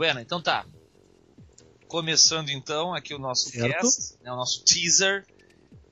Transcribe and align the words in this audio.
Bueno, 0.00 0.18
então 0.18 0.40
tá. 0.40 0.64
Começando 1.86 2.48
então 2.48 2.94
aqui 2.94 3.12
o 3.12 3.18
nosso 3.18 3.50
Certo. 3.50 3.82
cast, 3.82 4.14
né, 4.22 4.32
o 4.32 4.36
nosso 4.36 4.64
teaser, 4.64 5.26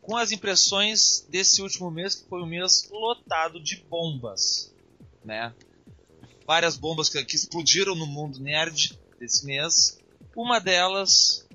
com 0.00 0.16
as 0.16 0.32
impressões 0.32 1.26
desse 1.28 1.60
último 1.60 1.90
mês, 1.90 2.14
que 2.14 2.26
foi 2.26 2.40
um 2.40 2.46
mês 2.46 2.88
lotado 2.90 3.62
de 3.62 3.84
bombas, 3.86 4.74
né? 5.22 5.52
Várias 6.46 6.78
bombas 6.78 7.10
que, 7.10 7.22
que 7.22 7.36
explodiram 7.36 7.94
no 7.94 8.06
mundo 8.06 8.40
nerd 8.40 8.98
desse 9.20 9.44
mês. 9.44 9.98
Uma 10.34 10.58
delas 10.58 11.46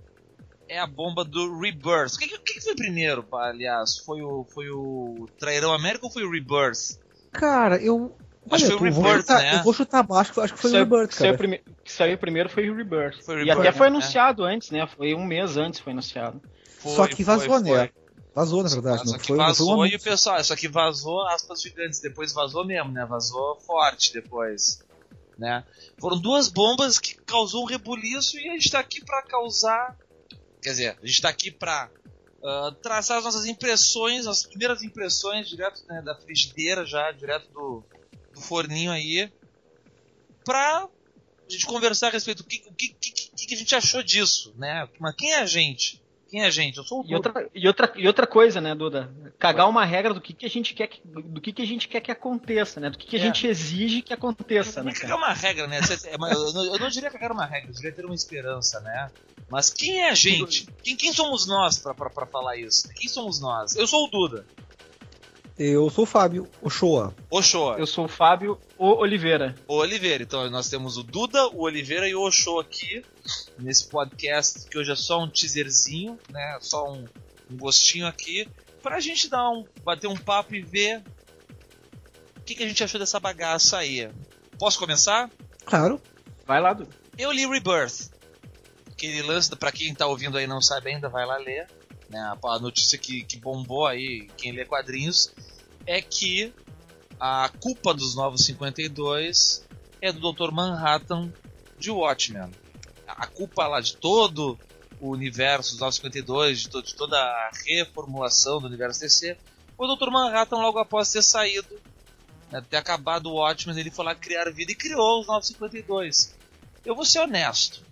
é 0.69 0.77
a 0.77 0.85
bomba 0.85 1.25
do 1.25 1.59
Rebirth. 1.59 2.13
O 2.13 2.19
que, 2.19 2.37
que, 2.37 2.61
foi 2.61 2.75
primeiro, 2.75 3.25
aliás? 3.31 3.97
Foi 3.97 4.21
o, 4.21 4.45
foi 4.53 4.69
o 4.69 5.27
Trairão 5.39 5.73
América 5.73 6.05
ou 6.05 6.11
foi 6.11 6.23
o 6.23 6.29
Rebirth? 6.29 6.99
Cara, 7.31 7.81
eu. 7.81 8.15
Acho 8.51 8.65
que 8.65 8.71
foi 8.73 8.79
o 8.79 8.87
eu 8.89 8.93
vou 8.93 9.03
Rebirth, 9.05 9.21
chutar, 9.21 9.41
né? 9.41 9.57
Eu 9.57 9.63
vou 9.63 9.73
chutar 9.73 10.03
baixo, 10.03 10.39
acho 10.39 10.53
que 10.53 10.59
foi 10.59 10.69
o 10.69 10.73
Saiu- 10.73 10.83
Rebirth, 10.83 11.13
saiu 11.13 11.25
cara. 11.31 11.37
prime- 11.37 11.72
que 11.83 11.91
saiu 11.91 12.17
primeiro 12.17 12.49
foi 12.49 12.69
o 12.69 12.75
Rebirth. 12.75 13.21
Foi 13.23 13.35
o 13.35 13.39
e 13.39 13.45
Rebirth, 13.45 13.59
até 13.59 13.71
foi 13.71 13.89
né? 13.89 13.97
anunciado 13.97 14.43
antes, 14.43 14.71
né? 14.71 14.87
Foi 14.87 15.13
um 15.13 15.25
mês 15.25 15.57
antes 15.57 15.79
foi 15.79 15.93
anunciado. 15.93 16.41
Foi, 16.79 16.91
Só 16.91 17.07
que 17.07 17.23
vazou, 17.23 17.47
foi, 17.47 17.61
né? 17.61 17.77
foi. 17.77 18.03
Vazou, 18.35 18.63
na 18.63 18.69
verdade. 18.69 19.03
Só 19.05 19.11
Não 19.11 19.19
que 19.19 19.27
foi, 19.27 19.37
não 19.37 19.45
foi 19.45 19.53
vazou 19.53 19.79
um 19.79 19.85
e 19.85 19.95
o 19.95 19.99
pessoal, 19.99 20.43
só 20.43 20.55
que 20.55 20.67
vazou 20.67 21.21
aspas 21.27 21.61
gigantes, 21.61 21.99
depois 21.99 22.33
vazou 22.33 22.65
mesmo, 22.65 22.91
né? 22.91 23.05
Vazou 23.05 23.55
forte 23.61 24.11
depois, 24.11 24.83
né? 25.37 25.63
Foram 25.99 26.19
duas 26.19 26.47
bombas 26.47 26.97
que 26.97 27.15
causou 27.15 27.63
um 27.63 27.67
rebuliço 27.67 28.37
e 28.39 28.49
a 28.49 28.53
gente 28.53 28.71
tá 28.71 28.79
aqui 28.79 29.03
pra 29.03 29.21
causar, 29.23 29.95
quer 30.61 30.69
dizer, 30.69 30.97
a 31.01 31.05
gente 31.05 31.21
tá 31.21 31.29
aqui 31.29 31.51
pra 31.51 31.89
ah, 32.43 32.75
traçar 32.81 33.19
as 33.19 33.23
nossas 33.23 33.45
impressões, 33.45 34.27
as 34.27 34.43
primeiras 34.43 34.83
impressões 34.83 35.47
direto 35.47 35.81
né, 35.87 36.01
da 36.01 36.13
frigideira 36.13 36.85
já, 36.85 37.09
direto 37.11 37.49
do, 37.53 37.83
do 38.33 38.41
forninho 38.41 38.91
aí, 38.91 39.31
pra 40.43 40.89
gente 41.53 41.65
conversar 41.65 42.07
a 42.07 42.11
respeito 42.11 42.43
do 42.43 42.49
que, 42.49 42.59
que, 42.59 42.89
que, 42.89 43.11
que- 43.47 43.53
a 43.53 43.57
gente 43.57 43.75
achou 43.75 44.01
disso, 44.03 44.53
né? 44.57 44.87
Mas 44.99 45.15
quem 45.15 45.31
é 45.33 45.39
a 45.39 45.45
gente? 45.45 46.01
Quem 46.29 46.41
é 46.41 46.45
a 46.47 46.49
gente? 46.49 46.77
Eu 46.77 46.83
sou 46.83 47.01
o 47.01 47.05
E 47.05 47.09
Duda. 47.09 47.15
outra, 47.29 47.49
e, 47.53 47.67
outra, 47.67 47.93
e 47.95 48.07
outra 48.07 48.25
coisa, 48.25 48.59
né, 48.59 48.73
Duda? 48.73 49.13
Cagar 49.37 49.69
uma 49.69 49.85
regra 49.85 50.15
do 50.15 50.19
que, 50.19 50.33
que 50.33 50.45
a 50.47 50.49
gente 50.49 50.73
quer 50.73 50.87
que, 50.87 50.99
do 51.05 51.39
que, 51.39 51.53
que 51.53 51.61
a 51.61 51.65
gente 51.67 51.87
quer 51.87 52.01
que 52.01 52.11
aconteça, 52.11 52.79
né? 52.79 52.89
Do 52.89 52.97
que, 52.97 53.05
que 53.05 53.15
a 53.15 53.19
É. 53.19 53.21
gente 53.21 53.45
exige 53.45 54.01
que 54.01 54.11
aconteça, 54.13 54.81
né? 54.83 54.91
cagar 54.93 55.17
uma 55.17 55.31
regra, 55.31 55.67
né? 55.67 55.79
É, 56.05 56.15
Eu 56.15 56.53
não, 56.53 56.65
eu 56.73 56.79
não 56.79 56.89
diria 56.89 57.11
cagar 57.11 57.31
uma 57.31 57.45
regra, 57.45 57.69
eu 57.69 57.75
diria 57.75 57.91
ter 57.91 58.03
uma 58.05 58.15
esperança, 58.15 58.79
né? 58.79 59.11
Mas 59.47 59.69
quem 59.69 59.99
é 60.01 60.09
a 60.09 60.15
gente? 60.15 60.65
Quem, 60.81 60.95
quem 60.95 61.13
somos 61.13 61.45
nós 61.45 61.77
pra 61.77 62.25
falar 62.25 62.57
isso? 62.57 62.89
Quem 62.95 63.07
somos 63.07 63.39
nós? 63.39 63.75
Eu 63.75 63.85
sou 63.85 64.07
o 64.07 64.09
Duda, 64.09 64.47
Eu 65.57 65.87
sou 65.89 66.03
o 66.03 66.07
Fábio 66.07 66.47
Ochoa. 66.61 67.13
Ochoa, 67.29 67.77
Eu 67.77 67.85
sou 67.85 68.05
o 68.05 68.07
Fábio 68.09 68.59
o 68.77 68.95
Oliveira. 68.95 69.53
o 69.67 69.75
Oliveira. 69.75 70.23
Então 70.23 70.49
nós 70.49 70.67
temos 70.69 70.97
o 70.97 71.03
Duda, 71.03 71.47
o 71.49 71.61
Oliveira 71.63 72.07
e 72.07 72.15
o 72.15 72.21
Ochoa 72.21 72.61
aqui 72.63 73.05
nesse 73.59 73.87
podcast 73.87 74.67
que 74.67 74.77
hoje 74.77 74.91
é 74.91 74.95
só 74.95 75.21
um 75.23 75.29
teaserzinho, 75.29 76.17
né? 76.29 76.57
Só 76.59 76.91
um, 76.91 77.05
um 77.51 77.57
gostinho 77.57 78.07
aqui 78.07 78.47
pra 78.81 78.99
gente 78.99 79.29
dar 79.29 79.47
um 79.49 79.63
bater 79.83 80.07
um 80.07 80.17
papo 80.17 80.55
e 80.55 80.61
ver 80.61 81.03
o 82.37 82.41
que, 82.41 82.55
que 82.55 82.63
a 82.63 82.67
gente 82.67 82.83
achou 82.83 82.99
dessa 82.99 83.19
bagaça 83.19 83.77
aí. 83.77 84.09
Posso 84.57 84.79
começar? 84.79 85.29
Claro. 85.65 86.01
Vai 86.47 86.59
lá, 86.59 86.73
Duda. 86.73 86.89
Eu 87.17 87.31
li 87.31 87.45
Rebirth. 87.45 88.11
Aquele 88.91 89.21
lance, 89.21 89.55
pra 89.55 89.71
quem 89.71 89.93
tá 89.93 90.07
ouvindo 90.07 90.37
aí 90.37 90.43
e 90.45 90.47
não 90.47 90.61
sabe 90.61 90.89
ainda, 90.91 91.09
vai 91.09 91.25
lá 91.25 91.37
ler. 91.37 91.67
Né? 92.13 92.37
A 92.45 92.59
notícia 92.59 92.95
que, 92.97 93.23
que 93.23 93.37
bombou 93.37 93.87
aí, 93.87 94.29
quem 94.37 94.51
lê 94.51 94.63
quadrinhos, 94.63 95.33
é 95.87 95.99
que 95.99 96.53
a 97.19 97.49
culpa 97.59 97.91
dos 97.91 98.15
Novos 98.15 98.45
52 98.45 99.67
é 99.99 100.11
do 100.11 100.31
Dr. 100.31 100.51
Manhattan 100.51 101.33
de 101.79 101.89
Watchmen. 101.89 102.51
A 103.07 103.25
culpa 103.25 103.67
lá 103.67 103.81
de 103.81 103.97
todo 103.97 104.59
o 105.01 105.09
universo 105.09 105.71
dos 105.71 105.79
952, 105.79 106.61
de, 106.61 106.69
to 106.69 106.83
de 106.83 106.95
toda 106.95 107.17
a 107.17 107.51
reformulação 107.65 108.61
do 108.61 108.67
universo 108.67 108.99
DC, 108.99 109.35
foi 109.75 109.87
o 109.87 109.95
Dr. 109.95 110.11
Manhattan 110.11 110.57
logo 110.57 110.77
após 110.77 111.11
ter 111.11 111.23
saído, 111.23 111.81
né, 112.51 112.63
ter 112.69 112.77
acabado 112.77 113.25
o 113.25 113.35
Watchmen, 113.35 113.77
ele 113.77 113.89
foi 113.89 114.05
lá 114.05 114.13
criar 114.13 114.51
vida 114.51 114.71
e 114.71 114.75
criou 114.75 115.21
os 115.21 115.27
952. 115.27 116.35
Eu 116.85 116.95
vou 116.95 117.05
ser 117.05 117.19
honesto. 117.19 117.83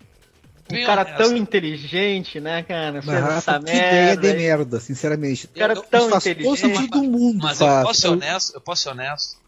Um 0.72 0.86
cara 0.86 1.02
honesto. 1.02 1.18
tão 1.18 1.38
inteligente, 1.38 2.40
né, 2.40 2.64
cara? 2.64 3.02
Fez 3.02 3.16
essa 3.18 3.60
Mas, 3.60 3.72
que 3.72 3.78
ideia 3.78 3.92
merda. 4.06 4.22
de 4.22 4.28
aí. 4.28 4.38
merda, 4.38 4.80
sinceramente. 4.80 5.50
Eu- 5.54 5.60
cara 5.60 5.74
eu- 5.74 5.84
tão 5.84 6.10
todo 6.10 6.18
inteligente. 6.18 6.58
sentido 6.60 6.88
do 6.92 7.04
mundo, 7.04 7.40
Mas 7.44 7.60
eu 7.62 7.68
faz. 7.68 7.88
posso 7.88 8.02
ser 8.02 8.08
Eu- 8.08 8.12
honesto, 8.14 8.54
eu 8.56 8.62
posso 8.62 8.82
ser 8.84 8.90
honesto. 8.90 9.42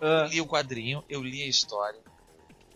Eu 0.00 0.08
Ah, 0.08 0.26
li 0.26 0.40
o 0.40 0.46
quadrinho, 0.46 1.04
eu 1.08 1.22
li 1.22 1.42
a 1.42 1.48
história 1.48 1.98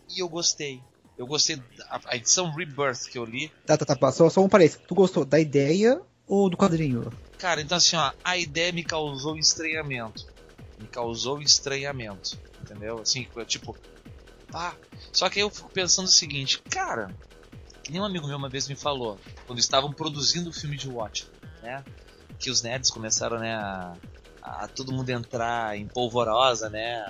e 0.09 0.21
eu 0.21 0.29
gostei. 0.29 0.81
Eu 1.17 1.25
gostei 1.27 1.55
da 1.55 1.99
a 2.05 2.15
edição 2.15 2.53
Rebirth 2.53 3.09
que 3.11 3.17
eu 3.17 3.25
li. 3.25 3.51
Tá, 3.65 3.75
tá, 3.77 3.95
tá. 3.95 4.11
Só, 4.11 4.29
só 4.29 4.41
um 4.41 4.47
parênteses. 4.47 4.79
Tu 4.87 4.93
gostou 4.95 5.25
da 5.25 5.39
ideia 5.39 5.99
ou 6.27 6.49
do 6.49 6.55
quadrinho? 6.55 7.11
Cara, 7.39 7.59
então 7.59 7.77
assim, 7.77 7.95
ó, 7.95 8.11
a 8.23 8.37
ideia 8.37 8.71
me 8.71 8.83
causou 8.83 9.35
estranhamento. 9.37 10.25
Me 10.79 10.87
causou 10.87 11.41
estranhamento. 11.41 12.37
Entendeu? 12.61 12.99
Assim, 12.99 13.27
eu, 13.35 13.45
tipo, 13.45 13.75
pá. 14.51 14.75
Só 15.11 15.27
que 15.29 15.39
aí 15.39 15.43
eu 15.43 15.49
fico 15.49 15.69
pensando 15.71 16.05
o 16.05 16.11
seguinte, 16.11 16.61
cara, 16.69 17.09
que 17.87 17.93
nem 17.93 18.01
um 18.01 18.05
amigo 18.05 18.27
meu 18.27 18.35
uma 18.35 18.49
vez 18.49 18.67
me 18.67 18.75
falou, 18.75 19.17
quando 19.45 19.59
estavam 19.59 19.93
produzindo 19.93 20.49
o 20.49 20.53
filme 20.53 20.75
de 20.75 20.89
Watchmen, 20.89 21.31
né? 21.63 21.85
Que 22.37 22.51
os 22.51 22.61
nerds 22.61 22.91
começaram, 22.91 23.39
né, 23.39 23.55
a, 23.55 23.95
a 24.41 24.67
todo 24.67 24.91
mundo 24.91 25.09
entrar 25.09 25.77
em 25.77 25.87
polvorosa, 25.87 26.69
né? 26.69 27.01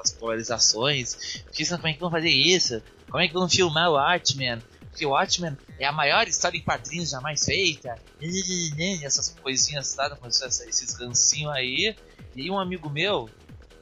As 0.00 0.12
polarizações. 0.12 1.42
Porque 1.42 1.66
como 1.66 1.88
é 1.88 1.92
que 1.94 1.98
vão 1.98 2.12
fazer 2.12 2.30
isso? 2.30 2.80
Como 3.10 3.20
é 3.20 3.26
que 3.26 3.34
vão 3.34 3.48
filmar 3.48 3.90
o 3.90 3.94
Watchmen? 3.94 4.62
Porque 4.88 5.04
o 5.04 5.10
Watchmen 5.10 5.58
é 5.80 5.84
a 5.84 5.90
maior 5.90 6.28
história 6.28 6.56
em 6.56 6.62
quadrinhos 6.62 7.10
jamais 7.10 7.44
feita. 7.44 7.96
Essas 9.02 9.30
coisinhas, 9.42 9.92
tá? 9.94 10.16
Esses 10.24 10.94
rancinhos 10.94 11.52
aí. 11.52 11.96
E 12.36 12.48
um 12.48 12.60
amigo 12.60 12.88
meu, 12.88 13.28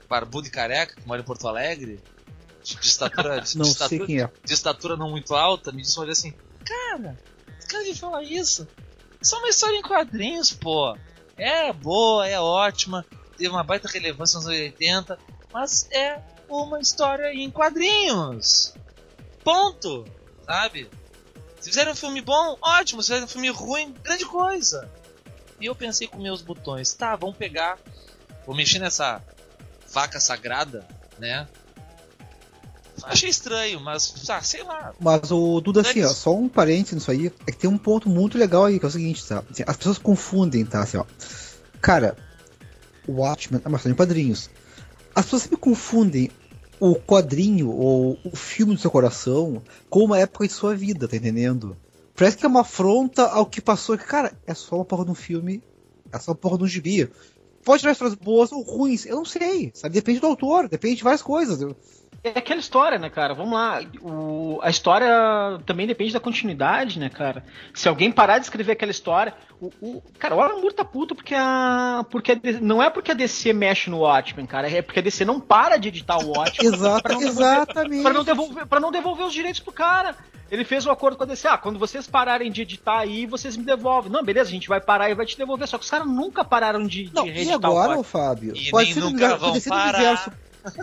barbudo 0.09 0.49
e 0.49 0.51
careca, 0.51 0.97
que 0.97 1.07
mora 1.07 1.21
em 1.21 1.25
Porto 1.25 1.47
Alegre, 1.47 2.01
de, 2.67 2.77
de 2.77 2.87
estatura, 2.87 3.41
de, 3.41 3.57
Não 3.57 3.65
de 3.65 3.73
sei 3.73 3.85
estatura, 3.85 4.07
quem 4.07 4.23
é. 4.23 4.31
de 4.45 4.53
estatura 4.53 4.97
não 4.97 5.11
muito 5.11 5.35
alta, 5.35 5.71
me 5.71 5.83
disse 5.83 5.97
uma 5.99 6.07
vez 6.07 6.19
assim, 6.19 6.35
cara, 6.65 7.17
cara 7.69 7.85
de 7.85 7.95
falar 7.95 8.23
isso. 8.25 8.67
Isso 9.23 9.35
é 9.37 9.39
uma 9.39 9.49
história 9.49 9.77
em 9.77 9.83
quadrinhos, 9.83 10.53
pô. 10.53 10.97
É 11.37 11.73
boa, 11.73 12.27
é 12.27 12.41
ótima, 12.41 13.07
teve 13.37 13.49
uma 13.49 13.63
baita 13.63 13.89
relevância 13.89 14.39
nos 14.39 14.47
anos 14.47 14.59
80, 14.59 15.19
mas 15.53 15.89
é 15.93 16.21
uma 16.49 16.81
história 16.81 17.33
em 17.33 17.51
quadrinhos. 17.51 18.75
Ponto. 19.45 20.05
Sabe? 20.45 20.91
Se 21.61 21.71
fizerem 21.71 21.93
um 21.93 21.97
filme 21.97 22.21
bom, 22.21 22.57
ótimo. 22.61 23.03
Se 23.03 23.09
fizerem 23.09 23.25
um 23.25 23.29
filme 23.29 23.51
ruim, 23.51 23.95
grande 24.03 24.25
coisa. 24.25 24.91
E 25.61 25.67
eu 25.67 25.75
pensei 25.75 26.07
com 26.07 26.19
meus 26.19 26.43
botões, 26.43 26.93
tá, 26.95 27.17
vamos 27.17 27.37
pegar, 27.37 27.79
vou 28.45 28.55
mexer 28.55 28.79
nessa 28.79 29.23
faca 29.87 30.21
sagrada, 30.21 30.87
né? 31.19 31.49
Achei 33.03 33.29
estranho, 33.29 33.81
mas, 33.81 34.15
ah, 34.29 34.43
sei 34.43 34.63
lá. 34.63 34.93
Mas 35.01 35.31
o 35.31 35.61
Duda, 35.61 35.83
assim, 35.83 36.03
ó, 36.03 36.09
só 36.09 36.35
um 36.35 36.49
parênteses 36.49 36.95
nisso 36.95 37.11
aí, 37.11 37.33
é 37.47 37.53
que 37.53 37.59
tem 37.59 37.71
um 37.71 37.79
ponto 37.79 38.09
muito 38.09 38.39
legal 38.39 38.65
aí, 38.65 38.79
que 38.79 38.85
é 38.85 38.89
o 38.89 38.91
seguinte, 38.91 39.27
tá? 39.27 39.43
Assim, 39.51 39.65
as 39.67 39.77
pessoas 39.77 39.99
confundem, 39.99 40.65
tá? 40.65 40.83
Assim, 40.83 40.97
ó. 40.97 41.05
Cara, 41.81 42.17
o 43.07 43.13
Watchmen 43.21 43.61
é 43.65 43.69
uma 43.69 43.77
história 43.77 43.93
em 43.95 43.97
quadrinhos. 43.97 44.51
As 45.15 45.25
pessoas 45.25 45.43
sempre 45.43 45.59
confundem 45.59 46.31
o 46.81 46.95
quadrinho 46.95 47.71
ou 47.71 48.19
o 48.25 48.37
filme 48.37 48.75
do 48.75 48.81
seu 48.81 48.91
coração 48.91 49.63
com 49.89 50.05
uma 50.05 50.19
época 50.19 50.47
de 50.47 50.53
sua 50.53 50.75
vida, 50.75 51.09
tá 51.09 51.17
entendendo? 51.17 51.77
Parece 52.15 52.37
que 52.37 52.45
é 52.45 52.49
uma 52.49 52.61
afronta 52.63 53.25
ao 53.27 53.47
que 53.47 53.61
passou, 53.61 53.97
que, 53.97 54.05
cara, 54.05 54.33
é 54.47 54.55
só 54.55 54.77
uma 54.77 54.85
porra 54.85 55.05
de 55.05 55.11
um 55.11 55.15
filme, 55.15 55.63
é 56.13 56.19
só 56.19 56.33
uma 56.33 56.37
porra 56.37 56.59
de 56.59 56.65
um 56.65 56.69
gibi. 56.69 57.11
Pode 57.65 57.81
tirar 57.81 57.93
histórias 57.93 58.17
boas 58.17 58.53
ou 58.53 58.63
ruins, 58.63 59.05
eu 59.07 59.17
não 59.17 59.25
sei, 59.25 59.71
sabe? 59.75 59.95
Depende 59.95 60.21
do 60.21 60.27
autor, 60.27 60.69
depende 60.69 60.97
de 60.97 61.05
várias 61.05 61.23
coisas. 61.23 61.61
Eu- 61.61 61.77
É 62.25 62.31
aquela 62.41 62.59
história, 62.59 62.99
né, 62.99 63.09
cara? 63.09 63.35
Vamos 63.35 63.53
lá. 63.53 63.81
O, 64.01 64.59
a 64.63 64.69
história 64.69 65.09
também 65.65 65.87
depende 65.87 66.13
da 66.13 66.19
continuidade, 66.21 66.99
né, 66.99 67.09
cara? 67.09 67.45
Se 67.73 67.89
alguém 67.89 68.11
parar 68.11 68.39
de 68.39 68.45
escrever 68.45 68.73
aquela 68.73 68.91
história. 68.91 69.33
O, 69.61 69.71
o- 69.81 70.03
cara, 70.19 70.35
o 70.35 70.41
Alan 70.41 70.61
Moore 70.61 70.75
tá 70.75 70.85
puto 70.85 71.15
porque 71.15 71.35
a. 71.35 72.05
Porque 72.11 72.33
a 72.33 72.37
não 72.61 72.83
é 72.83 72.91
porque 72.91 73.13
a 73.13 73.15
DC 73.15 73.53
mexe 73.53 73.89
no 73.91 73.99
Watchmen, 74.01 74.45
cara. 74.47 74.69
É 74.71 74.83
porque 74.83 74.99
a 74.99 75.03
DC 75.03 75.25
não 75.25 75.39
para 75.41 75.77
de 75.77 75.89
editar 75.89 76.19
o 76.19 76.29
Watchmen. 76.37 76.73
Exata, 76.75 77.03
pra 77.03 77.13
não 77.15 77.21
devolver- 77.21 77.57
exatamente. 77.57 78.03
Pra 78.03 78.13
não, 78.13 78.25
devolver, 78.25 78.67
pra 78.67 78.81
não 78.81 78.91
devolver 78.93 79.27
os 79.27 79.33
direitos 79.33 79.61
pro 79.61 79.73
cara. 79.73 80.15
Ele 80.49 80.65
fez 80.65 80.87
um 80.87 80.93
acordo 80.93 81.17
com 81.17 81.25
a 81.25 81.27
DC. 81.27 81.47
Ah, 81.49 81.59
quando 81.59 81.77
vocês 81.79 82.07
pararem 82.07 82.53
de 82.53 82.63
editar 82.63 82.99
aí, 82.99 83.27
vocês 83.27 83.57
me 83.57 83.65
devolvem. 83.65 84.13
Não, 84.13 84.23
beleza, 84.23 84.49
a 84.49 84.53
gente 84.53 84.69
vai 84.69 84.81
parar 84.81 85.11
e 85.11 85.15
vai 85.15 85.27
te 85.27 85.37
devolver. 85.37 85.67
Só 85.67 85.77
que 85.79 85.85
os 85.85 85.91
caras 85.91 86.07
nunca 86.07 86.45
pararam 86.45 86.87
de, 86.87 87.05
de 87.07 87.15
Não, 87.15 87.27
e 87.27 87.31
reeditar 87.31 87.61
o 87.71 87.79
agora, 87.79 87.99
ô 87.99 88.03
Fábio? 88.05 88.55
E 88.57 88.71
pode 88.71 88.95
ser 88.95 89.01
no 89.01 89.11
nunca 89.11 89.37
vão 89.37 89.55
no 89.55 89.61
parar. 89.63 89.95
universo- 89.99 90.31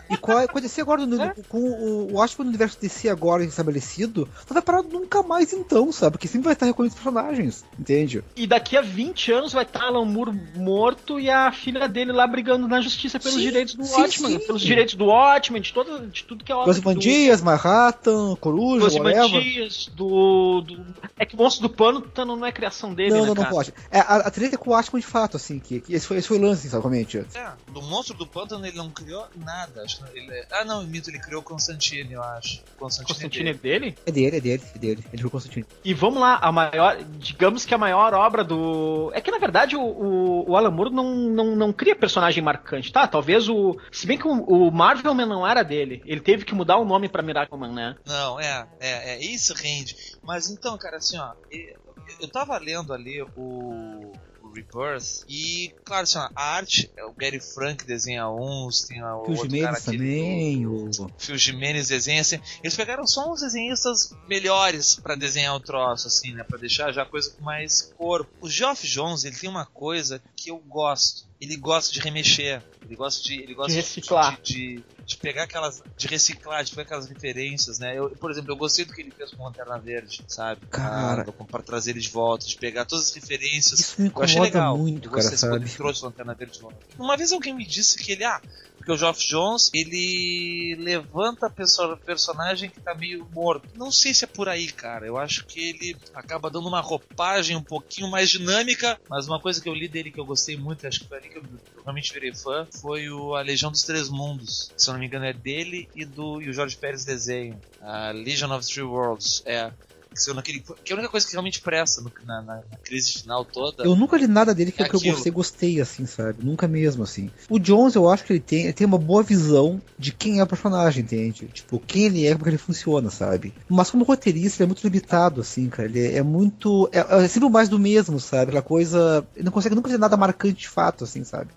E 0.09 0.17
com 0.17 0.31
a 0.31 0.45
DC 0.59 0.81
agora, 0.81 1.05
no, 1.05 1.21
É. 1.21 1.33
com 1.49 1.57
o, 1.59 2.11
o 2.11 2.13
Watchmen 2.15 2.45
no 2.45 2.49
universo 2.49 2.77
DC 2.79 3.09
agora 3.09 3.43
estabelecido, 3.43 4.27
não 4.49 4.53
vai 4.53 4.61
parar 4.61 4.83
nunca 4.83 5.21
mais 5.23 5.53
então, 5.53 5.91
sabe? 5.91 6.13
Porque 6.13 6.27
sempre 6.27 6.45
vai 6.45 6.53
estar 6.53 6.65
recolhendo 6.65 6.95
os 6.95 7.01
personagens, 7.01 7.63
entende? 7.79 8.23
E 8.35 8.45
daqui 8.47 8.75
a 8.77 8.81
20 8.81 9.31
anos 9.31 9.53
vai 9.53 9.63
estar 9.63 9.83
Alan 9.83 10.05
Moore 10.05 10.31
morto 10.55 11.19
e 11.19 11.29
a 11.29 11.51
filha 11.51 11.87
dele 11.87 12.11
lá 12.11 12.25
brigando 12.27 12.67
na 12.67 12.81
justiça 12.81 13.19
pelos 13.19 13.35
Sim, 13.37 13.41
direitos 13.43 13.75
do 13.75 13.83
sim, 13.85 14.01
Watchmen, 14.01 14.39
sim. 14.39 14.45
pelos 14.47 14.61
direitos 14.61 14.95
do 14.95 15.05
Watchmen, 15.05 15.61
de, 15.61 15.73
todo, 15.73 16.07
de 16.07 16.23
tudo 16.23 16.43
que 16.43 16.51
é 16.51 16.55
obra. 16.55 16.71
Os 16.71 16.79
do- 16.79 16.93
Dias, 16.95 17.41
Manhattan, 17.41 18.35
Coruja, 18.35 18.85
Dos 18.85 18.95
whatever. 18.95 19.41
Dias, 19.41 19.89
do, 19.95 20.61
do. 20.61 20.85
É 21.17 21.25
que 21.25 21.35
o 21.35 21.37
monstro 21.37 21.67
do 21.67 21.73
pano 21.73 22.01
tá- 22.01 22.23
não 22.25 22.45
é 22.45 22.51
criação 22.51 22.93
dele, 22.93 23.11
Não, 23.11 23.21
né, 23.21 23.27
não, 23.27 23.33
não 23.35 23.45
pode. 23.45 23.73
É, 23.91 23.99
a, 23.99 24.17
a 24.17 24.31
treta 24.31 24.55
é 24.55 24.57
com 24.57 24.69
o 24.69 24.73
Watchmen 24.73 25.01
de 25.01 25.07
fato, 25.07 25.37
assim, 25.37 25.59
que, 25.59 25.79
que 25.81 25.93
esse, 25.93 26.05
foi, 26.05 26.17
esse 26.17 26.27
foi 26.27 26.37
o 26.37 26.41
lance, 26.41 26.69
sabe, 26.69 26.81
realmente. 26.83 27.17
É, 27.33 27.51
do 27.71 27.81
monstro 27.81 28.15
do 28.17 28.25
pântano 28.27 28.65
ele 28.65 28.77
não 28.77 28.89
criou 28.89 29.25
nada. 29.35 29.72
Acho 29.81 30.03
que 30.03 30.17
ele 30.17 30.31
é- 30.31 30.47
Ah, 30.51 30.65
não, 30.65 30.81
o 30.83 30.87
mito 30.87 31.09
ele 31.09 31.19
criou 31.19 31.41
o 31.41 31.43
Constantine, 31.43 32.13
eu 32.13 32.23
acho. 32.23 32.61
Constantine, 32.77 33.07
Constantine 33.07 33.49
é 33.49 33.53
dele. 33.53 33.79
dele? 33.79 33.97
É 34.05 34.11
dele, 34.11 34.37
é 34.37 34.39
dele, 34.41 34.63
é 34.75 34.77
dele. 34.77 35.03
Ele 35.11 35.21
foi 35.21 35.27
o 35.27 35.31
Constantine. 35.31 35.65
E 35.83 35.93
vamos 35.93 36.19
lá, 36.19 36.37
a 36.41 36.51
maior. 36.51 36.97
Digamos 37.17 37.65
que 37.65 37.73
a 37.73 37.77
maior 37.77 38.13
obra 38.13 38.43
do. 38.43 39.11
É 39.13 39.21
que 39.21 39.31
na 39.31 39.37
verdade 39.39 39.75
o, 39.75 39.81
o, 39.81 40.51
o 40.51 40.57
Alan 40.57 40.71
Moore 40.71 40.91
não, 40.93 41.13
não, 41.15 41.55
não 41.55 41.73
cria 41.73 41.95
personagem 41.95 42.43
marcante, 42.43 42.91
tá? 42.91 43.07
Talvez 43.07 43.49
o. 43.49 43.77
Se 43.91 44.05
bem 44.05 44.17
que 44.17 44.27
o, 44.27 44.31
o 44.31 44.71
Marvelman 44.71 45.25
não 45.25 45.45
era 45.47 45.63
dele. 45.63 46.01
Ele 46.05 46.21
teve 46.21 46.45
que 46.45 46.53
mudar 46.55 46.77
o 46.77 46.85
nome 46.85 47.09
pra 47.09 47.21
Miracleman, 47.23 47.73
né? 47.73 47.95
Não, 48.05 48.39
é, 48.39 48.67
é, 48.79 49.13
é, 49.15 49.19
isso 49.19 49.53
rende. 49.53 49.95
Mas 50.23 50.49
então, 50.49 50.77
cara, 50.77 50.97
assim, 50.97 51.17
ó, 51.17 51.33
eu, 51.51 51.75
eu 52.21 52.27
tava 52.27 52.57
lendo 52.57 52.93
ali 52.93 53.21
o, 53.21 53.29
o 53.37 54.11
Rebirth 54.53 55.23
e, 55.27 55.73
claro, 55.83 56.03
assim, 56.03 56.17
a 56.17 56.31
arte, 56.35 56.91
é 56.95 57.03
o 57.05 57.11
Gary 57.13 57.39
Frank 57.39 57.83
desenha 57.85 58.29
uns, 58.29 58.81
tem 58.83 58.99
a- 59.01 59.15
o 59.15 59.23
o 59.23 59.29
outro 59.31 59.35
cara 59.35 59.43
Jimenez 59.49 59.87
aquele 59.87 59.97
também, 59.97 60.67
o... 60.67 60.89
Phil 61.17 61.37
Jimenez 61.37 61.87
desenha 61.87 62.21
assim. 62.21 62.39
Eles 62.61 62.75
pegaram 62.75 63.05
só 63.07 63.31
uns 63.31 63.41
desenhistas 63.41 64.13
melhores 64.27 64.95
pra 64.95 65.15
desenhar 65.15 65.55
o 65.55 65.59
troço, 65.59 66.07
assim, 66.07 66.33
né? 66.33 66.43
Pra 66.43 66.57
deixar 66.57 66.91
já 66.91 67.03
a 67.03 67.05
coisa 67.05 67.29
com 67.31 67.43
mais 67.43 67.93
corpo. 67.97 68.29
O 68.41 68.49
Geoff 68.49 68.87
Jones, 68.87 69.23
ele 69.23 69.35
tem 69.35 69.49
uma 69.49 69.65
coisa 69.65 70.21
que 70.35 70.49
eu 70.51 70.57
gosto. 70.57 71.31
Ele 71.41 71.57
gosta 71.57 71.91
de 71.93 71.99
remexer. 71.99 72.61
Ele 72.85 72.95
gosta 72.95 73.21
de. 73.21 73.33
Ele 73.41 73.53
gosta 73.53 73.71
De 73.71 73.75
reciclar. 73.77 74.39
De, 74.41 74.53
de, 74.77 74.83
de 75.05 75.17
pegar 75.17 75.43
aquelas. 75.43 75.83
De 75.97 76.07
reciclar, 76.07 76.63
de 76.63 76.71
pegar 76.71 76.83
aquelas 76.83 77.07
referências, 77.09 77.79
né? 77.79 77.97
Eu, 77.97 78.09
por 78.11 78.31
exemplo, 78.31 78.51
eu 78.51 78.55
gostei 78.55 78.85
do 78.85 78.93
que 78.93 79.01
ele 79.01 79.11
fez 79.11 79.31
com 79.31 79.43
Lanterna 79.43 79.77
Verde, 79.77 80.23
sabe? 80.27 80.65
Cara. 80.67 81.25
Ah, 81.27 81.43
pra 81.43 81.61
trazer 81.61 81.91
ele 81.91 81.99
de 81.99 82.09
volta, 82.09 82.45
de 82.45 82.55
pegar 82.55 82.85
todas 82.85 83.07
as 83.07 83.13
referências. 83.13 83.79
Isso 83.81 84.01
me 84.01 84.07
Eu 84.15 84.21
achei 84.23 84.35
incomoda 84.35 84.42
legal. 84.43 84.77
muito, 84.77 85.09
cara, 85.09 85.37
sabe? 85.37 85.65
Lanterna 86.03 86.33
Verde. 86.33 86.59
Uma 86.97 87.17
vez 87.17 87.31
alguém 87.31 87.53
me 87.53 87.65
disse 87.65 87.97
que 87.97 88.11
ele, 88.11 88.23
ah, 88.23 88.41
porque 88.77 88.91
o 88.91 88.97
Geoff 88.97 89.25
Jones, 89.27 89.69
ele 89.73 90.75
levanta 90.79 91.47
a 91.47 91.49
perso- 91.49 91.97
personagem 92.05 92.69
que 92.69 92.79
tá 92.81 92.93
meio 92.93 93.27
morto. 93.31 93.67
Não 93.75 93.91
sei 93.91 94.13
se 94.13 94.25
é 94.25 94.27
por 94.27 94.49
aí, 94.49 94.67
cara. 94.71 95.05
Eu 95.05 95.17
acho 95.17 95.45
que 95.45 95.69
ele 95.69 95.95
acaba 96.13 96.49
dando 96.49 96.67
uma 96.67 96.81
roupagem 96.81 97.55
um 97.55 97.63
pouquinho 97.63 98.09
mais 98.09 98.29
dinâmica, 98.29 98.99
mas 99.09 99.27
uma 99.27 99.39
coisa 99.39 99.61
que 99.61 99.69
eu 99.69 99.73
li 99.73 99.87
dele 99.87 100.11
que 100.11 100.19
eu 100.19 100.25
gostei 100.25 100.57
muito, 100.57 100.85
acho 100.87 101.01
que 101.01 101.07
foi 101.07 101.17
ali 101.17 101.29
que 101.29 101.37
eu 101.37 101.43
realmente 101.83 102.11
virei 102.13 102.33
fã, 102.33 102.67
foi 102.81 103.09
o 103.09 103.35
A 103.35 103.41
Legião 103.41 103.71
dos 103.71 103.83
Três 103.83 104.09
Mundos. 104.09 104.71
Se 104.77 104.89
eu 104.89 104.93
não 104.93 104.99
me 104.99 105.07
engano 105.07 105.25
é 105.25 105.33
dele 105.33 105.87
e 105.95 106.05
do 106.05 106.41
e 106.41 106.49
o 106.49 106.53
Jorge 106.53 106.75
Pérez 106.77 107.05
desenho. 107.05 107.59
A 107.81 108.11
Legion 108.11 108.51
of 108.51 108.65
Three 108.67 108.83
Worlds. 108.83 109.41
É. 109.45 109.71
Que 110.13 110.21
saiu 110.21 110.35
naquele- 110.35 110.59
que 110.61 110.91
é 110.91 110.93
a 110.93 110.95
única 110.95 111.09
coisa 111.09 111.25
que 111.25 111.31
realmente 111.33 111.59
presta 111.61 112.01
no- 112.01 112.11
na, 112.25 112.41
na- 112.41 112.63
crise 112.83 113.13
final 113.13 113.43
toda. 113.45 113.83
Eu 113.83 113.95
nunca 113.95 114.15
li 114.17 114.27
nada 114.27 114.53
dele 114.53 114.71
que, 114.71 114.81
É 114.83 114.87
que 114.87 114.95
eu 114.95 114.99
gostei, 115.01 115.31
gostei, 115.31 115.81
assim, 115.81 116.05
sabe? 116.05 116.43
Nunca 116.43 116.67
mesmo, 116.67 117.03
assim. 117.03 117.31
O 117.49 117.57
Jones, 117.59 117.95
eu 117.95 118.07
acho 118.09 118.23
que 118.23 118.33
ele 118.33 118.39
tem, 118.39 118.63
ele 118.65 118.73
tem 118.73 118.85
uma 118.85 118.97
boa 118.97 119.23
visão 119.23 119.81
de 119.97 120.11
quem 120.11 120.39
é 120.39 120.43
o 120.43 120.47
personagem, 120.47 121.03
entende? 121.03 121.47
Tipo, 121.47 121.79
quem 121.79 122.03
ele 122.05 122.25
é, 122.27 122.35
como 122.35 122.47
ele 122.47 122.57
funciona, 122.57 123.09
sabe? 123.09 123.53
Mas 123.67 123.89
como 123.89 124.05
roteirista, 124.05 124.61
ele 124.61 124.65
é 124.65 124.67
muito 124.67 124.83
limitado, 124.83 125.41
assim, 125.41 125.67
cara. 125.69 125.87
Ele 125.89 125.99
é, 125.99 126.17
é 126.17 126.23
muito. 126.23 126.89
É, 126.91 127.23
é 127.23 127.27
sempre 127.27 127.49
mais 127.49 127.67
do 127.69 127.79
mesmo, 127.79 128.19
sabe? 128.19 128.43
Aquela 128.51 128.61
coisa. 128.61 129.25
Ele 129.35 129.45
não 129.45 129.51
consegue 129.51 129.75
nunca 129.75 129.89
fazer 129.89 129.99
nada 129.99 130.15
marcante 130.17 130.61
de 130.61 130.69
fato, 130.69 131.03
assim, 131.03 131.23
sabe? 131.23 131.49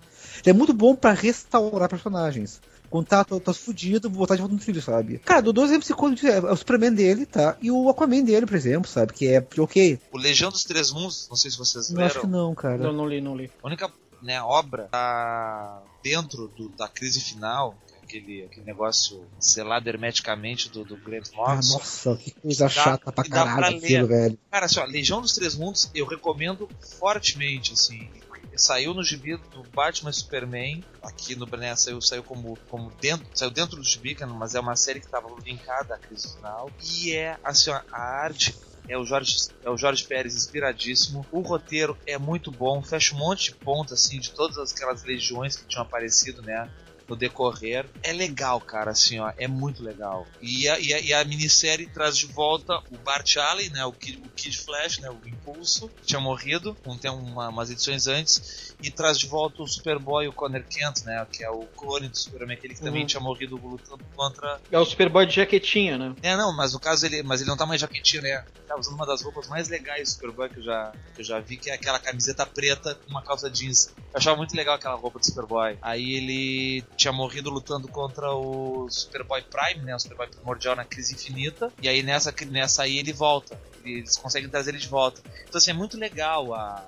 Ele 0.43 0.49
é 0.51 0.53
muito 0.53 0.73
bom 0.73 0.95
pra 0.95 1.13
restaurar 1.13 1.89
personagens. 1.89 2.59
Quando 2.89 3.05
tá, 3.07 3.23
tá, 3.23 3.39
tá 3.39 3.53
fudido, 3.53 4.09
vou 4.09 4.19
botar 4.19 4.35
de 4.35 4.41
volta 4.41 4.53
no 4.55 4.59
trilho, 4.61 4.81
sabe? 4.81 5.19
Cara, 5.19 5.41
dou 5.41 5.53
dois 5.53 5.69
exemplos 5.69 5.91
quando 5.91 6.25
é 6.27 6.39
o 6.51 6.55
Superman 6.55 6.93
dele, 6.93 7.25
tá? 7.25 7.57
E 7.61 7.69
o 7.71 7.89
Aquaman 7.89 8.23
dele, 8.23 8.45
por 8.45 8.55
exemplo, 8.55 8.89
sabe? 8.89 9.13
Que 9.13 9.27
é 9.27 9.45
ok. 9.57 9.99
O 10.11 10.17
Legião 10.17 10.49
dos 10.49 10.63
Três 10.63 10.91
Mundos, 10.91 11.27
não 11.29 11.35
sei 11.37 11.51
se 11.51 11.57
vocês 11.57 11.89
Eu 11.89 11.99
acho 12.05 12.19
que 12.21 12.25
leram, 12.25 12.29
não, 12.29 12.55
cara. 12.55 12.77
Não, 12.77 12.93
não 12.93 13.05
li, 13.07 13.19
não 13.21 13.35
li. 13.35 13.51
a 13.61 13.67
única 13.67 13.91
né, 14.21 14.41
obra 14.41 14.87
tá 14.91 15.83
dentro 16.03 16.47
do- 16.57 16.69
da 16.69 16.87
crise 16.87 17.19
final, 17.21 17.77
aquele, 18.01 18.43
aquele 18.45 18.65
negócio 18.65 19.27
selado 19.39 19.87
hermeticamente 19.89 20.69
do, 20.69 20.83
do 20.83 20.97
Grant 20.97 21.27
Ah, 21.33 21.35
Morrison. 21.35 21.73
nossa, 21.77 22.15
que 22.17 22.31
coisa 22.31 22.63
Dá- 22.63 22.69
chata 22.69 23.11
pra 23.11 23.23
caralho 23.25 23.77
aquilo, 23.77 24.07
velho. 24.07 24.39
Cara, 24.49 24.65
assim, 24.65 24.79
ó, 24.79 24.85
Legião 24.85 25.21
dos 25.21 25.33
Três 25.33 25.55
Mundos 25.55 25.89
eu 25.93 26.05
recomendo 26.07 26.67
fortemente, 26.97 27.73
assim. 27.73 28.09
Saiu 28.57 28.93
no 28.93 29.03
gibi 29.03 29.37
do 29.37 29.63
Batman 29.73 30.11
Superman, 30.11 30.83
aqui 31.01 31.35
no 31.35 31.45
né, 31.45 31.75
saiu, 31.75 32.01
saiu 32.01 32.23
como, 32.23 32.57
como 32.69 32.91
dentro, 32.99 33.25
saiu 33.33 33.51
dentro 33.51 33.77
do 33.77 33.83
gibi, 33.83 34.15
cara, 34.15 34.31
mas 34.31 34.55
é 34.55 34.59
uma 34.59 34.75
série 34.75 34.99
que 34.99 35.05
estava 35.05 35.29
linkada 35.43 35.95
à 35.95 35.97
crise 35.97 36.33
final. 36.35 36.69
E 36.83 37.13
é 37.13 37.37
assim, 37.43 37.71
a 37.71 37.85
arte 37.91 38.53
é 38.89 38.97
o 38.97 39.05
Jorge, 39.05 39.35
é 39.63 39.69
o 39.69 39.77
Jorge 39.77 40.03
Pérez 40.05 40.35
inspiradíssimo. 40.35 41.25
O 41.31 41.41
roteiro 41.41 41.97
é 42.05 42.17
muito 42.17 42.51
bom, 42.51 42.81
fecha 42.81 43.13
um 43.13 43.19
monte 43.19 43.51
de 43.51 43.55
pontos 43.55 43.93
assim 43.93 44.19
de 44.19 44.31
todas 44.31 44.57
aquelas 44.71 45.03
legiões 45.03 45.55
que 45.55 45.67
tinham 45.67 45.83
aparecido, 45.83 46.41
né? 46.41 46.69
No 47.07 47.15
decorrer. 47.15 47.85
É 48.03 48.11
legal, 48.11 48.59
cara, 48.59 48.91
assim, 48.91 49.19
ó. 49.19 49.31
É 49.37 49.47
muito 49.47 49.81
legal. 49.83 50.27
E 50.41 50.67
a, 50.67 50.79
e 50.79 50.93
a, 50.93 50.99
e 50.99 51.13
a 51.13 51.23
minissérie 51.23 51.87
traz 51.87 52.17
de 52.17 52.25
volta 52.25 52.79
o 52.91 52.97
Bart 52.97 53.37
Allen, 53.37 53.69
né? 53.69 53.85
O 53.85 53.93
Kid, 53.93 54.17
o 54.25 54.29
Kid 54.29 54.57
Flash, 54.57 54.99
né? 54.99 55.09
O 55.09 55.27
Impulso, 55.27 55.89
que 55.89 56.07
tinha 56.07 56.19
morrido, 56.19 56.75
um, 56.85 56.97
tem 56.97 57.09
uma, 57.09 57.49
umas 57.49 57.69
edições 57.71 58.07
antes. 58.07 58.75
E 58.81 58.91
traz 58.91 59.17
de 59.17 59.25
volta 59.27 59.61
o 59.63 59.67
Superboy, 59.67 60.27
o 60.27 60.33
Connor 60.33 60.63
Kent, 60.69 61.03
né? 61.05 61.25
Que 61.31 61.43
é 61.43 61.49
o 61.49 61.61
clone 61.77 62.09
do 62.09 62.17
Superman, 62.17 62.55
aquele 62.57 62.73
que 62.75 62.81
também 62.81 63.01
Uhum. 63.01 63.07
tinha 63.07 63.19
morrido 63.21 63.55
lutando 63.55 64.03
contra 64.15 64.59
É 64.71 64.77
o 64.77 64.85
Superboy 64.85 65.25
de 65.25 65.35
jaquetinha, 65.35 65.97
né? 65.97 66.15
é, 66.21 66.35
não, 66.35 66.55
mas 66.55 66.73
no 66.73 66.79
caso 66.79 67.05
ele. 67.05 67.23
Mas 67.23 67.41
ele 67.41 67.49
não 67.49 67.57
tá 67.57 67.65
mais 67.65 67.79
jaquetinho, 67.81 68.21
né? 68.23 68.43
Tá 68.67 68.77
usando 68.77 68.95
uma 68.95 69.05
das 69.05 69.21
roupas 69.21 69.47
mais 69.47 69.69
legais 69.69 70.09
do 70.09 70.13
Superboy 70.13 70.49
que 70.49 70.59
eu 70.59 70.63
já, 70.63 70.91
que 71.15 71.21
eu 71.21 71.25
já 71.25 71.39
vi, 71.39 71.55
que 71.57 71.69
é 71.69 71.73
aquela 71.73 71.99
camiseta 71.99 72.45
preta 72.45 72.95
com 72.95 73.09
uma 73.09 73.21
calça 73.23 73.49
jeans. 73.49 73.93
Eu 73.97 74.03
achava 74.13 74.35
muito 74.37 74.55
legal 74.55 74.75
aquela 74.75 74.95
roupa 74.95 75.19
do 75.19 75.25
Superboy. 75.25 75.77
Aí 75.81 76.13
ele 76.13 76.83
tinha 76.97 77.13
morrido 77.13 77.49
lutando 77.49 77.87
contra 77.87 78.33
o 78.33 78.89
Superboy 78.89 79.43
Prime, 79.43 79.85
né? 79.85 79.95
O 79.95 79.99
Superboy 79.99 80.27
primordial 80.27 80.75
na 80.75 80.83
crise 80.83 81.13
infinita. 81.13 81.71
E 81.81 81.87
aí 81.87 82.01
nessa, 82.01 82.33
nessa 82.47 82.83
aí 82.83 82.97
ele 82.97 83.13
volta. 83.13 83.57
Eles 83.85 84.17
conseguem 84.17 84.49
trazer 84.49 84.71
ele 84.71 84.79
de 84.79 84.87
volta. 84.87 85.21
Então 85.47 85.59
assim, 85.59 85.71
é 85.71 85.73
muito 85.73 85.97
legal 85.97 86.53
a. 86.53 86.83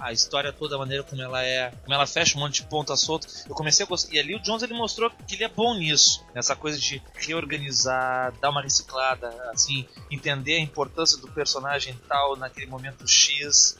A, 0.00 0.14
história 0.14 0.50
toda, 0.50 0.76
a 0.76 0.78
maneira 0.78 1.02
como 1.02 1.20
ela 1.20 1.44
é, 1.44 1.70
como 1.82 1.92
ela 1.92 2.06
fecha 2.06 2.38
um 2.38 2.40
monte 2.40 2.62
de 2.62 2.68
ponta 2.68 2.96
solta. 2.96 3.28
Eu 3.46 3.54
comecei 3.54 3.84
a 3.84 3.86
gostar. 3.86 4.14
E 4.14 4.18
ali 4.18 4.34
o 4.34 4.40
Jones 4.40 4.62
ele 4.62 4.72
mostrou 4.72 5.10
que 5.10 5.34
ele 5.34 5.44
é 5.44 5.48
bom 5.48 5.74
nisso. 5.74 6.24
Nessa 6.34 6.56
coisa 6.56 6.78
de 6.78 7.02
reorganizar, 7.14 8.32
dar 8.40 8.48
uma 8.48 8.62
reciclada, 8.62 9.28
assim, 9.52 9.86
entender 10.10 10.54
a 10.54 10.60
importância 10.60 11.20
do 11.20 11.28
personagem 11.28 12.00
tal 12.08 12.34
naquele 12.34 12.64
momento 12.64 13.06
X. 13.06 13.78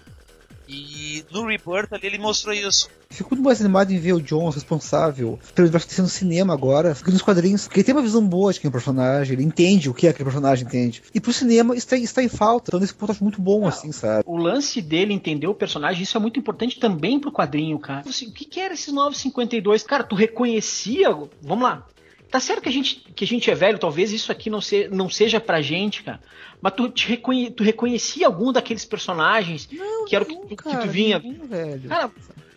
E 0.69 1.25
no 1.31 1.47
Rebirth 1.47 1.93
ali 1.93 2.07
ele 2.07 2.19
mostrou 2.19 2.55
isso. 2.55 2.89
Fico 3.11 3.35
muito 3.35 3.45
mais 3.45 3.61
animado 3.61 3.93
em 3.93 3.99
ver 3.99 4.13
o 4.13 4.21
Jones 4.21 4.55
responsável 4.55 5.39
pelo 5.55 5.67
universo 5.67 5.87
que 5.87 5.95
tá 5.95 6.03
no 6.03 6.09
cinema 6.09 6.53
agora, 6.53 6.95
que 6.95 7.11
nos 7.11 7.23
quadrinhos, 7.23 7.67
porque 7.67 7.81
ele 7.81 7.85
tem 7.85 7.95
uma 7.95 8.03
visão 8.03 8.27
boa 8.27 8.53
de 8.53 8.61
quem 8.61 8.69
é 8.69 8.71
o 8.71 8.73
personagem, 8.73 9.35
ele 9.35 9.45
entende 9.45 9.89
o 9.89 9.95
que 9.95 10.07
é 10.07 10.11
aquele 10.11 10.25
personagem, 10.25 10.67
entende. 10.67 11.03
E 11.15 11.21
pro 11.21 11.33
cinema 11.33 11.77
está, 11.77 11.97
está 11.97 12.23
em 12.23 12.29
falta, 12.29 12.71
então 12.71 12.81
nesse 12.81 12.95
ponto 12.95 13.11
eu 13.11 13.15
acho 13.15 13.23
muito 13.23 13.41
bom, 13.41 13.67
assim, 13.67 13.93
sabe? 13.93 14.25
O 14.27 14.37
lance 14.37 14.81
dele 14.81 15.13
entender 15.13 15.47
o 15.47 15.55
personagem, 15.55 16.03
isso 16.03 16.17
é 16.17 16.21
muito 16.21 16.41
importante 16.41 16.81
também 16.81 17.21
pro 17.21 17.31
quadrinho, 17.31 17.79
cara. 17.79 18.03
Assim, 18.09 18.29
o 18.29 18.33
que, 18.33 18.45
que 18.45 18.59
era 18.59 18.75
esses 18.75 18.93
952? 18.93 19.83
Cara, 19.83 20.03
tu 20.03 20.15
reconhecia. 20.15 21.11
Vamos 21.43 21.65
lá. 21.65 21.87
Tá 22.31 22.41
certo 22.41 22.63
que 22.63 22.69
a 22.69 22.73
gente, 22.73 22.97
que 23.15 23.23
a 23.23 23.27
gente 23.29 23.49
é 23.49 23.55
velho, 23.55 23.79
talvez 23.79 24.11
isso 24.11 24.33
aqui 24.33 24.51
não, 24.51 24.61
se, 24.61 24.89
não 24.89 25.09
seja 25.09 25.39
pra 25.39 25.63
gente, 25.63 26.03
cara. 26.03 26.19
Mas 26.65 26.73
tu, 26.73 26.89
te 26.89 27.07
reconhe, 27.07 27.51
tu 27.51 27.63
reconhecia 27.63 28.27
algum 28.27 28.51
daqueles 28.51 28.87
personagens 28.87 29.67
que 29.67 30.17
era 30.17 30.25
o 30.25 30.27
que, 30.27 30.35
Não, 30.35 30.47
tu- 30.47 30.57
que 30.57 30.77
tu 30.79 30.89
vinha. 30.89 31.19
nenhum, 31.19 31.47
velho. 31.47 31.89
Cara, 31.91 32.11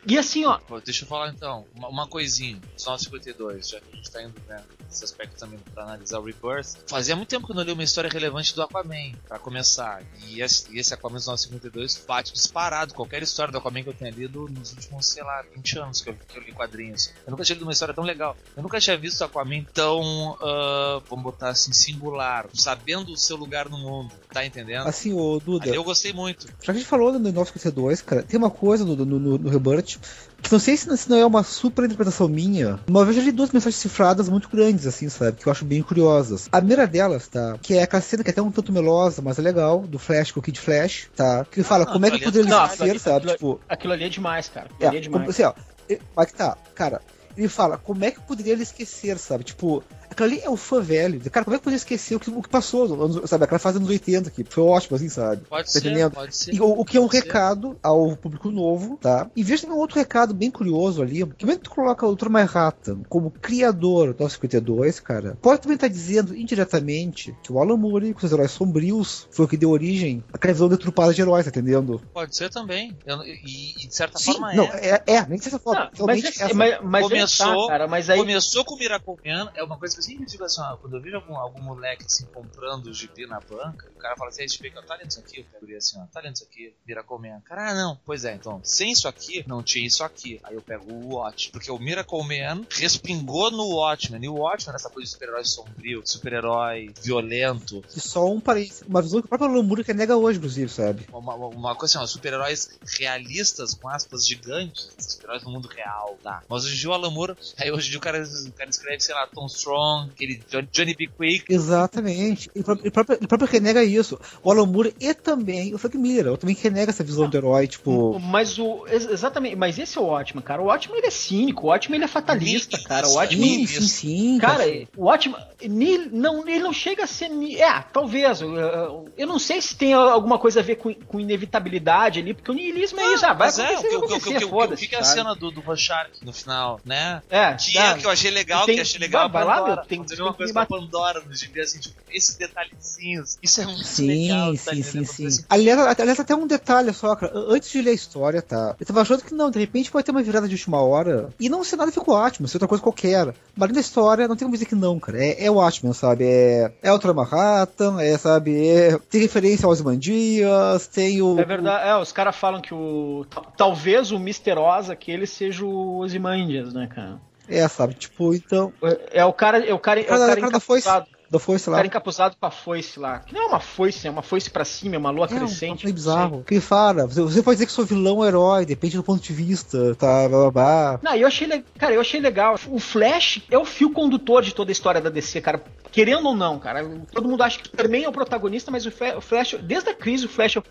e 0.07 0.17
assim, 0.17 0.45
ó. 0.45 0.57
Pô, 0.59 0.79
Deixa 0.79 1.03
eu 1.03 1.07
falar 1.09 1.29
então, 1.29 1.65
uma, 1.75 1.89
uma 1.89 2.07
coisinha, 2.07 2.59
só 2.77 2.97
52, 2.97 3.67
já 3.69 3.79
que 3.79 3.91
a 3.91 3.95
gente 3.95 4.09
tá 4.09 4.23
indo 4.23 4.33
né, 4.47 4.63
nesse 4.85 5.03
aspecto 5.03 5.37
também 5.37 5.59
pra 5.73 5.83
analisar 5.83 6.19
o 6.19 6.23
Rebirth. 6.23 6.77
Fazia 6.87 7.15
muito 7.15 7.27
tempo 7.27 7.45
que 7.45 7.51
eu 7.51 7.55
não 7.55 7.63
li 7.63 7.71
uma 7.71 7.83
história 7.83 8.09
relevante 8.09 8.55
do 8.55 8.61
Aquaman, 8.61 9.13
pra 9.27 9.37
começar. 9.37 10.01
E 10.25 10.41
esse, 10.41 10.73
e 10.73 10.79
esse 10.79 10.93
Aquaman 10.93 11.15
952 11.15 12.05
bate 12.07 12.31
disparado 12.31 12.93
qualquer 12.93 13.21
história 13.21 13.51
do 13.51 13.57
Aquaman 13.57 13.83
que 13.83 13.89
eu 13.89 13.93
tenha 13.93 14.11
lido 14.11 14.47
nos 14.47 14.71
últimos, 14.71 15.05
sei 15.07 15.23
lá, 15.23 15.43
20 15.55 15.79
anos 15.79 16.01
que 16.01 16.09
eu, 16.09 16.13
que 16.13 16.37
eu 16.37 16.43
li 16.43 16.53
quadrinhos. 16.53 17.11
Eu 17.25 17.31
nunca 17.31 17.43
tinha 17.43 17.55
lido 17.55 17.63
uma 17.63 17.73
história 17.73 17.93
tão 17.93 18.03
legal. 18.03 18.37
Eu 18.55 18.63
nunca 18.63 18.79
tinha 18.79 18.97
visto 18.97 19.21
o 19.21 19.25
Aquaman 19.25 19.65
tão, 19.73 20.37
ah, 20.41 21.01
vamos 21.09 21.23
botar 21.23 21.49
assim, 21.49 21.73
singular, 21.73 22.47
sabendo 22.53 23.11
o 23.11 23.17
seu 23.17 23.35
lugar 23.35 23.67
no 23.67 23.77
mundo, 23.77 24.13
tá 24.31 24.45
entendendo? 24.45 24.87
Assim, 24.87 25.13
ô 25.13 25.39
Duda, 25.39 25.65
Ali 25.65 25.75
eu 25.75 25.83
gostei 25.83 26.13
muito. 26.13 26.47
já 26.47 26.53
que 26.53 26.71
a 26.71 26.73
gente 26.73 26.85
falou 26.85 27.11
no 27.11 27.19
952, 27.19 28.01
cara, 28.01 28.23
tem 28.23 28.37
uma 28.37 28.49
coisa 28.49 28.85
no, 28.85 28.95
no, 28.95 29.05
no, 29.05 29.37
no 29.37 29.49
Rebirth 29.49 29.96
seguinte. 29.97 30.27
Que 30.41 30.51
não 30.51 30.59
sei 30.59 30.77
se, 30.77 30.95
se 30.97 31.09
não 31.09 31.17
é 31.17 31.25
uma 31.25 31.43
super 31.43 31.83
interpretação 31.85 32.27
minha. 32.27 32.79
Uma 32.87 33.03
vez 33.03 33.17
eu 33.17 33.23
li 33.23 33.31
duas 33.31 33.51
mensagens 33.51 33.81
cifradas 33.81 34.29
muito 34.29 34.47
grandes, 34.49 34.85
assim, 34.85 35.09
sabe? 35.09 35.37
Que 35.37 35.47
eu 35.47 35.51
acho 35.51 35.65
bem 35.65 35.81
curiosas. 35.81 36.47
A 36.51 36.57
primeira 36.59 36.85
delas, 36.85 37.27
tá? 37.27 37.57
Que 37.61 37.73
é 37.73 37.81
aquela 37.83 38.01
cena 38.01 38.23
que 38.23 38.29
é 38.29 38.31
até 38.33 38.41
um 38.41 38.51
tanto 38.51 38.71
melosa, 38.71 39.19
mas 39.21 39.39
é 39.39 39.41
legal, 39.41 39.79
do 39.79 39.97
Flash 39.97 40.31
com 40.31 40.39
o 40.39 40.43
Kid 40.43 40.59
Flash, 40.59 41.09
tá? 41.15 41.43
Que 41.51 41.59
ele 41.61 41.67
fala 41.67 41.85
Ah, 41.85 41.87
como 41.87 42.05
é 42.05 42.09
que 42.11 42.17
aquilo 42.17 42.31
poderia 42.31 42.49
Não, 42.51 42.63
aquilo 42.63 42.89
ali- 42.89 42.99
sabe? 42.99 43.15
aquilo- 43.31 43.33
Tipo, 43.33 43.61
Aquilo 43.67 43.93
ali 43.93 44.03
é 44.03 44.09
demais, 44.09 44.47
cara. 44.47 44.67
Aquilo 44.67 44.83
é, 44.83 44.87
ali 44.87 44.97
é 44.97 45.01
demais. 45.01 45.19
como, 45.21 45.29
assim, 45.31 45.43
ó. 45.43 45.53
ele- 45.89 46.01
Mas 46.15 46.27
que 46.27 46.33
tá, 46.37 46.55
cara. 46.75 47.01
Ele 47.35 47.47
fala, 47.47 47.77
como 47.77 48.03
é 48.03 48.11
que 48.11 48.19
poderia 48.21 48.53
ele 48.53 48.63
esquecer, 48.63 49.17
sabe? 49.19 49.43
Tipo, 49.43 49.83
aquilo 50.23 50.29
ali 50.29 50.41
é 50.43 50.49
o 50.49 50.57
fã 50.57 50.81
velho. 50.81 51.19
Cara, 51.29 51.43
como 51.43 51.55
é 51.55 51.59
que 51.59 51.63
poderia 51.63 51.77
esquecer 51.77 52.15
o 52.15 52.19
que, 52.19 52.29
o 52.29 52.41
que 52.41 52.49
passou, 52.49 52.85
anos- 53.03 53.29
sabe? 53.29 53.43
Aquela 53.43 53.59
fase 53.59 53.79
dos 53.79 53.89
80 53.89 54.29
aqui. 54.29 54.43
Foi 54.47 54.63
ótimo, 54.63 54.95
assim, 54.95 55.09
sabe? 55.09 55.43
Pode 55.47 55.65
Tá 55.67 55.71
ser, 55.71 55.79
entendendo? 55.79 56.13
pode 56.13 56.35
ser. 56.35 56.53
E 56.53 56.59
o, 56.61 56.65
o 56.69 56.83
que 56.85 56.97
é 56.97 56.99
um 56.99 57.03
Pode 57.07 57.17
ser. 57.17 57.23
recado 57.25 57.77
ao 57.83 58.15
público 58.17 58.49
novo, 58.51 58.97
tá? 59.01 59.29
E 59.35 59.43
veja 59.43 59.61
também 59.63 59.77
um 59.77 59.79
outro 59.81 59.97
recado 59.97 60.33
bem 60.33 60.49
curioso 60.51 61.01
ali, 61.01 61.25
que 61.37 61.45
quando 61.45 61.59
tu 61.59 61.69
coloca 61.69 62.05
o 62.05 62.15
Dr. 62.15 62.29
Manhattan 62.29 63.01
como 63.07 63.31
criador 63.31 64.13
do 64.13 64.27
52, 64.29 64.99
cara, 64.99 65.37
pode 65.41 65.61
também 65.61 65.75
estar 65.75 65.87
dizendo 65.87 66.35
indiretamente 66.35 67.35
que 67.43 67.51
o 67.51 67.59
Alan 67.59 67.77
Moore, 67.77 68.13
com 68.13 68.19
seus 68.19 68.31
heróis 68.31 68.51
sombrios, 68.51 69.27
foi 69.31 69.45
o 69.45 69.47
que 69.47 69.57
deu 69.57 69.69
origem 69.69 70.23
àquela 70.33 70.53
visão 70.53 70.67
deturpada 70.69 71.13
de 71.13 71.21
heróis, 71.21 71.45
tá 71.45 71.49
entendendo? 71.49 72.01
Pode 72.13 72.35
ser 72.35 72.49
também. 72.49 72.97
Eu- 73.05 73.21
e, 73.23 73.73
e 73.83 73.87
de 73.87 73.95
certa 73.95 74.17
Sim, 74.17 74.33
forma 74.33 74.53
não, 74.53 74.65
é. 74.65 75.01
é, 75.07 75.13
é, 75.15 75.25
nem 75.27 75.37
de 75.37 75.43
certa 75.43 75.59
forma. 75.59 75.89
Não, 75.97 76.05
mas, 76.05 76.21
realmente 76.21 76.27
esse- 76.29 76.43
essa- 76.43 76.53
mas, 76.53 76.77
mas 76.83 77.03
Começou- 77.07 77.67
tá, 77.67 77.71
cara, 77.73 77.87
mas 77.87 78.09
aí 78.09 78.17
Começou 78.19 78.65
com 78.65 78.75
o 78.75 78.77
Miracle 78.77 79.15
Man, 79.25 79.51
é 79.55 79.63
uma 79.63 79.77
coisa 79.77 79.95
que 79.95 80.01
eu 80.13 80.19
sempre 80.19 80.25
digo 80.27 80.43
assim, 80.43 80.61
ó, 80.61 80.77
quando 80.77 80.95
eu 80.97 81.01
vejo 81.01 81.15
algum, 81.15 81.35
algum 81.37 81.61
moleque 81.61 82.05
assim 82.05 82.25
comprando 82.33 82.87
o 82.87 82.93
gibi 82.93 83.25
na 83.27 83.39
banca, 83.39 83.87
o 83.95 83.99
cara 83.99 84.15
fala 84.15 84.29
assim, 84.29 84.41
"Ah, 84.41 84.45
esse 84.45 84.55
gibi, 84.55 84.71
tá 84.71 84.95
lendo 84.95 85.09
isso 85.09 85.19
aqui? 85.19 85.39
Eu 85.39 85.45
pego 85.59 85.77
assim, 85.77 85.99
ó, 85.99 86.05
tá 86.07 86.21
lendo 86.21 86.35
isso 86.35 86.43
aqui? 86.43 86.73
Miracle. 86.85 87.17
Cara, 87.45 87.71
ah, 87.71 87.73
não. 87.73 87.99
Pois 88.05 88.23
é, 88.25 88.33
então, 88.35 88.61
sem 88.63 88.91
isso 88.91 89.07
aqui, 89.07 89.43
não 89.47 89.63
tinha 89.63 89.85
isso 89.87 90.03
aqui. 90.03 90.39
Aí 90.43 90.55
eu 90.55 90.61
pego 90.61 90.91
o 90.91 91.15
Watch, 91.15 91.51
porque 91.51 91.71
o 91.71 91.79
Miracle 91.79 92.19
Man 92.23 92.65
respingou 92.69 93.49
no 93.51 93.67
Watchmen, 93.75 94.23
e 94.23 94.29
o 94.29 94.35
Watchmen, 94.35 94.75
essa 94.75 94.89
coisa 94.89 95.05
de 95.05 95.11
super-herói 95.11 95.43
sombrio, 95.45 96.01
super-herói 96.05 96.93
violento, 97.01 97.83
E 97.95 97.99
só 97.99 98.25
um 98.29 98.39
parênteses, 98.39 98.83
uma 98.87 99.01
visão 99.01 99.19
que 99.19 99.25
o 99.25 99.29
próprio 99.29 99.49
Alan 99.49 99.83
que 99.83 99.93
nega 99.93 100.15
hoje, 100.15 100.37
inclusive, 100.37 100.69
sabe? 100.69 101.05
uma, 101.11 101.33
uma- 101.35 101.47
uma 101.47 101.75
coisa 101.75 101.97
assim, 101.97 102.03
ó, 102.03 102.07
super-heróis 102.07 102.77
realistas, 102.99 103.73
com 103.73 103.87
aspas 103.89 104.25
gigantes, 104.27 104.89
super-heróis 104.99 105.43
no 105.43 105.51
mundo 105.51 105.67
real, 105.67 106.17
tá? 106.23 106.43
Mas 106.47 106.65
hoje 106.65 106.75
em 106.75 106.79
dia 106.79 106.89
o 106.89 106.93
Alan 106.93 107.09
Moore, 107.11 107.35
aí 107.57 107.71
hoje 107.71 107.87
em 107.87 107.89
dia 107.91 107.97
o 107.99 108.01
cara, 108.01 108.21
o 108.23 108.51
cara 108.53 108.69
escreve, 108.69 108.99
sei 109.01 109.15
lá, 109.15 109.25
Tom 109.27 109.45
Strong, 109.47 109.96
aquele 110.03 110.41
Johnny, 110.49 110.67
Johnny 110.71 110.95
B. 110.95 111.07
Quick, 111.17 111.45
Exatamente. 111.53 112.49
Ele, 112.55 112.63
pró- 112.63 112.77
ele 112.79 112.91
próprio, 112.91 113.17
ele 113.17 113.27
próprio 113.27 113.49
renega 113.49 113.83
isso. 113.83 114.19
O 114.43 114.51
Alan 114.51 114.65
Moore 114.65 114.93
e 114.99 115.13
também 115.13 115.73
o 115.73 115.77
Frank 115.77 115.97
Miller. 115.97 116.27
Eu 116.27 116.37
também 116.37 116.55
renega 116.55 116.89
essa 116.91 117.03
visão 117.03 117.29
do 117.29 117.37
herói, 117.37 117.67
tipo. 117.67 118.19
Mas 118.19 118.57
o. 118.59 118.85
ex- 118.87 119.07
Exatamente, 119.07 119.55
mas 119.55 119.77
esse 119.79 119.97
é 119.97 120.01
o 120.01 120.05
ótimo, 120.05 120.41
cara. 120.41 120.61
O 120.61 120.67
ótimo 120.67 120.95
ele 120.95 121.07
é 121.07 121.11
cínico, 121.11 121.67
o 121.67 121.69
ótimo 121.69 121.95
ele 121.95 122.03
é 122.03 122.07
fatalista, 122.07 122.77
cara. 122.83 123.07
O 123.07 123.15
ótimo. 123.15 123.43
Sim, 123.43 123.65
sim, 123.67 123.81
sim. 123.87 124.37
Cara, 124.39 124.63
o 124.95 125.05
ótimo. 125.05 125.35
ni- 125.63 125.97
Não, 126.11 126.47
ele 126.47 126.59
não 126.59 126.73
chega 126.73 127.03
a 127.03 127.07
ser. 127.07 127.29
É, 127.57 127.81
talvez. 127.93 128.41
Eu, 128.41 129.27
não 129.27 129.39
sei 129.39 129.61
se 129.61 129.75
tem 129.75 129.93
alguma 129.93 130.37
coisa 130.37 130.59
a 130.59 130.63
ver 130.63 130.75
com, 130.75 130.93
com 130.93 131.19
inevitabilidade 131.19 132.19
ali, 132.19 132.33
porque 132.33 132.51
o 132.51 132.53
niilismo 132.53 132.99
é 132.99 133.13
isso. 133.13 133.25
Ah, 133.25 133.33
vai 133.33 133.47
Mas 133.47 133.59
é, 133.59 133.63
o 133.63 133.65
acontecer, 133.65 133.87
que, 133.89 133.97
vai 133.97 133.97
o 133.97 133.99
que, 133.99 134.05
o 134.05 134.07
que, 134.07 134.15
acontecer, 134.15 134.45
o 134.45 134.89
que, 134.89 134.95
o 134.95 134.97
é 134.97 134.99
a 134.99 135.03
cena 135.03 135.35
do, 135.35 135.51
do 135.51 135.61
Rorschach 135.61 136.09
no 136.23 136.33
final, 136.33 136.79
né? 136.85 137.21
É, 137.29 137.53
Que 137.53 137.77
é, 137.77 137.87
é 137.91 137.93
que 137.95 138.05
eu 138.05 138.09
achei 138.11 138.31
legal, 138.31 138.65
tem- 138.65 138.75
que 138.75 138.81
achei 138.81 138.99
legal 138.99 139.29
vai 139.29 139.41
a 139.41 139.45
lá, 139.45 139.65
meu, 139.67 139.76
tem- 139.81 140.03
Tem, 140.03 140.15
tem 140.17 140.25
uma 140.25 140.33
coisa 140.33 140.53
da 140.53 140.65
Pandora 140.65 141.21
no 141.21 141.33
gibi, 141.35 141.59
assim, 141.61 141.79
tipo, 141.79 141.95
esses 142.09 142.35
detalhezinhos. 142.35 143.37
Isso 143.41 143.61
é 143.61 143.65
muito 143.65 143.83
Sim, 143.83 144.07
legal, 144.07 144.53
tá 144.53 144.73
sim, 144.73 144.83
sim, 144.83 145.03
sim. 145.05 145.25
Assim, 145.27 145.45
Aliás, 145.49 145.99
aliás, 145.99 146.19
até 146.19 146.35
um 146.35 146.47
detalhe 146.47 146.93
só, 146.93 147.15
cara. 147.15 147.31
Antes 147.35 147.69
de 147.71 147.81
ler 147.81 147.91
a 147.91 147.93
história, 147.93 148.41
tá? 148.41 148.75
Eu 148.79 148.85
tava 148.85 149.01
achando 149.01 149.23
que 149.23 149.33
não, 149.33 149.49
de 149.51 149.59
repente 149.59 149.91
pode 149.91 150.05
ter 150.05 150.11
uma 150.11 150.23
virada 150.23 150.47
de 150.47 150.55
última 150.55 150.81
hora. 150.81 151.29
E 151.39 151.49
não 151.49 151.63
ser 151.63 151.75
nada 151.75 151.91
ficou 151.91 152.13
ótimo, 152.15 152.47
ser 152.47 152.57
outra 152.57 152.67
coisa 152.67 152.83
qualquer. 152.83 153.33
Mas 153.55 153.71
na 153.71 153.79
história, 153.79 154.27
não 154.27 154.35
tem 154.35 154.45
como 154.45 154.53
dizer 154.55 154.65
que 154.65 154.75
não, 154.75 154.99
cara. 154.99 155.23
É, 155.23 155.45
é 155.45 155.51
o 155.51 155.55
Watchmen, 155.55 155.93
sabe? 155.93 156.25
É, 156.25 156.71
é 156.81 156.91
o 156.91 157.13
Manhattan, 157.13 158.01
é, 158.01 158.17
sabe? 158.17 158.67
É, 158.67 158.97
tem 159.09 159.21
referência 159.21 159.65
aos 159.65 159.81
Mandias, 159.81 160.87
tem 160.87 161.21
o. 161.21 161.39
É 161.39 161.45
verdade, 161.45 161.87
é, 161.89 161.95
os 161.97 162.11
caras 162.11 162.35
falam 162.35 162.61
que 162.61 162.73
o. 162.73 163.25
tal- 163.29 163.47
Talvez 163.57 164.11
o 164.11 164.19
Misterosa 164.19 164.95
que 164.95 165.11
ele 165.11 165.25
seja 165.25 165.65
o 165.65 165.97
Ozymandias, 165.97 166.73
né, 166.73 166.87
cara? 166.87 167.19
É, 167.47 167.67
sabe? 167.67 167.93
Tipo, 167.93 168.33
então. 168.33 168.73
É, 168.83 169.19
é 169.21 169.25
o 169.25 169.33
cara, 169.33 169.65
é 169.65 169.73
o 169.73 169.79
cara, 169.79 169.99
é 169.99 170.03
o 170.03 170.07
Cara, 170.07 170.19
cara, 170.27 170.41
cara 170.41 170.51
da 170.51 170.59
foice. 170.59 170.87
Da 171.29 171.39
foice 171.39 171.67
o 171.67 171.71
lá. 171.71 171.77
cara 171.79 171.87
encapuzado 171.87 172.37
com 172.39 172.45
a 172.45 172.51
foice 172.51 172.97
lá. 172.97 173.19
Que 173.19 173.33
não 173.33 173.41
é 173.41 173.45
uma 173.47 173.59
foice, 173.59 174.07
é 174.07 174.09
uma 174.09 174.21
foice 174.21 174.49
pra 174.49 174.63
cima, 174.63 174.95
é 174.95 174.97
uma 174.97 175.09
lua 175.09 175.25
É 175.25 175.27
crescente. 175.27 175.81
sei. 175.81 175.91
bizarro. 175.91 176.41
Que 176.47 176.61
fala, 176.61 177.05
você, 177.05 177.21
você 177.21 177.43
pode 177.43 177.55
dizer 177.57 177.65
que 177.65 177.71
sou 177.73 177.85
vilão 177.85 178.15
ou 178.17 178.25
herói, 178.25 178.65
depende 178.65 178.95
do 178.95 179.03
ponto 179.03 179.21
de 179.21 179.33
vista, 179.33 179.93
tá? 179.95 180.25
Blá, 180.29 180.39
blá, 180.39 180.51
blá. 180.51 180.99
Não, 181.03 181.15
eu 181.15 181.27
achei, 181.27 181.63
cara, 181.77 181.93
eu 181.93 181.99
achei 181.99 182.21
legal. 182.21 182.55
O 182.69 182.79
Flash 182.79 183.41
é 183.51 183.57
o 183.57 183.65
fio 183.65 183.91
condutor 183.91 184.41
de 184.41 184.55
toda 184.55 184.71
a 184.71 184.73
história 184.73 185.01
da 185.01 185.09
DC, 185.09 185.41
cara. 185.41 185.61
Querendo 185.91 186.29
ou 186.29 186.35
não, 186.35 186.59
cara. 186.59 186.89
Todo 187.11 187.27
mundo 187.27 187.43
acha 187.43 187.57
que 187.59 187.65
o 187.67 187.71
Superman 187.71 188.05
é 188.05 188.09
o 188.09 188.13
protagonista, 188.13 188.71
mas 188.71 188.85
o 188.85 188.89
o 189.17 189.21
Flash, 189.21 189.57
desde 189.61 189.89
a 189.89 189.93
crise, 189.93 190.25
o 190.27 190.29
Flash 190.29 190.55
é 190.55 190.59
o 190.59 190.63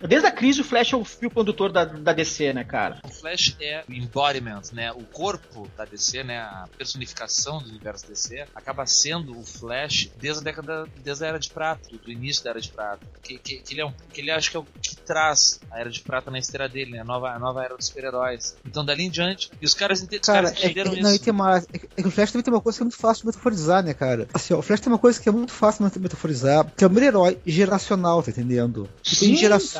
Desde 0.00 0.26
a 0.26 0.30
crise, 0.30 0.60
o 0.60 0.64
Flash 0.64 0.92
é 0.92 0.96
o 0.96 1.04
fio 1.04 1.30
condutor 1.30 1.72
da, 1.72 1.84
da 1.84 2.12
DC, 2.12 2.52
né, 2.52 2.64
cara? 2.64 2.98
O 3.04 3.08
Flash 3.08 3.56
é 3.60 3.84
o 3.88 3.92
embodiment, 3.92 4.62
né? 4.72 4.92
O 4.92 5.02
corpo 5.04 5.68
da 5.76 5.84
DC, 5.84 6.22
né? 6.22 6.38
A 6.38 6.68
personificação 6.76 7.58
do 7.58 7.68
universo 7.68 8.06
DC 8.06 8.46
acaba 8.54 8.86
sendo 8.86 9.38
o 9.38 9.44
Flash 9.44 10.10
desde 10.20 10.40
a 10.40 10.44
década, 10.44 10.86
desde 11.02 11.24
a 11.24 11.28
Era 11.28 11.38
de 11.38 11.50
Prata, 11.50 11.88
do, 11.90 12.10
início 12.10 12.44
da 12.44 12.50
Era 12.50 12.60
de 12.60 12.70
Prata. 12.70 13.06
Que, 13.22 13.38
que, 13.38 13.58
que 13.58 13.74
ele 13.74 13.80
é 13.80 13.86
um, 13.86 13.92
que 14.12 14.20
ele 14.20 14.30
acho 14.30 14.50
que 14.50 14.56
é 14.56 14.60
o 14.60 14.64
que 14.80 14.96
traz 14.96 15.60
a 15.70 15.80
Era 15.80 15.90
de 15.90 16.00
Prata 16.00 16.30
na 16.30 16.38
esteira 16.38 16.68
dele, 16.68 16.92
né? 16.92 17.00
A 17.00 17.04
nova, 17.04 17.30
a 17.30 17.38
nova 17.38 17.62
era 17.64 17.76
dos 17.76 17.86
super-heróis. 17.86 18.56
Então 18.64 18.84
dali 18.84 19.04
em 19.04 19.10
diante, 19.10 19.50
e 19.60 19.64
os 19.64 19.74
caras, 19.74 20.02
ente- 20.02 20.16
os 20.16 20.26
Cara, 20.26 20.44
caras 20.44 20.62
é, 20.62 20.66
entenderam 20.66 20.92
é, 20.92 21.00
não, 21.00 21.10
e 21.10 21.14
isso. 21.14 21.24
tem 21.24 21.32
mais. 21.32 21.66
É 21.72 21.78
que 21.78 21.88
que 22.02 22.08
o 22.08 22.10
Flash 22.10 22.32
também 22.32 22.44
tem 22.44 22.54
uma 22.54 22.60
coisa 22.60 22.78
que 22.78 22.82
é 22.82 22.86
muito 22.86 22.96
fácil 22.96 23.22
de 23.22 23.26
metaforizar, 23.26 23.82
né, 23.82 23.94
cara? 23.94 24.28
Assim, 24.32 24.54
ó, 24.54 24.58
o 24.58 24.62
Flash 24.62 24.80
tem 24.80 24.92
uma 24.92 24.98
coisa 24.98 25.20
que 25.20 25.28
é 25.28 25.32
muito 25.32 25.52
fácil 25.52 25.88
de 25.88 25.98
metaforizar, 25.98 26.64
que 26.76 26.84
é 26.84 26.86
o 26.86 26.90
primeiro 26.90 27.16
herói 27.16 27.38
geracional, 27.46 28.22
tá 28.22 28.30
entendendo? 28.30 28.88
E 29.04 29.16
tem 29.16 29.28
Sim, 29.28 29.36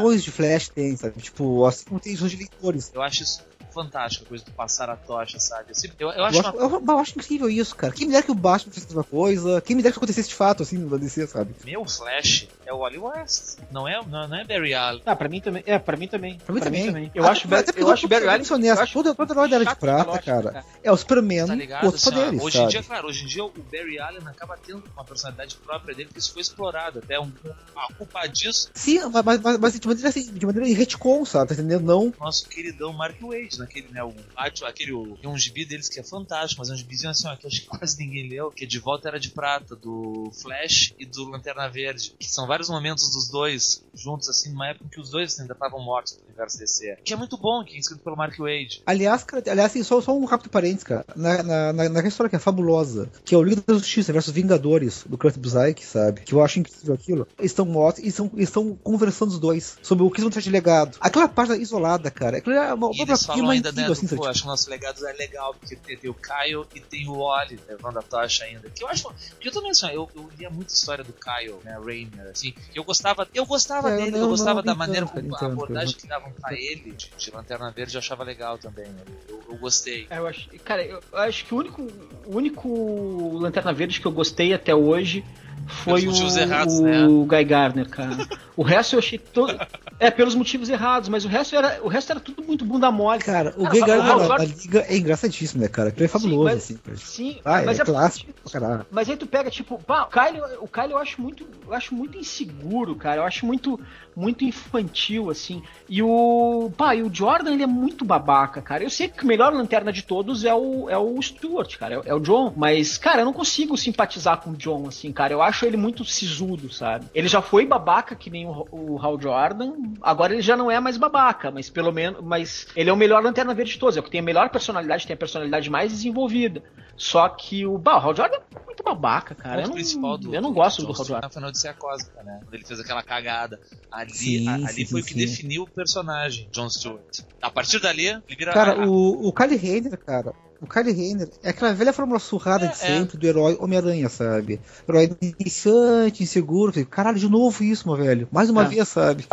gerações 0.08 0.24
de 0.24 0.30
Flash, 0.30 0.68
tem, 0.68 0.96
sabe? 0.96 1.20
Tipo, 1.20 1.64
assim 1.66 1.84
como 1.86 2.00
tem 2.00 2.14
de 2.30 2.36
leitores. 2.36 2.90
Eu 2.94 3.02
acho 3.02 3.22
isso 3.22 3.46
fantástico, 3.82 4.24
a 4.24 4.28
coisa 4.28 4.44
do 4.44 4.50
passar 4.52 4.90
a 4.90 4.96
tocha, 4.96 5.38
sabe? 5.38 5.72
Eu, 5.98 6.08
eu, 6.08 6.10
eu 6.10 6.16
Eu 6.18 6.24
acho 6.24 6.40
acho, 6.40 6.56
uma 6.56 6.76
eu, 6.78 6.84
eu 6.86 6.98
acho 6.98 7.12
incrível 7.18 7.48
isso, 7.50 7.74
cara. 7.76 7.92
Quem 7.92 8.06
me 8.06 8.12
dera 8.12 8.24
que 8.24 8.30
o 8.30 8.34
Batman 8.34 8.72
fizesse 8.72 8.86
a 8.92 8.96
mesma 8.96 9.04
coisa, 9.04 9.60
quem 9.60 9.76
me 9.76 9.82
dera 9.82 9.92
que 9.92 9.98
acontecesse 9.98 10.28
de 10.28 10.34
fato, 10.34 10.62
assim, 10.62 10.78
no 10.78 10.98
DC, 10.98 11.26
sabe? 11.26 11.54
Meu 11.64 11.84
Flash 11.86 12.48
é 12.66 12.72
o 12.72 12.78
Wally 12.78 12.98
West, 12.98 13.58
não 13.70 13.86
é, 13.88 14.00
não, 14.06 14.28
não 14.28 14.36
é 14.36 14.44
Barry 14.44 14.74
Allen. 14.74 15.02
Ah, 15.06 15.16
pra 15.16 15.28
mim 15.28 15.40
também. 15.40 15.62
É, 15.66 15.78
pra 15.78 15.96
mim 15.96 16.08
também. 16.08 16.38
Pra 16.38 16.54
mim 16.54 16.60
também. 16.60 17.10
Eu 17.14 17.22
Até- 17.24 17.32
acho, 17.32 17.54
até 17.54 17.62
porque 17.72 17.82
eu 17.82 17.90
acho 17.90 18.08
Barry 18.08 18.28
Allen. 18.28 18.66
eu 18.66 18.72
acho 18.80 18.92
todo, 18.92 19.14
todo 19.14 19.32
herói 19.32 19.48
da 19.48 19.56
Era 19.56 19.64
de 19.64 19.70
chato 19.70 19.78
Prata, 19.80 20.10
lógica, 20.10 20.24
cara, 20.42 20.64
é 20.82 20.90
o 20.92 20.96
Superman 20.96 21.46
Tá 21.46 21.54
ligado? 21.54 21.84
outros 21.84 22.06
Assim, 22.06 22.14
poderes, 22.16 22.42
hoje 22.42 22.56
sabe? 22.56 22.66
em 22.66 22.70
dia, 22.70 22.82
claro, 22.82 23.08
hoje 23.08 23.24
em 23.24 23.26
dia 23.26 23.44
o 23.44 23.50
Barry 23.70 23.98
Allen 23.98 24.22
acaba 24.26 24.56
tendo 24.64 24.82
uma 24.94 25.04
personalidade 25.04 25.56
própria 25.56 25.94
dele, 25.94 26.10
que 26.12 26.18
isso 26.18 26.32
foi 26.32 26.42
explorado. 26.42 26.98
Até 26.98 27.18
um, 27.20 27.30
a 27.76 27.92
culpa 27.94 28.26
disso, 28.26 28.70
Sim, 28.74 29.00
mas, 29.24 29.40
mas, 29.40 29.58
mas- 29.58 29.78
de 29.78 29.86
maneira 29.86 30.08
assim, 30.08 30.32
de 30.32 30.46
maneira 30.46 30.68
em 30.68 30.72
retcon, 30.72 31.24
sabe? 31.24 31.48
Tá 31.48 31.54
entendendo? 31.54 31.82
Não. 31.84 32.12
nosso 32.18 32.48
queridão 32.48 32.92
Mark 32.92 33.16
Wade, 33.20 33.58
naquele, 33.68 33.88
né? 33.90 34.02
O 34.02 34.14
Batman, 34.34 34.68
aquele, 34.68 34.92
o- 34.92 35.16
tem 35.20 35.30
um 35.30 35.36
gibi 35.38 35.64
deles 35.66 35.88
que 35.88 36.00
é 36.00 36.04
fantástico, 36.04 36.60
mas 36.60 36.70
é 36.70 36.72
um 36.72 36.76
gibizinho 36.76 37.10
assim, 37.10 37.28
ó, 37.28 37.36
que 37.36 37.46
acho 37.46 37.60
que 37.60 37.66
quase 37.66 37.98
ninguém 37.98 38.28
leu, 38.28 38.50
que 38.50 38.64
é 38.64 38.66
De 38.66 38.78
Volta 38.78 39.08
Era 39.08 39.20
de 39.20 39.30
Prata, 39.30 39.76
do 39.76 40.30
Flash 40.40 40.94
e 40.98 41.06
do 41.06 41.24
Lanterna 41.28 41.68
Verde, 41.68 42.14
que 42.18 42.28
são 42.28 42.46
vários 42.46 42.68
momentos 42.68 43.04
dos 43.12 43.30
dois 43.30 43.84
juntos, 43.94 44.28
assim, 44.28 44.50
numa 44.50 44.68
época 44.68 44.86
em 44.86 44.88
que 44.88 45.00
os 45.00 45.10
dois 45.10 45.38
ainda 45.38 45.52
estavam 45.52 45.80
mortos 45.84 46.18
universo 46.38 46.58
DC. 46.58 46.98
Que 47.04 47.12
é 47.12 47.16
muito 47.16 47.36
bom, 47.36 47.64
que 47.64 47.76
é 47.76 47.78
escrito 47.78 48.02
pelo 48.02 48.16
Mark 48.16 48.38
Wade. 48.38 48.82
Aliás, 48.86 49.24
cara, 49.24 49.42
aliás, 49.50 49.70
assim, 49.70 49.82
só, 49.82 50.00
só 50.00 50.16
um 50.16 50.24
rápido 50.24 50.50
parênteses, 50.50 50.84
cara. 50.84 51.04
Na, 51.16 51.42
na, 51.42 51.72
na, 51.72 51.88
naquela 51.88 52.08
história 52.08 52.30
que 52.30 52.36
é 52.36 52.38
fabulosa, 52.38 53.10
que 53.24 53.34
é 53.34 53.38
o 53.38 53.42
Liga 53.42 53.62
da 53.66 53.74
Justiça 53.74 54.12
versus 54.12 54.32
Vingadores, 54.32 55.04
do 55.06 55.18
Kurt 55.18 55.36
Busiek, 55.36 55.84
sabe? 55.84 56.22
Que 56.22 56.32
eu 56.34 56.42
acho 56.42 56.60
incrível 56.60 56.94
aquilo. 56.94 57.28
Eles 57.38 57.50
estão 57.50 57.64
mortos 57.66 58.02
e 58.02 58.08
estão, 58.08 58.30
estão 58.36 58.74
conversando 58.82 59.30
os 59.30 59.38
dois 59.38 59.76
sobre 59.82 60.04
o 60.04 60.10
que 60.10 60.16
eles 60.20 60.24
vão 60.24 60.30
ter 60.30 60.40
de 60.42 60.50
legado. 60.50 60.96
Aquela 61.00 61.28
página 61.28 61.56
isolada, 61.56 62.10
cara, 62.10 62.38
aquilo 62.38 62.54
é 62.54 62.72
uma 62.72 62.90
E 62.92 63.02
eles 63.02 63.24
falam 63.24 63.50
ainda, 63.50 63.68
né, 63.72 63.82
incrível, 63.82 63.86
do, 63.86 63.92
assim, 63.92 64.06
sabe? 64.06 64.20
pô, 64.20 64.26
acho 64.28 64.40
que 64.42 64.46
o 64.46 64.50
nosso 64.50 64.70
legado 64.70 65.06
é 65.06 65.12
legal, 65.12 65.54
porque 65.54 65.76
tem, 65.76 65.96
tem 65.96 66.10
o 66.10 66.14
Kyle 66.14 66.64
e 66.74 66.80
tem 66.80 67.08
o 67.08 67.18
Wally 67.18 67.58
levando 67.68 67.98
a 67.98 68.02
tocha 68.02 68.44
ainda. 68.44 68.68
Que 68.70 68.84
eu 68.84 68.88
acho. 68.88 69.02
Porque 69.30 69.48
eu 69.48 69.52
também, 69.52 69.70
assim, 69.70 69.86
eu, 69.88 70.08
eu 70.14 70.30
lia 70.38 70.50
muita 70.50 70.72
história 70.72 71.02
do 71.04 71.12
Kyle, 71.12 71.56
né, 71.64 71.78
Rainer, 71.84 72.28
assim, 72.30 72.54
eu 72.74 72.84
gostava. 72.84 73.26
Eu 73.34 73.44
gostava 73.46 73.90
É, 73.90 73.94
eu 73.94 73.98
dele, 73.98 74.10
não- 74.12 74.18
eu 74.20 74.28
gostava 74.28 74.56
não 74.60 74.62
da 74.64 74.74
maneira 74.74 75.06
como 75.06 75.34
a 75.34 75.46
abordagem 75.46 75.96
que 75.96 76.06
davam 76.28 76.40
pra 76.40 76.52
ele 76.54 76.92
de, 76.96 77.10
de 77.16 77.30
Lanterna 77.30 77.70
Verde 77.70 77.94
eu 77.94 77.98
achava 77.98 78.24
legal 78.24 78.58
também. 78.58 78.86
né, 78.86 79.00
Eu, 79.28 79.42
eu 79.48 79.56
gostei. 79.56 80.06
É, 80.10 80.18
eu 80.18 80.26
acho, 80.26 80.48
cara, 80.64 80.84
eu 80.84 81.00
acho 81.14 81.44
que 81.44 81.54
o 81.54 81.58
único, 81.58 81.82
o 82.26 82.36
único 82.36 83.38
Lanterna 83.38 83.72
Verde 83.72 84.00
que 84.00 84.06
eu 84.06 84.12
gostei 84.12 84.52
até 84.52 84.74
hoje 84.74 85.24
foi 85.66 86.00
Pelos 86.02 86.34
o, 86.34 86.38
errados, 86.38 86.78
o 86.78 86.82
né? 86.82 87.06
Guy 87.26 87.44
Gardner, 87.44 87.88
cara. 87.88 88.16
O 88.56 88.62
resto 88.62 88.94
eu 88.94 88.98
achei 89.00 89.18
todo. 89.18 89.54
É, 90.00 90.12
pelos 90.12 90.36
motivos 90.36 90.68
errados, 90.68 91.08
mas 91.08 91.24
o 91.24 91.28
resto 91.28 91.56
era, 91.56 91.80
o 91.82 91.88
resto 91.88 92.12
era 92.12 92.20
tudo 92.20 92.40
muito 92.40 92.64
bunda 92.64 92.88
mole. 92.88 93.18
Cara, 93.18 93.52
o 93.56 93.64
Cara, 93.64 93.70
Gay 93.72 93.80
mas- 93.80 93.88
Gardner 93.90 94.28
na 94.28 94.44
liga 94.44 94.84
é 94.88 94.96
engraçadíssimo, 94.96 95.60
né, 95.60 95.66
cara? 95.68 95.88
Aquilo 95.88 96.04
é 96.04 96.08
fabuloso, 96.08 96.44
mas- 96.44 96.56
assim. 96.58 96.78
Sim, 96.94 97.40
Ah, 97.44 97.62
mas 97.66 97.80
é, 97.80 97.82
é 97.82 97.84
clássico 97.84 98.32
pra 98.32 98.52
caralho. 98.60 98.86
Mas 98.92 99.10
aí 99.10 99.16
tu 99.16 99.26
pega, 99.26 99.50
tipo, 99.50 99.76
pá, 99.82 100.04
o 100.04 100.06
Kyle, 100.08 100.40
o 100.60 100.68
Kyle 100.68 100.92
eu 100.92 100.98
acho 100.98 101.20
muito. 101.20 101.44
Eu 101.66 101.74
acho 101.74 101.92
muito 101.96 102.16
inseguro, 102.16 102.94
cara. 102.94 103.22
Eu 103.22 103.24
acho 103.24 103.44
muito, 103.44 103.80
muito 104.18 104.44
infantil, 104.44 105.30
assim. 105.30 105.62
E 105.88 106.02
o. 106.02 106.72
Pá, 106.76 106.94
e 106.94 107.02
o 107.02 107.14
Jordan, 107.14 107.52
ele 107.52 107.62
é 107.62 107.66
muito 107.66 108.04
babaca, 108.04 108.60
cara. 108.60 108.82
Eu 108.82 108.90
sei 108.90 109.08
que 109.08 109.22
o 109.22 109.26
melhor 109.26 109.52
lanterna 109.52 109.92
de 109.92 110.02
todos 110.02 110.44
é 110.44 110.52
o, 110.52 110.90
é 110.90 110.98
o 110.98 111.22
Stuart, 111.22 111.76
cara. 111.78 111.94
É, 111.94 112.10
é 112.10 112.14
o 112.14 112.18
John. 112.18 112.52
Mas, 112.56 112.98
cara, 112.98 113.20
eu 113.20 113.24
não 113.24 113.32
consigo 113.32 113.76
simpatizar 113.76 114.40
com 114.40 114.50
o 114.50 114.56
John, 114.56 114.88
assim, 114.88 115.12
cara. 115.12 115.32
Eu 115.32 115.40
acho 115.40 115.64
ele 115.64 115.76
muito 115.76 116.04
sisudo, 116.04 116.72
sabe? 116.72 117.06
Ele 117.14 117.28
já 117.28 117.40
foi 117.40 117.64
babaca, 117.64 118.16
que 118.16 118.28
nem 118.28 118.44
o, 118.46 118.66
o 118.72 118.98
Hal 119.00 119.20
Jordan. 119.20 119.74
Agora 120.02 120.32
ele 120.32 120.42
já 120.42 120.56
não 120.56 120.68
é 120.68 120.80
mais 120.80 120.96
babaca, 120.96 121.52
mas 121.52 121.70
pelo 121.70 121.92
menos. 121.92 122.20
Mas 122.22 122.66
ele 122.74 122.90
é 122.90 122.92
o 122.92 122.96
melhor 122.96 123.22
lanterna 123.22 123.54
verde 123.54 123.72
de 123.72 123.78
todos. 123.78 123.96
É 123.96 124.00
o 124.00 124.02
que 124.02 124.10
tem 124.10 124.20
a 124.20 124.24
melhor 124.24 124.50
personalidade, 124.50 125.06
tem 125.06 125.14
a 125.14 125.18
personalidade 125.18 125.70
mais 125.70 125.92
desenvolvida. 125.92 126.62
Só 126.96 127.28
que 127.28 127.64
o. 127.64 127.78
Bah, 127.78 127.98
o 127.98 128.00
Hal 128.00 128.16
Jordan 128.16 128.36
é 128.36 128.64
muito 128.66 128.82
babaca, 128.82 129.32
cara. 129.32 129.62
Eu 129.62 129.68
não, 129.68 130.18
do, 130.18 130.34
eu 130.34 130.42
não 130.42 130.52
gosto 130.52 130.82
do, 130.82 130.92
do 130.92 130.98
Hal 130.98 131.04
Jordan. 131.04 131.28
Foi 131.28 131.40
na 131.40 131.48
Odisseia 131.48 131.74
Cósmica, 131.74 132.22
né? 132.24 132.40
Quando 132.42 132.54
ele 132.54 132.64
fez 132.64 132.80
aquela 132.80 133.04
cagada. 133.04 133.60
Ali, 134.08 134.38
sim, 134.38 134.48
a, 134.48 134.54
ali 134.54 134.72
sim, 134.72 134.86
foi 134.86 135.00
o 135.00 135.04
que 135.04 135.12
sim. 135.12 135.18
definiu 135.18 135.62
o 135.62 135.70
personagem, 135.70 136.48
John 136.50 136.68
Stewart. 136.70 137.04
A 137.40 137.50
partir 137.50 137.78
dali, 137.80 138.06
ele 138.06 138.22
vira. 138.36 138.52
Cara, 138.52 138.88
o, 138.88 139.28
o 139.28 139.32
Kyle 139.32 139.56
Rayner, 139.56 139.98
cara, 139.98 140.32
o 140.60 140.66
Kyle 140.66 140.92
Rayner 140.92 141.28
é 141.42 141.50
aquela 141.50 141.72
velha 141.72 141.92
fórmula 141.92 142.18
surrada 142.18 142.66
é, 142.66 142.68
de 142.68 142.76
sempre 142.76 143.16
é. 143.16 143.20
do 143.20 143.26
herói 143.26 143.56
Homem-Aranha, 143.60 144.08
sabe? 144.08 144.60
Herói 144.88 145.16
iniciante, 145.38 146.22
inseguro. 146.22 146.72
Caralho, 146.86 147.18
de 147.18 147.28
novo 147.28 147.62
isso, 147.62 147.86
meu 147.86 147.96
velho. 147.96 148.28
Mais 148.32 148.50
uma 148.50 148.64
é. 148.64 148.66
vez, 148.66 148.88
sabe? 148.88 149.24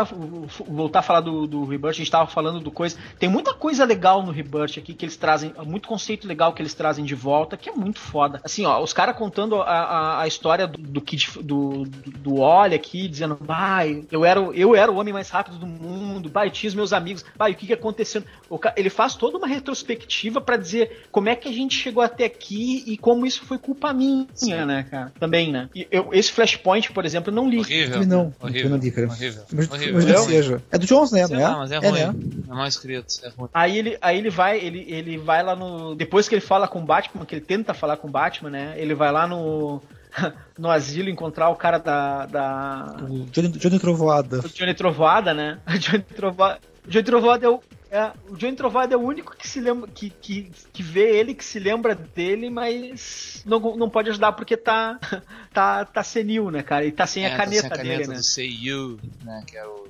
Voltar 0.68 1.00
a 1.00 1.02
falar 1.02 1.22
do, 1.22 1.48
do 1.48 1.66
Rebirth, 1.66 1.90
a 1.90 1.94
gente 1.94 2.12
tava 2.12 2.30
falando 2.30 2.60
do 2.60 2.70
coisa. 2.70 2.96
Tem 3.18 3.28
muita 3.28 3.54
coisa 3.54 3.84
legal 3.86 4.24
no 4.24 4.32
Rebirth 4.32 4.78
aqui 4.78 4.94
que 4.94 5.06
eles 5.06 5.18
trazem, 5.18 5.54
muito 5.66 5.88
conceito 5.88 6.28
legal 6.28 6.54
que 6.54 6.62
eles 6.62 6.76
trazem 6.76 7.04
de 7.04 7.16
volta, 7.16 7.58
que 7.58 7.70
é 7.70 7.74
muito 7.74 8.00
foda. 8.00 8.40
Assim, 8.44 8.66
ó, 8.66 8.82
os 8.82 8.94
caras 8.94 9.18
contando 9.18 9.56
a, 9.62 9.64
a, 9.64 10.22
a, 10.22 10.28
história 10.28 10.68
do, 10.68 10.78
do 10.78 11.02
Kid, 11.02 11.32
do, 11.42 11.86
do, 11.86 12.12
do 12.12 12.36
Oli 12.36 12.76
aqui, 12.76 13.08
dizendo, 13.08 13.36
vai, 13.40 14.06
eu 14.12 14.24
era, 14.24 14.40
eu 14.40 14.76
era 14.76 14.92
o 14.92 14.98
homem 14.98 15.14
mais 15.14 15.30
rápido 15.30 15.58
do 15.58 15.66
mundo, 15.66 16.30
vai, 16.30 16.52
tinha 16.52 16.70
os 16.70 16.76
meus 16.76 16.94
amigos, 16.94 17.26
vai, 17.36 17.52
o 17.52 17.56
que 17.56 17.66
que 17.66 17.74
aconteceu? 17.74 18.24
Ele 18.76 18.90
faz 18.92 19.16
toda 19.16 19.38
uma 19.38 19.48
retrospectiva 19.48 20.40
para 20.40 20.58
dizer 20.58 21.08
como 21.16 21.30
é 21.30 21.36
que 21.38 21.48
a 21.48 21.52
gente 21.54 21.78
chegou 21.78 22.04
até 22.04 22.26
aqui 22.26 22.84
e 22.86 22.98
como 22.98 23.26
isso 23.26 23.46
foi 23.46 23.58
culpa 23.58 23.94
minha, 23.94 24.28
Sim. 24.34 24.54
né, 24.66 24.86
cara? 24.92 25.14
Também, 25.18 25.50
né? 25.50 25.70
E 25.74 25.88
eu, 25.90 26.10
esse 26.12 26.30
Flashpoint, 26.30 26.92
por 26.92 27.06
exemplo, 27.06 27.32
eu 27.32 27.34
não 27.34 27.50
li. 27.50 27.60
Horrível. 27.60 28.06
Não, 28.06 28.34
horrível. 28.38 28.64
eu 28.64 28.70
não 28.72 28.78
li, 28.78 28.92
cara. 28.92 29.08
Horrível. 29.08 29.44
Mas, 29.50 29.72
horrível. 29.72 29.94
mas 29.94 30.10
é, 30.10 30.18
seja. 30.18 30.62
é 30.70 30.78
do 30.78 30.86
Jones, 30.86 31.14
né? 31.14 31.26
Sei 31.26 31.38
não 31.38 31.42
é? 31.42 31.48
Lá, 31.48 31.58
mas 31.60 31.72
é, 31.72 31.76
é 31.76 31.80
ruim. 31.80 32.00
Né? 32.02 32.14
É 32.50 32.54
mal 32.54 32.68
escrito. 32.68 33.16
É 33.24 33.30
ruim. 33.30 33.48
Aí 33.54 33.78
ele, 33.78 33.98
aí 34.02 34.18
ele 34.18 34.30
vai, 34.30 34.60
ele, 34.60 34.86
ele 34.90 35.18
vai 35.18 35.42
lá 35.42 35.56
no. 35.56 35.96
Depois 35.96 36.28
que 36.28 36.36
ele 36.36 36.42
fala 36.42 36.68
com 36.68 36.80
o 36.80 36.86
Batman, 36.86 37.24
que 37.24 37.34
ele 37.34 37.46
tenta 37.46 37.74
falar 37.74 37.96
com 37.96 38.10
o 38.10 38.12
Batman, 38.12 38.50
né? 38.50 38.74
Ele 38.76 38.94
vai 38.94 39.10
lá 39.10 39.26
no. 39.26 39.82
no 40.60 40.70
asilo 40.70 41.10
encontrar 41.10 41.48
o 41.48 41.56
cara 41.56 41.78
da. 41.78 42.26
da... 42.26 42.98
O 43.10 43.26
Johnny, 43.32 43.48
Johnny 43.52 43.80
Trovoada. 43.80 44.40
O 44.40 44.50
Johnny 44.50 44.74
Trovoada, 44.74 45.34
né? 45.34 45.60
O 45.74 45.80
Johnny 45.80 46.04
Trovoada. 46.04 46.60
O 46.86 46.90
Johnny 46.90 47.06
Trovoada 47.06 47.46
é 47.46 47.50
o, 47.50 47.62
é, 47.96 48.12
o 48.30 48.36
Johnny 48.36 48.58
Trovado 48.58 48.94
é 48.94 48.98
o 48.98 49.02
único 49.02 49.36
que 49.38 49.48
se 49.48 49.62
lembra, 49.62 49.90
que, 49.90 50.10
que, 50.10 50.52
que 50.74 50.84
vê 50.84 51.18
ele, 51.18 51.34
que 51.34 51.46
se 51.46 51.60
lembra 51.60 51.96
dele, 51.96 52.50
mas 52.50 53.42
não, 53.46 53.60
não 53.78 53.90
pode 53.90 54.10
ajudar 54.10 54.34
porque 54.34 54.58
tá, 54.58 55.00
tá, 55.54 55.86
tá 55.86 56.04
senil, 56.04 56.52
né, 56.52 56.62
cara? 56.62 56.86
E 56.86 56.92
tá 56.92 57.08
sem 57.08 57.24
é, 57.24 57.34
a 57.34 57.38
caneta, 57.38 57.70
tá 57.70 57.76
sem 57.76 57.84
a 57.84 57.84
caneta 57.84 57.98
dele, 57.98 58.08
do 58.08 58.14
né? 58.14 58.22
Say 58.22 58.50
You, 58.50 59.00
né? 59.24 59.44
Que 59.48 59.58
é 59.58 59.66
o 59.66 59.88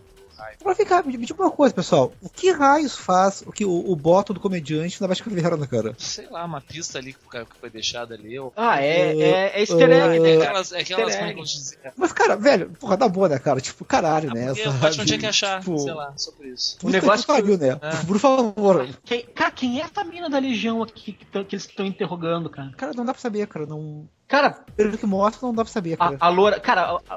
Pra 0.61 0.75
ficar, 0.75 1.05
me 1.05 1.17
diga 1.17 1.41
uma 1.41 1.51
coisa, 1.51 1.73
pessoal. 1.73 2.13
O 2.21 2.29
que 2.29 2.51
raios 2.51 2.95
faz 2.95 3.43
o 3.45 3.51
que 3.51 3.65
o, 3.65 3.91
o 3.91 3.95
boto 3.95 4.33
do 4.33 4.39
comediante 4.39 5.01
na 5.01 5.07
Batcaverna, 5.07 5.67
cara? 5.67 5.95
Sei 5.97 6.27
lá, 6.29 6.43
uma 6.45 6.61
pista 6.61 6.97
ali 6.97 7.13
que 7.13 7.19
foi 7.59 7.69
deixada 7.69 8.15
ali. 8.15 8.37
Ou... 8.37 8.53
Ah, 8.55 8.81
é, 8.81 9.17
é, 9.17 9.29
é 9.55 9.59
easter 9.61 9.89
egg, 9.89 10.17
É 10.17 10.19
né, 10.19 10.37
cara? 10.37 10.43
aquelas, 10.43 10.71
é 10.71 10.79
aquelas 10.79 11.15
Easter 11.15 11.79
é? 11.83 11.91
Mas, 11.95 12.11
cara, 12.11 12.35
velho, 12.35 12.69
porra, 12.71 12.97
dá 12.97 13.07
boa, 13.07 13.29
né, 13.29 13.39
cara? 13.39 13.59
Tipo, 13.61 13.85
caralho, 13.85 14.33
né? 14.33 14.47
Porque 14.47 14.61
o 14.61 14.65
sabe? 14.65 14.79
Batman 14.79 15.05
tinha 15.05 15.19
que 15.19 15.25
achar, 15.25 15.59
Tipo, 15.59 15.79
sei 15.79 15.93
lá, 15.93 16.13
sobre 16.17 16.49
isso. 16.49 16.77
puta 16.79 16.93
negócio 16.93 17.25
que 17.25 17.33
pariu, 17.33 17.57
né? 17.57 17.79
É. 17.81 18.05
Por 18.05 18.19
favor. 18.19 18.87
Quem, 19.03 19.25
cara, 19.27 19.51
quem 19.51 19.79
é 19.81 19.83
essa 19.83 20.03
mina 20.03 20.29
da 20.29 20.39
Legião 20.39 20.81
aqui 20.83 21.13
que, 21.13 21.25
que 21.25 21.55
eles 21.55 21.65
estão 21.65 21.85
interrogando, 21.85 22.49
cara? 22.49 22.71
Cara, 22.77 22.93
não 22.95 23.05
dá 23.05 23.13
pra 23.13 23.21
saber, 23.21 23.47
cara. 23.47 23.65
Não... 23.65 24.07
Cara, 24.27 24.57
Pelo 24.75 24.97
que 24.97 25.05
mostra, 25.05 25.45
não 25.47 25.53
dá 25.53 25.63
pra 25.63 25.71
saber, 25.71 25.95
cara. 25.97 26.17
a, 26.19 26.25
a 26.25 26.29
loura. 26.29 26.59
Cara, 26.59 26.97
a- 27.07 27.15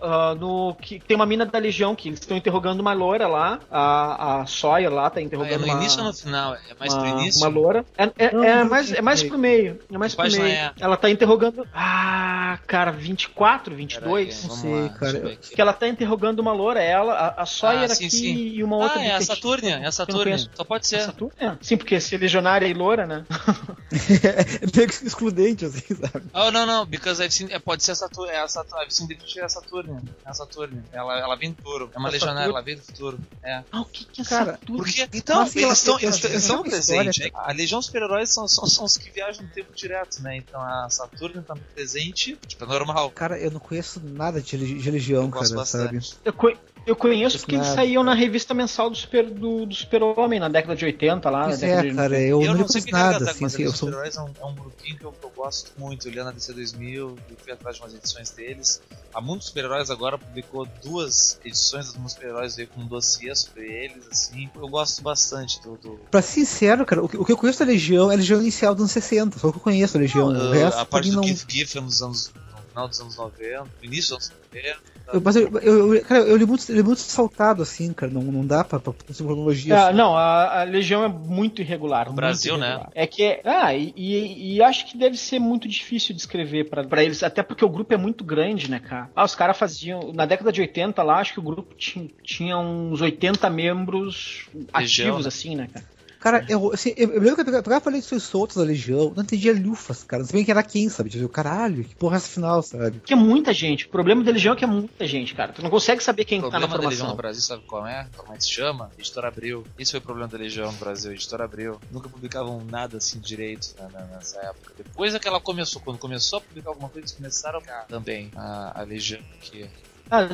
a 0.00 0.34
no, 0.36 0.74
que 0.80 1.00
tem 1.00 1.14
uma 1.16 1.26
mina 1.26 1.44
da 1.44 1.58
Legião 1.58 1.94
que 1.94 2.08
eles 2.08 2.20
estão 2.20 2.36
interrogando 2.36 2.80
uma 2.80 2.92
loira 2.92 3.26
lá. 3.26 3.58
A, 3.70 4.40
a 4.42 4.46
Sawyer 4.46 4.90
lá 4.92 5.10
tá 5.10 5.18
Ah, 5.18 5.22
é 5.22 5.24
interrogando 5.24 5.60
no 5.60 5.66
uma, 5.66 5.74
início 5.80 5.98
ou 6.00 6.06
no 6.06 6.14
final? 6.14 6.54
É 6.54 6.60
mais 6.78 6.94
uma, 6.94 7.02
pro 7.02 7.20
início? 7.20 7.40
uma 7.42 7.48
loura. 7.48 7.84
É, 7.98 8.10
é- 8.16 8.32
Não, 8.32 8.44
é 8.44 8.56
não, 8.62 8.70
mais, 8.70 8.90
não 8.90 8.96
é 8.96 9.02
mais 9.02 9.22
pro 9.24 9.36
meio. 9.36 9.80
É 9.92 9.98
mais 9.98 10.14
pro 10.14 10.30
meio. 10.30 10.44
é? 10.44 10.72
Ela 10.78 10.96
tá 10.96 11.10
interrogando. 11.10 11.66
Ah, 11.74 12.58
cara, 12.66 12.92
24, 12.92 13.74
22. 13.74 14.26
Peraí, 14.26 14.40
vamos 14.48 14.58
sei, 14.60 14.82
lá, 14.82 14.88
cara. 14.90 15.36
Que 15.36 15.60
ela 15.60 15.72
tá 15.72 15.88
interrogando 15.88 16.38
uma 16.38 16.52
loura, 16.52 16.80
ela, 16.80 17.12
a, 17.12 17.42
a 17.42 17.46
Sawyer 17.46 17.84
Ah, 17.90 17.94
sim, 17.94 18.06
aqui 18.06 18.16
sim. 18.16 18.34
e 18.36 18.62
uma 18.62 18.76
outra 18.76 19.00
Ah, 19.00 19.04
é 19.04 19.12
a. 19.16 19.20
Saturnia, 19.20 19.74
é 19.74 19.78
a 19.78 19.80
não 19.82 19.92
Saturnia. 19.92 20.38
Só 20.38 20.64
pode 20.64 20.86
ser. 20.86 21.00
Saturnia? 21.00 21.34
É. 21.40 21.52
Sim, 21.60 21.76
porque 21.76 22.00
se 22.00 22.16
legionária 22.16 22.66
e 22.66 22.72
loura, 22.72 23.04
né? 23.04 23.24
é 23.92 24.76
meio 24.76 24.88
que 24.88 25.06
excludente, 25.06 25.64
assim, 25.64 25.94
sabe? 25.94 26.24
Oh, 26.38 26.50
não, 26.50 26.66
não, 26.66 26.84
because 26.84 27.22
I've 27.22 27.32
seen, 27.32 27.50
é, 27.50 27.58
pode 27.58 27.82
ser 27.82 27.92
a 27.92 27.94
Saturnia, 27.94 28.34
é 28.34 28.40
a 28.42 28.48
Saturnia, 28.48 28.84
I've 28.84 28.94
seen 28.94 29.08
the 29.08 29.14
future, 29.14 29.40
é 29.40 29.44
a 29.44 29.48
Saturnia, 29.48 30.02
é 30.24 30.28
a 30.28 30.34
Saturnia, 30.34 30.84
ela, 30.92 31.18
ela 31.18 31.34
vem 31.34 31.50
do 31.52 31.56
futuro, 31.56 31.90
é 31.94 31.98
uma 31.98 32.08
A 32.08 32.12
legionária, 32.12 32.50
ela 32.50 32.60
vem 32.62 32.76
do 32.76 32.82
futuro, 32.82 33.18
é. 33.42 33.64
Ah, 33.72 33.80
o 33.80 33.84
que 33.86 34.04
que 34.04 34.20
é 34.20 34.24
Cara? 34.24 34.60
Porque, 34.66 35.08
então, 35.14 35.36
Mas, 35.40 35.56
eles 35.56 35.64
ela- 35.64 35.72
estão 35.72 35.98
eles 36.00 36.24
estão 36.24 36.62
presentes, 36.62 37.30
a 37.32 37.52
Legião 37.52 37.78
dos 37.78 37.86
Super-Heróis 37.86 38.34
são, 38.34 38.46
são, 38.46 38.66
são 38.66 38.84
os 38.84 38.98
que 38.98 39.10
viajam 39.10 39.44
no 39.44 39.50
tempo 39.50 39.72
direto, 39.74 40.20
né, 40.22 40.36
então 40.36 40.60
a 40.60 40.90
Saturnia 40.90 41.40
tá 41.42 41.56
presente, 41.74 42.36
tipo, 42.46 42.64
é 42.64 42.66
normal. 42.66 43.10
Cara, 43.12 43.38
eu 43.38 43.50
não 43.50 43.60
conheço 43.60 43.98
nada 44.04 44.40
de, 44.42 44.56
de 44.58 45.14
gosto 45.30 45.54
cara, 45.54 45.64
sabe? 45.64 46.00
Eu, 46.22 46.32
co- 46.34 46.52
eu 46.86 46.94
conheço 46.94 47.38
porque 47.40 47.56
eles 47.56 47.66
saíam 47.66 48.04
na 48.04 48.14
revista 48.14 48.54
mensal 48.54 48.88
do 48.88 48.96
Super, 48.96 49.28
do, 49.28 49.66
do 49.66 49.74
Super-Homem 49.74 50.38
na 50.38 50.48
década 50.48 50.76
de 50.76 50.84
80 50.84 51.28
lá. 51.28 51.44
Pois 51.44 51.60
na 51.60 51.66
é, 51.66 51.82
de... 51.82 51.94
cara, 51.94 52.20
eu, 52.20 52.40
Eu 52.40 52.52
não 52.52 52.60
não 52.60 52.68
sei 52.68 52.80
o 52.80 52.90
nada, 52.92 53.18
nada, 53.18 53.30
assim, 53.30 53.42
mas 53.42 53.54
assim, 53.54 53.62
a 53.64 53.66
eu 53.66 53.72
sou... 53.72 53.88
Super-Heróis 53.88 54.16
é 54.16 54.20
um, 54.22 54.30
é 54.40 54.44
um 54.46 54.54
grupinho 54.54 54.96
que 54.96 55.04
eu, 55.04 55.12
que 55.12 55.24
eu 55.24 55.30
gosto 55.30 55.72
muito, 55.76 56.06
eu 56.06 56.12
li 56.12 56.18
na 56.18 56.30
DC 56.30 56.52
2000, 56.52 57.16
e 57.30 57.42
fui 57.42 57.52
atrás 57.52 57.76
de 57.76 57.82
umas 57.82 57.94
edições 57.94 58.30
deles. 58.30 58.80
A 59.12 59.20
Mundo 59.20 59.38
dos 59.38 59.48
Super-Heróis 59.48 59.90
agora 59.90 60.16
publicou 60.16 60.66
duas 60.82 61.40
edições 61.44 61.86
dos 61.86 61.94
Mundo 61.96 62.04
dos 62.04 62.12
Super-Heróis, 62.12 62.56
veio 62.56 62.68
com 62.68 62.80
um 62.80 62.86
dossiê 62.86 63.34
sobre 63.34 63.64
eles, 63.66 64.06
assim. 64.10 64.48
Eu 64.54 64.68
gosto 64.68 65.02
bastante 65.02 65.60
do... 65.62 65.76
do... 65.76 66.00
Pra 66.10 66.22
ser 66.22 66.44
sincero, 66.44 66.86
cara, 66.86 67.02
o 67.02 67.08
que, 67.08 67.16
o 67.16 67.24
que 67.24 67.32
eu 67.32 67.36
conheço 67.36 67.58
da 67.58 67.64
Legião 67.64 68.10
é 68.10 68.14
a 68.14 68.18
Legião 68.18 68.40
inicial 68.40 68.74
dos 68.74 68.82
anos 68.82 68.92
60, 68.92 69.38
só 69.38 69.48
o 69.48 69.52
que 69.52 69.58
eu 69.58 69.62
conheço 69.62 69.94
da 69.94 70.00
Legião. 70.00 70.28
o 70.28 70.36
Uh, 70.36 70.50
resto, 70.52 70.78
a 70.78 70.84
parte 70.84 71.08
mim, 71.08 71.14
do 71.14 71.16
não... 71.16 71.24
Keith 71.24 71.44
Giffen 71.48 71.82
nos 71.82 72.02
anos, 72.02 72.32
no 72.34 72.45
final 72.76 72.88
dos 72.88 73.00
anos 73.00 73.16
90, 73.16 73.62
no 73.64 73.70
início 73.84 74.16
dos 74.16 74.30
anos 74.30 74.32
90. 74.52 74.96
Eu, 75.12 75.20
mas 75.20 75.36
eu, 75.36 75.48
eu, 75.60 75.94
eu- 75.94 76.04
cara, 76.04 76.20
eu 76.24 76.36
li 76.36 76.44
muito, 76.44 76.70
li 76.72 76.82
muito 76.82 76.98
saltado, 77.00 77.62
assim, 77.62 77.92
cara, 77.92 78.12
não, 78.12 78.22
não 78.22 78.44
dá 78.44 78.64
pra, 78.64 78.78
pra, 78.80 78.92
cronologia. 79.16 79.86
Assim. 79.86 79.96
não, 79.96 80.16
a, 80.16 80.60
a 80.60 80.64
Legião 80.64 81.04
é 81.04 81.08
muito 81.08 81.62
irregular. 81.62 82.06
muito 82.06 82.16
Brasil, 82.16 82.58
né? 82.58 82.66
irregular. 82.66 82.90
É 82.94 83.06
que 83.06 83.22
é. 83.22 83.40
Ah, 83.44 83.72
e, 83.72 83.92
e- 83.96 84.56
e 84.56 84.62
acho 84.62 84.84
que 84.86 84.98
deve 84.98 85.16
ser 85.16 85.38
muito 85.38 85.68
difícil 85.68 86.14
de 86.14 86.20
escrever 86.20 86.68
pra 86.68 86.84
pra 86.84 87.04
eles, 87.04 87.22
até 87.22 87.42
porque 87.42 87.64
o 87.64 87.68
grupo 87.68 87.94
é 87.94 87.96
muito 87.96 88.24
grande, 88.24 88.68
né, 88.70 88.80
cara? 88.80 89.08
Ah, 89.14 89.24
os 89.24 89.34
caras 89.34 89.56
faziam. 89.56 90.12
Na 90.12 90.26
década 90.26 90.50
de 90.52 90.60
80 90.60 91.02
lá, 91.02 91.18
acho 91.20 91.32
que 91.34 91.40
o 91.40 91.42
grupo 91.42 91.74
tinha, 91.76 92.08
tinha 92.22 92.58
uns 92.58 93.00
80 93.00 93.48
membros 93.48 94.48
ativos, 94.72 95.22
né? 95.22 95.28
assim, 95.28 95.54
né, 95.56 95.68
cara? 95.72 95.86
Cara, 96.30 96.44
eu, 96.48 96.72
assim, 96.72 96.92
eu, 96.96 97.12
eu 97.12 97.20
lembro 97.20 97.36
que 97.44 97.50
eu 97.50 97.62
pegava 97.62 97.80
falei 97.80 98.00
de 98.00 98.20
soltos 98.20 98.56
da 98.56 98.62
Legião, 98.64 99.12
não 99.14 99.22
entendia 99.22 99.52
lufas, 99.52 100.02
cara, 100.02 100.22
não 100.22 100.26
sabia 100.28 100.44
quem 100.44 100.50
era 100.52 100.62
quem, 100.62 100.88
sabe? 100.88 101.08
Tipo, 101.10 101.28
caralho, 101.28 101.84
que 101.84 101.94
porra 101.94 102.16
é 102.16 102.18
essa 102.18 102.28
final, 102.28 102.62
sabe? 102.62 102.98
Porque 102.98 103.12
é 103.12 103.16
muita 103.16 103.52
gente. 103.52 103.86
O 103.86 103.90
problema 103.90 104.24
da 104.24 104.32
Legião 104.32 104.54
é 104.54 104.56
que 104.56 104.64
é 104.64 104.66
muita 104.66 105.06
gente, 105.06 105.34
cara. 105.34 105.52
Tu 105.52 105.62
não 105.62 105.70
consegue 105.70 106.02
saber 106.02 106.24
quem 106.24 106.40
O 106.40 106.50
tá 106.50 106.58
na 106.58 106.66
problema 106.66 106.82
da 106.82 106.88
Legião 106.88 107.06
formação. 107.06 107.10
no 107.10 107.16
Brasil, 107.16 107.42
sabe 107.42 107.62
qual 107.66 107.86
é? 107.86 108.08
Como 108.16 108.32
é 108.32 108.36
que 108.36 108.42
se 108.44 108.50
chama? 108.50 108.90
Editora 108.98 109.28
Abril. 109.28 109.64
Esse 109.78 109.92
foi 109.92 110.00
o 110.00 110.02
problema 110.02 110.28
da 110.28 110.38
Legião 110.38 110.72
no 110.72 110.78
Brasil, 110.78 111.12
Editora 111.12 111.44
Abril. 111.44 111.80
Nunca 111.92 112.08
publicavam 112.08 112.64
nada 112.64 112.96
assim 112.96 113.20
direito 113.20 113.68
né, 113.78 113.88
na- 113.92 114.06
nessa 114.06 114.40
época. 114.40 114.74
Depois 114.76 115.14
é 115.14 115.18
que 115.18 115.28
ela 115.28 115.40
começou, 115.40 115.80
quando 115.82 115.98
começou 115.98 116.38
a 116.38 116.42
publicar 116.42 116.70
alguma 116.70 116.88
coisa, 116.88 117.06
eles 117.06 117.12
começaram 117.16 117.60
a 117.60 117.82
também 117.88 118.30
a, 118.34 118.80
a 118.80 118.82
Legião 118.84 119.20
que 119.40 119.68
Ah, 120.10 120.28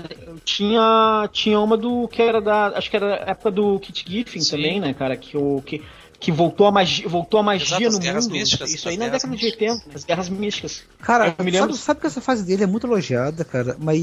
tinha, 0.45 1.29
tinha 1.33 1.59
uma 1.59 1.77
do 1.77 2.07
que 2.09 2.21
era 2.21 2.41
da. 2.41 2.67
Acho 2.77 2.91
que 2.91 2.97
era 2.97 3.25
a 3.25 3.31
época 3.31 3.51
do 3.51 3.79
Kit 3.81 4.05
Giffen 4.07 4.43
Sim. 4.43 4.57
também, 4.57 4.81
né, 4.81 4.93
cara? 4.93 5.17
Que, 5.17 5.37
o, 5.37 5.63
que, 5.63 5.83
que 6.23 6.31
voltou 6.31 6.67
a 6.67 6.73
magia, 6.73 7.09
voltou 7.09 7.41
a 7.41 7.43
magia 7.43 7.65
Exato, 7.67 7.89
as 7.89 7.95
no 7.95 7.99
guerras 7.99 8.25
mundo. 8.25 8.37
místicas, 8.39 8.73
Isso 8.73 8.89
aí 8.89 8.97
na 8.97 9.05
guerras 9.07 9.23
década 9.23 9.37
de 9.37 9.45
místicas. 9.45 9.79
80, 9.81 9.97
as 9.97 10.05
guerras 10.05 10.29
místicas. 10.29 10.83
Cara, 11.01 11.35
Eu 11.37 11.45
me 11.45 11.51
lembro- 11.51 11.73
sabe, 11.73 11.85
sabe 11.85 12.01
que 12.01 12.07
essa 12.07 12.21
fase 12.21 12.45
dele 12.45 12.63
é 12.63 12.67
muito 12.67 12.87
elogiada, 12.87 13.45
cara, 13.45 13.77
mas 13.81 14.01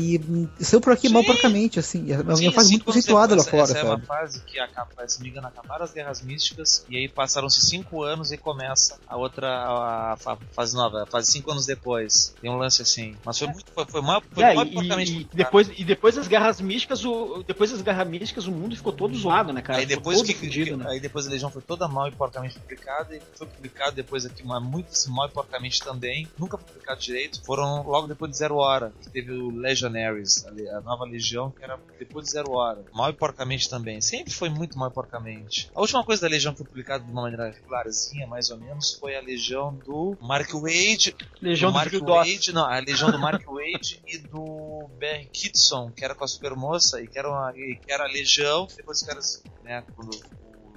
saiu 0.60 0.82
por 0.82 0.92
aqui 0.92 1.08
mal 1.08 1.22
Sim. 1.22 1.26
porcamente, 1.28 1.80
assim, 1.80 2.12
é 2.12 2.18
uma 2.20 2.36
Sim, 2.36 2.52
fase 2.52 2.68
sim, 2.68 2.74
muito 2.74 2.86
conceituada 2.86 3.36
lá 3.36 3.44
fora, 3.44 3.64
essa 3.64 3.78
é 3.80 3.84
uma 3.84 3.92
sabe? 3.92 4.06
fase 4.06 4.44
que 4.46 4.60
acaba, 4.60 5.08
se 5.08 5.20
não 5.20 5.24
me 5.24 5.30
engano, 5.30 5.48
acabaram 5.48 5.86
as 5.86 5.94
guerras 5.94 6.22
místicas 6.22 6.84
e 6.90 6.98
aí 6.98 7.08
passaram-se 7.08 7.62
cinco 7.62 8.04
anos 8.04 8.32
e 8.32 8.38
começa 8.38 8.98
a 9.08 9.16
outra 9.18 9.48
a, 9.48 10.18
fa- 10.18 10.38
fase 10.56 10.76
nova, 10.76 11.04
a 11.04 11.08
fase 11.08 11.32
cinco 11.32 11.52
anos 11.52 11.66
depois. 11.66 12.36
Tem 12.42 12.50
um 12.52 12.58
lance 12.58 12.82
assim. 12.82 13.16
Mas 13.24 13.38
foi 13.38 13.48
muito. 13.48 13.72
Foi, 13.74 13.86
foi 13.90 14.02
mal, 14.02 14.22
foi 14.34 14.44
É, 14.44 14.56
mal 14.56 14.66
e, 14.66 14.74
porcamente 14.74 15.12
e 15.12 15.30
depois, 15.38 15.70
e 15.78 15.84
depois 15.86 16.16
das 16.16 16.28
guerras 16.28 16.60
místicas, 16.60 17.06
o, 17.06 17.44
depois 17.48 17.72
das 17.72 17.82
guerras 17.82 18.08
místicas, 18.08 18.46
o 18.48 18.52
mundo 18.52 18.76
ficou 18.76 18.92
todo 18.92 19.16
zoado, 19.16 19.54
né, 19.54 19.62
cara? 19.62 19.80
Aí 19.80 19.86
depois 19.86 20.18
todo 20.18 20.28
que, 20.28 20.34
fudido, 20.34 20.72
que- 20.78 20.84
né? 20.84 20.90
aí 20.90 21.00
depois 21.00 21.26
a 21.28 21.30
Legião 21.30 21.52
foi 21.52 21.62
toda 21.62 21.88
mal 21.88 22.00
mal 22.00 22.09
e 22.10 22.16
porcamente 22.16 22.60
publicada 22.60 23.16
e 23.16 23.22
foi 23.34 23.48
publicado 23.48 23.96
depois 23.96 24.26
aqui 24.26 24.44
mas 24.46 24.62
muito 24.62 24.90
mal 25.10 25.28
e 25.28 25.32
porcamente 25.32 25.80
também, 25.82 26.28
nunca 26.38 26.58
publicado 26.58 27.00
direito. 27.00 27.44
Foram 27.44 27.84
logo 27.88 28.08
depois 28.08 28.32
de 28.32 28.38
Zero 28.38 28.58
Hora, 28.58 28.92
que 29.02 29.10
teve 29.10 29.32
o 29.32 29.50
Legionaries, 29.50 30.46
a, 30.46 30.82
nova 30.82 31.06
Legião, 31.06 31.52
que 31.52 31.64
era 31.64 31.80
depois 31.98 32.26
de 32.26 32.32
Zero 32.32 32.52
Hora. 32.52 32.84
Mal 32.94 33.10
e 33.10 33.14
porcamente 33.14 33.70
também, 33.70 34.02
sempre 34.02 34.34
foi 34.34 34.50
muito 34.50 34.78
mal 34.78 34.90
e 34.90 34.94
porcamente. 34.94 35.72
A 35.74 35.82
última 35.82 36.04
coisa 36.04 36.22
da 36.22 36.28
Legião 36.28 36.54
que 36.54 36.60
foi 36.60 36.68
publicada 36.68 37.04
de 37.04 37.12
uma 37.12 37.24
maneira 37.24 37.52
regularzinha, 37.52 38.28
mais 38.28 38.50
ou 38.50 38.58
menos, 38.58 38.94
foi 38.94 39.16
a 39.16 39.22
Legião 39.22 39.74
do 39.74 40.18
Mark 40.22 40.52
Wade. 40.54 41.16
Legião 41.42 41.72
do 41.72 41.74
do 41.74 41.74
Mark 41.74 41.90
Phil 41.90 42.06
Wade, 42.06 42.52
não, 42.54 42.66
a 42.66 42.80
Legião 42.80 43.12
do 43.12 43.20
Mark 43.20 43.46
Wade 43.46 44.02
e 44.08 44.18
do 44.18 44.90
Ben 44.98 45.28
Kitson, 45.32 45.92
que 45.92 46.04
era 46.04 46.16
com 46.16 46.24
a 46.24 46.28
Supermoça 46.28 47.02
e 47.02 47.08
que 47.08 47.18
era, 47.18 47.30
uma, 47.30 47.54
e 47.56 47.76
que 47.76 47.92
era 47.92 48.04
a 48.04 48.08
Legião. 48.08 48.68
Depois 48.76 49.02
os 49.02 49.08
caras, 49.08 49.44
né, 49.64 49.84
quando 49.96 50.12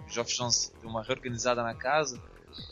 Geoff 0.08 0.34
Jones 0.34 0.72
deu 0.80 0.90
uma 0.90 1.02
reorganizada 1.02 1.62
na 1.62 1.74
casa, 1.74 2.20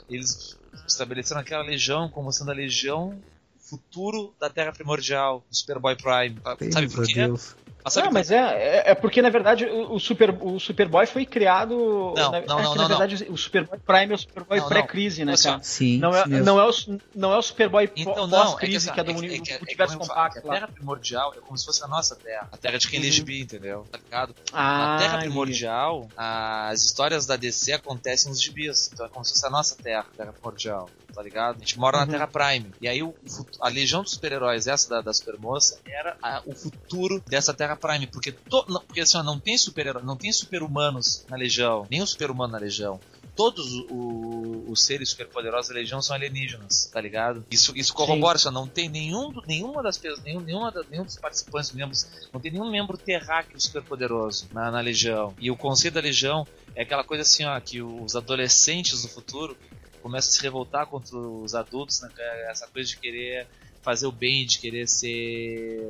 eles 0.08 0.58
estabeleceram 0.86 1.40
aquela 1.40 1.62
Legião 1.62 2.08
como 2.08 2.32
sendo 2.32 2.50
a 2.50 2.54
Legião 2.54 3.22
futuro 3.58 4.34
da 4.40 4.50
Terra 4.50 4.72
Primordial, 4.72 5.44
do 5.48 5.56
Superboy 5.56 5.96
Prime. 5.96 6.36
Sabe 6.72 6.88
por 6.88 7.06
quê? 7.06 7.14
Deus. 7.26 7.54
Mas 7.82 7.94
sabe 7.94 8.06
Não, 8.06 8.12
mas 8.12 8.30
é, 8.30 8.36
é, 8.38 8.82
é 8.90 8.94
porque, 8.94 9.22
na 9.22 9.30
verdade, 9.30 9.64
o, 9.64 9.94
o 9.94 10.00
Super, 10.00 10.30
o 10.40 10.58
Superboy 10.60 11.06
foi 11.06 11.24
criado. 11.24 11.74
Não, 12.14 12.30
na, 12.30 12.30
não, 12.30 12.36
é 12.38 12.46
não, 12.46 12.56
que, 12.56 12.62
não, 12.62 12.74
na 12.76 12.88
verdade, 12.88 13.26
o 13.28 13.36
Superboy 13.36 13.78
Prime 13.78 14.12
é 14.12 14.14
o 14.14 14.18
Superboy 14.18 14.56
Não, 14.58 14.64
não. 14.64 14.68
pré-crise, 14.68 15.24
né, 15.24 15.34
cara? 15.36 15.62
Sim, 15.62 15.98
Não 15.98 16.14
é, 16.14 16.24
sim 16.24 16.30
não, 16.40 16.60
é 16.60 16.68
o, 16.68 16.70
não 17.14 17.32
é 17.32 17.38
o 17.38 17.42
Superboy 17.42 17.90
Então 17.96 18.26
não, 18.26 18.38
é 18.38 18.44
que, 18.44 18.50
pós-crise, 18.50 18.92
que, 18.92 19.00
é 19.00 19.04
do 19.04 19.10
é, 19.10 19.14
que- 19.14 19.26
é, 19.26 19.38
que- 19.40 19.52
é, 19.52 19.58
universo 19.62 19.94
falo, 19.94 20.08
compacto 20.08 20.40
que 20.42 20.48
a. 20.48 20.52
Terra 20.52 20.68
Primordial 20.68 21.34
é 21.36 21.40
como 21.40 21.56
se 21.56 21.64
fosse 21.64 21.82
a 21.84 21.88
nossa 21.88 22.16
Terra, 22.16 22.48
a 22.52 22.56
Terra 22.56 22.78
de 22.78 22.88
quem 22.88 23.00
lê 23.00 23.06
Uhum. 23.06 23.12
gibi, 23.12 23.40
entendeu? 23.40 23.86
Tá 23.90 23.98
ligado? 23.98 24.34
Ah, 24.52 24.78
Na 24.78 24.98
Terra. 24.98 25.18
Primordial, 25.18 26.08
as 26.16 26.82
histórias 26.82 27.26
da 27.26 27.36
DC 27.36 27.72
acontecem 27.72 28.30
nos 28.30 28.42
gibis. 28.42 28.90
Então 28.92 29.06
é 29.06 29.08
como 29.08 29.24
se 29.24 29.32
fosse 29.32 29.46
a 29.46 29.50
nossa 29.50 29.76
Terra, 29.76 30.06
a 30.12 30.16
Terra 30.16 30.32
Primordial. 30.32 30.88
Tá 31.14 31.22
ligado? 31.22 31.56
A 31.56 31.58
gente 31.58 31.78
mora 31.78 31.98
Uhum. 31.98 32.06
na 32.06 32.10
Terra 32.12 32.26
Prime. 32.26 32.72
E 32.80 32.88
aí 32.88 33.02
o, 33.02 33.14
a 33.60 33.68
Legião 33.68 34.02
dos 34.02 34.12
Super-Heróis, 34.12 34.66
essa 34.66 34.88
da, 34.88 35.00
da 35.00 35.12
Supermoça, 35.12 35.78
era 35.86 36.16
a- 36.22 36.42
o 36.46 36.54
futuro 36.54 37.22
dessa 37.28 37.52
Terra 37.52 37.76
Prime. 37.76 38.06
Porque, 38.06 38.32
to, 38.32 38.64
não, 38.68 38.80
porque 38.80 39.00
assim, 39.00 39.16
ó, 39.18 39.22
não 39.22 39.38
tem 39.38 39.56
super 39.58 40.02
não 40.02 40.16
tem 40.16 40.32
super-humanos 40.32 41.24
na 41.28 41.36
Legião. 41.36 41.86
Nem 41.90 42.02
o 42.02 42.06
super-humano 42.06 42.52
na 42.52 42.58
Legião. 42.58 43.00
Todos 43.36 43.66
o- 43.90 44.64
os 44.68 44.82
seres 44.84 45.10
superpoderosos 45.10 45.68
da 45.68 45.74
Legião 45.74 46.02
são 46.02 46.14
alienígenas, 46.14 46.90
tá 46.92 47.00
ligado? 47.00 47.44
Isso, 47.50 47.72
isso 47.76 47.94
corrobora, 47.94 48.38
só 48.38 48.50
não 48.50 48.66
tem 48.66 48.88
nenhum, 48.88 49.32
nenhuma 49.46 49.82
das 49.82 49.96
pessoas, 49.96 50.22
nenhum, 50.22 50.40
nenhuma 50.40 50.70
da- 50.70 50.82
nenhum 50.90 51.04
dos 51.04 51.16
participantes, 51.16 51.72
membros, 51.72 52.06
não 52.32 52.40
tem 52.40 52.50
nenhum 52.52 52.70
membro 52.70 52.96
terráqueo 52.98 53.58
superpoderoso 53.60 54.48
na, 54.52 54.70
na 54.70 54.80
Legião. 54.80 55.34
E 55.38 55.50
o 55.50 55.56
conceito 55.56 55.94
da 55.94 56.00
Legião 56.00 56.46
é 56.74 56.82
aquela 56.82 57.02
coisa 57.04 57.22
assim, 57.22 57.44
ó, 57.44 57.58
que 57.60 57.80
os 57.82 58.14
adolescentes 58.14 59.02
do 59.02 59.08
futuro 59.08 59.56
começam 60.00 60.30
a 60.30 60.32
se 60.32 60.42
revoltar 60.42 60.86
contra 60.86 61.16
os 61.16 61.54
adultos, 61.54 62.00
né? 62.00 62.10
Essa 62.50 62.66
coisa 62.68 62.88
de 62.88 62.98
querer 62.98 63.48
fazer 63.82 64.06
o 64.06 64.12
bem, 64.12 64.46
de 64.46 64.58
querer 64.58 64.86
ser 64.88 65.80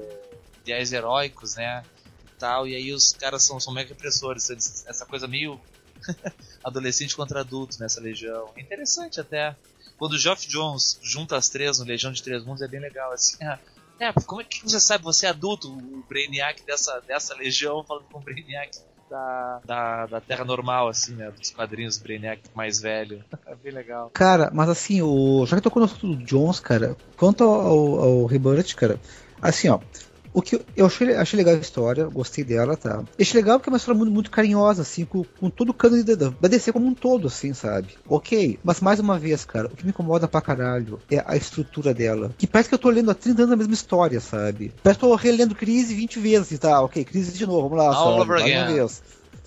ideais 0.62 0.92
heróicos, 0.92 1.55
né? 1.57 1.85
E 2.25 2.29
tal, 2.38 2.66
e 2.66 2.75
aí 2.75 2.92
os 2.92 3.12
caras 3.12 3.44
são, 3.44 3.59
são 3.61 3.73
mega 3.73 3.90
repressores, 3.90 4.49
eles- 4.51 4.85
essa 4.87 5.07
coisa 5.07 5.27
meio 5.27 5.61
adolescente 6.64 7.16
contra 7.16 7.40
adulto 7.40 7.77
nessa 7.81 8.01
legião. 8.01 8.53
É 8.57 8.62
interessante 8.62 9.20
até. 9.20 9.57
Quando 9.96 10.12
o 10.14 10.18
Geoff 10.18 10.46
Jones 10.49 10.99
junta 11.03 11.37
as 11.37 11.49
três 11.51 11.79
no 11.79 11.85
Legião 11.85 12.11
de 12.12 12.23
Três 12.23 12.44
Mundos 12.44 12.62
é 12.62 12.68
bem 12.68 12.81
legal, 12.81 13.12
assim. 13.12 13.37
ah, 13.44 13.59
É, 14.01 14.12
como 14.27 14.40
é 14.40 14.44
que 14.44 14.62
você 14.62 14.81
sabe? 14.81 15.05
Você 15.05 15.27
é 15.27 15.29
adulto, 15.29 15.68
o 15.70 16.03
Brainiac 16.09 16.64
dessa, 16.64 17.01
dessa 17.01 17.35
legião 17.35 17.85
falando 17.85 18.07
com 18.09 18.18
o 18.18 18.23
Brainiac 18.23 18.70
da, 19.11 19.61
da, 19.64 20.07
da 20.07 20.20
Terra 20.20 20.44
Normal, 20.44 20.88
assim, 20.88 21.14
né? 21.14 21.31
Dos 21.37 21.51
quadrinhos 21.51 21.99
Brainiac 21.99 22.40
mais 22.55 22.81
velho. 22.81 23.23
É 23.46 23.55
bem 23.57 23.73
legal. 23.73 24.11
Cara, 24.14 24.51
mas 24.55 24.68
assim, 24.68 25.03
o... 25.03 25.44
já 25.46 25.57
que 25.57 25.62
tocou 25.62 25.81
no 25.81 25.87
assunto 25.87 26.14
do 26.14 26.25
Jones, 26.25 26.61
cara, 26.61 26.96
quanto 27.16 27.42
ao, 27.42 27.61
ao, 27.61 28.01
ao 28.01 28.27
Rebirth, 28.27 28.75
cara, 28.77 29.01
assim, 29.42 29.68
ó, 29.68 29.81
o 30.33 30.40
que 30.43 30.57
eu- 30.57 30.62
eu 30.77 30.87
achei, 30.87 31.14
achei 31.14 31.37
legal 31.37 31.55
a 31.55 31.59
história, 31.59 32.05
gostei 32.07 32.45
dela, 32.45 32.77
tá? 32.77 33.03
Achei 33.19 33.40
legal 33.40 33.59
porque 33.59 33.69
é 33.69 33.73
uma 33.73 33.77
história 33.79 33.99
muito, 33.99 34.12
muito 34.12 34.31
carinhosa, 34.31 34.83
assim, 34.83 35.05
com, 35.05 35.25
com 35.38 35.51
todo 35.51 35.71
o 35.71 35.75
cano 35.75 36.03
da, 36.05 36.14
da 36.14 36.49
DC 36.49 36.73
como 36.73 36.87
um 36.87 36.95
todo, 36.95 37.27
assim, 37.29 37.53
sabe? 37.53 37.88
Ok, 38.09 38.59
mas 38.62 38.81
mais 38.81 39.01
uma 39.01 39.19
vez, 39.19 39.45
cara, 39.45 39.66
o 39.66 39.77
que 39.77 39.85
me 39.85 39.90
incomoda 39.90 40.29
pra 40.29 40.40
caralho 40.40 40.99
é 41.11 41.23
a 41.27 41.37
estrutura 41.37 41.93
dela. 41.93 42.35
Que 42.38 42.47
parece 42.47 42.69
que 42.69 42.75
eu 42.75 42.79
tô 42.79 42.90
lendo 42.90 43.11
há 43.11 43.14
30 43.14 43.43
anos 43.43 43.53
a 43.55 43.57
mesma 43.57 43.75
história, 43.75 44.21
sabe? 44.21 44.73
Parece 44.83 44.99
que 44.99 45.05
eu 45.05 45.11
tô 45.11 45.14
relendo 45.16 45.55
Crise 45.55 45.95
20 45.95 46.19
vezes, 46.19 46.59
tá? 46.59 46.81
Ok, 46.81 47.05
Crise 47.05 47.33
de 47.37 47.47
novo, 47.47 47.69
vamos 47.69 47.79
lá, 47.79 47.95
All 47.95 48.11
sabe? 48.19 48.21
over 48.23 48.40
Mais 48.40 48.53
uma 48.57 48.66
vez. 48.66 49.03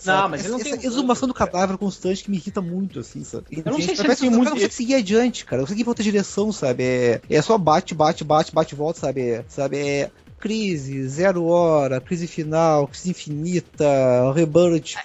Não, 0.06 0.13
Sabe? 0.15 0.32
mas 0.32 0.39
ele 0.41 0.48
essa, 0.50 0.58
não 0.58 0.63
tem 0.63 0.74
essa 0.74 0.82
um- 0.82 0.89
exumação 0.91 1.28
do 1.30 1.34
cadáver 1.34 1.78
constante 1.78 2.24
que 2.26 2.32
me 2.32 2.36
irrita 2.36 2.62
muito, 2.62 3.00
assim, 3.00 3.24
sabe? 3.24 3.46
Eu 3.52 3.72
não 3.72 3.80
sei 3.80 3.96
se 3.96 4.02
ele 4.02 4.15
tem 4.15 4.30
muito- 4.30 4.46
não 4.46 4.52
consegue 4.54 4.74
seguir 4.74 4.96
adiante, 4.96 5.46
cara. 5.46 5.62
Eu 5.62 5.65
consegui 5.65 5.88
outra 5.88 6.04
direção, 6.04 6.52
sabe? 6.52 6.84
É, 6.84 7.22
é 7.30 7.41
só 7.41 7.58
bate, 7.58 7.93
bate, 7.93 8.22
bate, 8.24 8.54
bate, 8.54 8.76
volta, 8.76 9.00
sabe? 9.00 9.22
É, 9.22 9.46
sabe? 9.48 9.78
É 9.78 10.12
crise, 10.43 11.08
zero 11.08 11.45
hora, 11.45 12.01
crise 12.01 12.27
final, 12.27 12.86
crise 12.86 13.12
infinita, 13.12 13.86
rebirth. 14.36 14.95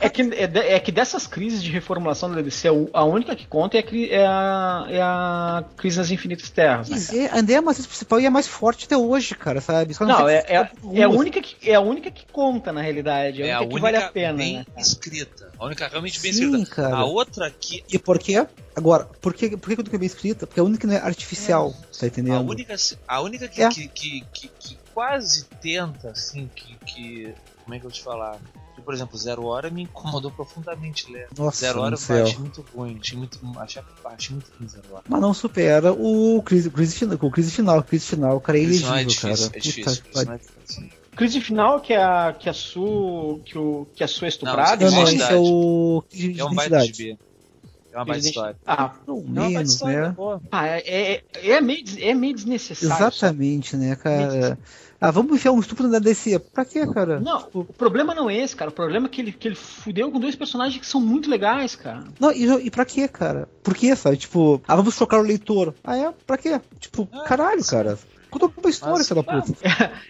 É 0.00 0.08
que, 0.08 0.22
é, 0.22 0.74
é 0.76 0.80
que 0.80 0.90
dessas 0.90 1.26
crises 1.26 1.62
de 1.62 1.70
reformulação 1.70 2.32
da 2.32 2.40
DC, 2.40 2.70
o- 2.70 2.88
a 2.94 3.04
única 3.04 3.36
que 3.36 3.46
conta 3.46 3.76
é 3.76 3.80
a, 3.82 3.84
é 4.08 4.26
a, 4.26 4.86
é 4.88 5.00
a 5.02 5.64
crise 5.76 5.98
nas 5.98 6.10
infinitas 6.10 6.48
terras. 6.48 6.88
Né? 6.88 6.96
Mas 6.96 7.12
é, 7.12 7.30
ainda 7.30 7.52
é 7.52 7.56
a 7.56 7.60
matriz 7.62 7.86
principal 7.86 8.18
e 8.18 8.24
é 8.24 8.30
mais 8.30 8.48
forte 8.48 8.86
até 8.86 8.96
hoje, 8.96 9.34
cara, 9.34 9.60
sabe? 9.60 9.92
Só 9.92 10.06
Não, 10.06 10.24
sei 10.24 10.36
é, 10.36 10.44
é, 10.56 10.70
é 10.94 11.02
a 11.02 11.08
única 11.10 11.42
que, 11.42 11.70
é 11.70 11.74
a 11.74 11.80
única 11.80 12.10
que 12.10 12.24
conta, 12.32 12.72
na 12.72 12.80
realidade. 12.80 13.42
É 13.42 13.52
a 13.52 13.58
única 13.60 13.74
que 13.74 13.80
vale 13.82 13.96
a 13.98 14.08
pena, 14.08 14.38
bem 14.38 14.56
né? 14.56 14.64
escrita. 14.78 15.47
A 15.58 15.66
única 15.66 15.88
realmente 15.88 16.20
bem 16.20 16.32
Sim, 16.32 16.44
escrita. 16.54 16.70
cara. 16.74 16.96
A 16.96 17.04
outra 17.04 17.50
que. 17.50 17.82
E 17.90 17.98
por 17.98 18.18
quê? 18.18 18.46
Agora, 18.76 19.04
por 19.20 19.34
que, 19.34 19.56
por 19.56 19.74
que 19.74 19.94
eu 19.94 19.98
bem 19.98 20.06
escrita? 20.06 20.46
Porque 20.46 20.60
é 20.60 20.62
a 20.62 20.64
única 20.64 20.82
que 20.82 20.86
não 20.86 20.94
é 20.94 20.98
artificial, 20.98 21.72
tá 21.98 22.04
A 22.04 22.06
entendendo? 22.06 22.48
única, 22.48 22.76
a 23.08 23.20
única 23.20 23.48
que, 23.48 23.62
É. 23.62 23.68
que, 23.68 23.88
que, 23.88 24.20
que- 24.32 24.48
que 24.48 24.78
quase 24.94 25.44
tenta, 25.60 26.10
assim, 26.10 26.48
que, 26.54 26.76
que. 26.86 27.34
Como 27.64 27.74
é 27.74 27.78
que 27.80 27.84
eu 27.86 27.90
vou 27.90 27.96
te 27.96 28.02
falar? 28.02 28.38
Por 28.84 28.94
exemplo, 28.94 29.18
Zero 29.18 29.44
Hora 29.44 29.68
me 29.70 29.82
incomodou 29.82 30.30
profundamente 30.30 31.10
ler. 31.12 31.26
Nossa, 31.36 31.58
Zero 31.58 31.80
Hora 31.80 31.96
eu 32.08 32.22
achei 32.24 32.38
muito 32.38 32.64
ruim. 32.74 32.96
Achei 33.02 33.18
muito. 33.18 33.38
Achei, 33.58 33.82
achei 34.04 34.34
muito 34.36 34.50
ruim 34.58 34.68
Zero 34.68 34.84
Hora. 34.92 35.02
Mas 35.08 35.20
não 35.20 35.34
supera 35.34 35.92
o 35.92 36.40
crise, 36.44 36.70
crise 36.70 36.94
final, 36.96 37.18
o 37.20 37.30
crise 37.30 37.50
final, 37.50 37.82
crise 37.82 38.06
final, 38.06 38.40
cara, 38.40 38.56
é 38.58 38.62
não 38.62 38.68
elegível, 38.68 38.94
é 38.94 39.04
difícil, 39.04 39.24
cara. 39.34 39.42
é 39.42 39.46
Puta 39.48 39.60
difícil. 39.60 40.24
não 40.24 40.32
é 40.32 40.38
difícil. 40.38 40.90
Crise 41.18 41.40
final 41.40 41.80
que 41.80 41.92
é 41.92 42.02
a 42.02 42.32
que 42.32 42.48
a 42.48 42.52
Su 42.54 43.40
que 43.44 43.58
o 43.58 43.86
que 43.94 44.04
a 44.04 44.08
Su 44.08 44.24
é 44.24 44.28
estuprada. 44.28 44.84
Não, 44.84 44.92
não, 44.92 45.02
Identidade. 45.02 45.22
esse 45.24 45.32
é 45.32 45.36
o 45.36 46.02
crise 46.08 46.32
de 46.32 46.40
É 46.40 46.44
um 46.44 46.54
baita 46.54 46.78
de 46.78 46.84
identidade. 46.84 47.18
É 47.92 47.96
uma 47.96 48.04
baita 48.04 48.26
história. 48.28 48.56
Ah, 48.66 48.94
Não, 49.06 49.44
É 49.44 49.48
menos, 49.48 49.72
história, 49.72 50.08
né? 50.10 50.16
ah, 50.52 50.66
é, 50.68 50.82
é, 50.86 51.22
é 51.50 51.60
meio 51.60 51.84
é 51.98 52.14
meio 52.14 52.34
desnecessário. 52.34 52.94
Exatamente, 53.06 53.76
né, 53.76 53.96
cara? 53.96 54.56
Ah, 55.00 55.10
vamos 55.12 55.32
enfiar 55.34 55.52
um 55.52 55.60
estupro 55.60 55.86
na 55.88 55.98
DC. 56.00 56.38
Pra 56.38 56.64
quê, 56.64 56.84
cara? 56.86 57.20
Não, 57.20 57.48
o 57.54 57.64
problema 57.64 58.14
não 58.14 58.28
é 58.28 58.36
esse, 58.36 58.54
cara. 58.56 58.70
O 58.70 58.74
problema 58.74 59.06
é 59.06 59.08
que 59.08 59.20
ele, 59.20 59.32
que 59.32 59.48
ele 59.48 59.54
fudeu 59.54 60.10
com 60.10 60.18
dois 60.20 60.34
personagens 60.36 60.80
que 60.80 60.86
são 60.86 61.00
muito 61.00 61.30
legais, 61.30 61.76
cara. 61.76 62.04
Não, 62.20 62.32
e, 62.32 62.44
e 62.66 62.70
pra 62.70 62.84
quê, 62.84 63.06
cara? 63.08 63.48
Por 63.62 63.74
quê, 63.76 63.94
sabe? 63.94 64.16
Tipo, 64.16 64.60
ah, 64.66 64.74
vamos 64.76 64.94
chocar 64.94 65.20
o 65.20 65.22
leitor. 65.22 65.72
Ah, 65.84 65.96
é? 65.96 66.12
Pra 66.26 66.36
quê? 66.36 66.60
Tipo, 66.80 67.08
Ah, 67.12 67.20
caralho, 67.22 67.62
sim. 67.62 67.70
cara. 67.70 67.98
Conta 68.30 68.46
uma 68.60 68.70
história, 68.70 68.98
Mas- 68.98 69.08
filho 69.08 69.22
da 69.22 69.32
puta. 69.42 69.52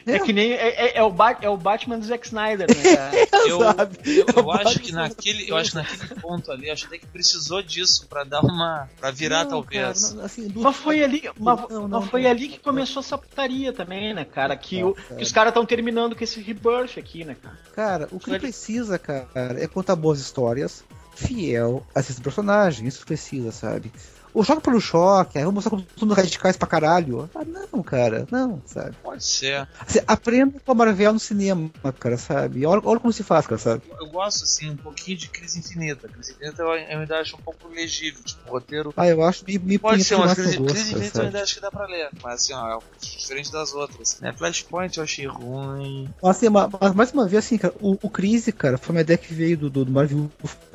É, 0.06 0.12
É. 0.16 0.18
que 0.18 0.32
nem. 0.32 0.52
É, 0.52 0.68
é- 0.68 0.98
é 0.98 1.02
o 1.02 1.10
Bat- 1.10 1.44
é 1.44 1.48
o 1.48 1.56
Batman 1.56 1.98
do 1.98 2.04
Zack 2.06 2.26
Snyder, 2.26 2.66
né, 2.68 2.96
cara? 2.96 3.12
Eu, 3.48 3.60
Sabe? 3.60 3.98
eu, 4.04 4.26
É 4.36 4.40
eu 4.40 4.52
acho 4.52 4.78
que 4.80 4.92
naquele, 4.92 5.48
eu 5.50 5.56
acho 5.56 5.70
que 5.70 5.76
naquele 5.76 6.20
ponto 6.20 6.50
ali, 6.50 6.68
acho 6.70 6.86
até 6.86 6.98
que 6.98 7.06
precisou 7.06 7.62
disso 7.62 8.06
pra 8.08 8.24
dar 8.24 8.40
uma, 8.40 8.88
pra 9.00 9.10
virar 9.10 9.44
Não, 9.44 9.50
talvez. 9.50 10.02
cara, 10.04 10.14
não, 10.16 10.24
assim, 10.24 10.48
do- 10.48 10.60
Mas 10.60 10.76
foi 10.76 11.02
ali, 11.04 11.22
mas, 11.38 11.68
Não, 11.70 11.88
mas 11.88 12.04
foi 12.10 12.22
não. 12.24 12.30
ali 12.30 12.48
que 12.48 12.58
começou 12.58 13.00
essa 13.00 13.16
putaria 13.16 13.72
também, 13.72 14.12
né, 14.12 14.24
cara? 14.24 14.56
Que, 14.56 14.82
Não, 14.82 14.88
o- 14.90 14.94
que 14.94 15.22
os 15.22 15.32
caras 15.32 15.50
estão 15.50 15.64
terminando 15.64 16.16
com 16.16 16.24
esse 16.24 16.40
rebirth 16.40 16.98
aqui, 16.98 17.24
né, 17.24 17.36
cara? 17.40 17.58
Cara, 17.74 18.08
o 18.10 18.18
que 18.18 18.30
Ele- 18.30 18.40
precisa, 18.40 18.98
cara, 18.98 19.28
é 19.62 19.66
contar 19.68 19.94
boas 19.96 20.18
histórias, 20.20 20.84
fiel, 21.14 21.86
assistir 21.94 22.20
personagem, 22.22 22.86
isso 22.86 23.00
que 23.00 23.06
precisa, 23.06 23.50
sabe? 23.52 23.90
O 24.34 24.44
choque 24.44 24.62
pelo 24.62 24.80
choque, 24.80 25.38
aí 25.38 25.44
vamos 25.44 25.56
mostrar 25.64 25.70
como 25.70 25.86
somos 25.96 26.16
radicais 26.16 26.56
pra 26.56 26.68
caralho. 26.68 27.28
Ah, 27.34 27.44
não, 27.44 27.82
cara, 27.82 28.26
não, 28.30 28.62
sabe? 28.66 28.94
Pode 29.02 29.24
ser. 29.24 29.66
Assim, 29.80 30.00
aprenda 30.06 30.60
com 30.64 30.72
a 30.72 30.74
Marvel 30.74 31.12
no 31.14 31.18
cinema, 31.18 31.70
cara, 31.98 32.16
sabe? 32.16 32.64
Olha, 32.66 32.80
olha 32.84 33.00
como 33.00 33.12
se 33.12 33.22
faz, 33.22 33.46
cara, 33.46 33.58
sabe? 33.58 33.82
Eu 34.00 34.06
gosto, 34.08 34.44
assim, 34.44 34.70
um 34.70 34.76
pouquinho 34.76 35.16
de 35.16 35.28
Crise 35.28 35.58
Infinita. 35.58 36.08
Crise 36.08 36.32
Infinita 36.32 36.62
eu, 36.62 36.68
eu 36.68 36.98
ainda 37.00 37.18
acho 37.18 37.36
um 37.36 37.40
pouco 37.40 37.68
legível, 37.68 38.22
tipo, 38.22 38.48
o 38.48 38.52
roteiro. 38.52 38.92
Ah, 38.96 39.06
eu 39.08 39.22
acho 39.22 39.44
me, 39.46 39.58
me 39.58 39.78
Pode 39.78 40.04
ser, 40.04 40.16
mas 40.16 40.34
Crise, 40.34 40.56
gosto, 40.58 40.74
Crise 40.74 40.92
Infinita 40.92 41.18
eu 41.18 41.24
ainda 41.26 41.42
acho 41.42 41.54
que 41.54 41.60
dá 41.60 41.70
pra 41.70 41.86
ler. 41.86 42.08
Mas 42.22 42.34
assim, 42.42 42.52
ó, 42.54 42.78
é 42.78 42.80
diferente 43.00 43.50
das 43.52 43.72
outras. 43.72 44.20
Né? 44.20 44.32
Flashpoint 44.36 44.96
eu 44.98 45.04
achei 45.04 45.26
ruim. 45.26 46.08
Mas, 46.22 46.36
assim, 46.36 46.48
ma- 46.48 46.68
mas 46.80 46.94
mais 46.94 47.12
uma 47.12 47.26
vez, 47.26 47.44
assim, 47.44 47.58
cara, 47.58 47.74
o, 47.80 47.96
o 48.02 48.10
Crise, 48.10 48.52
cara, 48.52 48.78
foi 48.78 48.94
uma 48.94 49.00
ideia 49.00 49.18
que 49.18 49.32
veio 49.32 49.56
do, 49.56 49.70
do, 49.70 49.84
do 49.84 49.92
Marvel 49.92 50.30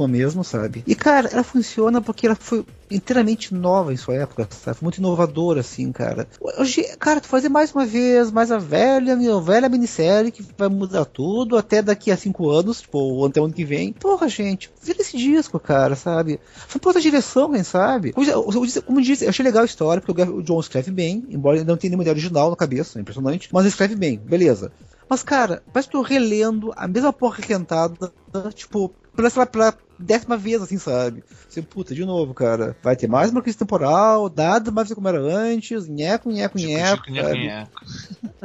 mesmo, 0.07 0.43
sabe? 0.43 0.83
E, 0.85 0.95
cara, 0.95 1.29
ela 1.31 1.43
funciona 1.43 2.01
porque 2.01 2.25
ela 2.25 2.35
foi 2.35 2.65
inteiramente 2.95 3.53
nova 3.53 3.93
em 3.93 3.97
sua 3.97 4.15
época, 4.15 4.47
sabe? 4.51 4.77
Muito 4.82 4.97
inovadora, 4.97 5.62
assim, 5.62 5.91
cara. 5.91 6.27
Hoje, 6.58 6.84
cara, 6.99 7.19
tu 7.19 7.27
fazer 7.27 7.49
mais 7.49 7.71
uma 7.73 7.86
vez, 7.86 8.32
mais 8.32 8.51
a 8.51 8.58
velha, 8.58 9.13
a 9.13 9.39
velha 9.39 9.69
minissérie 9.69 10.32
que 10.32 10.45
vai 10.58 10.69
mudar 10.69 11.06
tudo 11.06 11.58
até 11.58 11.82
daqui 11.82 12.12
a 12.12 12.17
cinco 12.17 12.49
anos, 12.49 12.82
tipo, 12.82 13.25
até 13.25 13.39
ano 13.39 13.53
que 13.53 13.65
vem. 13.65 13.93
Porra, 13.93 14.27
gente, 14.27 14.71
vira 14.82 15.01
esse 15.01 15.17
disco, 15.17 15.60
cara, 15.60 15.95
sabe? 15.95 16.39
Foi 16.67 16.79
outra 16.84 17.01
direção, 17.01 17.51
quem 17.51 17.63
sabe? 17.63 18.13
Como 18.13 19.01
disse, 19.01 19.25
eu 19.25 19.29
achei 19.29 19.43
legal 19.43 19.63
a 19.63 19.65
história, 19.65 20.01
porque 20.01 20.21
o 20.21 20.41
John 20.41 20.60
escreve 20.60 20.91
bem, 20.91 21.25
embora 21.29 21.58
ele 21.58 21.65
não 21.65 21.77
tenha 21.77 21.89
nenhuma 21.89 22.03
ideia 22.03 22.13
original 22.13 22.49
na 22.49 22.56
cabeça, 22.56 22.99
é 22.99 23.01
impressionante, 23.01 23.49
mas 23.51 23.63
ele 23.63 23.69
escreve 23.69 23.95
bem, 23.95 24.17
beleza. 24.17 24.71
Mas, 25.09 25.23
cara, 25.23 25.63
parece 25.71 25.87
que 25.87 25.93
tô 25.93 26.01
relendo 26.01 26.73
a 26.75 26.87
mesma 26.87 27.13
porra 27.13 27.37
requentada, 27.37 28.13
tipo, 28.53 28.93
pela, 29.15 29.29
sei 29.29 29.39
lá, 29.39 29.45
pela 29.45 29.77
décima 29.97 30.37
vez, 30.37 30.61
assim, 30.61 30.77
sabe? 30.77 31.23
Você, 31.47 31.61
puta, 31.61 31.93
de 31.93 32.03
novo, 32.05 32.33
cara. 32.33 32.75
Vai 32.81 32.95
ter 32.95 33.07
mais 33.07 33.31
uma 33.31 33.41
crise 33.41 33.57
temporal, 33.57 34.29
dado 34.29 34.71
mais 34.71 34.91
como 34.93 35.07
era 35.07 35.19
antes, 35.19 35.87
nheco, 35.87 36.29
nheco, 36.29 36.57
nheco. 36.57 37.03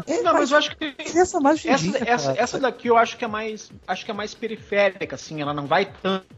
É, 0.06 0.22
não, 0.22 0.32
mas 0.34 0.50
eu 0.50 0.58
acho 0.58 0.76
que 0.76 0.94
essa, 1.18 1.40
mais 1.40 1.64
essa, 1.64 2.04
essa, 2.04 2.32
essa, 2.36 2.60
daqui 2.60 2.88
eu 2.88 2.96
acho 2.96 3.16
que 3.16 3.24
é 3.24 3.28
mais 3.28 3.70
acho 3.86 4.04
que 4.04 4.10
é 4.10 4.14
mais 4.14 4.34
periférica, 4.34 5.16
assim, 5.16 5.40
ela 5.40 5.52
não 5.52 5.66
vai 5.66 5.90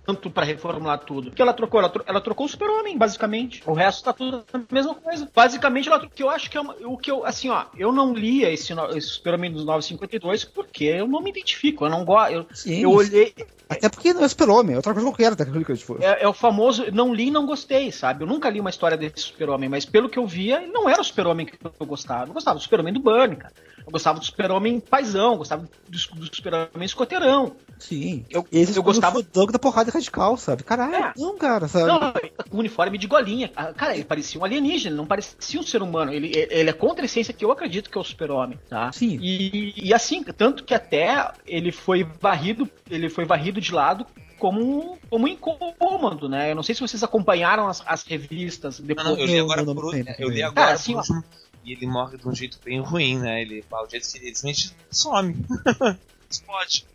tanto 0.04 0.30
para 0.30 0.46
reformular 0.46 0.98
tudo. 1.00 1.28
O 1.28 1.32
que 1.32 1.42
ela 1.42 1.52
trocou? 1.52 1.80
Ela, 1.80 1.90
tro 1.90 2.04
ela 2.06 2.20
trocou 2.20 2.46
o 2.46 2.48
Super-Homem, 2.48 2.96
basicamente. 2.96 3.62
O 3.66 3.72
resto 3.72 4.04
tá 4.04 4.12
tudo 4.12 4.44
a 4.52 4.60
mesma 4.72 4.94
coisa. 4.94 5.28
Basicamente, 5.34 5.88
ela 5.88 6.06
que 6.06 6.22
eu 6.22 6.30
acho 6.30 6.50
que 6.50 6.56
é 6.56 6.60
uma, 6.60 6.74
o 6.84 6.96
que 6.96 7.10
eu, 7.10 7.24
assim, 7.24 7.50
ó, 7.50 7.66
eu 7.76 7.92
não 7.92 8.14
lia 8.14 8.50
esse, 8.50 8.72
esse 8.72 9.08
Super-Homem 9.08 9.52
dos 9.52 9.64
952 10.18 10.44
porque 10.44 10.84
eu 10.84 11.06
não 11.06 11.20
me 11.20 11.30
identifico, 11.30 11.84
eu 11.84 11.90
não 11.90 12.04
gosto. 12.04 12.32
Eu, 12.32 12.46
eu 12.66 12.90
olhei. 12.90 13.34
Até 13.68 13.88
porque 13.88 14.12
não 14.12 14.24
é 14.24 14.28
Super-Homem, 14.28 14.74
é 14.74 14.76
outra 14.76 14.92
coisa 14.92 15.08
qualquer, 15.08 15.32
até 15.32 15.44
que 15.44 15.76
tipo. 15.76 15.96
é, 16.02 16.24
é 16.24 16.28
o 16.28 16.32
famoso 16.32 16.90
não 16.92 17.14
li 17.14 17.28
e 17.28 17.30
não 17.30 17.46
gostei, 17.46 17.92
sabe? 17.92 18.24
Eu 18.24 18.26
nunca 18.26 18.50
li 18.50 18.58
uma 18.58 18.70
história 18.70 18.96
desse 18.96 19.20
Super-Homem, 19.20 19.68
mas 19.68 19.84
pelo 19.84 20.08
que 20.08 20.18
eu 20.18 20.26
via, 20.26 20.60
ele 20.60 20.72
não 20.72 20.88
era 20.88 21.00
o 21.00 21.04
Super-Homem 21.04 21.46
que 21.46 21.56
eu 21.62 21.86
gostava. 21.86 22.30
Eu 22.30 22.34
gostava 22.34 22.58
do 22.58 22.62
Super-Homem 22.62 22.92
do 22.92 23.00
Burn, 23.00 23.36
cara. 23.36 23.54
Eu 23.90 23.92
gostava 23.92 24.20
do 24.20 24.24
Super-Homem 24.24 24.78
paizão, 24.78 25.36
gostava 25.36 25.62
do, 25.62 25.68
do 25.88 26.34
Super-Homem 26.34 26.86
escoteirão. 26.86 27.56
Sim. 27.76 28.24
Eu, 28.30 28.46
Esse 28.52 28.76
eu 28.76 28.82
gostava. 28.84 29.18
O 29.18 29.46
da 29.46 29.58
porrada 29.58 29.90
radical, 29.90 30.36
sabe? 30.36 30.62
Caralho, 30.62 30.94
é. 30.94 31.12
não, 31.16 31.36
cara, 31.36 31.66
sabe? 31.66 31.86
Não, 31.86 32.12
com 32.48 32.58
uniforme 32.58 32.96
de 32.96 33.08
golinha. 33.08 33.50
Ah, 33.56 33.72
cara, 33.72 33.94
ele 33.94 34.04
parecia 34.04 34.40
um 34.40 34.44
alienígena, 34.44 34.90
ele 34.90 34.96
não 34.96 35.06
parecia 35.06 35.58
um 35.58 35.64
ser 35.64 35.82
humano. 35.82 36.12
Ele, 36.12 36.30
ele 36.34 36.70
é 36.70 36.72
contra 36.72 37.02
a 37.04 37.06
essência 37.06 37.34
que 37.34 37.44
eu 37.44 37.50
acredito 37.50 37.90
que 37.90 37.98
é 37.98 38.00
o 38.00 38.04
Super-Homem, 38.04 38.60
tá? 38.68 38.92
Sim. 38.92 39.18
E, 39.20 39.74
e 39.76 39.92
assim, 39.92 40.22
tanto 40.22 40.62
que 40.62 40.72
até 40.72 41.32
ele 41.44 41.72
foi 41.72 42.06
varrido, 42.20 42.70
ele 42.88 43.08
foi 43.08 43.24
varrido 43.24 43.60
de 43.60 43.74
lado 43.74 44.06
como, 44.38 44.98
como 45.10 45.26
incômodo, 45.26 46.28
né? 46.28 46.52
Eu 46.52 46.54
não 46.54 46.62
sei 46.62 46.76
se 46.76 46.80
vocês 46.80 47.02
acompanharam 47.02 47.66
as, 47.66 47.82
as 47.84 48.04
revistas 48.04 48.78
depois. 48.78 49.04
Não, 49.04 49.16
não, 49.16 49.20
eu 49.20 49.26
li 49.26 49.38
agora 49.40 49.64
por, 49.64 49.94
eu 50.18 50.28
li 50.28 50.42
agora 50.42 50.70
ah, 50.70 50.74
assim, 50.74 50.94
por, 50.94 51.24
e 51.64 51.72
ele 51.72 51.86
morre 51.86 52.16
de 52.16 52.28
um 52.28 52.34
jeito 52.34 52.58
bem 52.64 52.80
ruim, 52.80 53.18
né? 53.18 53.42
Ele, 53.42 53.64
o 53.70 53.88
jeito 53.88 54.10
que 54.10 54.18
ele 54.18 54.30
some. 54.90 55.34
Explode. 56.30 56.86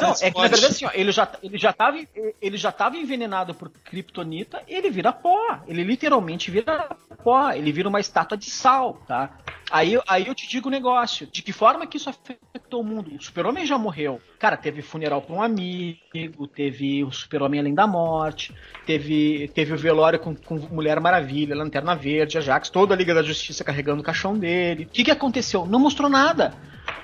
Não, 0.00 0.14
é 0.20 0.30
que 0.30 0.40
na 0.40 0.48
verdade 0.48 0.66
assim, 0.66 0.84
ó, 0.86 0.90
ele 0.94 1.12
já 1.12 1.30
ele 1.42 1.58
já 1.58 1.72
tava 1.72 1.98
ele 2.40 2.56
já 2.56 2.72
tava 2.72 2.96
envenenado 2.96 3.54
por 3.54 3.68
kryptonita, 3.68 4.62
ele 4.66 4.90
vira 4.90 5.12
pó, 5.12 5.60
ele 5.66 5.82
literalmente 5.82 6.50
vira 6.50 6.96
pó, 7.22 7.50
ele 7.50 7.72
vira 7.72 7.88
uma 7.88 8.00
estátua 8.00 8.36
de 8.36 8.50
sal, 8.50 8.94
tá? 9.06 9.38
Aí, 9.70 9.96
aí 10.08 10.26
eu 10.26 10.34
te 10.34 10.48
digo 10.48 10.66
o 10.66 10.68
um 10.68 10.72
negócio. 10.72 11.28
De 11.30 11.42
que 11.42 11.52
forma 11.52 11.86
que 11.86 11.96
isso 11.96 12.10
afetou 12.10 12.80
o 12.80 12.84
mundo? 12.84 13.14
O 13.14 13.22
super-homem 13.22 13.64
já 13.64 13.78
morreu. 13.78 14.20
Cara, 14.36 14.56
teve 14.56 14.82
funeral 14.82 15.22
pra 15.22 15.36
um 15.36 15.42
amigo, 15.42 16.48
teve 16.48 17.04
o 17.04 17.12
super-homem 17.12 17.60
além 17.60 17.74
da 17.74 17.86
morte, 17.86 18.52
teve, 18.84 19.48
teve 19.54 19.72
o 19.72 19.78
velório 19.78 20.18
com, 20.18 20.34
com 20.34 20.56
Mulher 20.72 20.98
Maravilha, 20.98 21.54
Lanterna 21.54 21.94
Verde, 21.94 22.36
Ajax, 22.36 22.68
toda 22.68 22.94
a 22.94 22.96
Liga 22.96 23.14
da 23.14 23.22
Justiça 23.22 23.62
carregando 23.62 24.00
o 24.00 24.04
caixão 24.04 24.36
dele. 24.36 24.84
O 24.84 24.88
que, 24.88 25.04
que 25.04 25.10
aconteceu? 25.10 25.64
Não 25.64 25.78
mostrou 25.78 26.10
nada. 26.10 26.52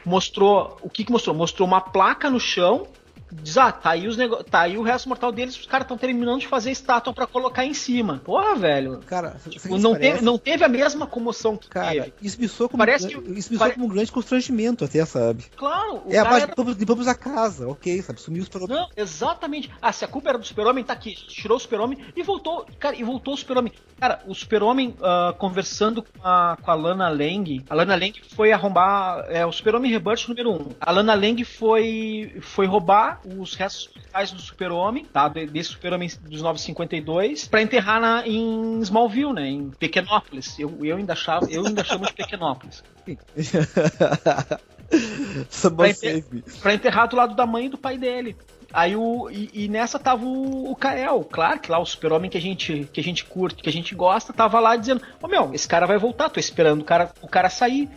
Mostrou. 0.05 0.77
O 0.83 0.89
que, 0.89 1.05
que 1.05 1.13
mostrou? 1.13 1.35
Mostrou 1.35 1.67
uma 1.67 1.81
placa 1.81 2.31
no 2.31 2.41
chão 2.41 2.87
diz, 3.33 3.57
ah, 3.57 3.73
tá 3.73 3.91
aí, 3.91 4.07
os 4.07 4.17
nego... 4.17 4.43
tá 4.45 4.61
aí 4.61 4.79
o 4.79 4.83
resto 4.83 5.09
mortal 5.09 5.33
deles, 5.33 5.59
os 5.59 5.67
caras 5.67 5.85
estão 5.85 5.99
terminando 5.99 6.41
de 6.41 6.47
fazer 6.47 6.71
estátua 6.71 7.13
para 7.13 7.27
colocar 7.27 7.65
em 7.65 7.75
cima. 7.75 8.21
Porra, 8.25 8.55
velho. 8.55 9.01
Cara, 9.07 9.37
tipo, 9.49 9.79
não, 9.79 9.93
parece... 9.93 10.13
teve, 10.13 10.25
não 10.25 10.39
teve 10.39 10.65
a 10.65 10.69
mesma 10.69 11.07
comoção 11.07 11.57
que 11.57 11.69
cara, 11.69 11.91
teve. 11.91 12.13
Isso 12.23 12.41
me 12.41 12.49
soa 12.49 12.69
como, 12.69 12.79
parece 12.79 13.09
que, 13.09 13.15
isso 13.33 13.53
me 13.53 13.59
soa 13.59 13.71
como 13.71 13.87
um 13.87 13.89
grande 13.89 14.13
constrangimento 14.13 14.85
até, 14.85 15.05
sabe? 15.05 15.45
Claro. 15.57 16.03
É 16.09 16.19
a 16.19 16.25
base 16.25 16.43
era... 16.45 16.55
de 16.55 16.79
limpamos 16.79 17.09
a 17.09 17.15
casa, 17.15 17.69
ok, 17.69 18.03
sabe? 18.03 18.21
Sumiu 18.21 18.43
o 18.43 18.45
super-homem. 18.45 18.77
Não, 18.77 18.89
exatamente. 18.97 19.71
Ah, 19.81 19.93
se 19.93 20.05
a 20.05 20.09
culpa 20.09 20.31
era 20.31 20.39
do 20.39 20.47
super-homem, 20.47 20.85
tá 20.85 20.93
aqui. 20.93 21.15
Tirou 21.15 21.57
o 21.57 21.61
super-homem 21.61 21.99
e 22.15 22.23
voltou, 22.23 22.67
cara, 22.79 22.97
e 22.97 23.03
voltou 23.03 23.35
o 23.35 23.37
super-homem. 23.37 23.73
Cara, 23.99 24.23
o 24.27 24.35
super-homem 24.35 24.95
uh, 25.01 25.35
conversando 25.37 26.03
com 26.03 26.21
a, 26.23 26.57
com 26.61 26.71
a 26.71 26.75
Lana 26.75 27.09
Lang, 27.09 27.65
a 27.69 27.75
Lana 27.75 27.97
Lang 27.97 28.21
foi 28.35 28.53
arrombar, 28.53 29.25
é 29.29 29.45
o 29.45 29.53
super-homem 29.53 29.91
Rebirth 29.91 30.29
número 30.29 30.53
1. 30.53 30.69
A 30.81 30.91
Lana 30.93 31.15
Lang 31.15 31.43
foi, 31.45 32.37
foi 32.41 32.67
roubar 32.67 33.16
os 33.25 33.55
restos 33.55 33.91
do 34.33 34.41
Super-Homem, 34.41 35.05
tá? 35.05 35.29
Desse 35.29 35.71
Super-Homem 35.71 36.11
dos 36.23 36.43
952, 36.43 37.49
para 37.49 37.63
enterrar 37.63 38.01
na, 38.01 38.27
em 38.27 38.81
Smallville, 38.81 39.33
né? 39.33 39.49
Em 39.49 39.71
Pequenópolis. 39.71 40.59
Eu, 40.59 40.85
eu 40.85 40.97
ainda 40.97 41.13
achava, 41.13 41.47
eu 41.51 41.67
ainda 41.67 41.85
chamo 41.85 42.07
de 42.07 42.15
Pequenópolis. 42.15 42.83
pra, 45.77 45.89
enterrar, 45.89 46.23
pra 46.61 46.75
enterrar 46.75 47.09
do 47.09 47.17
lado 47.17 47.35
da 47.35 47.47
mãe 47.47 47.67
e 47.67 47.69
do 47.69 47.79
pai 47.79 47.97
dele. 47.97 48.37
Aí 48.73 48.97
o. 48.97 49.31
E, 49.31 49.51
e, 49.53 49.69
nessa 49.69 49.99
tava 49.99 50.25
o, 50.25 50.71
o 50.71 50.77
Kael, 50.77 51.27
claro 51.31 51.61
que 51.61 51.71
lá 51.71 51.79
o 51.79 51.87
super-homem 51.87 52.31
que 52.31 52.37
a 52.37 52.41
gente 52.41 52.89
que 52.93 53.01
a 53.01 53.03
gente 53.03 53.25
curte, 53.25 53.63
que 53.63 53.69
a 53.69 53.73
gente 53.73 53.95
gosta, 53.95 54.33
tava 54.33 54.59
lá 54.61 54.77
dizendo, 54.77 55.01
ô 55.01 55.05
oh, 55.23 55.29
meu, 55.29 55.55
esse 55.55 55.69
cara 55.69 55.87
vai 55.87 55.99
voltar, 55.99 56.29
tô 56.29 56.41
esperando 56.41 56.83
o 56.83 56.85
cara, 56.85 57.11
o 57.23 57.29
cara 57.29 57.49
sair. 57.49 57.89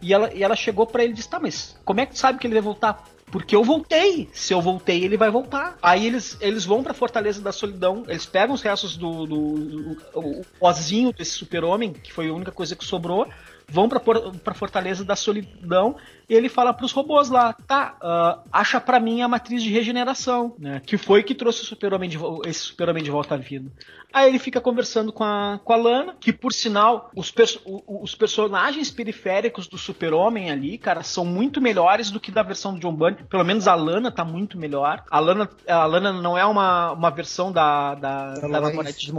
E 0.00 0.12
ela, 0.12 0.32
e 0.34 0.42
ela 0.42 0.56
chegou 0.56 0.84
para 0.84 1.04
ele 1.04 1.12
e 1.12 1.16
disse, 1.16 1.28
tá, 1.28 1.38
mas 1.38 1.78
como 1.84 2.00
é 2.00 2.06
que 2.06 2.12
tu 2.12 2.18
sabe 2.18 2.38
que 2.38 2.46
ele 2.46 2.54
vai 2.54 2.62
voltar? 2.62 3.04
Porque 3.32 3.56
eu 3.56 3.64
voltei. 3.64 4.28
Se 4.30 4.52
eu 4.52 4.60
voltei, 4.60 5.02
ele 5.02 5.16
vai 5.16 5.30
voltar. 5.30 5.78
Aí 5.82 6.06
eles, 6.06 6.36
eles 6.38 6.66
vão 6.66 6.82
pra 6.82 6.92
Fortaleza 6.92 7.40
da 7.40 7.50
Solidão, 7.50 8.04
eles 8.06 8.26
pegam 8.26 8.54
os 8.54 8.60
restos 8.60 8.94
do, 8.94 9.26
do, 9.26 9.54
do, 9.54 9.94
do 9.94 10.46
pozinho 10.60 11.12
desse 11.14 11.32
super-homem, 11.32 11.94
que 11.94 12.12
foi 12.12 12.28
a 12.28 12.32
única 12.32 12.52
coisa 12.52 12.76
que 12.76 12.84
sobrou, 12.84 13.26
vão 13.66 13.88
pra, 13.88 13.98
pra 13.98 14.52
Fortaleza 14.52 15.02
da 15.02 15.16
Solidão 15.16 15.96
e 16.28 16.34
ele 16.34 16.50
fala 16.50 16.74
pros 16.74 16.92
robôs 16.92 17.30
lá, 17.30 17.54
tá, 17.66 17.96
uh, 18.02 18.48
acha 18.52 18.78
para 18.78 19.00
mim 19.00 19.22
a 19.22 19.28
matriz 19.28 19.62
de 19.62 19.70
regeneração, 19.70 20.54
né? 20.58 20.82
Que 20.84 20.98
foi 20.98 21.22
que 21.22 21.34
trouxe 21.34 21.62
o 21.62 21.66
super-homem 21.66 22.10
de, 22.10 22.18
esse 22.44 22.60
super-homem 22.60 23.02
de 23.02 23.10
volta 23.10 23.34
à 23.34 23.38
vida. 23.38 23.72
Aí 24.12 24.28
ele 24.28 24.38
fica 24.38 24.60
conversando 24.60 25.12
com 25.12 25.24
a, 25.24 25.58
com 25.64 25.72
a 25.72 25.76
Lana, 25.76 26.16
que 26.20 26.32
por 26.32 26.52
sinal, 26.52 27.10
os, 27.16 27.30
perso 27.30 27.60
os 27.86 28.14
personagens 28.14 28.90
periféricos 28.90 29.66
do 29.66 29.78
super-homem 29.78 30.50
ali, 30.50 30.76
cara, 30.78 31.02
são 31.02 31.24
muito 31.24 31.60
melhores 31.60 32.10
do 32.10 32.20
que 32.20 32.30
da 32.30 32.42
versão 32.42 32.74
do 32.74 32.80
John 32.80 32.94
Byrne. 32.94 33.24
Pelo 33.28 33.44
menos 33.44 33.66
a 33.66 33.74
Lana 33.74 34.10
tá 34.10 34.24
muito 34.24 34.58
melhor. 34.58 35.02
A 35.10 35.18
Lana, 35.18 35.48
a 35.66 35.84
Lana 35.86 36.12
não 36.12 36.36
é 36.36 36.44
uma, 36.44 36.92
uma 36.92 37.10
versão 37.10 37.50
da, 37.50 37.94
da, 37.94 38.34
da, 38.34 38.48
namoradinha. 38.48 39.12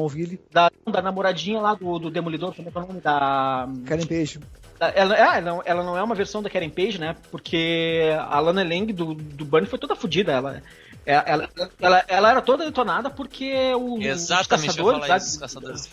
Da, 0.52 0.72
da 0.92 1.02
namoradinha 1.02 1.60
lá 1.60 1.74
do, 1.74 2.00
do 2.00 2.12
Demolidor, 2.12 2.54
como 2.54 2.70
é, 2.70 2.72
é 2.74 2.78
o 2.78 2.88
nome? 2.88 3.02
Da. 3.02 3.68
Karen 3.86 4.06
Page. 4.06 4.40
Ela, 4.80 5.16
ela, 5.16 5.42
não, 5.42 5.62
ela 5.66 5.84
não 5.84 5.98
é 5.98 6.04
uma 6.04 6.16
versão 6.16 6.44
da 6.44 6.50
Karen 6.50 6.70
Page, 6.70 7.00
né? 7.00 7.16
Porque 7.32 8.10
a 8.28 8.40
Lana 8.40 8.64
Lang 8.64 8.92
do, 8.92 9.14
do 9.14 9.46
Bunny 9.46 9.66
foi 9.66 9.80
toda 9.80 9.96
fodida. 9.96 10.32
Ela, 10.32 10.62
ela, 11.06 11.24
ela, 11.28 11.50
ela, 11.80 12.06
ela, 12.08 12.32
era 12.32 12.42
toda 12.42 12.66
detonada 12.66 13.10
porque 13.10 13.74
o, 13.76 14.02
Exatamente, 14.02 14.70
os 14.70 14.76
caçadores, 14.76 15.28
os 15.28 15.38
caçadores 15.38 15.90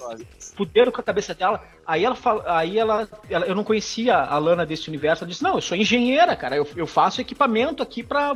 fuderam 0.56 0.92
com 0.92 1.00
a 1.00 1.04
cabeça 1.04 1.34
dela. 1.34 1.62
Aí 1.84 2.04
ela 2.04 2.16
aí 2.46 2.78
ela, 2.78 3.08
ela, 3.28 3.46
eu 3.46 3.54
não 3.54 3.64
conhecia 3.64 4.16
a 4.16 4.38
Lana 4.38 4.64
desse 4.64 4.88
universo. 4.88 5.24
Ela 5.24 5.30
disse: 5.30 5.42
Não, 5.42 5.56
eu 5.56 5.60
sou 5.60 5.76
engenheira, 5.76 6.36
cara. 6.36 6.56
Eu, 6.56 6.66
eu 6.76 6.86
faço 6.86 7.20
equipamento 7.20 7.82
aqui 7.82 8.02
pra 8.02 8.34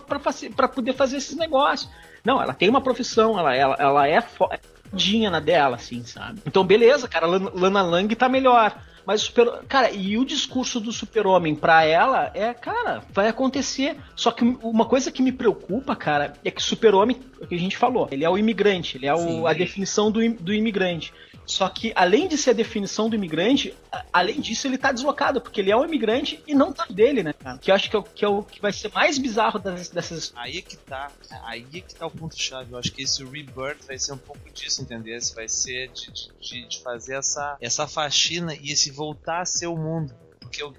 poder 0.69 0.95
fazer 0.95 1.19
esses 1.19 1.37
negócios. 1.37 1.89
Não, 2.25 2.43
ela 2.43 2.55
tem 2.55 2.69
uma 2.69 2.81
profissão, 2.81 3.39
ela, 3.39 3.55
ela, 3.55 3.77
ela 3.79 4.09
é 4.09 4.21
fodinha 4.21 5.31
na 5.31 5.41
dela, 5.41 5.77
assim, 5.77 6.05
sabe? 6.05 6.41
Então, 6.47 6.65
beleza, 6.65 7.07
cara, 7.07 7.27
Lana 7.27 7.83
Lang 7.83 8.15
tá 8.17 8.29
melhor. 8.29 8.75
Mas 9.07 9.23
super. 9.23 9.63
Cara, 9.69 9.91
e 9.91 10.17
o 10.17 10.25
discurso 10.25 10.81
do 10.81 10.93
super-homem 10.93 11.55
pra 11.55 11.85
ela 11.85 12.31
é, 12.35 12.53
cara, 12.55 13.03
vai 13.11 13.29
acontecer. 13.29 13.97
Só 14.17 14.31
que 14.31 14.45
uma 14.63 14.87
coisa 14.87 15.11
que 15.11 15.23
me 15.23 15.33
preocupa, 15.33 15.95
cara, 15.95 16.33
é 16.45 16.51
que 16.51 16.61
o 16.61 16.65
super-homem, 16.65 17.19
é 17.41 17.45
o 17.45 17.47
que 17.47 17.55
a 17.55 17.59
gente 17.59 17.77
falou, 17.77 18.09
ele 18.11 18.25
é 18.25 18.31
o 18.31 18.39
imigrante, 18.39 18.97
ele 18.97 19.07
é 19.07 19.15
o, 19.15 19.47
a 19.47 19.53
definição 19.53 20.11
do, 20.11 20.21
do 20.35 20.53
imigrante. 20.53 21.13
Só 21.47 21.69
que, 21.69 21.93
além 21.95 22.27
de 22.27 22.39
ser 22.39 22.51
a 22.51 22.55
definição 22.55 23.09
do 23.09 23.15
imigrante, 23.15 23.75
além 24.13 24.41
disso, 24.41 24.67
ele 24.67 24.79
tá 24.79 24.93
deslocado, 24.93 25.41
porque 25.41 25.61
ele 25.61 25.71
é 25.71 25.77
um 25.77 25.85
imigrante 25.85 26.43
e 26.47 26.55
não 26.55 26.73
tá 26.73 26.87
dele, 26.87 27.23
né? 27.23 27.35
Que 27.61 27.71
eu 27.71 27.75
acho 27.75 27.91
que 27.91 27.97
é 27.97 27.99
o 27.99 28.03
que, 28.03 28.25
é 28.25 28.29
o, 28.29 28.43
que 28.43 28.61
vai 28.61 28.73
ser 28.73 28.91
mais 28.93 29.19
bizarro 29.19 29.59
das, 29.59 29.89
dessas. 29.89 30.33
Aí 30.37 30.59
é 30.59 30.63
que 30.63 30.77
tá. 30.77 31.11
Aí 31.45 31.63
que 31.63 31.95
tá 31.95 32.07
o 32.07 32.11
ponto-chave. 32.11 32.73
Eu 32.73 32.79
acho 32.79 32.93
que 32.93 33.03
esse 33.03 33.23
rebirth 33.25 33.85
vai 33.87 33.99
ser 33.99 34.13
um 34.13 34.19
pouco 34.19 34.51
disso, 34.51 34.83
entendeu? 34.83 35.17
Esse 35.17 35.35
vai 35.35 35.49
ser 35.49 35.89
de, 35.89 36.11
de, 36.41 36.69
de 36.69 36.81
fazer 36.81 37.17
essa, 37.17 37.57
essa 37.61 37.87
faxina 37.87 38.55
e 38.55 38.73
esse 38.73 38.91
voltar 38.91 39.43
a 39.43 39.45
ser 39.45 39.67
o 39.67 39.77
mundo. 39.77 40.15
Porque 40.41 40.63
eu 40.63 40.75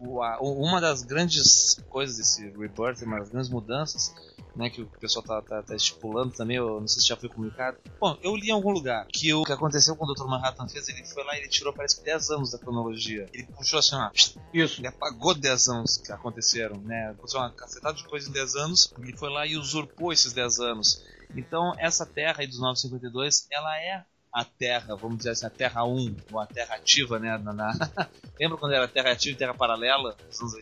uma 0.00 0.80
das 0.80 1.02
grandes 1.02 1.78
coisas 1.88 2.16
desse 2.16 2.48
Rebirth, 2.50 3.02
uma 3.02 3.18
das 3.18 3.28
grandes 3.28 3.50
mudanças, 3.50 4.14
né, 4.54 4.70
que 4.70 4.82
o 4.82 4.86
pessoal 4.86 5.24
tá, 5.24 5.42
tá, 5.42 5.62
tá, 5.62 5.74
estipulando 5.74 6.32
também, 6.32 6.56
eu 6.56 6.80
não 6.80 6.88
sei 6.88 7.02
se 7.02 7.08
já 7.08 7.16
foi 7.16 7.28
comunicado. 7.28 7.78
Bom, 8.00 8.16
eu 8.22 8.34
li 8.36 8.48
em 8.48 8.52
algum 8.52 8.70
lugar 8.70 9.06
que 9.06 9.32
o 9.32 9.44
que 9.44 9.52
aconteceu 9.52 9.96
quando 9.96 10.10
o 10.10 10.14
Dr. 10.14 10.26
Manhattan 10.26 10.68
fez, 10.68 10.88
ele 10.88 11.04
foi 11.04 11.24
lá 11.24 11.36
e 11.36 11.40
ele 11.40 11.48
tirou 11.48 11.72
parece 11.72 11.98
que 11.98 12.04
10 12.04 12.30
anos 12.30 12.50
da 12.52 12.58
cronologia. 12.58 13.28
Ele 13.32 13.46
puxou 13.46 13.78
assim, 13.78 13.94
ó, 13.94 14.10
Isso. 14.52 14.80
ele 14.80 14.88
apagou 14.88 15.34
10 15.34 15.68
anos 15.68 15.96
que 15.96 16.12
aconteceram, 16.12 16.76
né? 16.78 17.10
Aconteceu 17.10 17.40
uma 17.40 17.50
cacetada 17.50 17.96
de 17.96 18.04
coisa 18.04 18.28
em 18.28 18.32
10 18.32 18.56
anos, 18.56 18.94
ele 18.98 19.16
foi 19.16 19.30
lá 19.30 19.46
e 19.46 19.56
usurpou 19.56 20.12
esses 20.12 20.32
10 20.32 20.60
anos. 20.60 21.04
Então, 21.36 21.72
essa 21.78 22.04
terra 22.04 22.36
aí 22.40 22.46
dos 22.46 22.60
952, 22.60 23.46
ela 23.50 23.76
é 23.78 24.04
a 24.32 24.44
Terra, 24.44 24.94
vamos 24.96 25.18
dizer 25.18 25.30
assim, 25.30 25.46
a 25.46 25.50
Terra 25.50 25.84
1, 25.84 26.16
ou 26.32 26.38
a 26.40 26.46
Terra 26.46 26.76
ativa, 26.76 27.18
né? 27.18 27.36
Na, 27.38 27.52
na... 27.52 27.72
Lembra 28.38 28.56
quando 28.56 28.72
era 28.72 28.86
Terra 28.86 29.10
ativa 29.12 29.34
e 29.34 29.38
Terra 29.38 29.54
paralela? 29.54 30.16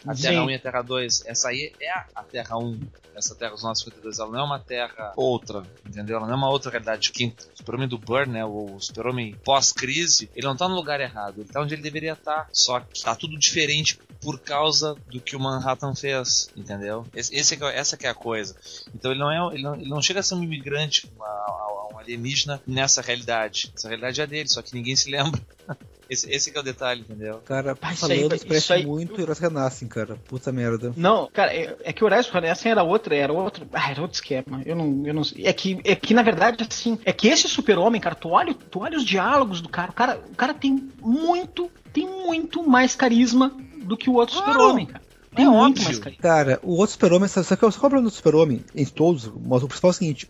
A 0.07 0.15
Terra 0.15 0.35
Sim. 0.35 0.39
1 0.41 0.51
e 0.51 0.55
a 0.55 0.59
Terra 0.59 0.83
2. 0.83 1.27
Essa 1.27 1.49
aí 1.51 1.73
é 1.81 1.91
a 2.15 2.23
Terra 2.23 2.57
1. 2.57 2.81
Essa 3.15 3.35
Terra 3.35 3.51
dos 3.53 3.63
952, 3.63 4.19
ela 4.21 4.31
não 4.31 4.39
é 4.39 4.43
uma 4.43 4.59
Terra 4.59 5.13
outra, 5.17 5.63
entendeu? 5.87 6.17
Ela 6.17 6.27
não 6.27 6.35
é 6.35 6.37
uma 6.37 6.49
outra 6.51 6.71
realidade. 6.71 7.11
Quem, 7.13 7.29
o 7.29 7.57
super-homem 7.59 7.89
do 7.89 7.99
Burn, 7.99 8.33
né? 8.33 8.45
O 8.45 8.79
super-homem 8.81 9.35
pós-crise, 9.45 10.31
ele 10.35 10.47
não 10.47 10.57
tá 10.57 10.69
no 10.69 10.75
lugar 10.75 11.01
errado. 11.01 11.41
Ele 11.41 11.49
tá 11.49 11.61
onde 11.61 11.75
ele 11.75 11.83
deveria 11.83 12.13
estar. 12.13 12.49
Só 12.53 12.81
que 12.81 13.03
tá 13.03 13.15
tudo 13.15 13.37
diferente 13.39 13.99
por 14.21 14.39
causa 14.41 14.95
do 15.09 15.21
que 15.21 15.37
o 15.37 15.41
Manhattan 15.41 15.95
fez, 15.95 16.49
entendeu? 16.57 17.07
Esse, 17.15 17.35
esse 17.35 17.55
é 17.55 17.67
é- 17.69 17.79
essa 17.79 17.99
é 18.01 18.09
a 18.09 18.15
coisa. 18.15 18.57
Então 18.95 19.11
ele 19.11 19.21
não 19.21 19.31
é, 19.31 19.55
ele 19.55 19.63
não, 19.63 19.75
ele 19.75 19.89
não 19.89 20.01
chega 20.03 20.21
a 20.21 20.23
ser 20.23 20.35
um 20.35 20.43
imigrante, 20.43 21.11
uma- 21.17 21.75
um 21.75 21.78
alienígena 22.09 22.61
nessa 22.67 23.03
realidade. 23.03 23.71
Essa 23.77 23.89
realidade 23.89 24.21
é 24.21 24.27
dele, 24.27 24.49
só 24.49 24.63
que 24.63 24.75
ninguém 24.75 24.97
se 24.97 25.11
lembra. 25.11 25.41
Esse, 26.11 26.27
esse 26.31 26.51
que 26.51 26.57
é 26.57 26.61
o 26.63 26.65
detalhe, 26.65 27.03
entendeu? 27.03 27.37
Cara, 27.45 27.77
Ah, 27.83 27.89
aí 27.91 27.95
falando, 27.95 28.31
parece 28.47 28.73
aí- 28.73 28.87
muito 28.87 29.21
Heróis 29.21 29.39
Renascem, 29.39 29.87
cara. 29.87 30.17
Puta 30.27 30.51
merda. 30.51 30.91
Não, 30.97 31.29
cara, 31.31 31.55
é, 31.55 31.77
é 31.85 31.93
que 31.93 32.03
o 32.03 32.07
Horácio 32.07 32.33
Renascem 32.33 32.73
era 32.73 32.83
outra, 32.83 33.15
era 33.15 33.31
outro. 33.31 33.69
Ah, 33.75 33.91
era 33.91 34.01
outro 34.01 34.15
esquema. 34.15 34.63
Eu 34.65 34.75
não, 34.75 35.07
eu 35.07 35.13
não 35.13 35.23
sei. 35.23 35.47
É 35.47 35.53
que, 35.53 35.79
é 35.85 35.95
que, 35.95 36.15
na 36.15 36.23
verdade, 36.23 36.67
assim, 36.67 36.99
é 37.05 37.13
que 37.13 37.29
esse 37.29 37.47
super-homem, 37.47 38.01
cara, 38.01 38.15
tu 38.15 38.31
olha, 38.31 38.55
tu 38.55 38.79
olha 38.81 38.97
os 38.97 39.05
diálogos 39.05 39.61
do 39.61 39.69
cara, 39.69 39.91
o 39.91 39.95
cara, 39.95 40.19
o 40.33 40.35
cara 40.35 40.55
tem 40.55 40.89
muito, 40.99 41.71
tem 41.93 42.07
muito 42.09 42.67
mais 42.67 42.97
carisma 42.97 43.55
do 43.83 43.95
que 43.95 44.09
o 44.09 44.15
outro 44.15 44.35
Claro. 44.37 44.51
super-homem, 44.53 44.87
cara. 44.87 45.03
Tem 45.37 45.45
É 45.45 45.49
muito 45.51 45.63
óbvio. 45.73 45.85
mais 45.85 45.99
carisma. 45.99 46.23
Cara, 46.23 46.59
o 46.63 46.73
outro 46.73 46.93
super-homem, 46.93 47.29
sabe, 47.29 47.47
sabe 47.47 47.59
qual 47.61 47.71
é 47.71 47.75
o 47.77 47.79
problema 47.79 48.05
do 48.05 48.11
super-homem? 48.11 48.65
Em 48.75 48.87
todos, 48.87 49.31
mas 49.47 49.63
o 49.63 49.69
principal 49.69 49.91
é 49.91 49.93
o 49.93 49.95
seguinte. 49.95 50.27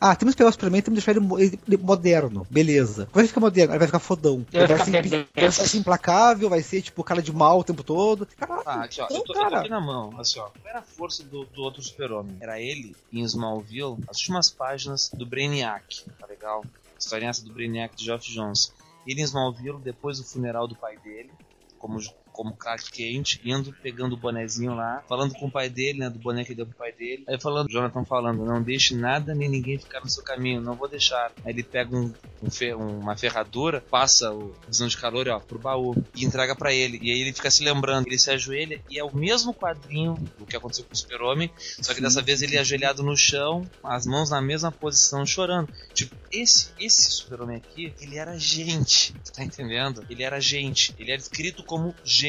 Ah, 0.00 0.14
temos 0.14 0.34
que 0.34 0.38
pegar 0.38 0.50
o 0.50 0.52
Superman 0.52 0.78
e 0.78 0.82
temos 0.82 1.02
que 1.02 1.12
deixar 1.12 1.20
ele 1.20 1.60
ele 1.66 1.76
moderno. 1.78 2.46
Beleza. 2.50 3.08
Vai 3.12 3.26
ficar 3.26 3.40
moderno, 3.40 3.72
ele 3.72 3.78
vai 3.78 3.88
ficar 3.88 3.98
fodão. 3.98 4.46
Ele 4.52 4.66
vai 4.66 4.78
ficar 4.78 5.02
ser, 5.02 5.28
vai 5.34 5.50
ser 5.50 5.78
implacável, 5.78 6.50
vai 6.50 6.62
ser 6.62 6.82
tipo 6.82 7.02
cara 7.02 7.22
de 7.22 7.32
mal 7.32 7.58
o 7.60 7.64
tempo 7.64 7.82
todo. 7.82 8.26
Caralho, 8.36 8.62
Ah, 8.66 8.84
aqui, 8.84 9.00
ó, 9.00 9.04
então, 9.06 9.16
eu, 9.16 9.24
tô, 9.24 9.32
eu 9.32 9.36
tô 9.36 9.42
cara. 9.42 9.60
aqui 9.60 9.68
na 9.70 9.80
mão, 9.80 10.18
assim, 10.20 10.38
ó. 10.38 10.44
Qual 10.48 10.68
era 10.68 10.80
a 10.80 10.82
força 10.82 11.22
do, 11.24 11.44
do 11.46 11.62
outro 11.62 11.82
super-homem? 11.82 12.36
Era 12.40 12.60
ele, 12.60 12.94
em 13.12 13.22
Smallville, 13.24 13.96
as 14.08 14.18
últimas 14.18 14.50
páginas 14.50 15.10
do 15.12 15.24
Brainiac, 15.24 16.04
tá 16.18 16.26
legal? 16.26 16.64
Historinha 16.98 17.30
essa 17.30 17.44
do 17.44 17.52
Brainiac 17.52 17.96
de 17.96 18.04
Geoff 18.04 18.30
Jones. 18.30 18.72
Ele 19.06 19.20
em 19.20 19.24
Smallville, 19.24 19.78
depois 19.82 20.18
do 20.18 20.24
funeral 20.24 20.66
do 20.68 20.74
pai 20.74 20.98
dele, 20.98 21.30
como, 21.78 21.98
como 22.36 22.54
Clark 22.54 22.90
Kent, 22.90 23.40
indo, 23.42 23.72
pegando 23.82 24.12
o 24.12 24.16
bonezinho 24.18 24.74
lá, 24.74 25.02
falando 25.08 25.32
com 25.34 25.46
o 25.46 25.50
pai 25.50 25.70
dele, 25.70 26.00
né, 26.00 26.10
do 26.10 26.18
boné 26.18 26.44
que 26.44 26.54
deu 26.54 26.66
pro 26.66 26.76
pai 26.76 26.92
dele. 26.92 27.24
Aí 27.26 27.40
falando, 27.40 27.70
Jonathan 27.70 28.04
falando, 28.04 28.44
não 28.44 28.62
deixe 28.62 28.94
nada 28.94 29.34
nem 29.34 29.48
ninguém 29.48 29.78
ficar 29.78 30.00
no 30.00 30.08
seu 30.10 30.22
caminho, 30.22 30.60
não 30.60 30.74
vou 30.74 30.86
deixar. 30.86 31.32
Aí 31.44 31.52
ele 31.52 31.62
pega 31.62 31.96
um, 31.96 32.12
um 32.42 32.50
fe- 32.50 32.74
uma 32.74 33.16
ferradura, 33.16 33.80
passa 33.90 34.30
o 34.30 34.54
visão 34.68 34.86
de 34.86 34.98
calor, 34.98 35.26
ó, 35.28 35.40
pro 35.40 35.58
baú 35.58 35.94
e 36.14 36.26
entrega 36.26 36.54
pra 36.54 36.74
ele. 36.74 36.98
E 37.00 37.10
aí 37.10 37.20
ele 37.22 37.32
fica 37.32 37.50
se 37.50 37.64
lembrando, 37.64 38.06
ele 38.06 38.18
se 38.18 38.30
ajoelha 38.30 38.80
e 38.90 38.98
é 38.98 39.04
o 39.04 39.16
mesmo 39.16 39.54
quadrinho 39.54 40.14
do 40.38 40.44
que 40.44 40.56
aconteceu 40.56 40.84
com 40.84 40.92
o 40.92 40.96
Super-Homem, 40.96 41.50
só 41.80 41.94
que 41.94 42.02
dessa 42.02 42.20
vez 42.20 42.42
ele 42.42 42.56
é 42.56 42.60
ajoelhado 42.60 43.02
no 43.02 43.16
chão, 43.16 43.66
as 43.82 44.06
mãos 44.06 44.28
na 44.28 44.42
mesma 44.42 44.70
posição, 44.70 45.24
chorando. 45.24 45.72
Tipo, 45.94 46.14
esse 46.30 46.68
esse 46.78 47.10
Super-Homem 47.10 47.56
aqui, 47.56 47.94
ele 48.00 48.18
era 48.18 48.38
gente, 48.38 49.14
tá 49.34 49.42
entendendo? 49.42 50.04
Ele 50.10 50.22
era 50.22 50.38
gente, 50.38 50.94
ele 50.98 51.10
era 51.12 51.20
escrito 51.20 51.64
como 51.64 51.94
gente. 52.04 52.25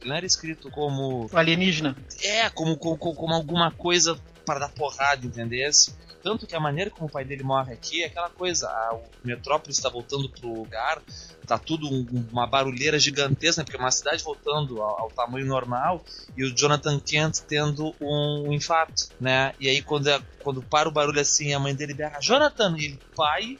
Ele 0.00 0.08
não 0.08 0.16
era 0.16 0.26
escrito 0.26 0.70
como 0.70 1.28
Alienígena. 1.32 1.96
é, 2.22 2.48
como, 2.50 2.76
como, 2.76 2.96
como 2.96 3.34
alguma 3.34 3.70
coisa 3.70 4.18
para 4.44 4.60
dar 4.60 4.68
porrada, 4.70 5.26
entendesse? 5.26 5.94
Tanto 6.22 6.46
que 6.46 6.56
a 6.56 6.60
maneira 6.60 6.90
como 6.90 7.06
o 7.06 7.10
pai 7.10 7.24
dele 7.24 7.42
morre 7.42 7.74
aqui 7.74 8.02
é 8.02 8.06
aquela 8.06 8.30
coisa, 8.30 8.66
a, 8.68 8.94
o 8.94 9.02
Metrópolis 9.22 9.76
está 9.76 9.90
voltando 9.90 10.28
pro 10.30 10.54
lugar, 10.54 11.02
tá 11.46 11.58
tudo 11.58 11.86
um- 11.88 12.26
uma 12.32 12.46
barulheira 12.46 12.98
gigantesca, 12.98 13.60
né, 13.60 13.64
porque 13.64 13.76
é 13.76 13.80
uma 13.80 13.90
cidade 13.90 14.22
voltando 14.22 14.82
ao, 14.82 15.00
ao 15.02 15.10
tamanho 15.10 15.46
normal, 15.46 16.04
e 16.36 16.44
o 16.44 16.54
Jonathan 16.54 16.98
Kent 17.00 17.40
tendo 17.48 17.94
um, 18.00 18.52
infarto, 18.52 19.08
né? 19.20 19.54
E 19.60 19.68
aí 19.68 19.82
quando, 19.82 20.08
é- 20.08 20.20
quando 20.42 20.62
para 20.62 20.88
o 20.88 20.92
barulho 20.92 21.20
assim, 21.20 21.52
a 21.54 21.58
mãe 21.58 21.74
dele 21.74 21.94
berra, 21.94 22.18
Jonathan, 22.20 22.74
e 22.78 22.84
ele, 22.84 22.98
pai, 23.16 23.58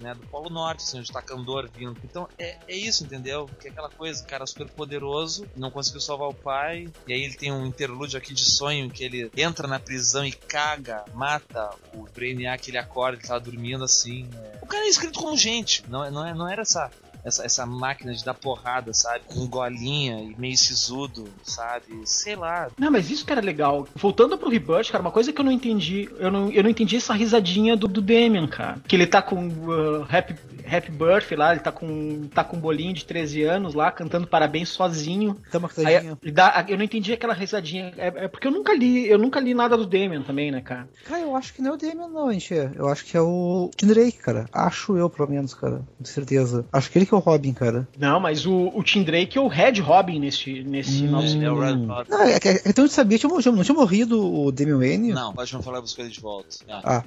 né, 0.00 0.14
do 0.14 0.26
Polo 0.28 0.50
Norte, 0.50 0.82
assim, 0.82 0.98
onde 0.98 1.10
tá 1.12 1.20
Candor 1.22 1.68
vindo. 1.74 1.96
Então 2.04 2.28
é, 2.38 2.56
é 2.68 2.76
isso, 2.76 3.04
entendeu? 3.04 3.48
Que 3.60 3.68
é 3.68 3.70
aquela 3.70 3.90
coisa, 3.90 4.24
cara 4.24 4.46
super 4.46 4.68
poderoso, 4.68 5.46
não 5.56 5.70
conseguiu 5.70 6.00
salvar 6.00 6.28
o 6.28 6.34
pai, 6.34 6.88
e 7.06 7.12
aí 7.12 7.22
ele 7.22 7.34
tem 7.34 7.52
um 7.52 7.66
interlúdio 7.66 8.18
aqui 8.18 8.32
de 8.34 8.44
sonho 8.44 8.90
que 8.90 9.04
ele 9.04 9.30
entra 9.36 9.66
na 9.66 9.78
prisão 9.78 10.24
e 10.24 10.32
caga, 10.32 11.04
mata 11.14 11.70
o 11.94 12.04
Brainiac, 12.14 12.68
ele 12.68 12.78
acorda, 12.78 13.18
ele 13.18 13.26
tava 13.26 13.40
dormindo 13.40 13.84
assim. 13.84 14.28
é. 14.34 14.58
O 14.62 14.66
cara 14.66 14.84
é 14.84 14.88
escrito 14.88 15.18
como 15.18 15.36
gente, 15.36 15.82
não, 15.88 16.04
é- 16.04 16.10
não, 16.10 16.26
é, 16.26 16.34
não 16.34 16.48
era 16.48 16.62
essa. 16.62 16.90
Essa, 17.24 17.44
essa 17.44 17.66
máquina 17.66 18.12
de 18.12 18.24
dar 18.24 18.34
porrada, 18.34 18.92
sabe? 18.92 19.20
Com 19.26 19.46
golinha 19.46 20.20
e 20.20 20.38
meio 20.38 20.56
sisudo, 20.56 21.26
sabe? 21.42 22.02
Sei 22.04 22.36
lá. 22.36 22.68
Não, 22.78 22.90
mas 22.90 23.10
isso 23.10 23.24
que 23.24 23.32
era 23.32 23.40
legal. 23.40 23.88
Voltando 23.94 24.36
pro 24.36 24.50
Rebirth, 24.50 24.90
cara, 24.90 25.02
uma 25.02 25.10
coisa 25.10 25.32
que 25.32 25.40
eu 25.40 25.44
não 25.44 25.52
entendi, 25.52 26.08
eu 26.18 26.30
não, 26.30 26.50
eu 26.50 26.62
não 26.62 26.70
entendi 26.70 26.96
essa 26.96 27.14
risadinha 27.14 27.76
do, 27.76 27.88
do 27.88 28.02
Damian, 28.02 28.46
cara. 28.46 28.78
Que 28.86 28.94
ele 28.94 29.06
tá 29.06 29.22
com 29.22 29.48
uh, 29.48 30.06
Happy, 30.10 30.34
Happy 30.66 30.90
Birthday 30.90 31.36
lá, 31.38 31.52
ele 31.52 31.60
tá 31.60 31.70
com, 31.72 32.28
tá 32.34 32.42
com 32.44 32.56
um 32.56 32.60
bolinho 32.60 32.92
de 32.92 33.04
13 33.04 33.42
anos 33.42 33.74
lá, 33.74 33.90
cantando 33.90 34.26
parabéns 34.26 34.68
sozinho. 34.68 35.36
Tá 35.50 35.58
Aí, 35.58 35.84
risadinha. 35.86 36.18
ele 36.22 36.32
dá- 36.32 36.64
eu 36.68 36.76
não 36.76 36.84
entendi 36.84 37.12
aquela 37.12 37.34
risadinha. 37.34 37.92
É, 37.96 38.06
é 38.24 38.28
porque 38.28 38.46
eu 38.46 38.50
nunca 38.52 38.74
li, 38.74 39.08
eu 39.08 39.18
nunca 39.18 39.40
li 39.40 39.54
nada 39.54 39.76
do 39.76 39.86
Damian 39.86 40.22
também, 40.22 40.50
né, 40.50 40.60
cara? 40.60 40.88
Cara, 41.04 41.20
eu 41.22 41.36
acho 41.36 41.52
que 41.54 41.62
não 41.62 41.72
é 41.72 41.74
o 41.74 41.76
Damian, 41.76 42.08
não, 42.08 42.32
gente. 42.32 42.54
Eu 42.54 42.88
acho 42.88 43.04
que 43.04 43.16
é 43.16 43.20
o 43.20 43.70
Tim 43.76 43.86
Drake, 43.86 44.18
cara. 44.18 44.46
Acho 44.52 44.96
eu, 44.96 45.08
pelo 45.10 45.28
menos, 45.30 45.54
cara. 45.54 45.82
Com 45.98 46.04
certeza. 46.04 46.64
Acho 46.72 46.90
que 46.90 46.98
ele 46.98 47.06
que 47.06 47.14
é 47.14 47.16
o 47.16 47.20
Robin, 47.20 47.52
cara. 47.52 47.86
Não, 47.98 48.18
mas 48.20 48.46
o, 48.46 48.70
o 48.74 48.82
Tim 48.82 49.02
Drake 49.02 49.36
é 49.36 49.40
o 49.40 49.48
Red 49.48 49.80
Robin 49.80 50.18
nesse, 50.18 50.62
nesse 50.62 51.04
Hum. 51.04 51.10
novo 51.10 51.42
É 51.42 51.50
o 51.50 51.58
Red. 51.60 51.76
Não, 51.76 52.22
é 52.22 52.34
é, 52.36 52.62
então 52.66 52.84
eu 52.84 52.88
sabia, 52.88 53.18
tinha, 53.18 53.28
não 53.30 53.62
tinha 53.62 53.74
morrido 53.74 54.20
o 54.22 54.50
Damian 54.52 54.78
Wayne? 54.78 55.12
Não, 55.12 55.32
pode 55.32 55.52
não 55.52 55.62
falar 55.62 55.80
buscar 55.80 56.02
ele 56.02 56.10
de 56.12 56.20
volta. 56.20 56.48
Ah. 56.68 56.80
Ah, 56.84 57.04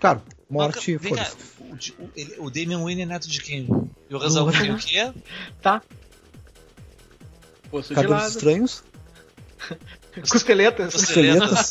claro. 0.00 0.22
Morte, 0.48 0.96
Vem 0.96 1.14
cá, 1.14 1.30
o, 1.60 1.64
o, 2.02 2.10
ele- 2.16 2.34
o 2.38 2.50
Damian 2.50 2.82
Wayne 2.82 3.02
é 3.02 3.06
neto 3.06 3.28
de 3.28 3.40
quem? 3.40 3.68
E 4.08 4.14
o 4.14 4.18
Green 4.18 4.72
o 4.72 4.76
quê? 4.78 5.12
Tá. 5.62 5.80
Poço 7.70 7.94
Cabelos 7.94 8.26
estranhos. 8.34 8.82
Costeletas. 10.28 10.92
Costeletas. 10.92 11.70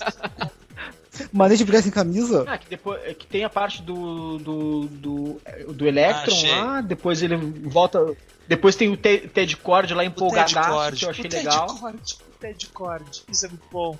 Maneira 1.33 1.57
de 1.57 1.65
brigar 1.65 1.83
sem 1.83 1.91
camisa. 1.91 2.45
Ah, 2.47 2.57
que, 2.57 2.69
depois, 2.69 3.01
é 3.03 3.13
que 3.13 3.27
tem 3.27 3.43
a 3.43 3.49
parte 3.49 3.81
do 3.81 4.37
do, 4.37 4.85
do, 4.87 5.41
do 5.73 5.85
Electron 5.87 6.33
Ah, 6.53 6.63
lá, 6.63 6.81
depois 6.81 7.21
ele 7.21 7.35
volta. 7.35 8.15
Depois 8.47 8.75
tem 8.77 8.89
o 8.89 8.95
Te- 8.95 9.27
Ted 9.27 9.57
Cord 9.57 9.93
lá 9.93 10.05
empolgadaço, 10.05 10.69
Cord. 10.69 10.97
que 10.97 11.05
eu 11.05 11.09
achei 11.09 11.25
o 11.25 11.29
Ted 11.29 11.35
legal. 11.45 11.67
Cord. 11.77 11.97
O 12.13 12.39
Ted 12.39 12.65
Cord. 12.67 13.23
Isso 13.29 13.45
é 13.45 13.49
muito 13.49 13.65
bom. 13.69 13.99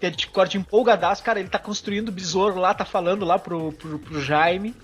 Ted 0.00 0.26
Cord 0.28 0.56
empolgadaço, 0.56 1.22
cara, 1.22 1.38
ele 1.38 1.48
tá 1.48 1.58
construindo 1.58 2.08
o 2.08 2.12
besouro 2.12 2.58
lá, 2.58 2.72
tá 2.72 2.84
falando 2.84 3.24
lá 3.24 3.38
pro, 3.38 3.72
pro, 3.72 3.98
pro 3.98 4.20
Jaime. 4.20 4.74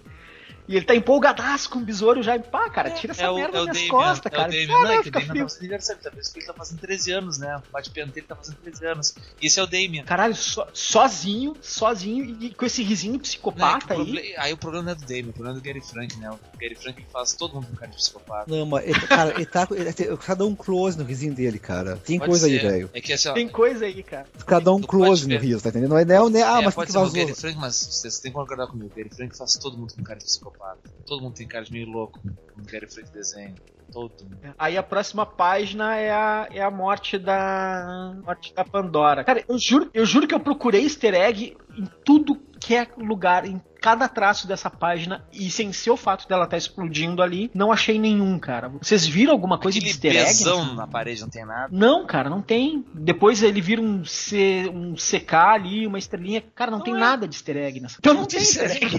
E 0.69 0.77
ele 0.77 0.85
tá 0.85 0.95
empolgadaço 0.95 1.71
com 1.71 1.79
o 1.79 1.83
besouro 1.83 2.19
e 2.19 2.21
o 2.21 2.25
Jaime, 2.25 2.45
pá, 2.45 2.69
cara, 2.69 2.91
tira 2.91 3.13
essa 3.13 3.23
é 3.23 3.31
o, 3.31 3.37
merda 3.37 3.59
é 3.59 3.61
o 3.61 3.67
das 3.67 3.77
Damian. 3.77 3.91
costas, 3.91 4.33
é 4.33 4.37
cara. 4.37 4.49
o 4.49 4.53
Damian. 4.53 4.75
Ah, 4.77 4.83
não, 4.83 4.91
é 4.91 5.03
que 5.03 5.09
o 5.09 5.13
frio. 5.13 5.13
tá 5.13 5.21
fazendo 5.21 5.59
aniversário. 5.61 6.03
Talvez 6.03 6.27
porque 6.29 6.41
ele 6.41 6.47
tá 6.47 6.55
fazendo 6.55 6.79
13 6.81 7.13
anos, 7.13 7.39
né? 7.39 7.63
O 7.69 7.73
bate-pena 7.73 8.13
dele 8.13 8.27
tá 8.27 8.37
fazendo 8.37 8.57
13 8.57 8.87
anos. 8.87 9.15
Esse 9.41 9.61
é 9.61 9.63
o 9.63 9.67
Damian. 9.67 10.03
Caralho, 10.05 10.35
so- 10.35 10.67
sozinho, 10.73 11.57
sozinho, 11.63 12.37
e 12.41 12.55
com 12.55 12.65
esse 12.65 12.83
risinho 12.83 13.13
Não, 13.15 13.21
é 13.21 13.23
psicopata 13.23 13.97
o 13.97 14.01
aí. 14.03 14.35
Aí 14.39 14.53
o 14.53 14.57
problema 14.57 14.85
não 14.87 14.93
é 14.93 14.95
do 14.95 15.03
Damian, 15.03 15.31
o 15.31 15.33
problema 15.33 15.57
é 15.59 15.61
do 15.61 15.65
Gary 15.65 15.81
Frank, 15.81 16.17
né? 16.19 16.31
O 16.31 16.39
Gary 16.59 16.75
Frank 16.75 17.05
faz 17.13 17.33
todo 17.35 17.55
mundo 17.55 17.67
com 17.69 17.75
cara 17.77 17.91
de 17.91 17.97
psicopata. 17.97 18.45
Não, 18.55 18.67
mas, 18.67 18.85
ele, 18.89 19.01
cara, 19.07 19.35
ele 19.35 19.47
tá. 19.47 19.69
Ele, 19.71 19.93
tem- 19.93 20.17
cada 20.17 20.45
um 20.45 20.55
close 20.55 20.99
no 20.99 21.05
risinho 21.05 21.35
dele, 21.35 21.59
cara. 21.59 21.97
Tem 21.97 22.19
Pode 22.19 22.31
coisa 22.31 22.47
aí, 22.47 22.59
ser. 22.61 22.71
velho. 22.71 22.91
É 22.93 23.01
que 23.01 23.13
assim, 23.13 23.29
ó, 23.29 23.35
Tem 23.35 23.49
coisa 23.49 23.85
aí, 23.85 24.03
cara. 24.03 24.27
Cada 24.47 24.73
um 24.73 24.81
close 24.81 25.29
no 25.29 25.39
riso, 25.39 25.63
tá 25.63 25.69
entendendo? 25.69 25.91
Não 25.91 25.99
é, 25.99 26.05
não, 26.05 26.29
né? 26.29 26.43
Ah, 26.43 26.61
é, 26.61 26.65
mas 26.65 26.75
pode 26.75 26.87
que 26.87 26.93
ser 26.93 26.99
o 26.99 27.03
vazou. 27.03 27.15
Gary 27.17 27.35
Frank, 27.35 27.57
mas 27.59 27.77
vocês 27.77 28.19
têm 28.19 28.33
que 28.33 28.37
concordar 28.37 28.67
comigo. 28.67 28.91
O 28.93 28.97
Gary 28.97 29.11
Frank 29.15 29.37
faz 29.37 29.55
todo 29.55 29.77
mundo 29.79 29.95
com 29.95 30.03
cara 30.03 30.19
de 30.19 30.25
psicopata. 30.25 30.56
Todo 31.07 31.23
mundo 31.23 31.35
tem 31.35 31.47
cara 31.47 31.65
de 31.65 31.73
meio 31.73 31.89
louco 31.89 32.21
no 32.57 32.65
Gary 32.65 32.91
Frank 32.91 33.11
desenho. 33.13 33.55
Todo 33.93 34.13
mundo. 34.25 34.55
Aí 34.59 34.77
a 34.77 34.83
próxima 34.83 35.25
página 35.25 35.97
é 35.97 36.11
a, 36.11 36.49
é 36.51 36.61
a 36.61 36.71
morte 36.71 37.19
da 37.19 38.17
morte 38.25 38.53
da 38.53 38.65
Pandora. 38.65 39.23
Cara, 39.23 39.45
eu 39.49 39.57
juro, 39.59 39.89
eu 39.95 40.05
juro 40.05 40.27
que 40.27 40.35
eu 40.35 40.41
procurei 40.41 40.83
easter 40.83 41.15
egg 41.15 41.57
em 41.79 41.87
tudo 42.05 42.35
qualquer 42.67 42.89
lugar, 42.99 43.47
em 43.47 43.61
cada 43.87 44.09
traço 44.09 44.49
dessa 44.49 44.69
página, 44.69 45.25
e 45.33 45.49
sem 45.49 45.73
ser 45.73 45.91
o 45.93 45.97
fato 45.97 46.27
dela 46.27 46.43
estar 46.43 46.51
tá 46.51 46.59
explodindo 46.59 47.23
ali, 47.23 47.49
não 47.55 47.71
achei 47.71 48.01
nenhum, 48.01 48.37
cara. 48.37 48.69
Vocês 48.69 49.07
viram 49.07 49.31
alguma 49.31 49.61
coisa 49.61 49.79
Aquele 49.79 49.93
de 49.93 49.97
easter 50.09 50.17
egg? 50.17 50.27
bezão 50.39 50.75
na 50.75 50.89
parede, 50.89 51.21
não 51.21 51.29
tem 51.29 51.47
nada. 51.47 51.69
Não, 51.71 52.05
cara, 52.05 52.29
não 52.29 52.43
tem. 52.43 52.85
Depois 52.93 53.45
ele 53.45 53.61
vira 53.61 53.81
um, 53.81 54.05
C, 54.05 54.69
um 54.75 54.95
CK 54.97 55.35
ali, 55.35 55.87
uma 55.87 56.01
estrelinha. 56.01 56.43
Cara, 56.53 56.73
não, 56.73 56.79
Não 56.79 56.85
tem 56.85 56.95
é. 56.97 56.99
nada 56.99 57.29
de 57.29 57.37
easter 57.37 57.57
egg 57.59 57.79
nessa. 57.79 57.97
Então 58.01 58.13
não, 58.13 58.23
Não 58.23 58.27
tem 58.27 58.41
tem 58.41 58.49
easter 58.49 58.71
egg. 58.83 58.97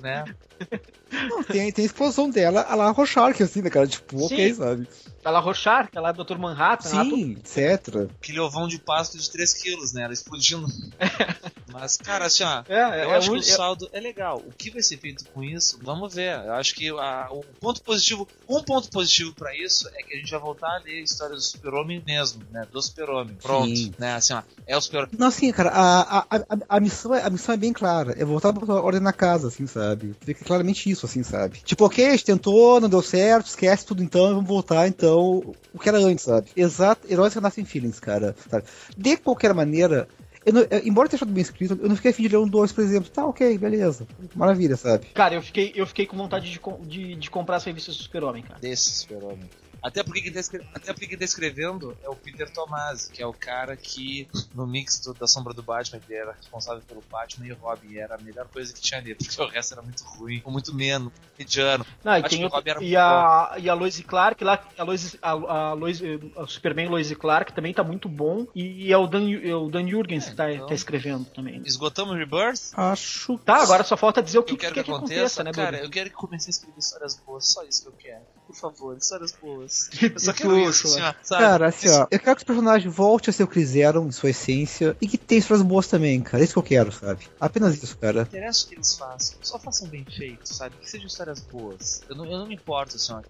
né? 0.00 0.24
Não, 1.28 1.44
tem, 1.44 1.70
tem 1.70 1.84
a 1.84 1.86
explosão 1.86 2.28
dela, 2.28 2.62
a 2.68 2.74
lá 2.74 2.90
Rochark, 2.90 3.40
assim, 3.40 3.62
né, 3.62 3.70
cara? 3.70 3.86
Tipo, 3.86 4.24
ok, 4.24 4.48
Sim. 4.48 4.54
sabe? 4.54 4.88
Tá 5.22 5.30
lá 5.30 5.38
Rochar, 5.38 5.88
tá 5.88 6.00
lá 6.00 6.12
Dr. 6.12 6.36
Manhattan. 6.38 6.94
lá 6.96 7.04
Sim, 7.04 7.32
etc. 7.32 8.10
Aquele 8.20 8.40
ovão 8.40 8.66
de 8.68 8.78
pasto 8.78 9.16
de 9.16 9.30
3 9.30 9.54
quilos, 9.54 9.92
né? 9.92 10.02
Ela 10.02 10.12
explodindo. 10.12 10.66
Mas, 11.72 11.96
cara, 11.96 12.26
assim, 12.26 12.42
ó. 12.44 12.62
É, 12.68 12.74
é, 13.00 13.04
Eu 13.04 13.10
é 13.12 13.16
acho 13.16 13.30
um- 13.30 13.34
que 13.34 13.40
o 13.40 13.42
saldo 13.42 13.88
é 13.92 14.00
legal. 14.00 14.13
O 14.22 14.52
que 14.56 14.70
vai 14.70 14.82
ser 14.82 14.98
feito 14.98 15.24
com 15.32 15.42
isso? 15.42 15.78
Vamos 15.82 16.14
ver. 16.14 16.34
Eu 16.44 16.52
acho 16.54 16.74
que 16.74 16.88
a- 16.90 17.28
o 17.30 17.42
ponto 17.60 17.82
positivo, 17.82 18.28
um 18.48 18.62
ponto 18.62 18.88
positivo 18.90 19.32
pra 19.34 19.54
isso 19.56 19.88
é 19.88 20.02
que 20.02 20.14
a 20.14 20.18
gente 20.18 20.30
vai 20.30 20.40
voltar 20.40 20.68
a 20.68 20.78
ler 20.78 21.00
a 21.00 21.02
história 21.02 21.34
do 21.34 21.40
Super-Homem 21.42 22.02
mesmo, 22.06 22.42
né? 22.50 22.66
Do 22.70 22.80
Super-Homem. 22.80 23.36
Pronto, 23.42 23.74
Sim. 23.76 23.94
né? 23.98 24.14
Assim, 24.14 24.34
ó, 24.34 24.42
é 24.66 24.76
o 24.76 24.80
Super 24.80 25.08
Não, 25.18 25.26
assim, 25.28 25.50
cara, 25.52 25.70
a, 25.70 26.00
a, 26.20 26.26
a, 26.30 26.38
a 26.68 26.80
missão, 26.80 27.14
é, 27.14 27.22
a 27.22 27.30
missão 27.30 27.54
é 27.54 27.58
bem 27.58 27.72
clara. 27.72 28.14
É 28.18 28.24
voltar 28.24 28.52
pra 28.52 28.74
ordem 28.74 29.00
na 29.00 29.12
casa, 29.12 29.48
assim, 29.48 29.66
sabe? 29.66 30.14
Fica 30.20 30.44
claramente 30.44 30.88
isso, 30.88 31.06
assim, 31.06 31.22
sabe? 31.22 31.58
Tipo, 31.64 31.84
ok, 31.86 32.06
a 32.06 32.10
gente 32.12 32.24
tentou, 32.24 32.80
não 32.80 32.88
deu 32.88 33.02
certo, 33.02 33.46
esquece 33.46 33.84
tudo 33.84 34.02
então, 34.02 34.28
vamos 34.34 34.46
voltar, 34.48 34.86
então, 34.88 35.54
o 35.72 35.78
que 35.78 35.88
era 35.88 35.98
antes, 35.98 36.24
sabe? 36.24 36.48
Exato, 36.56 37.06
heróis 37.10 37.32
que 37.32 37.40
nascem 37.40 37.64
feelings, 37.64 37.98
cara. 37.98 38.34
Sabe? 38.50 38.64
De 38.96 39.16
qualquer 39.16 39.52
maneira, 39.54 40.08
eu 40.46 40.52
não- 40.52 40.60
eu- 40.62 40.82
embora 40.84 41.08
tenha 41.08 41.16
achado 41.18 41.32
bem 41.32 41.42
escrito, 41.42 41.78
eu 41.80 41.88
não 41.88 41.96
fiquei 41.96 42.10
afim 42.10 42.22
de 42.22 42.28
ler 42.28 42.38
um 42.38 42.48
2, 42.48 42.72
por 42.72 42.82
exemplo. 42.84 43.10
Tá, 43.10 43.26
ok, 43.26 43.56
beleza. 43.58 44.06
Maravilha, 44.34 44.76
sabe? 44.76 45.06
Cara, 45.14 45.34
eu 45.34 45.42
fiquei, 45.42 45.72
eu 45.74 45.86
fiquei 45.86 46.06
com 46.06 46.16
vontade 46.16 46.50
de, 46.50 46.60
de, 46.86 47.16
de 47.16 47.30
comprar 47.30 47.56
as 47.56 47.64
revistas 47.64 47.96
do 47.96 48.02
Super-Homem, 48.02 48.42
cara. 48.42 48.60
desse 48.60 48.90
Super-Homem. 48.90 49.48
Até 49.84 50.02
porque, 50.02 50.22
quem 50.22 50.32
tá 50.32 50.40
escre- 50.40 50.66
Até 50.74 50.92
porque 50.94 51.06
quem 51.06 51.18
tá 51.18 51.24
escrevendo 51.26 51.94
é 52.02 52.08
o 52.08 52.16
Peter 52.16 52.50
Tomasi, 52.50 53.10
que 53.12 53.22
é 53.22 53.26
o 53.26 53.34
cara 53.34 53.76
que, 53.76 54.26
no 54.54 54.66
mix 54.66 54.98
do- 55.00 55.12
da 55.12 55.26
Sombra 55.26 55.52
do 55.52 55.62
Batman, 55.62 56.00
ele 56.08 56.18
era 56.18 56.32
responsável 56.32 56.82
pelo 56.88 57.02
Batman 57.10 57.46
e 57.48 57.52
o 57.52 57.56
Robin. 57.56 57.96
Era 57.98 58.14
a 58.14 58.18
melhor 58.18 58.48
coisa 58.48 58.72
que 58.72 58.80
tinha 58.80 58.98
ali, 58.98 59.14
porque 59.14 59.42
o 59.42 59.46
resto 59.46 59.74
era 59.74 59.82
muito 59.82 60.02
ruim, 60.04 60.40
ou 60.42 60.50
muito 60.50 60.74
menos, 60.74 61.12
mediano. 61.38 61.84
Não, 62.02 62.12
e, 62.12 62.20
Acho 62.20 62.28
tem 62.30 62.38
que 62.38 62.44
o 62.44 62.46
outra- 62.46 62.58
Robin 62.58 62.70
era 62.70 62.78
e 62.80 62.82
muito 62.84 62.96
a, 62.98 63.54
e 63.58 63.68
a 63.68 63.74
Lois 63.74 64.00
Clark 64.00 64.42
lá, 64.42 64.66
a 64.78 64.82
Lois, 64.82 65.16
a, 65.20 65.30
a 65.30 65.72
Lois, 65.74 66.00
a 66.36 66.46
Superman 66.46 66.88
Lois 66.88 67.12
Clark 67.12 67.52
também 67.52 67.74
tá 67.74 67.84
muito 67.84 68.08
bom. 68.08 68.46
E 68.54 68.90
é 68.90 68.96
o 68.96 69.06
Dan, 69.06 69.30
é 69.30 69.54
o 69.54 69.68
Dan 69.68 69.86
Jurgens 69.86 70.26
É, 70.26 70.30
que 70.30 70.36
tá, 70.36 70.50
então- 70.50 70.66
tá 70.66 70.74
escrevendo 70.74 71.26
também. 71.26 71.60
Esgotamos 71.66 72.16
Rebirth? 72.16 72.72
Acho. 72.74 73.36
Tá, 73.38 73.62
agora 73.62 73.84
só 73.84 73.96
falta 73.98 74.22
dizer 74.22 74.38
o 74.38 74.42
que, 74.42 74.54
eu 74.54 74.56
quero 74.56 74.72
que, 74.74 74.80
que, 74.82 74.86
que 74.90 74.90
aconteça, 74.96 75.44
né, 75.44 75.52
cara, 75.52 75.72
Bruno? 75.72 75.84
eu 75.84 75.90
quero 75.90 76.08
que 76.08 76.16
comece 76.16 76.48
a 76.48 76.52
escrever 76.52 76.78
histórias 76.78 77.16
boas, 77.26 77.46
só 77.46 77.62
isso 77.64 77.82
que 77.82 77.88
eu 77.88 77.92
quero. 77.92 78.22
Por 78.46 78.54
favor, 78.54 78.96
histórias 78.96 79.32
boas. 79.32 79.88
E 80.02 80.06
Eu 80.12 80.18
só 80.20 80.32
quero 80.32 80.58
isso, 80.68 80.86
assim, 80.86 81.00
ó? 81.00 81.14
Cara, 81.38 81.68
assim, 81.68 81.88
ó, 81.88 82.06
eu 82.10 82.18
quero 82.20 82.36
que 82.36 82.42
os 82.42 82.46
personagens 82.46 82.94
voltem 82.94 83.30
a 83.30 83.32
ser 83.32 83.42
o 83.42 83.48
que 83.48 83.58
eles 83.58 83.74
eram, 83.74 84.06
em 84.06 84.12
sua 84.12 84.30
essência, 84.30 84.94
e 85.00 85.08
que 85.08 85.16
tenham 85.16 85.38
histórias 85.40 85.64
boas 85.66 85.86
também, 85.88 86.20
cara. 86.20 86.42
É 86.42 86.44
isso 86.44 86.52
que 86.52 86.58
eu 86.58 86.62
quero, 86.62 86.92
sabe? 86.92 87.26
Apenas 87.40 87.82
isso, 87.82 87.96
cara. 87.96 88.14
Não 88.20 88.22
interessa 88.22 88.66
o 88.66 88.68
que 88.68 88.74
eles 88.74 88.96
façam, 88.96 89.38
só 89.42 89.58
façam 89.58 89.88
bem 89.88 90.04
feito, 90.04 90.46
sabe? 90.54 90.76
Que 90.80 90.88
sejam 90.90 91.06
histórias 91.06 91.40
boas. 91.40 92.02
Eu 92.08 92.16
não, 92.16 92.26
eu 92.26 92.38
não 92.38 92.46
me 92.46 92.54
importo, 92.54 92.96
assim, 92.96 93.12
ó, 93.14 93.20
que 93.20 93.28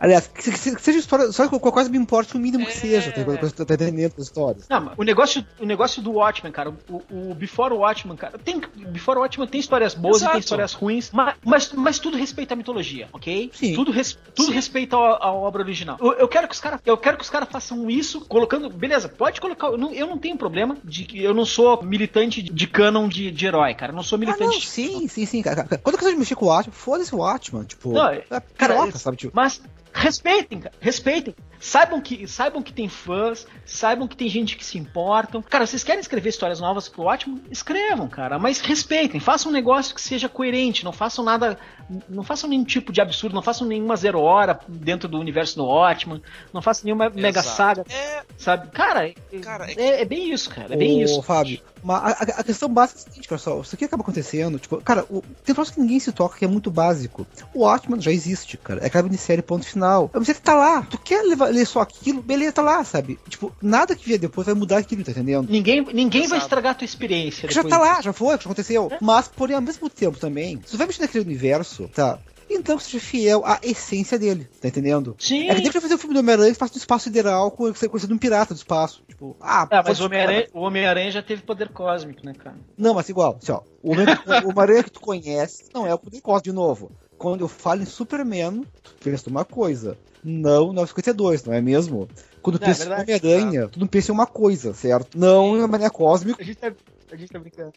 Aliás, 0.00 0.28
que, 0.28 0.50
que- 0.52 0.76
que 0.76 0.82
seja 0.82 0.98
história, 0.98 1.32
só 1.32 1.48
que 1.48 1.58
quase 1.58 1.90
me 1.90 1.98
importa 1.98 2.36
o 2.36 2.40
mínimo 2.40 2.64
que 2.64 2.72
É. 2.72 2.76
seja, 2.76 3.12
tá, 3.12 3.24
pra 3.64 3.74
entender 3.74 4.12
as 4.16 4.24
histórias. 4.24 4.68
Não, 4.68 4.80
mas 4.80 4.94
o 4.96 5.02
negócio, 5.02 5.44
o 5.58 5.66
negócio 5.66 6.00
do 6.00 6.12
Watchmen, 6.12 6.52
cara, 6.52 6.70
o, 6.88 7.02
o 7.30 7.34
Before 7.34 7.74
Watchmen, 7.74 8.16
cara, 8.16 8.38
tem 8.38 8.60
Before 8.92 9.18
Watchmen 9.18 9.48
tem 9.48 9.60
histórias 9.60 9.94
boas 9.94 10.16
e 10.16 10.18
Exato. 10.20 10.32
tem 10.32 10.40
histórias 10.40 10.72
ruins, 10.72 11.10
mas, 11.12 11.34
mas, 11.44 11.72
mas 11.72 11.98
tudo 11.98 12.16
respeita 12.16 12.54
a 12.54 12.56
mitologia, 12.56 13.08
ok? 13.12 13.50
Sim. 13.52 13.74
Tudo, 13.74 13.90
res- 13.90 14.16
tudo 14.34 14.46
Sim. 14.46 14.51
Respeita 14.52 14.96
a, 14.96 15.26
a 15.26 15.32
obra 15.32 15.62
original. 15.62 15.96
Eu, 16.00 16.12
eu 16.14 16.28
quero 16.28 16.46
que 16.48 16.54
os 16.54 16.60
caras, 16.60 16.80
eu 16.84 16.96
quero 16.96 17.16
que 17.16 17.24
os 17.24 17.30
caras 17.30 17.48
façam 17.50 17.88
isso, 17.90 18.20
colocando, 18.26 18.68
beleza? 18.70 19.08
Pode 19.08 19.40
colocar, 19.40 19.68
eu 19.68 19.78
não, 19.78 19.92
eu 19.92 20.06
não 20.06 20.18
tenho 20.18 20.36
problema 20.36 20.76
de 20.84 21.04
que 21.04 21.22
eu 21.22 21.34
não 21.34 21.44
sou 21.44 21.82
militante 21.82 22.42
de 22.42 22.66
canon 22.66 23.08
de, 23.08 23.30
de 23.30 23.46
herói, 23.46 23.74
cara. 23.74 23.92
Eu 23.92 23.96
não 23.96 24.02
sou 24.02 24.16
Ah, 24.16 24.20
militante. 24.20 24.44
não, 24.44 24.60
sim, 24.60 25.08
sim, 25.08 25.26
sim, 25.26 25.42
cara. 25.42 25.64
cara. 25.64 25.80
Quando 25.82 25.98
quiser 25.98 26.16
mexer 26.16 26.34
com 26.34 26.46
o 26.46 26.48
Watchman, 26.48 26.72
foda-se 26.74 27.14
o 27.14 27.18
Watchman, 27.18 27.64
tipo. 27.64 27.92
Não, 27.92 28.08
é 28.08 28.18
cara, 28.20 28.74
piroca, 28.74 28.88
é- 28.96 28.98
sabe? 28.98 29.16
Tipo, 29.16 29.32
Mas 29.34 29.60
respeitem, 29.94 30.60
cara, 30.60 30.74
respeitem. 30.80 31.34
Saibam 31.60 32.00
que, 32.00 32.26
saibam 32.26 32.60
que 32.62 32.72
tem 32.72 32.88
fãs, 32.88 33.46
saibam 33.64 34.08
que 34.08 34.16
tem 34.16 34.28
gente 34.28 34.56
que 34.56 34.64
se 34.64 34.76
importam. 34.78 35.40
Cara, 35.42 35.64
vocês 35.64 35.84
querem 35.84 36.00
escrever 36.00 36.30
histórias 36.30 36.58
novas 36.60 36.88
pro 36.88 37.04
ótimo? 37.04 37.40
Escrevam, 37.50 38.08
cara, 38.08 38.36
mas 38.38 38.60
respeitem. 38.60 39.20
Façam 39.20 39.50
um 39.50 39.54
negócio 39.54 39.94
que 39.94 40.00
seja 40.00 40.28
coerente. 40.28 40.84
Não 40.84 40.92
façam 40.92 41.24
nada. 41.24 41.56
Não 42.08 42.22
façam 42.22 42.48
nenhum 42.48 42.64
tipo 42.64 42.92
de 42.92 43.00
absurdo. 43.00 43.34
Não 43.34 43.42
façam 43.42 43.66
nenhuma 43.66 43.96
zero 43.96 44.20
hora 44.20 44.58
dentro 44.68 45.08
do 45.08 45.18
universo 45.18 45.56
do 45.56 45.64
ótimo. 45.66 46.20
Não 46.52 46.62
façam 46.62 46.84
nenhuma 46.84 47.10
mega 47.10 47.40
Exato. 47.40 47.56
saga, 47.56 47.84
É, 47.90 48.22
sabe? 48.36 48.70
Cara, 48.70 49.08
é, 49.08 49.14
Cara, 49.40 49.70
é 49.70 49.74
é, 49.76 50.00
é 50.02 50.04
bem 50.04 50.32
isso, 50.32 50.50
cara. 50.50 50.74
É 50.74 50.76
bem 50.76 51.00
Ô, 51.00 51.04
isso. 51.04 51.22
Fábio, 51.22 51.60
mas 51.82 52.02
a, 52.02 52.40
a- 52.40 52.44
questão 52.44 52.68
básica 52.68 53.00
é 53.00 53.02
a 53.02 53.04
seguinte, 53.06 53.28
cara, 53.28 53.38
só, 53.40 53.60
isso 53.60 53.74
aqui 53.74 53.84
acaba 53.84 54.02
acontecendo, 54.02 54.58
tipo, 54.58 54.76
cara, 54.82 55.04
o, 55.10 55.20
tem 55.44 55.52
um 55.52 55.54
troço 55.54 55.72
que 55.74 55.80
ninguém 55.80 55.98
se 56.00 56.12
toca, 56.12 56.38
que 56.38 56.44
é 56.44 56.48
muito 56.48 56.70
básico. 56.70 57.26
O 57.54 57.60
Watchman 57.64 58.00
já 58.00 58.10
existe, 58.12 58.56
cara. 58.56 58.80
É 58.82 58.86
aquela 58.86 59.02
minissérie 59.04 59.42
ponto 59.42 59.64
final. 59.66 60.10
A 60.12 60.18
minissérie 60.18 60.40
tá 60.40 60.54
lá. 60.54 60.82
Tu 60.82 60.98
quer 60.98 61.22
levar, 61.22 61.46
ler 61.48 61.66
só 61.66 61.80
aquilo, 61.80 62.22
beleza, 62.22 62.52
tá 62.52 62.62
lá, 62.62 62.82
sabe? 62.84 63.18
Tipo, 63.28 63.52
nada 63.60 63.94
que 63.96 64.04
vier 64.04 64.18
depois 64.18 64.46
vai 64.46 64.54
mudar 64.54 64.78
aquilo, 64.78 65.02
tá 65.04 65.10
entendendo? 65.10 65.48
Ninguém, 65.50 65.84
ninguém 65.92 66.26
vai 66.26 66.38
estragar 66.38 66.72
a 66.72 66.74
tua 66.74 66.84
experiência. 66.84 67.50
Já 67.50 67.64
tá 67.64 67.78
lá, 67.78 68.00
já 68.00 68.12
foi, 68.12 68.28
já 68.36 68.42
aconteceu. 68.44 68.90
Mas, 69.00 69.28
porém, 69.28 69.56
ao 69.56 69.62
mesmo 69.62 69.88
tempo 69.90 70.18
também, 70.18 70.56
se 70.64 70.72
tu 70.72 70.78
vai 70.78 70.86
mexer 70.86 71.02
naquele 71.02 71.24
universo, 71.24 71.71
tá? 71.88 72.18
Então 72.50 72.76
que 72.76 72.82
seja 72.84 73.00
fiel 73.00 73.42
à 73.46 73.58
essência 73.62 74.18
dele, 74.18 74.46
tá 74.60 74.68
entendendo? 74.68 75.16
Sim. 75.18 75.48
É 75.48 75.54
que 75.54 75.62
nem 75.62 75.72
pra 75.72 75.80
fazer 75.80 75.94
o 75.94 75.98
filme 75.98 76.12
do 76.12 76.20
Homem-Aranha 76.20 76.52
que 76.52 76.58
faz 76.58 76.70
no 76.70 76.76
espaço 76.76 77.04
sideral 77.04 77.50
com 77.50 77.72
você 77.72 77.88
conhecendo 77.88 78.14
um 78.14 78.18
pirata 78.18 78.52
do 78.52 78.58
espaço. 78.58 79.02
Tipo, 79.08 79.34
ah, 79.40 79.66
Ah, 79.70 79.82
mas 79.86 80.00
o 80.00 80.04
Homem-Aranha 80.04 80.48
o 80.52 80.60
Homem-Aranha 80.60 81.10
já 81.10 81.22
teve 81.22 81.42
poder 81.42 81.70
cósmico, 81.70 82.20
né, 82.26 82.34
cara? 82.34 82.56
Não, 82.76 82.92
mas 82.94 83.08
igual, 83.08 83.38
assim, 83.42 83.52
ó, 83.52 83.62
o 83.82 83.92
Homem- 83.92 84.04
o 84.44 84.48
Homem-Aranha 84.50 84.82
que 84.84 84.90
tu 84.90 85.00
conhece 85.00 85.64
não 85.72 85.86
é 85.86 85.94
o 85.94 85.98
poder 85.98 86.20
cósmico 86.20 86.44
de 86.44 86.52
novo. 86.52 86.90
Quando 87.16 87.40
eu 87.42 87.48
falo 87.48 87.80
em 87.82 87.86
Superman, 87.86 88.66
tu 88.82 88.94
pensa 89.02 89.30
uma 89.30 89.44
coisa. 89.46 89.96
Não 90.22 90.72
952, 90.72 91.44
não 91.44 91.54
é 91.54 91.60
mesmo? 91.60 92.06
Quando 92.42 92.58
tu 92.58 92.64
é 92.64 92.66
pensa 92.66 92.84
em 92.84 92.88
verdade, 92.88 93.26
Homem-Aranha, 93.26 93.68
tu 93.68 93.80
não 93.80 93.86
pensa 93.86 94.10
em 94.12 94.14
uma 94.14 94.26
coisa, 94.26 94.74
certo? 94.74 95.16
Não 95.18 95.56
em 95.56 95.66
maneira 95.66 95.90
cósmica. 95.90 96.42
A 96.42 96.44
gente 96.44 96.56
tá, 96.58 96.72
a 97.10 97.16
gente 97.16 97.32
tá 97.32 97.38
brincando. 97.38 97.72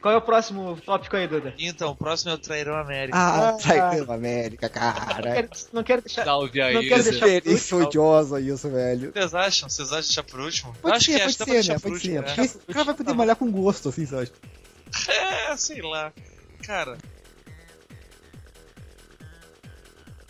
Qual 0.00 0.14
é 0.14 0.16
o 0.16 0.22
próximo 0.22 0.80
tópico 0.80 1.14
aí, 1.16 1.28
Duda? 1.28 1.54
então, 1.58 1.90
o 1.90 1.94
próximo 1.96 2.30
é 2.30 2.34
o 2.34 2.38
Trairão 2.38 2.74
América. 2.74 3.18
Ah, 3.18 3.48
Ah, 3.50 3.52
Traidão 3.52 4.14
América, 4.14 4.66
Não 4.68 4.72
cara. 4.74 5.32
quero, 5.34 5.48
não 5.74 5.82
quero 5.84 6.02
deixar. 6.02 6.24
Salve 6.24 6.58
não 6.58 6.80
quero 6.82 7.02
deixar- 7.02 7.26
Experiência 7.28 7.76
odiosa 7.76 8.40
isso, 8.40 8.70
velho. 8.70 9.12
Vocês 9.12 9.34
acham? 9.34 9.68
Vocês 9.68 9.88
acham 9.88 10.00
deixar 10.02 10.22
por 10.22 10.40
último? 10.40 10.74
Pode 10.80 10.96
acho 10.96 11.04
ser, 11.04 11.12
que 11.12 11.18
pode 11.18 11.28
acho 11.28 11.36
que 11.36 11.38
dá 11.38 11.44
pra 11.52 11.62
ser, 11.62 11.68
né? 11.72 11.78
por 11.78 11.82
Pode 11.90 12.00
ser. 12.00 12.08
último. 12.18 12.22
Porque 12.24 12.40
esse 12.40 12.58
cara 12.72 12.84
vai 12.84 12.94
poder 12.94 13.12
malhar 13.12 13.36
com 13.36 13.50
gosto, 13.52 13.88
assim, 13.90 14.06
sabe? 14.06 14.30
É, 15.08 15.56
sei 15.56 15.82
lá. 15.82 16.12
Cara. 16.66 16.96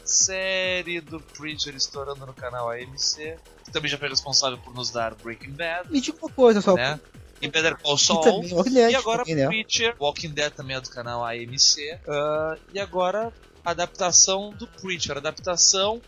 Série 0.05 1.01
do 1.01 1.21
Preacher 1.21 1.75
estourando 1.77 2.27
no 2.27 2.33
canal 2.35 2.69
AMC. 2.71 3.37
Que 3.65 3.71
também 3.71 3.91
já 3.91 3.97
foi 3.97 4.09
responsável 4.09 4.59
por 4.59 4.75
nos 4.75 4.91
dar 4.91 5.15
Breaking 5.15 5.53
Bad, 5.53 5.91
Me 5.91 6.01
diga 6.01 6.19
uma 6.21 6.31
coisa, 6.31 6.61
só. 6.61 6.75
né? 6.75 6.99
E 7.41 7.49
Better 7.49 7.77
Call 7.79 7.95
E 7.95 7.99
Saul. 7.99 8.65
Dead, 8.65 8.91
E 8.91 8.95
agora 8.95 9.19
também, 9.25 9.35
né? 9.37 9.47
Preacher. 9.47 9.95
Walking 9.99 10.31
Dead 10.31 10.53
também 10.53 10.77
é 10.77 10.81
do 10.81 10.91
canal 10.91 11.25
AMC. 11.25 11.99
ah, 12.09 12.57
e 12.73 12.79
agora 12.79 13.33
adaptação 13.65 14.51
do 14.51 14.67
Preacher. 14.67 15.17
Adaptação 15.17 16.01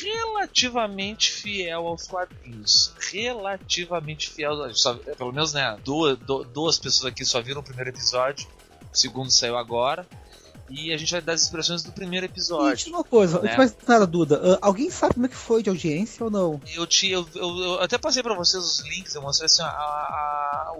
relativamente 0.00 1.30
fiel 1.30 1.86
aos 1.86 2.06
quadrinhos. 2.06 2.92
Relativamente 3.10 4.28
fiel. 4.28 4.74
só- 4.74 4.94
pelo 4.94 5.32
menos, 5.32 5.52
né? 5.52 5.78
Duas, 5.84 6.18
du- 6.18 6.44
duas 6.44 6.78
pessoas 6.78 7.12
aqui 7.12 7.24
só 7.24 7.40
viram 7.40 7.60
o 7.60 7.64
primeiro 7.64 7.90
episódio. 7.90 8.46
O 8.92 8.96
segundo 8.96 9.30
saiu 9.30 9.56
agora. 9.56 10.06
E 10.74 10.92
a 10.92 10.96
gente 10.96 11.12
vai 11.12 11.20
dar 11.20 11.32
as 11.34 11.42
expressões 11.42 11.82
do 11.82 11.92
primeiro 11.92 12.24
E 12.26 12.28
episódio. 12.28 12.88
uma 12.90 13.04
coisa, 13.04 13.40
né? 13.42 13.56
mais 13.56 13.76
nada, 13.86 14.06
Duda. 14.06 14.40
ah, 14.54 14.58
alguém 14.62 14.90
sabe 14.90 15.14
como 15.14 15.26
é 15.26 15.28
que 15.28 15.34
foi 15.36 15.62
de 15.62 15.68
audiência 15.68 16.24
ou 16.24 16.30
não? 16.30 16.60
Eu, 16.74 16.86
te, 16.86 17.10
eu, 17.10 17.26
eu- 17.34 17.58
eu 17.58 17.80
até 17.80 17.98
passei 17.98 18.22
pra 18.22 18.34
vocês 18.34 18.62
os 18.62 18.80
links, 18.88 19.14
eu 19.14 19.22
mostrei 19.22 19.46
assim, 19.46 19.62
a- 19.62 19.66
a- 19.66 20.74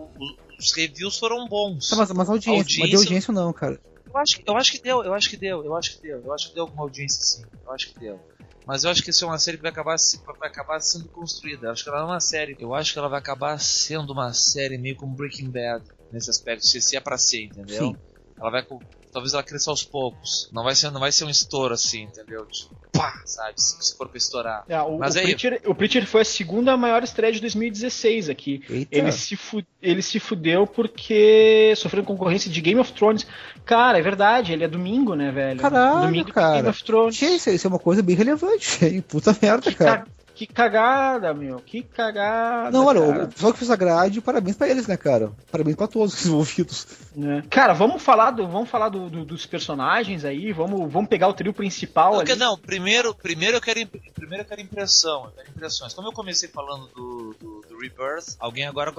os 0.58 0.72
reviews 0.72 1.18
foram 1.18 1.46
bons. 1.48 1.88
Tá, 1.88 1.96
mas, 1.96 2.10
mas 2.12 2.28
audiência, 2.28 2.58
mas 2.58 2.66
de 2.66 2.80
Audiência- 2.80 2.98
audiência 3.06 3.32
não, 3.34 3.52
cara. 3.52 3.80
Eu 4.06 4.16
acho, 4.18 4.36
que- 4.36 4.44
eu 4.50 4.56
acho 4.56 4.72
que 4.72 4.82
deu, 4.82 5.02
eu 5.04 5.14
acho 5.14 5.30
que 5.30 5.36
deu, 5.36 5.64
eu 5.64 5.76
acho 5.76 5.96
que 5.96 6.02
deu, 6.02 6.22
eu 6.24 6.32
acho 6.34 6.48
que 6.48 6.54
deu 6.54 6.64
alguma 6.64 6.82
audiência 6.82 7.22
sim, 7.22 7.42
eu 7.64 7.72
acho 7.72 7.92
que 7.92 7.98
deu. 8.00 8.20
Mas 8.66 8.84
eu 8.84 8.90
acho 8.90 9.02
que 9.02 9.10
isso 9.10 9.24
é 9.24 9.26
uma 9.28 9.38
série 9.38 9.56
que 9.56 9.62
vai 9.62 9.72
acabar, 9.72 9.98
se- 9.98 10.20
vai 10.38 10.48
acabar 10.48 10.78
sendo 10.80 11.08
construída. 11.08 11.66
Eu 11.66 11.72
acho 11.72 11.82
que 11.82 11.88
ela 11.90 12.00
é 12.00 12.04
uma 12.04 12.20
série. 12.20 12.56
Eu 12.60 12.72
acho 12.74 12.92
que 12.92 12.98
ela 12.98 13.08
vai 13.08 13.18
acabar 13.18 13.58
sendo 13.58 14.12
uma 14.12 14.32
série 14.32 14.78
meio 14.78 14.94
como 14.94 15.16
Breaking 15.16 15.50
Bad 15.50 15.84
nesse 16.12 16.30
aspecto, 16.30 16.64
se, 16.66 16.80
se 16.80 16.96
é 16.96 17.00
pra 17.00 17.18
ser, 17.18 17.44
entendeu? 17.46 17.86
Sim. 17.88 17.96
Ela 18.38 18.50
vai. 18.50 18.64
Talvez 19.12 19.34
ela 19.34 19.42
cresça 19.42 19.70
aos 19.70 19.82
poucos. 19.84 20.48
Não 20.52 20.64
vai 20.64 20.74
ser, 20.74 20.90
não 20.90 20.98
vai 21.00 21.12
ser 21.12 21.24
um 21.24 21.30
estouro 21.30 21.74
assim, 21.74 22.04
entendeu? 22.04 22.46
Tipo, 22.46 22.74
pá, 22.90 23.20
sabe? 23.26 23.60
Se, 23.60 23.76
se 23.80 23.96
for 23.96 24.08
pra 24.08 24.16
estourar. 24.16 24.64
É, 24.68 24.80
o, 24.80 24.98
Mas 24.98 25.14
o, 25.14 25.18
aí- 25.18 25.26
Preacher, 25.36 25.60
o 25.66 25.74
Preacher 25.74 26.06
foi 26.06 26.22
a 26.22 26.24
segunda 26.24 26.76
maior 26.78 27.02
estreia 27.02 27.32
de 27.32 27.40
2016 27.40 28.30
aqui. 28.30 28.62
Eita. 28.70 28.96
Ele 28.96 29.12
se, 29.12 29.36
fu- 29.36 29.62
ele 29.82 30.00
se 30.00 30.18
fudeu 30.18 30.66
porque 30.66 31.74
sofreu 31.76 32.02
concorrência 32.04 32.50
de 32.50 32.60
Game 32.60 32.80
of 32.80 32.92
Thrones. 32.92 33.26
Cara, 33.64 33.98
é 33.98 34.02
verdade, 34.02 34.52
ele 34.52 34.64
é 34.64 34.68
domingo, 34.68 35.14
né, 35.14 35.30
velho? 35.30 35.60
Caralho, 35.60 36.06
domingo 36.06 36.32
cara. 36.32 36.56
Game 36.56 36.68
of 36.68 36.82
Thrones. 36.82 37.16
Tchê, 37.16 37.50
isso, 37.50 37.66
é 37.66 37.68
uma 37.68 37.78
coisa 37.78 38.02
bem 38.02 38.16
relevante, 38.16 38.84
hein? 38.84 39.00
Puta 39.06 39.36
merda, 39.40 39.70
Que, 39.70 39.76
cara. 39.76 40.06
Que 40.46 40.54
cagada, 40.54 41.32
meu. 41.34 41.58
Que 41.58 41.82
cagada. 41.82 42.70
Não, 42.70 42.86
olha, 42.86 43.00
cara. 43.00 43.24
o 43.24 43.28
pessoal 43.28 43.52
que 43.52 43.58
fez 43.58 43.70
a 43.70 43.76
grade, 43.76 44.20
parabéns 44.20 44.56
pra 44.56 44.68
eles, 44.68 44.86
né, 44.86 44.96
cara? 44.96 45.32
Parabéns 45.50 45.76
pra 45.76 45.86
todos 45.86 46.14
os 46.14 46.26
envolvidos. 46.26 46.86
né? 47.16 47.42
Cara, 47.50 47.72
vamos 47.72 48.02
falar, 48.02 48.30
do, 48.32 48.46
vamos 48.48 48.68
falar 48.68 48.88
do- 48.88 49.08
do- 49.10 49.24
dos 49.24 49.46
personagens 49.46 50.24
aí, 50.24 50.52
vamos, 50.52 50.90
vamos 50.92 51.08
pegar 51.08 51.28
o 51.28 51.34
trio 51.34 51.52
principal 51.52 52.22
Não, 52.24 52.36
não, 52.36 52.58
primeiro, 52.58 53.14
primeiro, 53.14 53.56
eu 53.56 53.60
quero, 53.60 53.80
imp- 53.80 54.12
primeiro 54.14 54.42
eu 54.44 54.48
quero 54.48 54.60
impressão, 54.60 55.24
eu 55.26 55.30
quero 55.32 55.50
impressões. 55.50 55.92
Como 55.94 56.08
eu 56.08 56.12
comecei 56.12 56.48
falando 56.48 56.88
do, 56.94 57.34
do, 57.40 57.60
do 57.68 57.78
Rebirth, 57.78 58.36
alguém 58.38 58.66
agora. 58.66 58.92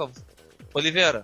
Oliveira, 0.72 1.22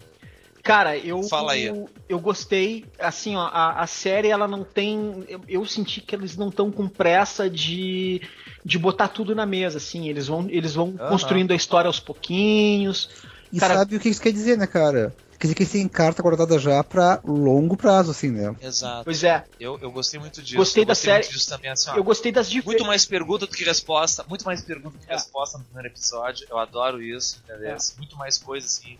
Cara, 0.62 0.97
eu 0.97 1.23
Fala 1.23 1.53
aí. 1.53 1.64
eu, 1.64 1.89
eu 2.07 2.21
gostei, 2.21 2.85
assim, 2.99 3.35
ó, 3.35 3.41
a, 3.47 3.81
a 3.81 3.87
série 3.87 4.29
ela 4.29 4.47
não 4.47 4.62
tem, 4.62 5.25
eu, 5.27 5.41
eu 5.49 5.64
senti 5.64 6.03
que 6.03 6.14
eles 6.14 6.37
não 6.37 6.51
estão 6.51 6.71
com 6.71 6.87
pressa 6.87 7.49
de, 7.49 8.21
de 8.65 8.79
botar 8.79 9.09
tudo 9.09 9.35
na 9.35 9.47
mesa, 9.47 9.79
assim, 9.79 10.09
eles 10.09 10.27
vão 10.27 10.47
eles 10.51 10.75
vão 10.75 10.95
Aham. 10.99 11.09
construindo 11.09 11.53
a 11.53 11.57
história 11.57 11.87
aos 11.89 12.01
pouquinhos. 12.01 13.09
E 13.53 13.59
Cara- 13.59 13.75
sabe 13.75 13.97
o 13.97 14.01
que 14.01 14.09
isso 14.09 14.21
quer 14.23 14.33
dizer, 14.33 14.57
né, 14.59 14.67
cara? 14.67 15.15
Quer 15.39 15.47
dizer 15.47 15.55
que 15.55 15.63
eles 15.63 15.73
têm 15.73 15.89
carta 15.89 16.23
guardada 16.23 16.59
já 16.59 16.85
pra 16.85 17.19
longo 17.25 17.75
prazo, 17.75 18.11
assim, 18.11 18.31
né? 18.31 18.55
exato. 18.61 19.05
Pois 19.05 19.25
é, 19.25 19.43
Eu, 19.59 19.79
eu 19.81 19.91
gostei 19.91 20.21
muito 20.21 20.43
disso. 20.43 20.57
Gostei 20.59 20.83
eu 20.83 20.87
da 20.87 20.91
gostei 20.93 21.11
série. 21.13 21.23
muito 21.25 21.33
disso 21.33 21.49
também, 21.49 21.71
assim, 21.71 21.89
ó, 21.91 21.97
eu 21.97 22.05
gostei 22.05 22.31
das 22.31 22.51
dif- 22.51 22.67
Muito 22.67 22.85
mais 22.85 23.07
pergunta 23.07 23.47
do 23.47 23.53
que 23.57 23.65
resposta. 23.65 24.23
Muito 24.29 24.45
mais 24.45 24.63
pergunta 24.63 24.99
do 24.99 25.05
que 25.07 25.11
É. 25.11 25.15
resposta 25.15 25.57
no 25.57 25.65
primeiro 25.65 25.89
episódio. 25.89 26.47
Eu 26.51 26.59
adoro 26.59 27.03
isso, 27.03 27.41
entendeu? 27.43 27.71
É. 27.71 27.77
Muito 27.97 28.17
mais 28.19 28.37
coisa 28.37 28.67
assim, 28.67 28.99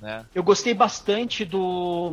né? 0.00 0.24
Eu 0.32 0.44
gostei 0.44 0.72
bastante 0.72 1.44
do. 1.44 2.12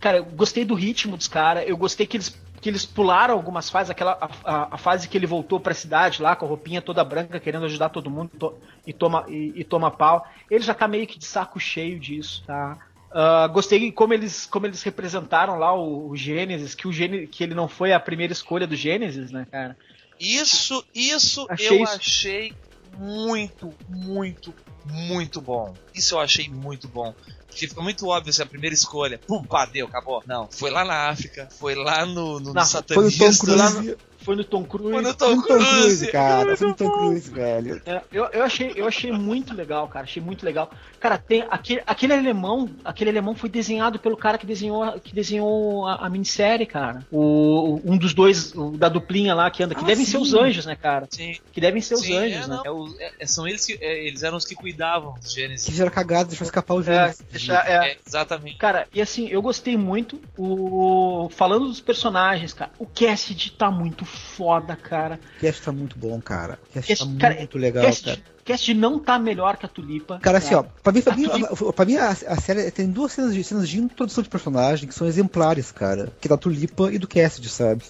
Cara, 0.00 0.18
eu 0.18 0.24
gostei 0.24 0.64
do 0.64 0.74
ritmo 0.74 1.16
dos 1.18 1.28
caras. 1.28 1.64
Eu 1.66 1.76
gostei 1.76 2.06
que 2.06 2.16
eles, 2.16 2.34
que 2.60 2.68
eles 2.68 2.84
pularam 2.84 3.34
algumas 3.34 3.68
fases. 3.70 3.90
Aquela, 3.90 4.18
a, 4.20 4.28
a- 4.44 4.68
a 4.72 4.78
fase 4.78 5.08
que 5.08 5.16
ele 5.16 5.26
voltou 5.26 5.60
pra 5.60 5.74
cidade 5.74 6.20
lá, 6.22 6.34
com 6.36 6.44
a 6.46 6.48
roupinha 6.48 6.80
toda 6.82 7.04
branca, 7.04 7.38
querendo 7.40 7.66
ajudar 7.66 7.88
todo 7.90 8.10
mundo 8.10 8.30
to- 8.38 8.54
e, 8.86 8.92
toma, 8.92 9.24
e, 9.28 9.52
e 9.56 9.64
toma 9.64 9.90
pau. 9.90 10.26
Ele 10.50 10.62
já 10.64 10.74
tá 10.74 10.86
meio 10.88 11.06
que 11.06 11.18
de 11.18 11.24
saco 11.26 11.58
cheio 11.60 11.98
disso, 11.98 12.42
tá? 12.46 12.76
Ah, 13.12 13.46
gostei 13.46 13.90
como 13.92 14.12
eles, 14.12 14.46
como 14.46 14.66
eles 14.66 14.82
representaram 14.82 15.58
lá 15.58 15.72
o, 15.74 16.10
o 16.10 16.16
Gênesis, 16.16 16.74
que, 16.74 16.86
o 16.88 16.92
Gênesis, 16.92 17.30
que 17.30 17.42
ele 17.42 17.54
não 17.54 17.68
foi 17.68 17.92
a 17.92 18.00
primeira 18.00 18.32
escolha 18.32 18.66
do 18.66 18.76
Gênesis, 18.76 19.30
né, 19.30 19.46
cara? 19.50 19.76
Isso, 20.18 20.84
isso 20.94 21.46
Achei 21.48 21.68
eu 21.68 21.82
isso. 21.82 21.94
achei 21.94 22.54
muito, 22.98 23.72
muito, 23.88 24.54
muito 24.84 25.40
bom. 25.40 25.74
Isso 25.94 26.14
eu 26.14 26.20
achei 26.20 26.48
muito 26.48 26.88
bom. 26.88 27.14
Porque 27.46 27.68
fica 27.68 27.80
muito 27.80 28.06
óbvio 28.06 28.30
assim, 28.30 28.42
a 28.42 28.46
primeira 28.46 28.74
escolha. 28.74 29.18
Pum, 29.18 29.42
pá, 29.42 29.64
deu, 29.64 29.86
acabou. 29.86 30.22
Não, 30.26 30.48
foi 30.50 30.70
lá 30.70 30.84
na 30.84 31.08
África, 31.08 31.48
foi 31.58 31.74
lá 31.74 32.04
no, 32.04 32.38
no, 32.38 32.52
Não, 32.52 32.62
no 32.62 32.66
Foi 32.66 33.06
o 33.08 33.18
Tom 33.18 33.32
satanista. 33.32 33.98
Foi 34.26 34.34
no 34.34 34.42
Tom 34.44 34.64
Cruise. 34.64 34.90
Foi 34.92 35.02
no 35.02 35.14
Tom 35.14 35.36
no 35.36 35.42
Tom 35.42 35.42
Cruise, 35.46 35.70
Cruise. 35.70 36.06
cara. 36.12 36.56
Foi 36.56 36.66
no 36.66 36.74
Tom. 36.74 36.90
Cruise, 36.90 37.30
velho. 37.30 37.80
É, 37.86 38.02
eu, 38.12 38.24
eu, 38.32 38.42
achei, 38.42 38.72
eu 38.74 38.86
achei 38.88 39.12
muito 39.12 39.54
legal, 39.54 39.86
cara. 39.86 40.04
Achei 40.04 40.20
muito 40.20 40.44
legal. 40.44 40.68
Cara, 40.98 41.16
tem 41.16 41.44
aquele, 41.48 41.80
aquele 41.86 42.12
alemão, 42.12 42.68
aquele 42.84 43.10
alemão 43.10 43.36
foi 43.36 43.48
desenhado 43.48 44.00
pelo 44.00 44.16
cara 44.16 44.36
que 44.36 44.44
desenhou, 44.44 44.98
que 45.00 45.14
desenhou 45.14 45.86
a, 45.86 46.06
a 46.06 46.10
minissérie, 46.10 46.66
cara. 46.66 47.06
O, 47.12 47.80
um 47.84 47.96
dos 47.96 48.12
dois, 48.12 48.52
o 48.54 48.72
da 48.72 48.88
duplinha 48.88 49.32
lá 49.32 49.48
que 49.48 49.62
anda, 49.62 49.76
que 49.76 49.84
Ah, 49.84 49.86
devem 49.86 50.04
sim. 50.04 50.10
ser 50.10 50.18
os 50.18 50.34
anjos, 50.34 50.66
né, 50.66 50.74
cara? 50.74 51.06
Sim, 51.08 51.36
Que 51.52 51.60
devem 51.60 51.80
ser 51.80 51.94
os 51.94 52.00
sim, 52.00 52.16
anjos, 52.16 52.46
é, 52.46 52.48
né? 52.50 52.60
é 52.64 52.70
o- 52.72 52.92
é- 53.20 53.26
são 53.26 53.46
eles 53.46 53.64
que 53.64 53.78
é, 53.80 54.06
eles 54.08 54.24
eram 54.24 54.36
os 54.38 54.44
que 54.44 54.56
cuidavam 54.56 55.14
dos 55.20 55.32
Gênesis. 55.32 55.66
Fizeram 55.68 55.90
cagada, 55.92 56.24
deixou 56.30 56.44
escapar 56.44 56.74
o 56.74 56.80
É, 56.80 56.82
Gênesis. 56.82 57.24
deixa- 57.30 57.62
é. 57.64 57.92
É, 57.92 57.96
exatamente. 58.04 58.56
Cara, 58.58 58.88
e 58.92 59.00
assim, 59.00 59.28
eu 59.28 59.40
gostei 59.40 59.76
muito. 59.76 60.20
O 60.36 61.28
falando 61.30 61.68
dos 61.68 61.80
personagens, 61.80 62.52
cara, 62.52 62.70
o 62.78 62.86
Cassidy 62.86 63.52
tá 63.52 63.70
muito 63.70 64.04
foda, 64.16 64.74
cara. 64.76 65.20
O 65.36 65.40
cast 65.40 65.62
tá 65.62 65.72
muito 65.72 65.98
bom, 65.98 66.20
cara. 66.20 66.58
O 66.70 66.72
cast 66.72 66.92
Esse 66.92 67.04
tá 67.06 67.18
cara- 67.20 67.34
muito 67.36 67.58
legal, 67.58 67.84
Cassidy, 67.84 68.10
cara. 68.10 68.36
Cassidy 68.44 68.74
não 68.74 68.98
tá 68.98 69.18
melhor 69.18 69.56
que 69.56 69.66
a 69.66 69.68
Tulipa. 69.68 70.18
Cara, 70.20 70.38
assim, 70.38 70.54
ó, 70.54 70.62
pra 70.62 70.92
mim, 70.92 71.02
pra 71.02 71.16
mim, 71.16 71.26
A 71.26 71.72
pra 71.72 71.84
mim 71.84 71.96
a, 71.96 72.10
a 72.10 72.40
série 72.40 72.70
tem 72.70 72.88
duas 72.88 73.12
cenas 73.12 73.34
de, 73.34 73.42
cenas 73.42 73.68
de 73.68 73.78
introdução 73.78 74.22
de 74.22 74.30
personagem 74.30 74.88
que 74.88 74.94
são 74.94 75.06
exemplares, 75.06 75.72
cara. 75.72 76.12
Que 76.20 76.28
é 76.28 76.30
da 76.30 76.36
Tulipa 76.36 76.92
e 76.92 76.98
do 76.98 77.08
Cassidy, 77.08 77.48
sabe? 77.48 77.82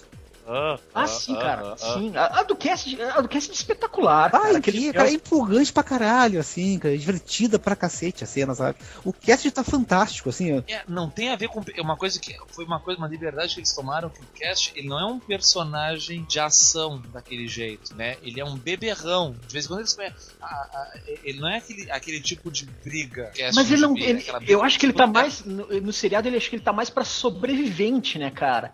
Ah, 0.93 1.07
sim, 1.07 1.35
cara. 1.35 1.75
sim. 1.77 2.15
A, 2.15 2.39
a 2.39 2.43
do 2.43 2.55
Cassidy, 2.55 3.01
a 3.01 3.19
do 3.21 3.27
Cassidy 3.27 3.51
é 3.53 3.55
espetacular. 3.55 4.27
Ah, 4.27 4.39
cara. 4.39 4.57
aquele, 4.57 4.93
cara, 4.93 5.09
é 5.09 5.13
empolgante 5.13 5.73
pra 5.73 5.83
caralho, 5.83 6.39
assim, 6.39 6.79
cara. 6.79 6.93
é 6.93 6.97
Divertida 6.97 7.59
pra 7.59 7.75
cacete 7.75 8.23
a 8.23 8.27
cena, 8.27 8.55
sabe? 8.55 8.77
O 9.03 9.11
Cassidy 9.11 9.51
tá 9.51 9.63
fantástico, 9.63 10.29
assim. 10.29 10.63
É, 10.67 10.83
não 10.87 11.09
tem 11.09 11.29
a 11.29 11.35
ver 11.35 11.49
com 11.49 11.61
é 11.75 11.81
uma 11.81 11.97
coisa 11.97 12.19
que 12.19 12.33
foi 12.49 12.65
uma 12.65 12.79
coisa 12.79 12.97
uma 12.99 13.07
liberdade 13.07 13.53
que 13.53 13.59
eles 13.59 13.73
tomaram 13.73 14.09
que 14.09 14.21
o 14.21 14.27
Cast 14.35 14.71
ele 14.75 14.87
não 14.87 14.99
é 14.99 15.05
um 15.05 15.19
personagem 15.19 16.23
de 16.25 16.39
ação 16.39 17.01
daquele 17.13 17.47
jeito, 17.47 17.95
né? 17.95 18.15
Ele 18.23 18.39
é 18.39 18.45
um 18.45 18.55
beberrão. 18.57 19.35
De 19.47 19.53
vez 19.53 19.65
em 19.65 19.67
quando 19.67 19.79
eles 19.81 19.93
põem- 19.93 20.13
a- 20.41 20.45
a- 20.45 20.91
ele 21.23 21.39
não 21.39 21.49
é 21.49 21.57
aquele, 21.57 21.91
aquele 21.91 22.21
tipo 22.21 22.49
de 22.51 22.65
briga. 22.83 23.31
Cast 23.35 23.55
Mas 23.55 23.71
ele 23.71 23.81
não. 23.81 23.93
de- 23.93 24.03
ele- 24.03 24.25
eu 24.47 24.63
acho 24.63 24.79
que 24.79 24.85
ele 24.85 24.93
tá 24.93 25.05
mais. 25.07 25.43
No, 25.43 25.67
no 25.81 25.91
seriado, 25.93 26.27
ele 26.27 26.37
acho 26.37 26.49
que 26.49 26.55
ele 26.55 26.63
tá 26.63 26.71
mais 26.73 26.89
pra 26.89 27.03
sobrevivente, 27.03 28.17
né, 28.17 28.31
cara? 28.31 28.73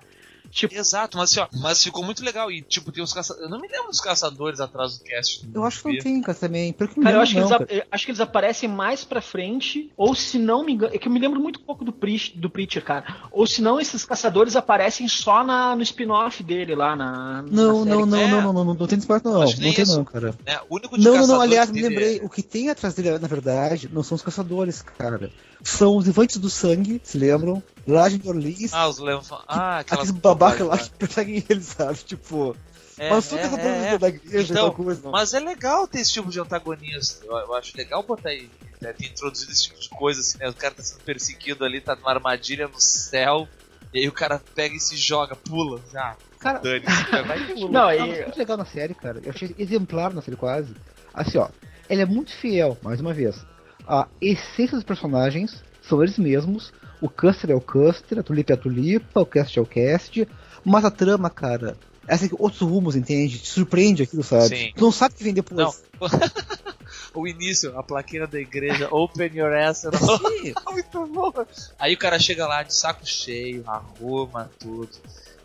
Tipo, 0.53 0.75
Exato, 0.75 1.17
mas 1.17 1.31
assim, 1.31 1.39
ó, 1.39 1.47
mas 1.61 1.83
ficou 1.83 2.03
muito 2.03 2.23
legal 2.23 2.51
e 2.51 2.61
tipo 2.61 2.91
tem 2.91 3.03
os 3.03 3.11
caçadores, 3.11 3.43
eu 3.45 3.49
não 3.49 3.59
me 3.59 3.67
lembro 3.67 3.87
dos 3.89 3.99
caçadores 3.99 4.59
atrás 4.59 4.99
do 4.99 5.03
cast. 5.03 5.49
Eu 5.51 5.63
acho 5.63 5.81
que 5.81 5.89
não 5.93 5.97
tem, 5.97 6.21
cara, 6.21 6.37
também. 6.37 6.71
Que 6.71 6.99
me 6.99 7.03
Cara, 7.05 7.17
eu 7.17 7.21
acho 7.21 7.33
que, 7.33 7.39
não, 7.39 7.47
eles, 7.47 7.57
cara. 7.67 7.87
acho 7.91 8.05
que 8.05 8.11
eles 8.11 8.21
aparecem 8.21 8.69
mais 8.69 9.03
pra 9.03 9.19
frente, 9.19 9.91
ou 9.97 10.13
se 10.13 10.37
não 10.37 10.63
me 10.63 10.73
engano, 10.73 10.93
é 10.93 10.99
que 10.99 11.07
eu 11.07 11.11
me 11.11 11.19
lembro 11.19 11.39
muito 11.39 11.59
pouco 11.59 11.83
do, 11.83 11.91
Preach, 11.91 12.37
do 12.37 12.49
Preacher, 12.51 12.83
cara. 12.83 13.03
Ou 13.31 13.47
se 13.47 13.61
não, 13.63 13.79
esses 13.79 14.05
caçadores 14.05 14.55
aparecem 14.55 15.07
só 15.07 15.43
na, 15.43 15.75
no 15.75 15.81
spin-off 15.81 16.43
dele 16.43 16.75
lá 16.75 16.95
na. 16.95 17.41
na 17.41 17.43
Não, 17.49 17.83
série. 17.83 17.89
não, 17.95 18.05
não, 18.05 18.17
É. 18.19 18.27
não, 18.27 18.41
não, 18.41 18.53
não, 18.53 18.63
não, 18.65 18.73
não 18.75 18.87
tem 18.87 18.99
espaço, 18.99 19.23
não. 19.25 19.45
Que 19.47 19.55
Não 19.55 19.63
nem 19.63 19.73
tem, 19.73 19.83
isso. 19.83 19.97
não, 19.97 20.05
cara. 20.05 20.35
Né? 20.45 20.59
O 20.69 20.75
único 20.75 20.97
de 20.97 21.03
Não, 21.03 21.15
não, 21.17 21.27
não, 21.27 21.41
aliás, 21.41 21.69
que 21.71 21.75
me 21.75 21.81
lembrei. 21.87 22.19
O 22.23 22.29
que 22.29 22.43
tem 22.43 22.69
atrás 22.69 22.93
dele, 22.93 23.17
na 23.17 23.27
verdade, 23.27 23.89
não 23.91 24.03
são 24.03 24.15
os 24.15 24.21
caçadores, 24.21 24.83
cara. 24.83 25.31
São 25.63 25.97
os 25.97 26.07
infantes 26.07 26.37
do 26.37 26.49
sangue, 26.49 27.01
se 27.03 27.17
lembram? 27.17 27.63
Lá 27.85 28.07
de 28.09 28.21
Orleans. 28.27 28.73
Ah, 28.73 28.87
os 28.87 28.97
levam. 28.99 29.23
Ah, 29.47 29.79
aquelas 29.79 30.09
aqueles 30.09 30.21
babacas 30.21 30.67
lá 30.67 30.77
que 30.77 30.89
perseguem 30.91 31.43
eles, 31.49 31.65
sabe? 31.65 31.97
Tipo, 31.99 32.55
É, 32.97 33.09
mas 33.09 33.25
são 33.25 33.37
é, 33.37 33.41
é, 33.43 33.93
é. 33.93 33.97
da 33.97 34.07
igreja 34.07 34.53
Então, 34.53 34.71
coisa. 34.71 35.09
Mas 35.09 35.33
é 35.33 35.39
legal 35.39 35.87
ter 35.87 35.99
esse 35.99 36.13
tipo 36.13 36.29
de 36.29 36.39
antagonista. 36.39 37.25
Eu, 37.25 37.31
eu 37.35 37.53
acho 37.55 37.75
legal 37.77 38.01
botar 38.03 38.29
aí, 38.29 38.49
né, 38.81 38.93
ter 38.93 39.07
introduzido 39.07 39.51
esse 39.51 39.63
tipo 39.63 39.79
de 39.79 39.89
coisa, 39.89 40.21
assim, 40.21 40.37
né? 40.37 40.47
O 40.49 40.53
cara 40.53 40.73
tá 40.75 40.83
sendo 40.83 41.01
perseguido 41.01 41.65
ali, 41.65 41.81
tá 41.81 41.95
numa 41.95 42.09
armadilha 42.11 42.67
no 42.67 42.79
céu, 42.79 43.47
e 43.93 43.99
aí 43.99 44.07
o 44.07 44.11
cara 44.13 44.41
pega 44.55 44.75
e 44.75 44.79
se 44.79 44.95
joga, 44.95 45.35
pula. 45.35 45.81
Já, 45.91 46.15
Cara, 46.39 46.59
dane-se, 46.59 47.11
vai 47.25 47.53
pula. 47.53 47.71
Não, 47.71 47.87
Ah, 47.89 47.95
e- 47.95 47.99
mas 47.99 48.19
muito 48.21 48.37
legal 48.39 48.57
na 48.57 48.65
série, 48.65 48.93
cara. 48.93 49.19
Eu 49.23 49.31
achei 49.31 49.53
exemplar 49.57 50.13
na 50.13 50.21
série 50.21 50.37
quase. 50.37 50.73
Assim, 51.13 51.37
ó, 51.37 51.49
ele 51.89 52.01
é 52.01 52.05
muito 52.05 52.33
fiel, 52.37 52.77
mais 52.81 53.01
uma 53.01 53.13
vez. 53.13 53.45
A 53.87 54.07
essência 54.21 54.75
dos 54.77 54.83
personagens 54.85 55.63
são 55.81 56.01
eles 56.01 56.17
mesmos. 56.17 56.71
O 57.03 57.09
Custer 57.09 57.51
é 57.51 57.53
o 57.53 57.59
Custer, 57.59 58.19
a 58.19 58.23
Tulipa 58.23 58.53
é 58.53 58.55
a 58.55 58.57
Tulipa, 58.57 59.19
o 59.19 59.25
Cast 59.25 59.59
é 59.59 59.61
o 59.61 59.65
Cast. 59.65 60.25
Mas 60.63 60.85
a 60.85 60.89
trama, 60.89 61.29
cara, 61.29 61.75
essa 62.07 62.29
que 62.29 62.35
outros 62.39 62.61
rumos, 62.61 62.95
entende? 62.95 63.39
Te 63.39 63.49
surpreende 63.49 64.03
aquilo, 64.03 64.23
sabe? 64.23 64.47
Sim. 64.47 64.71
Tu 64.73 64.81
não 64.81 64.89
sabe 64.89 65.13
o 65.13 65.17
que 65.17 65.23
vem 65.25 65.33
depois. 65.33 65.83
Não. 65.99 66.09
o 67.13 67.27
início, 67.27 67.77
a 67.77 67.83
plaquinha 67.83 68.25
da 68.25 68.39
igreja, 68.39 68.87
open 68.89 69.31
your 69.35 69.51
ass. 69.51 69.81
Sim. 69.83 70.53
Muito 70.71 71.05
bom. 71.07 71.33
Aí 71.77 71.93
o 71.93 71.97
cara 71.97 72.17
chega 72.17 72.47
lá 72.47 72.63
de 72.63 72.73
saco 72.73 73.05
cheio, 73.05 73.65
arruma 73.67 74.49
tudo 74.57 74.89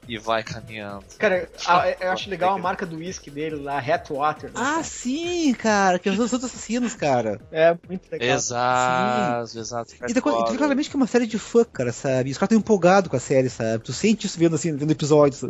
e 0.08 0.18
vai 0.18 0.42
caminhando. 0.42 1.04
Cara, 1.18 1.48
a- 1.66 1.90
eu 2.00 2.10
acho 2.10 2.30
legal 2.30 2.54
a 2.54 2.58
marca 2.58 2.86
do 2.86 2.96
whisky 2.96 3.30
dele 3.30 3.56
lá, 3.56 3.78
Hatwater. 3.78 4.50
né, 4.50 4.56
Ah, 4.56 4.64
cara? 4.72 4.82
sim, 4.84 5.52
cara, 5.54 5.98
que 5.98 6.08
os 6.08 6.18
outros 6.18 6.44
assassinos, 6.44 6.94
cara. 6.94 7.40
É 7.52 7.76
muito 7.88 8.10
legal. 8.10 8.28
Exato, 8.36 9.58
exato. 9.58 9.94
E 10.08 10.14
tu, 10.14 10.20
tu 10.22 10.50
vê 10.52 10.56
claramente 10.58 10.88
que 10.90 10.96
é 10.96 10.98
uma 10.98 11.06
série 11.06 11.26
de 11.26 11.38
fã, 11.38 11.64
cara, 11.64 11.92
sabe? 11.92 12.30
Os 12.30 12.38
caras 12.38 12.48
estão 12.52 12.58
empolgados 12.58 13.10
com 13.10 13.16
a 13.16 13.20
série, 13.20 13.48
sabe? 13.50 13.84
Tu 13.84 13.92
sente 13.92 14.26
isso 14.26 14.38
vendo 14.38 14.54
assim, 14.54 14.74
vendo 14.76 14.90
episódios. 14.90 15.42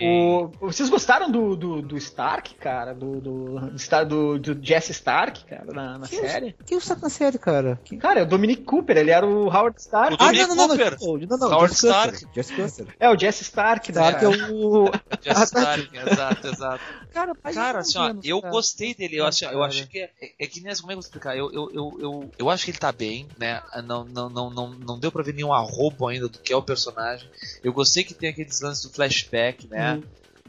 O- 0.00 0.50
vocês 0.60 0.88
gostaram 0.88 1.30
do, 1.30 1.54
do, 1.56 1.82
do 1.82 1.96
Stark, 1.96 2.54
cara? 2.56 2.92
Do, 2.94 3.20
do, 3.20 3.60
do, 4.08 4.38
do, 4.38 4.58
Jesse 4.66 4.92
Stark, 4.92 5.44
cara, 5.44 5.64
na, 5.72 5.98
na 5.98 6.06
Que 6.08 6.16
série? 6.16 6.56
Quem 6.66 6.76
o 6.78 6.80
saco 6.80 7.02
na 7.02 7.10
série, 7.10 7.38
cara? 7.38 7.80
Quem... 7.84 7.98
Cara, 7.98 8.20
é 8.20 8.22
o 8.22 8.26
Dominic 8.26 8.62
Cooper, 8.64 8.96
ele 8.96 9.10
era 9.10 9.26
o 9.26 9.44
Howard 9.46 9.78
Stark. 9.80 10.14
O 10.14 10.16
Dominic 10.16 10.46
Cooper. 10.56 10.96
Não, 11.00 11.18
não, 11.28 11.38
não, 11.38 11.48
Howard 11.56 11.74
Jesse 11.74 11.86
Custer, 11.86 12.14
Stark. 12.14 12.34
Jesse 12.34 12.52
Custer. 12.54 12.86
É, 12.98 13.08
o 13.10 13.18
Jesse 13.18 13.42
Stark, 13.42 13.92
né? 13.92 13.99
Stark 14.08 14.24
é 14.24 14.28
cara? 14.38 14.52
o. 14.52 14.84
Just 15.22 15.52
tá. 15.52 15.60
Stark, 15.60 15.96
exato, 15.96 16.46
exato. 16.48 16.84
Cara, 17.12 17.34
Cara, 17.34 17.78
assim, 17.80 17.98
ó, 17.98 18.14
eu 18.22 18.40
gostei 18.40 18.94
dele. 18.94 19.16
Eu, 19.16 19.26
acho, 19.26 19.44
eu 19.44 19.62
acho 19.62 19.86
que 19.88 19.98
é, 19.98 20.10
é, 20.20 20.32
é 20.38 20.46
que 20.46 20.60
nem 20.60 20.74
como 20.76 20.92
é 20.92 20.94
que 20.94 20.98
eu 20.98 21.00
vou 21.00 21.00
explicar? 21.00 21.36
Eu, 21.36 21.52
eu, 21.52 21.70
eu, 21.72 21.98
eu, 22.00 22.30
eu 22.38 22.50
acho 22.50 22.64
que 22.64 22.70
ele 22.70 22.78
tá 22.78 22.92
bem, 22.92 23.28
né? 23.38 23.60
Não, 23.84 24.04
não, 24.04 24.30
não, 24.30 24.50
não, 24.50 24.70
não 24.70 24.98
deu 24.98 25.10
pra 25.12 25.22
ver 25.22 25.34
nenhum 25.34 25.52
arrobo 25.52 26.06
ainda 26.08 26.28
do 26.28 26.38
que 26.38 26.52
é 26.52 26.56
o 26.56 26.62
personagem. 26.62 27.28
Eu 27.62 27.72
gostei 27.72 28.04
que 28.04 28.14
tem 28.14 28.30
aqueles 28.30 28.60
lances 28.60 28.82
do 28.84 28.90
flashback, 28.90 29.66
né? 29.68 29.94
Uhum. 29.94 30.02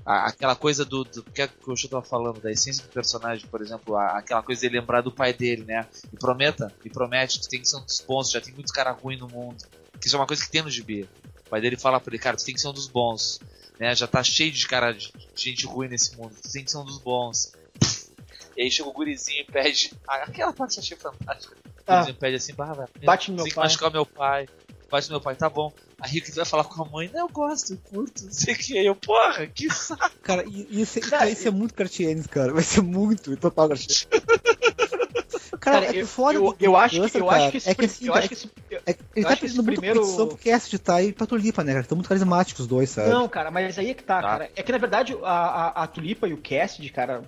aquela 0.05 0.55
coisa 0.55 0.85
do, 0.85 1.03
do 1.03 1.23
que, 1.23 1.41
é 1.41 1.47
que 1.47 1.53
o 1.69 1.89
tava 1.89 2.03
falando, 2.03 2.39
da 2.41 2.51
essência 2.51 2.83
do 2.83 2.89
personagem, 2.89 3.47
por 3.47 3.61
exemplo, 3.61 3.95
a- 3.95 4.17
aquela 4.17 4.41
coisa 4.41 4.61
de 4.61 4.69
lembrar 4.69 5.01
do 5.01 5.11
pai 5.11 5.33
dele, 5.33 5.63
né? 5.63 5.87
E 6.13 6.17
prometa, 6.17 6.73
e 6.83 6.89
promete, 6.89 7.39
tu 7.41 7.49
tem 7.49 7.59
que 7.61 7.67
ser 7.67 7.77
um 7.77 7.83
dos 7.85 7.99
bons, 8.07 8.31
já 8.31 8.39
tem 8.41 8.53
muitos 8.53 8.71
caras 8.71 8.97
ruins 8.99 9.19
no 9.19 9.27
mundo. 9.27 9.63
Que 9.99 10.07
isso 10.07 10.15
é 10.15 10.19
uma 10.19 10.25
coisa 10.27 10.43
que 10.43 10.49
tem 10.49 10.61
no 10.63 10.69
gibi. 10.69 11.07
O 11.51 11.55
pai 11.59 11.59
dele 11.59 11.75
fala 11.75 11.99
pra 11.99 12.13
ele, 12.13 12.17
cara, 12.23 12.37
tu 12.37 12.45
tem 12.45 12.55
que 12.55 12.61
ser 12.61 12.69
um 12.69 12.73
dos 12.73 12.87
bons. 12.87 13.37
Né? 13.77 13.93
Já 13.93 14.07
tá 14.07 14.23
cheio 14.23 14.51
de 14.53 14.65
cara 14.65 14.93
de 14.93 15.11
gente 15.35 15.65
ruim 15.65 15.89
nesse 15.89 16.15
mundo, 16.15 16.33
tu 16.41 16.49
tem 16.49 16.63
que 16.63 16.71
ser 16.71 16.77
um 16.77 16.85
dos 16.85 16.97
bons. 16.97 17.51
E 18.55 18.61
aí 18.63 18.71
chega 18.71 18.87
o 18.87 18.93
gurizinho 18.93 19.41
e 19.41 19.51
pede. 19.51 19.91
ah, 20.07 20.23
Aquela 20.23 20.53
parte 20.53 20.77
eu 20.77 20.81
achei 20.83 20.95
fantástica. 20.95 21.53
O 21.55 21.69
Ah. 21.85 21.95
gurizinho 21.95 22.15
pede 22.17 22.35
assim, 22.37 22.53
bah, 22.53 22.71
velho, 22.71 22.87
Bate 23.03 23.31
no 23.31 23.35
meu 23.35 23.43
tem 23.43 23.49
que 23.51 23.55
pai. 23.57 23.65
machucar 23.65 23.91
meu 23.91 24.05
pai. 24.05 24.47
Bate 24.89 25.09
no 25.09 25.15
meu 25.15 25.21
pai, 25.21 25.35
tá 25.35 25.49
bom. 25.49 25.73
Aí 25.99 26.19
o 26.19 26.21
que 26.23 26.31
vai 26.31 26.45
falar 26.45 26.63
com 26.63 26.83
a 26.83 26.89
mãe? 26.89 27.09
Não, 27.13 27.19
eu 27.27 27.29
gosto, 27.29 27.73
eu 27.73 27.77
curto, 27.79 28.23
não 28.23 28.31
sei 28.31 28.53
o 28.53 28.57
que. 28.57 28.77
Aí 28.77 28.85
eu, 28.85 28.95
porra, 28.95 29.45
que 29.47 29.69
saco. 29.73 30.09
Cara, 30.23 30.45
isso, 30.47 31.01
cara, 31.01 31.29
isso 31.29 31.47
é 31.49 31.51
muito 31.51 31.73
Cartienes, 31.73 32.27
cara. 32.27 32.53
Vai 32.53 32.63
ser 32.63 32.81
muito 32.81 33.35
total 33.35 33.67
Cartienes. 33.67 34.07
Cara, 35.61 35.85
Cara, 35.85 35.95
é 35.95 36.01
eu, 36.01 36.07
foda 36.07 36.33
eu, 36.39 36.41
do- 36.43 36.55
eu 36.59 36.75
acho 36.75 37.01
que, 37.07 37.17
eu 37.19 37.29
acho 37.29 37.51
que 37.51 37.57
esse, 37.57 37.69
é 37.69 37.75
que 37.75 37.85
assim, 37.85 38.07
eu 38.07 38.15
é 38.15 38.17
acho 38.17 38.27
que 38.29 38.33
esse, 38.33 38.49
É, 38.71 38.95
ele 39.15 39.25
tá 39.27 39.37
pedindo 39.37 39.61
muita 39.63 39.71
primeiro- 39.79 39.99
competição 39.99 40.27
pro 40.27 40.37
cast 40.37 40.69
de 40.71 40.79
Tai 40.79 41.05
e 41.05 41.13
pra 41.13 41.27
Tulipa, 41.27 41.63
né, 41.63 41.71
cara? 41.73 41.83
Estão 41.83 41.95
muito 41.95 42.07
carismáticos 42.07 42.61
os 42.61 42.67
dois, 42.67 42.89
sabe? 42.89 43.09
Não, 43.11 43.29
cara, 43.29 43.51
mas 43.51 43.77
aí 43.77 43.91
é 43.91 43.93
que 43.93 44.03
tá, 44.03 44.15
Tá. 44.21 44.27
cara. 44.27 44.49
É 44.55 44.63
que 44.63 44.71
na 44.71 44.77
verdade 44.79 45.15
a, 45.23 45.29
a, 45.31 45.83
a 45.83 45.87
Tulipa 45.87 46.27
e 46.27 46.33
o 46.33 46.37
Cassidy, 46.41 46.89
cara, 46.89 47.21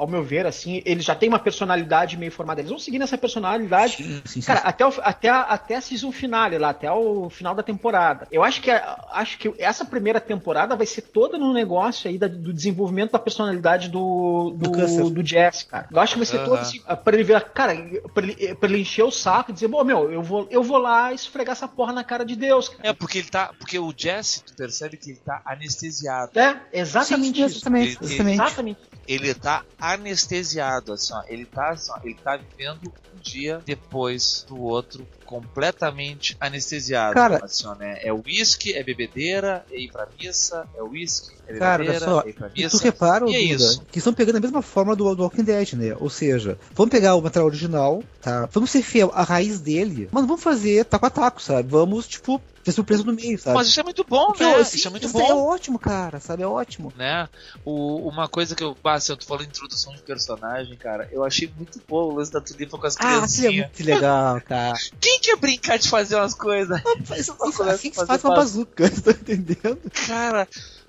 ao 0.00 0.06
meu 0.08 0.22
ver, 0.22 0.46
assim, 0.46 0.82
eles 0.84 1.04
já 1.04 1.14
têm 1.14 1.28
uma 1.28 1.38
personalidade 1.38 2.16
meio 2.16 2.32
formada. 2.32 2.60
Eles 2.60 2.70
vão 2.70 2.78
seguir 2.78 2.98
nessa 2.98 3.18
personalidade. 3.18 3.96
Sim, 3.96 4.22
sim, 4.24 4.40
sim. 4.40 4.46
Cara, 4.46 4.60
até, 4.60 4.86
o, 4.86 4.92
até, 5.02 5.28
a, 5.28 5.40
até 5.42 5.76
a 5.76 5.80
season 5.80 6.10
finale 6.10 6.58
lá, 6.58 6.70
até 6.70 6.90
o 6.90 7.28
final 7.28 7.54
da 7.54 7.62
temporada. 7.62 8.26
Eu 8.32 8.42
acho 8.42 8.60
que, 8.62 8.70
a- 8.70 8.98
acho 9.12 9.38
que 9.38 9.52
essa 9.58 9.84
primeira 9.84 10.20
temporada 10.20 10.74
vai 10.74 10.86
ser 10.86 11.02
toda 11.02 11.36
no 11.38 11.52
negócio 11.52 12.08
aí 12.10 12.18
da- 12.18 12.26
do 12.28 12.52
desenvolvimento 12.52 13.12
da 13.12 13.18
personalidade 13.18 13.88
do, 13.88 14.54
Do 14.56 14.70
do, 14.70 15.10
do 15.10 15.26
Jess, 15.26 15.62
cara. 15.64 15.88
Eu 15.92 16.00
acho 16.00 16.14
que 16.14 16.18
vai 16.20 16.26
ser 16.26 16.36
Aham. 16.38 16.44
todo 16.46 16.58
assim, 16.60 16.80
pra 17.04 17.14
ele 17.14 17.24
ver, 17.24 17.40
cara, 17.50 17.74
pra 18.14 18.22
ele, 18.24 18.54
pra 18.54 18.68
ele 18.68 18.78
encher 18.80 19.02
o 19.04 19.10
saco 19.10 19.50
e 19.50 19.54
dizer, 19.54 19.68
bom, 19.68 19.84
meu, 19.84 20.10
eu 20.10 20.22
vou, 20.22 20.46
eu 20.50 20.62
vou 20.62 20.78
lá 20.78 21.12
esfregar 21.12 21.52
essa 21.52 21.68
porra 21.68 21.92
na 21.92 22.02
cara 22.04 22.24
de 22.24 22.36
Deus, 22.36 22.68
cara. 22.68 22.88
É, 22.88 22.92
porque 22.92 23.18
ele 23.18 23.28
tá. 23.28 23.50
Porque 23.58 23.78
o 23.78 23.92
Jesse, 23.96 24.42
tu 24.44 24.54
percebe 24.54 24.96
que 24.96 25.10
ele 25.10 25.20
tá 25.24 25.42
anestesiado. 25.44 26.38
É, 26.38 26.56
exatamente 26.72 27.36
Sim, 27.38 27.44
isso. 27.44 27.56
exatamente, 27.56 27.86
Ele- 27.88 27.96
ele- 28.00 28.14
exatamente. 28.14 28.40
Exatamente. 28.40 28.80
Ele 29.08 29.34
tá 29.34 29.64
anestesiado, 29.92 30.92
assim, 30.92 31.12
ó. 31.14 31.22
Ele 31.28 31.46
tá, 31.46 31.70
assim, 31.70 31.90
ó, 31.92 31.98
ele 32.04 32.14
tá 32.14 32.36
vivendo 32.36 32.92
um 33.14 33.18
dia 33.18 33.62
depois 33.64 34.44
do 34.48 34.58
outro 34.58 35.06
completamente 35.24 36.36
anestesiado. 36.40 37.14
Cara- 37.14 37.40
assim, 37.44 37.66
ó, 37.66 37.74
né? 37.74 37.98
É 38.02 38.12
uísque, 38.12 38.72
é 38.74 38.82
bebedeira, 38.82 39.64
é 39.70 39.78
ir 39.78 39.90
pra 39.90 40.08
missa, 40.18 40.68
é 40.76 40.82
uísque, 40.82 41.34
Cara, 41.58 41.82
olha 41.82 41.98
só, 42.00 42.20
é 42.22 42.34
E 42.54 42.68
tu 42.68 42.76
repara, 42.78 43.28
E 43.28 43.34
é 43.34 43.40
Duda, 43.52 43.64
isso. 43.64 43.82
que 43.90 43.98
estão 43.98 44.12
pegando 44.14 44.36
a 44.36 44.40
mesma 44.40 44.62
forma 44.62 44.94
do, 44.96 45.14
do 45.14 45.22
Walking 45.22 45.44
Dead, 45.44 45.72
né? 45.74 45.96
Ou 45.98 46.10
seja, 46.10 46.58
vamos 46.74 46.90
pegar 46.90 47.14
o 47.14 47.22
material 47.22 47.46
original, 47.46 48.02
tá? 48.20 48.48
Vamos 48.52 48.70
ser 48.70 48.82
fiel 48.82 49.10
à 49.14 49.22
raiz 49.22 49.60
dele, 49.60 50.08
mas 50.12 50.26
vamos 50.26 50.42
fazer 50.42 50.84
taco 50.84 51.06
a 51.06 51.10
taco, 51.10 51.42
sabe? 51.42 51.68
Vamos, 51.70 52.06
tipo, 52.06 52.40
ter 52.62 52.72
surpresa 52.72 53.02
no 53.04 53.12
meio, 53.12 53.38
sabe? 53.38 53.56
Mas 53.56 53.68
isso 53.68 53.80
é 53.80 53.82
muito 53.82 54.04
bom, 54.04 54.26
Porque, 54.28 54.44
né? 54.44 54.54
assim, 54.56 54.76
isso 54.76 54.86
é 54.86 54.90
muito 54.90 55.06
isso 55.06 55.12
bom. 55.14 55.22
é 55.26 55.34
ótimo, 55.34 55.78
cara, 55.78 56.20
sabe? 56.20 56.42
É 56.42 56.46
ótimo. 56.46 56.92
né? 56.96 57.28
O, 57.64 58.06
uma 58.08 58.28
coisa 58.28 58.54
que 58.54 58.62
eu. 58.62 58.76
Ah, 58.84 58.94
assim, 58.94 59.12
eu 59.12 59.16
tô 59.16 59.24
falando 59.26 59.46
introdução 59.46 59.94
de 59.94 60.02
personagem, 60.02 60.76
cara. 60.76 61.08
Eu 61.10 61.24
achei 61.24 61.50
muito 61.56 61.80
bom 61.88 62.10
o 62.10 62.14
lance 62.16 62.30
da 62.30 62.40
Tulipa 62.40 62.76
com 62.76 62.86
as 62.86 62.96
Ah, 62.98 63.24
aquilo 63.24 63.46
é 63.46 63.50
muito 63.52 63.82
legal, 63.84 64.40
cara. 64.46 64.78
Quem 65.00 65.20
quer 65.20 65.36
brincar 65.36 65.78
de 65.78 65.88
fazer 65.88 66.16
umas 66.16 66.34
coisas? 66.34 66.80
Isso, 67.18 67.34
isso, 67.46 67.62
assim 67.62 67.90
que 67.90 67.98
se 67.98 68.06
faz 68.06 68.22
uma 68.24 68.34
bazuca, 68.34 68.90
tá 69.00 69.10
entendendo? 69.12 69.80
Cara. 70.06 70.46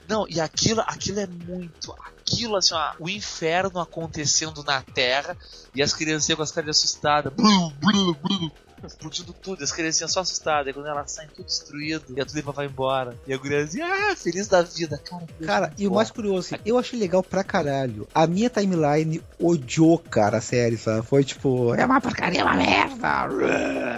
Não, 0.08 0.28
e 0.28 0.39
aquilo, 0.39 0.82
aquilo 0.82 1.20
é 1.20 1.28
muito. 1.28 1.95
Aquilo, 2.06 2.56
assim, 2.56 2.74
ó, 2.74 2.93
o 2.99 3.10
inferno 3.10 3.80
acontecendo 3.80 4.64
na 4.64 4.82
Terra 4.82 5.38
e 5.74 5.82
as 5.82 5.93
criancinhas 5.93 6.38
com 6.38 6.43
as 6.43 6.52
caras 6.52 6.78
assustadas. 6.78 7.34
Blu, 7.34 7.72
blu, 7.72 8.16
blu, 8.16 8.52
explodindo 8.88 9.34
tudo, 9.34 9.63
as 9.63 9.71
criancinhas 9.71 10.11
só 10.11 10.21
assustadas. 10.21 10.67
E 10.67 10.73
quando 10.73 10.88
elas 10.88 11.11
saem 11.11 11.29
tudo 11.36 11.45
destruído 11.45 12.05
e 12.15 12.21
a 12.21 12.25
Tulipa 12.25 12.51
vai 12.51 12.65
embora. 12.65 13.15
E 13.27 13.34
a 13.34 13.39
criancinha, 13.39 13.86
ah, 13.86 14.15
feliz 14.15 14.47
da 14.47 14.61
vida. 14.61 14.97
Cara, 14.97 15.25
Cara, 15.45 15.73
e 15.77 15.88
o 15.88 15.91
mais 15.93 16.11
curioso, 16.11 16.53
assim, 16.55 16.63
eu 16.65 16.77
achei 16.77 16.97
legal 16.99 17.23
pra 17.23 17.43
caralho. 17.43 18.07
A 18.13 18.25
minha 18.27 18.49
timeline 18.49 19.21
odiou, 19.39 19.97
cara, 19.99 20.38
a 20.38 20.41
série, 20.41 20.77
sabe? 20.77 21.05
Foi 21.05 21.23
tipo, 21.23 21.73
é 21.75 21.86
uma 21.86 21.99
porcaria, 22.01 22.41
é 22.41 22.43
uma 22.43 22.55
merda. 22.55 23.07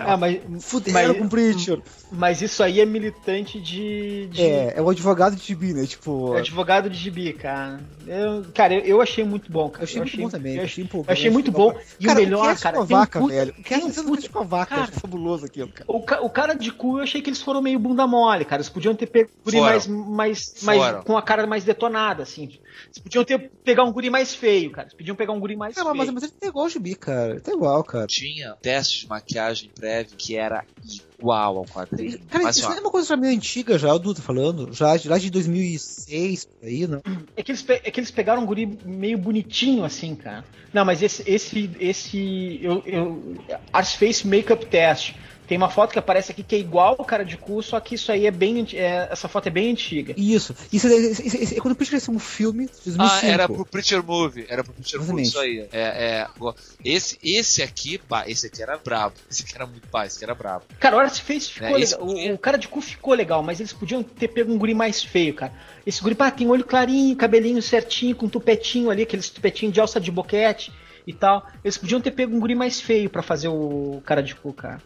Ah, 0.05 0.17
mas, 0.17 0.39
Fuderam 0.59 1.09
mas- 1.09 1.17
com 1.17 1.25
o 1.25 1.29
Preacher. 1.29 1.81
mas 2.11 2.41
isso 2.41 2.61
aí 2.63 2.79
é 2.81 2.85
militante 2.85 3.59
de. 3.59 4.27
de 4.27 4.41
É, 4.41 4.73
é 4.77 4.81
o 4.81 4.89
advogado 4.89 5.35
de 5.35 5.43
Gibi, 5.43 5.73
né? 5.73 5.85
Tipo, 5.85 6.35
é 6.35 6.39
advogado 6.39 6.89
de 6.89 6.97
gibi, 6.97 7.33
cara. 7.33 7.79
Eu, 8.07 8.45
cara, 8.53 8.73
eu, 8.75 8.81
eu 8.81 9.01
achei 9.01 9.23
muito 9.23 9.51
bom, 9.51 9.69
cara. 9.69 9.83
eu 9.83 9.85
achei 9.85 10.01
muito 10.01 10.17
bom 10.17 10.29
também. 10.29 10.53
Eu 10.53 10.59
Eu 10.59 10.65
achei, 10.65 10.83
achei, 10.83 10.99
eu 10.99 11.05
achei 11.07 11.29
muito 11.29 11.51
bom. 11.51 11.73
E 11.99 12.05
cara, 12.05 12.19
o 12.19 12.23
melhor, 12.23 12.57
cara, 12.57 12.77
com 12.77 12.83
a 12.83 12.85
tem 12.87 12.95
um 12.95 12.99
vaca, 12.99 13.27
velho. 13.27 13.53
Puta- 13.53 13.63
feito 14.03 14.29
com 14.31 14.39
a 14.39 14.43
vaca, 14.43 14.72
cara, 14.75 14.91
fabuloso 14.91 15.45
aquilo, 15.45 15.69
cara. 15.69 15.85
O, 15.87 16.01
ca- 16.01 16.21
o 16.21 16.29
cara 16.29 16.53
de 16.53 16.71
cu, 16.71 16.97
eu 16.99 17.03
achei 17.03 17.21
que 17.21 17.29
eles 17.29 17.41
foram 17.41 17.61
meio 17.61 17.77
bunda 17.79 18.05
mole, 18.07 18.45
cara. 18.45 18.61
Eles 18.61 18.69
podiam 18.69 18.95
ter 18.95 19.07
pego 19.07 19.29
um 19.39 19.43
guri 19.43 19.59
mais, 19.61 19.87
mais, 19.87 20.53
mais 20.63 20.81
Foram. 20.81 21.03
com 21.03 21.17
a 21.17 21.21
cara 21.21 21.45
mais 21.47 21.63
detonada, 21.63 22.23
assim. 22.23 22.43
Eles 22.43 22.99
podiam 23.03 23.23
ter 23.23 23.51
pegar 23.63 23.83
um 23.83 23.91
guri 23.91 24.09
mais 24.09 24.33
feio, 24.33 24.71
cara. 24.71 24.87
Eles 24.87 24.97
podiam 24.97 25.15
pegar 25.15 25.33
um 25.33 25.39
guri 25.39 25.55
mais 25.55 25.75
Cara, 25.75 25.85
feio. 25.91 25.97
mas, 25.97 26.09
mas 26.11 26.23
ele 26.23 26.33
tá 26.39 26.47
igual 26.47 26.65
o 26.65 26.69
Gibi, 26.69 26.95
cara. 26.95 27.31
Ele 27.31 27.41
tá 27.41 27.51
igual, 27.51 27.83
cara. 27.83 28.07
tinha 28.07 28.55
teste 28.61 29.01
de 29.01 29.07
maquiagem 29.09 29.69
prévio 29.73 30.15
que 30.17 30.35
era 30.35 30.63
igual 30.83 31.12
ao 31.21 31.65
quadrinho. 31.65 32.19
Cara, 32.29 32.43
Mas, 32.43 32.57
isso 32.57 32.67
ó, 32.67 32.73
é 32.73 32.79
uma 32.79 32.91
coisa 32.91 33.07
já 33.07 33.17
meio 33.17 33.35
antiga 33.35 33.77
já, 33.77 33.93
o 33.93 33.99
Dudu 33.99 34.15
tá 34.15 34.21
falando. 34.21 34.73
Já, 34.73 34.97
já 34.97 35.17
de 35.17 35.29
2006, 35.29 36.45
por 36.45 36.67
aí, 36.67 36.87
não? 36.87 37.01
É 37.35 37.43
que, 37.43 37.51
eles, 37.51 37.65
é 37.67 37.91
que 37.91 37.99
eles 37.99 38.11
pegaram 38.11 38.43
um 38.43 38.45
guri 38.45 38.65
meio 38.85 39.17
bonitinho, 39.17 39.83
assim, 39.83 40.15
cara. 40.15 40.43
Não, 40.73 40.83
mas 40.83 41.01
esse. 41.01 41.23
esse, 41.25 41.69
esse 41.79 42.59
eu, 42.61 42.83
eu, 42.85 43.35
Ars 43.71 43.93
Face 43.93 44.27
Makeup 44.27 44.65
Test. 44.65 45.15
Tem 45.53 45.57
uma 45.59 45.69
foto 45.69 45.91
que 45.93 45.99
aparece 45.99 46.31
aqui 46.31 46.41
que 46.41 46.55
é 46.55 46.57
igual 46.57 46.95
o 46.97 47.05
cara 47.05 47.23
de 47.23 47.37
cu, 47.37 47.61
só 47.61 47.79
que 47.79 47.93
isso 47.93 48.11
aí 48.11 48.25
é 48.25 48.31
bem. 48.31 48.65
é- 48.73 49.07
essa 49.11 49.27
foto 49.27 49.45
é 49.45 49.51
bem 49.51 49.69
antiga. 49.71 50.15
Isso. 50.17 50.55
Isso, 50.71 50.87
é- 50.87 50.95
isso, 50.97 51.21
isso- 51.21 51.37
isso- 51.43 51.53
é 51.55 51.59
quando 51.59 51.73
o 51.73 51.75
Preacher 51.75 51.93
ia 51.93 51.99
ser 51.99 52.09
um 52.09 52.17
filme, 52.17 52.65
2005. 52.83 53.03
Ah, 53.03 53.27
era 53.29 53.47
pro 53.47 53.63
Preacher 53.63 54.03
Movie. 54.03 54.47
Era 54.49 54.63
pro 54.63 54.73
Preacher 54.73 54.99
Movie, 54.99 55.21
isso 55.21 55.39
aí. 55.39 55.67
É, 55.71 55.79
é, 55.81 56.27
esse, 56.83 57.19
esse 57.23 57.61
aqui, 57.61 58.01
bah, 58.09 58.23
esse 58.27 58.47
aqui 58.47 58.63
era 58.63 58.77
brabo. 58.77 59.13
Esse 59.29 59.43
aqui 59.43 59.53
era 59.53 59.67
muito 59.67 59.87
pá, 59.89 60.07
esse 60.07 60.15
aqui 60.15 60.25
era 60.25 60.33
brabo. 60.33 60.65
Cara, 60.79 60.95
o 60.95 60.99
Ars 60.99 61.19
Face 61.19 61.51
ficou 61.51 61.67
É, 61.77 61.79
esse 61.81 61.93
legal. 61.93 62.07
guri- 62.07 62.31
O, 62.31 62.33
o 62.33 62.37
cara 62.39 62.57
de 62.57 62.67
cu 62.67 62.81
ficou 62.81 63.13
legal, 63.13 63.43
mas 63.43 63.59
eles 63.59 63.73
podiam 63.73 64.01
ter 64.01 64.29
pego 64.29 64.51
um 64.51 64.57
guri 64.57 64.73
mais 64.73 65.03
feio, 65.03 65.35
cara. 65.35 65.53
Esse 65.85 66.01
guri, 66.01 66.15
pá, 66.15 66.31
tem 66.31 66.49
olho 66.49 66.65
clarinho, 66.65 67.15
cabelinho 67.15 67.61
certinho, 67.61 68.15
com 68.15 68.27
tupetinho 68.27 68.89
ali, 68.89 69.03
aqueles 69.03 69.29
tupetinhos 69.29 69.71
de 69.71 69.79
alça 69.79 69.99
de 70.01 70.09
boquete 70.11 70.71
e 71.05 71.13
tal. 71.13 71.45
Eles 71.63 71.77
podiam 71.77 71.99
ter 71.99 72.11
pego 72.11 72.35
um 72.35 72.39
guri 72.39 72.55
mais 72.55 72.79
feio 72.81 73.09
pra 73.09 73.21
fazer 73.21 73.49
o 73.49 74.01
cara 74.05 74.23
de 74.23 74.33
cu, 74.33 74.51
cara. 74.53 74.81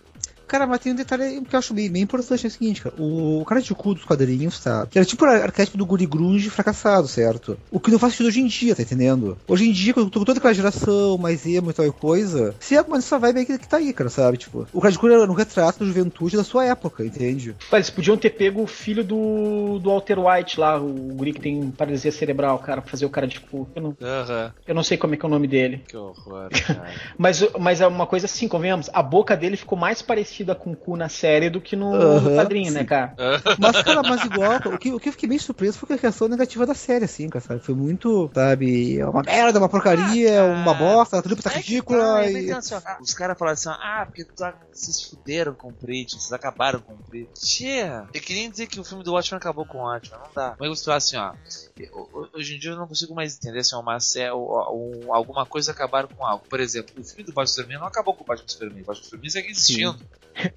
Cara, 0.47 0.65
mas 0.65 0.79
tem 0.79 0.93
um 0.93 0.95
detalhe 0.95 1.41
que 1.41 1.55
eu 1.55 1.59
acho 1.59 1.73
bem, 1.73 1.89
bem 1.89 2.03
importante, 2.03 2.45
é 2.45 2.47
o 2.47 2.51
seguinte, 2.51 2.81
cara. 2.81 2.95
O 2.97 3.43
cara 3.45 3.61
de 3.61 3.73
cu 3.73 3.93
dos 3.93 4.05
quadrinhos, 4.05 4.59
tá? 4.59 4.85
Que 4.89 4.97
era 4.97 5.05
tipo 5.05 5.25
o 5.25 5.27
arquétipo 5.27 5.77
do 5.77 5.85
guri 5.85 6.05
grunge 6.05 6.49
fracassado, 6.49 7.07
certo? 7.07 7.57
O 7.71 7.79
que 7.79 7.91
não 7.91 7.99
faz 7.99 8.13
sentido 8.13 8.27
hoje 8.27 8.41
em 8.41 8.47
dia, 8.47 8.75
tá 8.75 8.81
entendendo? 8.81 9.37
Hoje 9.47 9.67
em 9.67 9.71
dia, 9.71 9.93
com 9.93 10.09
com 10.09 10.23
toda 10.23 10.39
aquela 10.39 10.53
geração 10.53 11.17
mais 11.17 11.45
emo 11.45 11.69
e 11.69 11.73
tal 11.73 11.85
e 11.85 11.91
coisa, 11.91 12.55
se 12.59 12.75
é 12.75 12.81
uma 12.81 12.97
dessa 12.97 13.19
vibe 13.19 13.39
aí 13.39 13.45
que, 13.45 13.57
que 13.57 13.67
tá 13.67 13.77
aí, 13.77 13.93
cara, 13.93 14.09
sabe? 14.09 14.37
Tipo, 14.37 14.67
o 14.71 14.79
cara 14.81 14.91
de 14.91 14.97
cu 14.97 15.07
era 15.07 15.29
um 15.29 15.35
retrato 15.35 15.79
da 15.79 15.85
juventude 15.85 16.37
da 16.37 16.43
sua 16.43 16.65
época, 16.65 17.05
entende? 17.05 17.55
Pá, 17.69 17.77
Eles 17.77 17.89
podiam 17.89 18.17
ter 18.17 18.29
pego 18.31 18.63
o 18.63 18.67
filho 18.67 19.03
do, 19.03 19.79
do 19.79 19.89
Walter 19.89 20.17
White 20.19 20.59
lá, 20.59 20.79
o 20.79 20.87
guri 21.13 21.33
que 21.33 21.41
tem 21.41 21.69
paralisia 21.71 22.11
cerebral, 22.11 22.57
cara, 22.59 22.81
pra 22.81 22.89
fazer 22.89 23.05
o 23.05 23.09
cara 23.09 23.27
de 23.27 23.39
cu. 23.39 23.67
Eu 23.75 23.81
não, 23.81 23.97
Aham. 24.01 24.53
eu 24.65 24.73
não 24.75 24.83
sei 24.83 24.97
como 24.97 25.13
é 25.13 25.17
que 25.17 25.25
é 25.25 25.27
o 25.27 25.31
nome 25.31 25.47
dele. 25.47 25.83
Que 25.87 25.97
horror, 25.97 26.49
cara. 26.65 26.91
Mas, 27.17 27.43
mas 27.59 27.81
é 27.81 27.87
uma 27.87 28.07
coisa 28.07 28.25
assim, 28.25 28.47
convenhamos, 28.47 28.89
a 28.93 29.03
boca 29.03 29.35
dele 29.35 29.57
ficou 29.57 29.77
mais 29.77 30.01
parecida 30.01 30.36
com 30.55 30.71
o 30.71 30.75
cu 30.75 30.95
na 30.97 31.09
série 31.09 31.49
do 31.49 31.59
que 31.61 31.75
no, 31.75 31.91
no 31.91 32.17
Aham, 32.17 32.35
quadrinho, 32.35 32.71
né, 32.71 32.81
sim. 32.81 32.85
cara? 32.85 33.15
Mas, 33.57 33.81
cara, 33.81 34.03
mas 34.03 34.23
igual, 34.23 34.57
o 34.65 34.77
que, 34.77 34.91
o 34.93 34.99
que 34.99 35.09
eu 35.09 35.13
fiquei 35.13 35.29
bem 35.29 35.39
surpreso 35.39 35.77
foi 35.77 35.88
com 35.88 35.93
a 35.93 35.97
reação 35.97 36.27
negativa 36.27 36.65
da 36.65 36.73
série, 36.73 37.05
assim, 37.05 37.29
cara, 37.29 37.43
sabe? 37.43 37.59
Foi 37.61 37.73
muito, 37.75 38.29
sabe, 38.33 38.99
é 38.99 39.05
uma 39.05 39.23
merda, 39.23 39.59
uma 39.59 39.69
porcaria, 39.69 40.29
é 40.29 40.41
uma 40.41 40.73
bosta, 40.73 41.17
a 41.17 41.21
tripa 41.21 41.41
tá 41.41 41.51
É 41.51 41.57
ridícula 41.57 41.99
tá, 41.99 42.23
é 42.25 42.31
e... 42.33 42.51
assim, 42.51 42.75
ó, 42.75 42.81
Os 43.01 43.13
caras 43.13 43.38
falaram 43.38 43.53
assim, 43.53 43.69
ó, 43.69 43.73
ah, 43.73 44.05
porque 44.05 44.25
tu 44.25 44.33
tá- 44.35 44.55
vocês 44.71 45.01
fuderam 45.03 45.53
com 45.55 45.69
o 45.69 45.73
Preach, 45.73 46.11
vocês 46.11 46.31
acabaram 46.31 46.79
com 46.79 46.93
o 46.93 46.97
Preach. 46.97 47.31
Tia, 47.33 48.05
eu 48.13 48.21
queria 48.21 48.49
dizer 48.49 48.67
que 48.67 48.79
o 48.79 48.83
filme 48.83 49.03
do 49.03 49.13
Watchmen 49.13 49.38
acabou 49.38 49.65
com 49.65 49.79
o 49.79 49.81
Watchmen, 49.81 50.19
não 50.19 50.29
dá. 50.35 50.55
Mas 50.59 50.69
eu 50.69 50.75
falar 50.83 50.97
assim, 50.97 51.17
ó, 51.17 51.33
hoje 52.33 52.55
em 52.55 52.59
dia 52.59 52.71
eu 52.71 52.75
não 52.77 52.88
consigo 52.88 53.13
mais 53.15 53.35
entender 53.38 53.63
se 53.63 53.73
é 53.73 53.77
uma 53.77 53.99
sé- 53.99 54.31
ou- 54.31 54.47
ou 54.49 55.13
alguma 55.13 55.45
coisa 55.45 55.71
acabaram 55.71 56.07
com 56.07 56.25
algo. 56.25 56.43
Por 56.49 56.59
exemplo, 56.59 56.93
o 56.99 57.03
filme 57.03 57.23
do 57.23 57.33
Batman 57.33 57.47
Superman 57.47 57.79
não 57.79 57.88
acabou 57.88 58.13
com 58.13 58.23
o 58.23 58.27
Batman 58.27 58.47
Superman, 58.47 58.81
o 58.83 58.85
Batman 58.85 59.03
Superman 59.03 59.29
segue 59.29 59.49
existindo. 59.49 59.97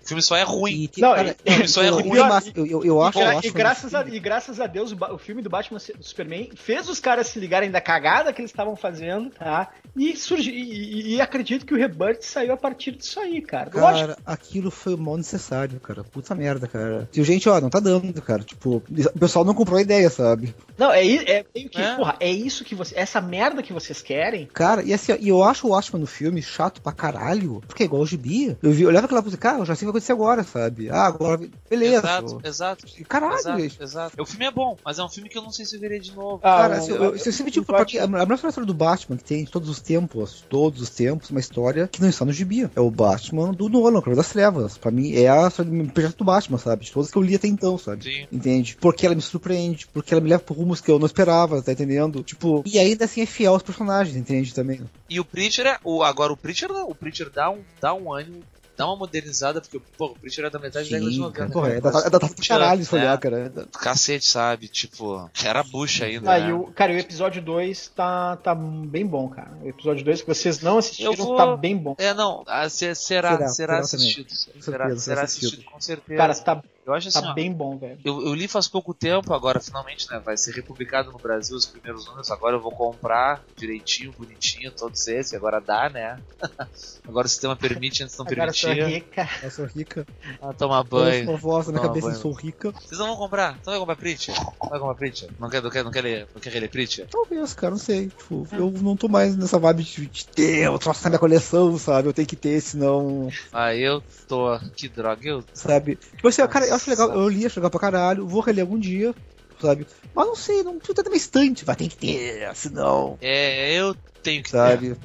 O 0.03 0.07
filme 0.07 0.22
só 0.22 0.37
é 0.37 0.43
ruim. 0.43 0.89
E 0.97 1.01
Não, 1.01 1.14
cara, 1.14 1.37
e- 1.45 1.53
eu- 1.59 1.64
isso 1.64 1.81
é 1.81 1.89
eu- 1.89 1.95
ruim. 1.95 2.09
eu- 2.55 2.85
eu, 2.85 3.03
acho 3.03 3.18
E, 3.18 3.22
gra- 3.22 3.33
eu 3.33 3.39
acho 3.39 3.47
e 3.47 3.51
graças 3.51 3.95
a, 3.95 4.03
filme- 4.03 4.16
e 4.16 4.20
graças 4.20 4.61
a 4.61 4.66
Deus, 4.66 4.93
o, 4.93 4.97
o 5.14 5.18
filme 5.18 5.43
do 5.43 5.51
Batman 5.51 5.78
do 5.97 6.05
Superman 6.05 6.51
fez 6.55 6.89
os 6.89 7.01
caras 7.01 7.28
se 7.28 7.39
ligarem 7.39 7.70
da 7.70 7.81
cagada 7.81 8.33
que 8.33 8.41
eles 8.41 8.51
estavam 8.51 8.76
fazendo, 8.76 9.31
tá? 9.31 9.70
E, 9.97 10.16
surgi, 10.16 10.51
e, 10.51 11.14
e- 11.16 11.20
acredito 11.20 11.64
que 11.66 11.74
o 11.74 11.76
Rebirth 11.76 12.22
saiu 12.22 12.53
a 12.53 12.57
partir 12.57 12.93
disso 12.93 13.18
aí, 13.20 13.41
cara. 13.41 13.70
Lógico, 13.74 14.09
Cara, 14.09 14.18
aquilo 14.26 14.70
foi 14.70 14.97
mal 14.97 15.16
necessário, 15.16 15.78
cara. 15.81 16.03
Puta 16.05 16.35
merda, 16.35 16.66
cara. 16.66 17.09
E, 17.14 17.22
gente, 17.22 17.49
ó, 17.49 17.61
não 17.61 17.70
tá 17.70 17.81
dando, 17.81 18.20
cara. 18.22 18.43
Tipo, 18.43 18.76
o 19.14 19.18
pessoal 19.18 19.45
não 19.45 19.55
comprou 19.55 19.78
a 19.78 19.83
ideia, 19.83 20.09
sabe? 20.11 20.55
Não, 20.78 20.93
é, 20.93 21.05
i- 21.05 21.18
é, 21.26 21.45
meio 21.55 21.68
que, 21.68 21.81
É. 21.81 21.97
porra, 21.97 22.16
é 22.20 22.31
isso 22.31 22.64
que 22.64 22.74
você. 22.74 22.95
Essa 22.99 23.20
merda 23.20 23.62
que 23.62 23.72
vocês 23.72 24.01
querem. 24.03 24.47
Cara, 24.53 24.83
e 24.83 24.93
assim, 24.95 25.12
ó, 25.12 25.16
e 25.18 25.28
eu 25.28 25.43
acho 25.43 25.66
o 25.66 25.70
Watchmen 25.70 26.01
no 26.01 26.07
filme 26.07 26.43
chato 26.43 26.81
pra 26.81 26.93
caralho, 26.93 27.62
porque 27.66 27.83
é 27.83 27.87
igual 27.87 28.03
o 28.03 28.07
gibi. 28.07 28.57
Eu, 28.62 28.70
vi, 28.72 28.87
olhava 28.87 29.07
aquela 29.07 29.22
coisa, 29.22 29.37
cara, 29.37 29.59
eu 29.59 29.66
já 29.71 29.77
sei 29.77 29.89
o 29.89 29.93
que 29.93 29.99
vai 29.99 30.01
acontecer 30.01 30.12
agora, 30.12 30.43
sabe? 30.45 30.91
Ah, 30.91 31.07
agora, 31.07 31.41
beleza. 31.68 31.99
Exato, 31.99 32.39
pô. 32.41 32.49
exato. 32.49 32.87
Caralho, 33.09 33.35
Exato, 33.39 33.61
gente. 33.61 33.83
exato. 33.83 34.23
O 34.23 34.27
filme 34.27 34.45
é 34.47 34.51
bom, 34.51 34.77
mas 34.85 34.99
é 34.99 35.05
um 35.05 35.09
filme 35.09 35.29
que 35.29 35.39
eu 35.39 35.43
não 35.43 35.51
sei 35.51 35.64
se 35.64 35.77
eu 35.77 35.81
veria 35.81 36.01
de 36.01 36.14
novo. 36.14 36.41
Ah, 36.43 36.57
Cara, 36.57 36.75
o- 36.75 36.79
assim, 36.79 36.91
eu, 36.93 37.05
eu, 37.05 37.12
eu 37.16 37.33
sempre 37.33 37.51
digo 37.53 37.64
pra 37.66 37.79
Batman- 37.79 38.05
a 38.23 38.27
melhor 38.27 38.35
história 38.35 38.64
do 38.66 38.75
Batman 38.75 39.16
que 39.16 39.25
tem 39.25 39.45
de 39.45 39.51
todos 39.51 39.68
os 39.68 39.81
tempos, 39.81 40.45
todos 40.49 40.81
os 40.81 40.91
tempos, 40.91 41.31
uma 41.31 41.41
história 41.41 41.89
que 41.89 42.01
não 42.01 42.09
está 42.09 42.25
no 42.25 42.33
gibi. 42.33 42.71
É 42.75 42.81
o 42.81 42.91
Batman 42.91 43.53
do 43.53 43.68
Nolan, 43.68 44.01
Cavaleiro 44.01 44.16
das 44.16 44.29
Trevas. 44.31 44.77
Pra 44.79 44.91
mim, 44.91 45.12
é 45.14 45.29
a 45.29 45.49
história 45.49 45.71
do 45.71 45.93
projeto 45.93 46.16
do 46.18 46.25
Batman, 46.25 46.59
sabe? 46.59 46.85
De 46.85 46.93
todas 46.93 47.11
que 47.11 47.16
eu 47.16 47.23
li 47.23 47.35
até 47.35 47.49
então, 47.49 47.79
sabe? 47.79 48.05
Sim. 48.05 48.27
Entende? 48.31 48.77
Porque 48.81 49.07
ela 49.07 49.14
me 49.14 49.23
surpreende, 49.23 49.87
porque 49.93 50.12
ela 50.14 50.21
me 50.21 50.29
leva 50.31 50.43
por 50.43 50.57
rumos 50.57 50.81
que 50.81 50.91
eu 50.91 50.99
não 50.99 51.07
esperava, 51.07 51.62
tá 51.62 51.73
entendendo? 51.73 52.23
Tipo, 52.23 52.62
e 52.66 52.79
ainda 52.79 53.05
assim 53.05 53.21
é 53.23 53.27
fiel 53.27 53.53
aos 53.55 53.62
personagens, 53.62 54.16
entende? 54.16 54.55
Também. 54.55 54.81
E 55.09 55.18
o 55.21 55.25
Preacher 55.25 55.66
é. 55.66 55.79
O, 55.85 56.03
agora 56.03 56.33
o 56.33 56.37
Preacher 56.37 56.68
não. 56.73 56.89
O 56.89 56.95
Preacher 56.95 57.31
dá 57.31 57.51
um, 57.51 57.61
dá 57.81 57.95
um 57.95 58.12
ânimo, 58.12 58.41
dá 58.81 58.87
uma 58.87 58.97
modernizada, 58.97 59.61
porque 59.61 59.81
pô, 59.97 60.07
o 60.07 60.18
Preacher 60.18 60.45
é 60.45 60.51
da 60.51 60.59
metade 60.59 60.91
da 60.91 60.97
década 60.97 61.11
de 61.11 61.16
Sim, 61.16 61.22
90. 61.22 61.39
cara, 61.39 61.51
porra, 61.51 61.68
né? 61.68 61.76
é 61.76 61.81
da, 61.81 61.89
é 61.91 62.11
da, 62.11 62.18
da 62.18 62.26
20 62.26 62.49
caralho 62.49 62.72
anos, 62.74 62.89
se 62.89 62.95
olhar, 62.95 63.11
né? 63.12 63.16
cara. 63.18 63.53
É 63.57 63.78
Cacete, 63.78 64.26
sabe? 64.26 64.68
Tipo, 64.68 65.31
era 65.45 65.62
bucha 65.62 66.05
ainda. 66.07 66.33
Ah, 66.33 66.39
né? 66.39 66.49
e 66.49 66.53
o, 66.53 66.64
cara, 66.72 66.93
e 66.93 66.97
o 66.97 66.99
episódio 66.99 67.41
2 67.43 67.89
tá, 67.95 68.37
tá 68.37 68.55
bem 68.55 69.07
bom, 69.07 69.28
cara. 69.28 69.51
O 69.62 69.68
episódio 69.68 70.05
2 70.05 70.22
que 70.22 70.28
vocês 70.28 70.61
não 70.61 70.78
assistiram 70.78 71.12
vou- 71.14 71.37
tá 71.37 71.57
bem 71.57 71.76
bom. 71.76 71.95
É, 71.99 72.12
não, 72.14 72.43
ah, 72.47 72.68
se- 72.68 72.95
será, 72.95 73.31
Será, 73.37 73.49
será, 73.49 73.49
será 73.49 73.78
assistido. 73.81 74.31
Será, 74.61 74.97
será 74.97 75.22
assistido. 75.22 75.22
assistido, 75.22 75.64
com 75.70 75.81
certeza. 75.81 76.16
Cara, 76.18 76.35
tá, 76.35 76.62
eu 76.91 76.97
acho 76.97 77.09
assim, 77.09 77.20
tá 77.22 77.30
ó, 77.30 77.34
bem 77.34 77.53
bom, 77.53 77.78
velho. 77.78 77.99
eu, 78.05 78.22
eu 78.26 78.34
li 78.34 78.47
faz 78.49 78.68
pouco 78.68 78.93
tempo, 78.95 79.32
agora 79.34 79.61
finalmente, 79.61 80.11
né, 80.11 80.20
vai 80.24 80.36
ser 80.36 80.53
republicado 80.55 81.11
no 81.12 81.18
Brasil 81.18 81.57
os 81.57 81.66
primeiros 81.66 82.07
números, 82.07 82.30
agora 82.30 82.57
eu 82.57 82.61
vou 82.61 82.72
comprar 82.72 83.43
direitinho, 83.57 84.12
bonitinho, 84.18 84.70
todos 84.72 85.07
esses, 85.09 85.34
agora 85.34 85.61
dá, 85.61 85.88
né? 85.88 86.20
agora 87.07 87.26
o 87.26 87.30
sistema 87.30 87.57
permite, 87.57 88.03
antes 88.03 88.16
não 88.16 88.26
Agora 88.26 88.53
sou 88.53 88.70
permitia. 88.70 88.97
rica. 88.99 89.28
Eu 89.43 89.51
sou 89.51 89.64
rica. 89.66 90.07
Ah, 90.41 90.53
tomar 90.53 90.78
Eu 90.78 90.84
banho. 90.84 91.24
sou 91.26 91.36
voz 91.38 91.66
na 91.68 91.74
Toma 91.74 91.88
cabeça, 91.88 92.07
eu 92.07 92.11
banho. 92.11 92.22
sou 92.22 92.32
rica. 92.32 92.70
Vocês 92.72 92.99
não 92.99 93.09
vão 93.09 93.16
comprar? 93.16 93.57
Então 93.61 93.72
vai 93.72 93.80
comprar 93.80 93.97
Preacher? 93.97 94.34
Vai 94.34 94.78
comprar 94.78 94.95
Preacher? 94.95 95.30
Não 95.38 95.49
quer, 95.51 95.62
não 95.62 95.70
quer, 95.70 95.84
não 95.84 95.91
quer 95.91 96.03
ler, 96.03 96.28
não 96.34 96.41
quer 96.41 96.51
ler 96.61 96.68
Preacher? 96.68 97.07
Talvez, 97.11 97.55
cara, 97.55 97.70
não 97.72 97.78
sei. 97.78 98.09
Tipo, 98.09 98.47
eu 98.53 98.70
não 98.70 98.97
tô 98.97 99.09
mais 99.09 99.36
nessa 99.36 99.59
vibe 99.59 99.82
de, 99.82 100.07
de 100.07 100.26
ter, 100.26 100.64
eu 100.64 100.78
troço 100.78 101.03
na 101.05 101.11
minha 101.11 101.18
coleção, 101.18 101.76
sabe? 101.78 102.09
Eu 102.09 102.12
tenho 102.12 102.28
que 102.28 102.36
ter, 102.36 102.61
senão. 102.61 103.28
Ah, 103.53 103.74
eu 103.74 104.03
tô. 104.28 104.59
Que 104.76 104.88
droga, 104.88 105.20
eu. 105.26 105.45
Sabe? 105.53 105.97
Tipo 105.97 106.28
assim, 106.28 106.47
cara, 106.47 106.66
eu 106.66 106.74
acho 106.81 106.91
legal, 106.91 107.12
eu 107.12 107.28
li, 107.28 107.47
acho 107.47 107.61
legal 107.61 107.70
pra 107.70 107.81
caralho, 107.81 108.26
vou 108.26 108.41
reler 108.41 108.62
algum 108.62 108.78
dia, 108.78 109.14
sabe? 109.61 109.87
Mas 110.14 110.26
não 110.26 110.37
sei, 110.37 110.62
não 110.62 110.78
precisa 110.78 110.95
ter 110.95 111.03
na 111.03 111.11
minha 111.11 111.18
estante, 111.18 111.64
vai 111.64 111.76
ter 111.76 111.89
que 111.89 111.97
ter, 111.97 112.55
senão. 112.55 113.18
É, 113.20 113.74
eu 113.74 113.95
tenho 114.22 114.43
que 114.43 114.51
ter. 114.51 114.57
Sabe? 114.57 114.97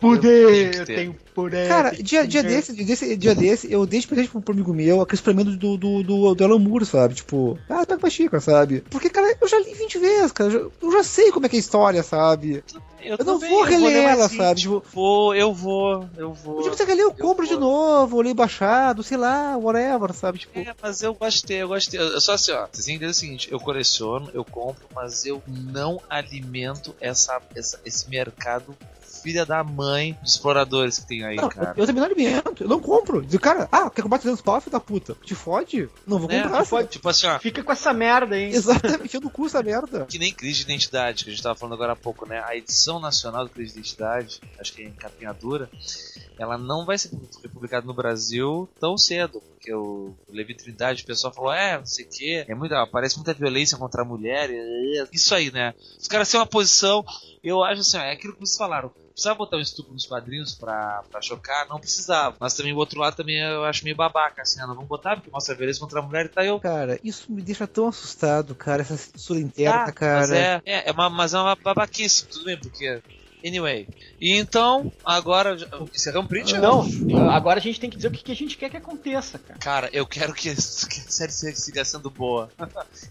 Poder, 0.00 0.70
que 0.70 0.78
eu 0.80 0.86
tenho 0.86 1.16
poder. 1.34 1.68
Cara, 1.68 1.90
que 1.90 2.02
dia, 2.02 2.26
dia 2.26 2.42
desse, 2.42 2.72
dia 2.74 2.84
desse, 2.84 3.16
dia 3.16 3.34
desse, 3.34 3.70
eu 3.72 3.84
dei 3.86 4.00
de 4.00 4.06
presente 4.06 4.30
pro, 4.30 4.40
pro 4.40 4.52
amigo 4.54 4.72
meu 4.72 5.00
aquele 5.00 5.16
experimento 5.16 5.56
do, 5.56 5.76
do, 5.76 6.02
do, 6.02 6.34
do 6.34 6.44
Alan 6.44 6.58
Moore, 6.58 6.84
sabe? 6.86 7.14
Tipo, 7.14 7.58
ah, 7.68 7.84
pega 7.86 7.98
pra 8.00 8.10
xícara, 8.10 8.40
sabe? 8.40 8.82
Porque, 8.90 9.10
cara, 9.10 9.36
eu 9.40 9.48
já 9.48 9.58
li 9.58 9.74
20 9.74 9.98
vezes, 9.98 10.32
cara. 10.32 10.50
Eu 10.50 10.52
já, 10.52 10.70
eu 10.86 10.92
já 10.92 11.02
sei 11.04 11.30
como 11.32 11.46
é 11.46 11.48
que 11.48 11.56
é 11.56 11.58
a 11.58 11.60
história, 11.60 12.02
sabe? 12.02 12.62
Eu, 13.00 13.16
Eu 13.18 13.24
não 13.24 13.38
vou 13.38 13.62
reler 13.62 13.96
ela, 14.04 14.26
vezes. 14.28 14.36
sabe? 14.36 14.60
Tipo, 14.60 14.82
Vou, 14.92 15.34
eu 15.34 15.54
vou, 15.54 16.08
eu 16.16 16.32
vou. 16.34 16.58
um 16.58 16.62
dia 16.62 16.70
você 16.72 16.84
quer 16.84 16.94
ler, 16.94 17.02
eu 17.02 17.12
compro 17.12 17.46
de 17.46 17.52
vou. 17.54 17.60
novo, 17.60 18.16
ou 18.16 18.22
leio 18.22 18.34
baixado, 18.34 19.02
sei 19.04 19.16
lá, 19.16 19.56
whatever, 19.56 20.12
sabe? 20.12 20.38
Tipo, 20.40 20.58
É, 20.58 20.74
mas 20.82 21.02
eu 21.02 21.14
gostei, 21.14 21.62
eu 21.62 21.68
gostei. 21.68 22.00
Eu, 22.00 22.20
só 22.20 22.32
assim, 22.32 22.50
ó, 22.52 22.66
vocês 22.70 22.84
têm 22.86 22.98
que 22.98 23.04
entender 23.04 23.10
o 23.10 23.14
seguinte, 23.14 23.48
eu 23.52 23.60
coleciono, 23.60 24.30
eu 24.34 24.44
compro, 24.44 24.84
mas 24.94 25.24
eu 25.24 25.40
não 25.46 26.00
alimento 26.10 26.94
essa, 27.00 27.40
essa- 27.54 27.78
esse 27.84 28.10
mercado 28.10 28.76
filha 29.28 29.44
da 29.44 29.62
mãe 29.62 30.16
de 30.22 30.28
exploradores 30.30 30.98
que 30.98 31.06
tem 31.06 31.22
aí, 31.22 31.36
não, 31.36 31.50
cara. 31.50 31.74
eu 31.76 31.84
também 31.86 32.00
não 32.00 32.08
alimento, 32.10 32.62
eu 32.62 32.68
não 32.68 32.80
compro. 32.80 33.20
Digo, 33.20 33.42
cara, 33.42 33.68
ah, 33.70 33.90
quer 33.90 34.00
comprar 34.00 34.18
300 34.18 34.40
pau, 34.40 34.58
filho 34.58 34.72
da 34.72 34.80
puta? 34.80 35.14
Te 35.22 35.34
fode? 35.34 35.86
Não 36.06 36.18
vou 36.18 36.28
Né? 36.28 36.42
comprar. 36.42 36.62
Tipo, 36.62 36.76
sabe? 36.76 36.88
tipo 36.88 37.08
assim, 37.10 37.26
ó, 37.26 37.38
Fica 37.38 37.62
com 37.62 37.70
essa 37.72 37.92
merda 37.92 38.36
aí. 38.36 38.44
Exatamente, 38.54 39.14
eu 39.14 39.20
não 39.20 39.28
custo 39.28 39.58
essa 39.58 39.62
merda. 39.64 40.06
que 40.06 40.18
nem 40.18 40.32
crise 40.32 40.60
de 40.60 40.62
identidade, 40.62 41.24
que 41.24 41.30
a 41.30 41.32
gente 41.34 41.42
tava 41.42 41.54
falando 41.58 41.74
agora 41.74 41.92
há 41.92 41.96
pouco, 41.96 42.26
né? 42.26 42.42
A 42.46 42.56
edição 42.56 42.98
nacional 42.98 43.44
do 43.44 43.50
crise 43.50 43.74
de 43.74 43.80
identidade, 43.80 44.40
acho 44.58 44.72
que 44.72 44.82
é 44.82 44.86
em 44.86 44.92
capinha 44.92 45.32
dura, 45.34 45.68
ela 46.38 46.56
não 46.56 46.86
vai 46.86 46.96
ser 46.96 47.10
publicada 47.52 47.86
no 47.86 47.92
Brasil 47.92 48.66
tão 48.80 48.96
cedo, 48.96 49.42
porque 49.58 49.74
o 49.74 50.14
Levi 50.28 50.54
Trindade, 50.54 51.02
o 51.02 51.06
pessoal 51.06 51.34
falou, 51.34 51.52
é, 51.52 51.78
não 51.78 51.84
sei 51.86 52.04
o 52.04 52.08
que, 52.08 52.44
é 52.48 52.54
muita, 52.54 52.86
parece 52.86 53.16
muita 53.16 53.34
violência 53.34 53.76
contra 53.76 54.02
a 54.02 54.04
mulher, 54.04 54.48
é, 54.50 55.06
isso 55.12 55.34
aí, 55.34 55.50
né? 55.50 55.74
Os 55.98 56.06
caras 56.06 56.30
têm 56.30 56.38
uma 56.38 56.46
posição, 56.46 57.04
eu 57.42 57.62
acho 57.64 57.80
assim, 57.80 57.98
é 57.98 58.12
aquilo 58.12 58.34
que 58.34 58.40
vocês 58.40 58.56
falaram, 58.56 58.90
precisava 59.12 59.36
botar 59.36 59.56
um 59.56 59.60
estupro 59.60 59.92
nos 59.92 60.06
quadrinhos 60.06 60.54
pra, 60.54 61.02
pra 61.10 61.20
chocar? 61.20 61.66
Não 61.68 61.80
precisava. 61.80 62.36
Mas 62.38 62.54
também 62.54 62.72
o 62.72 62.76
outro 62.76 63.00
lado 63.00 63.16
também 63.16 63.40
eu 63.40 63.64
acho 63.64 63.82
meio 63.82 63.96
babaca, 63.96 64.42
assim, 64.42 64.60
ah, 64.60 64.66
não 64.66 64.76
vamos 64.76 64.88
botar 64.88 65.16
porque 65.16 65.30
mostra 65.30 65.54
a 65.54 65.56
violência 65.56 65.80
contra 65.80 65.98
a 65.98 66.02
mulher 66.02 66.26
e 66.26 66.28
tá 66.28 66.44
eu. 66.44 66.60
Cara, 66.60 67.00
isso 67.02 67.30
me 67.32 67.42
deixa 67.42 67.66
tão 67.66 67.88
assustado, 67.88 68.54
cara, 68.54 68.82
essa 68.82 68.96
censura 68.96 69.40
interna, 69.40 69.86
Tá, 69.86 69.92
cara. 69.92 70.20
Mas 70.20 70.30
é, 70.30 70.62
é, 70.64 70.88
é 70.88 70.92
uma, 70.92 71.10
mas 71.10 71.34
é 71.34 71.38
uma 71.38 71.56
babaquice, 71.56 72.26
tudo 72.26 72.44
bem, 72.44 72.56
porque. 72.56 73.02
Anyway. 73.44 73.88
E 74.20 74.32
então, 74.32 74.92
agora. 75.04 75.56
Encerramos 75.94 76.28
print? 76.28 76.54
Não, 76.58 76.86
agora 77.30 77.58
a 77.58 77.62
gente 77.62 77.80
tem 77.80 77.90
que 77.90 77.96
dizer 77.96 78.08
o 78.08 78.10
que, 78.10 78.22
que 78.22 78.32
a 78.32 78.36
gente 78.36 78.56
quer 78.56 78.70
que 78.70 78.76
aconteça, 78.76 79.38
cara. 79.38 79.58
Cara, 79.58 79.90
eu 79.92 80.06
quero 80.06 80.32
que, 80.34 80.54
que 80.54 80.54
a 80.54 81.10
série 81.10 81.32
siga 81.32 81.84
sendo 81.84 82.10
boa. 82.10 82.50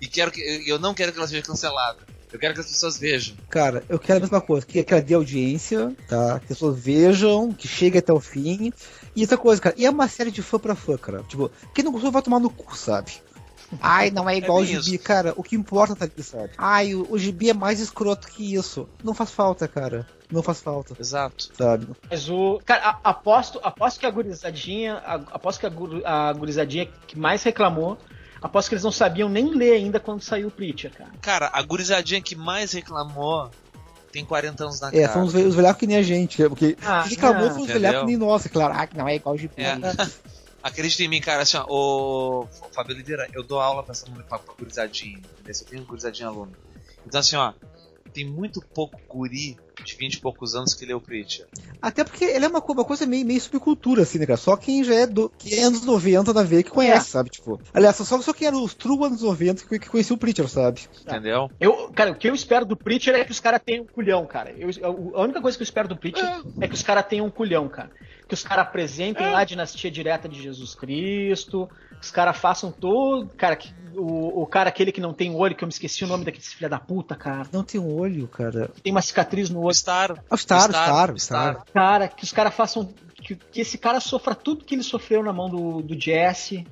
e 0.02 0.08
quero 0.08 0.32
que. 0.32 0.42
Eu 0.68 0.80
não 0.80 0.94
quero 0.94 1.12
que 1.12 1.18
ela 1.18 1.28
seja 1.28 1.42
cancelada. 1.42 2.00
Eu 2.32 2.40
quero 2.40 2.54
que 2.54 2.60
as 2.60 2.68
pessoas 2.68 2.98
vejam. 2.98 3.38
Cara, 3.50 3.84
eu 3.88 3.98
quero 3.98 4.18
a 4.18 4.22
mesma 4.22 4.42
coisa, 4.42 4.66
que, 4.66 4.84
que 4.84 4.94
ela 4.94 5.02
dê 5.02 5.14
audiência, 5.14 5.96
tá? 6.10 6.40
Que 6.40 6.44
as 6.46 6.50
pessoas 6.50 6.78
vejam, 6.78 7.54
que 7.54 7.68
chegue 7.68 7.98
até 8.00 8.12
o 8.12 8.20
fim. 8.20 8.74
E 9.16 9.22
outra 9.22 9.38
coisa, 9.38 9.62
cara, 9.62 9.76
e 9.78 9.86
é 9.86 9.90
uma 9.90 10.10
série 10.10 10.30
de 10.30 10.42
fã 10.42 10.60
pra 10.60 10.76
fã, 10.76 10.98
cara. 10.98 11.24
Tipo, 11.24 11.50
quem 11.74 11.86
não 11.86 11.92
gostou 11.92 12.12
vai 12.12 12.22
tomar 12.22 12.40
no 12.40 12.50
cu, 12.50 12.78
sabe? 12.78 13.14
Ai, 13.82 14.10
não 14.12 14.30
é 14.30 14.38
igual 14.38 14.60
É 14.60 14.62
o 14.62 14.66
gibi, 14.66 14.98
cara. 14.98 15.34
O 15.36 15.44
que 15.44 15.56
importa 15.56 15.96
tá 15.96 16.06
ali, 16.06 16.24
sabe? 16.24 16.52
Ai, 16.58 16.94
o, 16.96 17.06
o 17.12 17.18
gibi 17.18 17.50
é 17.50 17.54
mais 17.54 17.80
escroto 17.80 18.28
que 18.28 18.54
isso. 18.56 18.88
Não 19.04 19.14
faz 19.14 19.32
falta, 19.32 19.68
cara. 19.68 20.08
Não 20.32 20.44
faz 20.44 20.60
falta, 20.62 20.96
Exato. 21.00 21.50
sabe? 21.58 21.88
Mas 22.10 22.30
o. 22.30 22.60
Cara, 22.66 22.90
a- 22.90 23.10
aposto, 23.10 23.60
aposto 23.64 24.00
que 24.00 24.06
a 24.06 24.12
gurizadinha. 24.12 24.96
a- 25.06 25.22
Aposto 25.32 25.60
que 25.60 25.66
a, 25.66 25.70
guru- 25.70 26.02
a 26.06 26.34
gurizadinha 26.34 26.86
que 27.08 27.18
mais 27.18 27.44
reclamou. 27.44 27.98
Aposto 28.42 28.70
que 28.70 28.76
eles 28.76 28.84
não 28.84 28.92
sabiam 28.92 29.30
nem 29.30 29.50
ler 29.56 29.74
ainda 29.74 30.00
quando 30.00 30.22
saiu 30.22 30.50
o 30.50 30.52
Preacher, 30.52 30.92
cara. 30.92 31.10
Cara, 31.22 31.50
a 31.52 31.62
gurizadinha 31.64 32.22
que 32.22 32.36
mais 32.36 32.72
reclamou 32.72 33.50
tem 34.12 34.24
40 34.24 34.64
anos 34.64 34.80
na 34.80 34.90
É, 34.90 35.02
cara. 35.02 35.14
são 35.14 35.24
os, 35.24 35.34
ve- 35.34 35.44
os 35.44 35.56
velhacos 35.56 35.80
que 35.80 35.88
nem 35.88 35.98
a 35.98 36.04
gente? 36.04 36.38
Porque 36.48 36.78
Ah, 36.86 37.02
quem 37.04 37.12
reclamou 37.12 37.48
não, 37.48 37.52
foi 37.56 37.62
os 37.64 37.68
velhacos 37.68 38.00
que 38.02 38.06
nem 38.06 38.18
nós, 38.18 38.46
é 38.46 38.50
claro. 38.50 38.74
Ah, 38.78 38.86
que 38.88 38.96
não 38.98 39.08
é 39.08 39.16
igual 39.16 39.34
o 39.36 39.38
gibi. 39.38 39.54
É. 39.58 39.76
Acredita 40.68 41.02
em 41.02 41.08
mim, 41.08 41.22
cara, 41.22 41.44
assim, 41.44 41.56
ó, 41.56 41.66
o 41.70 42.44
o 42.44 42.70
Fábio 42.74 42.94
Lideira, 42.94 43.26
eu 43.32 43.42
dou 43.42 43.62
aula 43.62 43.84
pra 43.84 43.94
essa 43.94 44.06
pra, 44.06 44.38
pra 44.38 44.54
gurizadinha, 44.54 45.18
entendeu? 45.18 45.54
Eu 45.62 45.66
tenho 45.66 45.86
gurizadinha 45.86 46.28
aluno. 46.28 46.52
Então, 47.06 47.22
assim, 47.22 47.38
ó, 47.38 47.54
tem 48.14 48.26
muito 48.26 48.62
pouco 48.62 49.00
guri 49.08 49.58
de 49.84 49.96
20 49.96 50.16
e 50.16 50.20
poucos 50.20 50.56
anos 50.56 50.74
que 50.74 50.86
lê 50.86 50.94
o 50.94 51.02
Preacher. 51.02 51.48
Até 51.82 52.04
porque 52.04 52.26
ele 52.26 52.46
é 52.46 52.48
uma, 52.48 52.60
uma 52.64 52.86
coisa 52.86 53.06
meio, 53.06 53.26
meio 53.26 53.40
subcultura, 53.40 54.02
assim, 54.04 54.20
né, 54.20 54.26
cara? 54.26 54.38
Só 54.38 54.56
quem 54.56 54.84
já 54.84 54.94
é 54.96 55.08
do 55.08 55.30
que 55.38 55.56
é 55.56 55.64
anos 55.64 55.84
90 55.84 56.34
da 56.34 56.44
veia 56.44 56.64
que 56.64 56.70
conhece, 56.72 57.10
sabe? 57.12 57.30
Tipo. 57.30 57.60
Aliás, 57.74 57.96
só, 57.96 58.22
só 58.22 58.34
quem 58.34 58.48
era 58.48 58.58
os 58.58 58.74
true 58.74 59.04
anos 59.06 59.22
90 59.22 59.66
que, 59.66 59.80
que 59.80 59.90
conhecia 59.90 60.16
o 60.16 60.20
Preacher, 60.20 60.48
sabe? 60.48 60.82
Entendeu? 61.02 61.50
Eu, 61.60 61.90
cara, 61.92 62.12
o 62.12 62.16
que 62.16 62.28
eu 62.30 62.36
espero 62.36 62.66
do 62.66 62.76
Preacher 62.76 63.16
é 63.16 63.24
que 63.24 63.32
os 63.32 63.40
caras 63.40 63.62
tenham 63.64 63.84
um 63.84 63.88
culhão, 63.88 64.26
cara. 64.26 64.52
Eu, 64.58 64.70
eu- 64.80 65.12
a 65.16 65.22
única 65.22 65.42
coisa 65.42 65.58
que 65.58 65.62
eu 65.62 65.66
espero 65.66 65.88
do 65.88 65.96
Preacher 65.98 66.26
é, 66.62 66.68
que 66.68 66.74
os 66.76 66.84
caras 66.84 67.06
tenham 67.08 67.26
um 67.26 67.32
culhão, 67.32 67.68
cara. 67.68 67.90
Que 68.28 68.34
os 68.34 68.44
caras 68.44 68.66
apresentem 68.66 69.26
lá 69.32 69.40
a 69.40 69.44
dinastia 69.46 69.90
direta 69.90 70.28
de 70.28 70.42
Jesus 70.42 70.76
Cristo. 70.76 71.70
Que 72.00 72.06
os 72.06 72.12
caras 72.12 72.38
façam 72.38 72.72
todo. 72.72 73.30
Cara, 73.38 73.56
que, 73.56 73.74
o, 73.96 74.42
o 74.42 74.46
cara 74.46 74.68
aquele 74.70 74.92
que 74.92 75.00
não 75.02 75.14
tem 75.14 75.34
olho, 75.34 75.56
que 75.56 75.64
eu 75.64 75.68
me 75.68 75.72
esqueci 75.72 76.04
o 76.04 76.08
nome 76.08 76.26
daquele 76.26 76.44
filho 76.44 76.70
da 76.70 76.78
puta, 76.80 77.16
cara. 77.16 77.48
Não 77.54 77.64
tem 77.64 77.80
um 77.80 77.96
olho, 77.96 78.28
cara. 78.28 78.70
Tem 78.84 78.92
uma 78.92 79.02
cicatriz 79.02 79.50
no 79.50 79.62
O. 79.70 79.74
Star. 79.74 80.12
O 80.30 80.38
Star, 80.38 80.70
o 80.70 80.70
Star, 80.70 80.70
Star, 80.70 81.12
o 81.12 81.14
o 81.14 81.20
Star. 81.20 81.66
Cara, 81.74 82.08
que 82.08 82.24
os 82.24 82.32
caras 82.32 82.54
façam. 82.54 82.94
Que, 83.22 83.36
que 83.36 83.62
esse 83.62 83.78
cara 83.78 84.00
sofra 84.00 84.34
tudo 84.36 84.64
que 84.64 84.76
ele 84.76 84.84
sofreu 84.84 85.22
na 85.24 85.34
mão 85.34 85.50
do, 85.50 85.82
do 85.82 86.00
Jesse. 86.00 86.66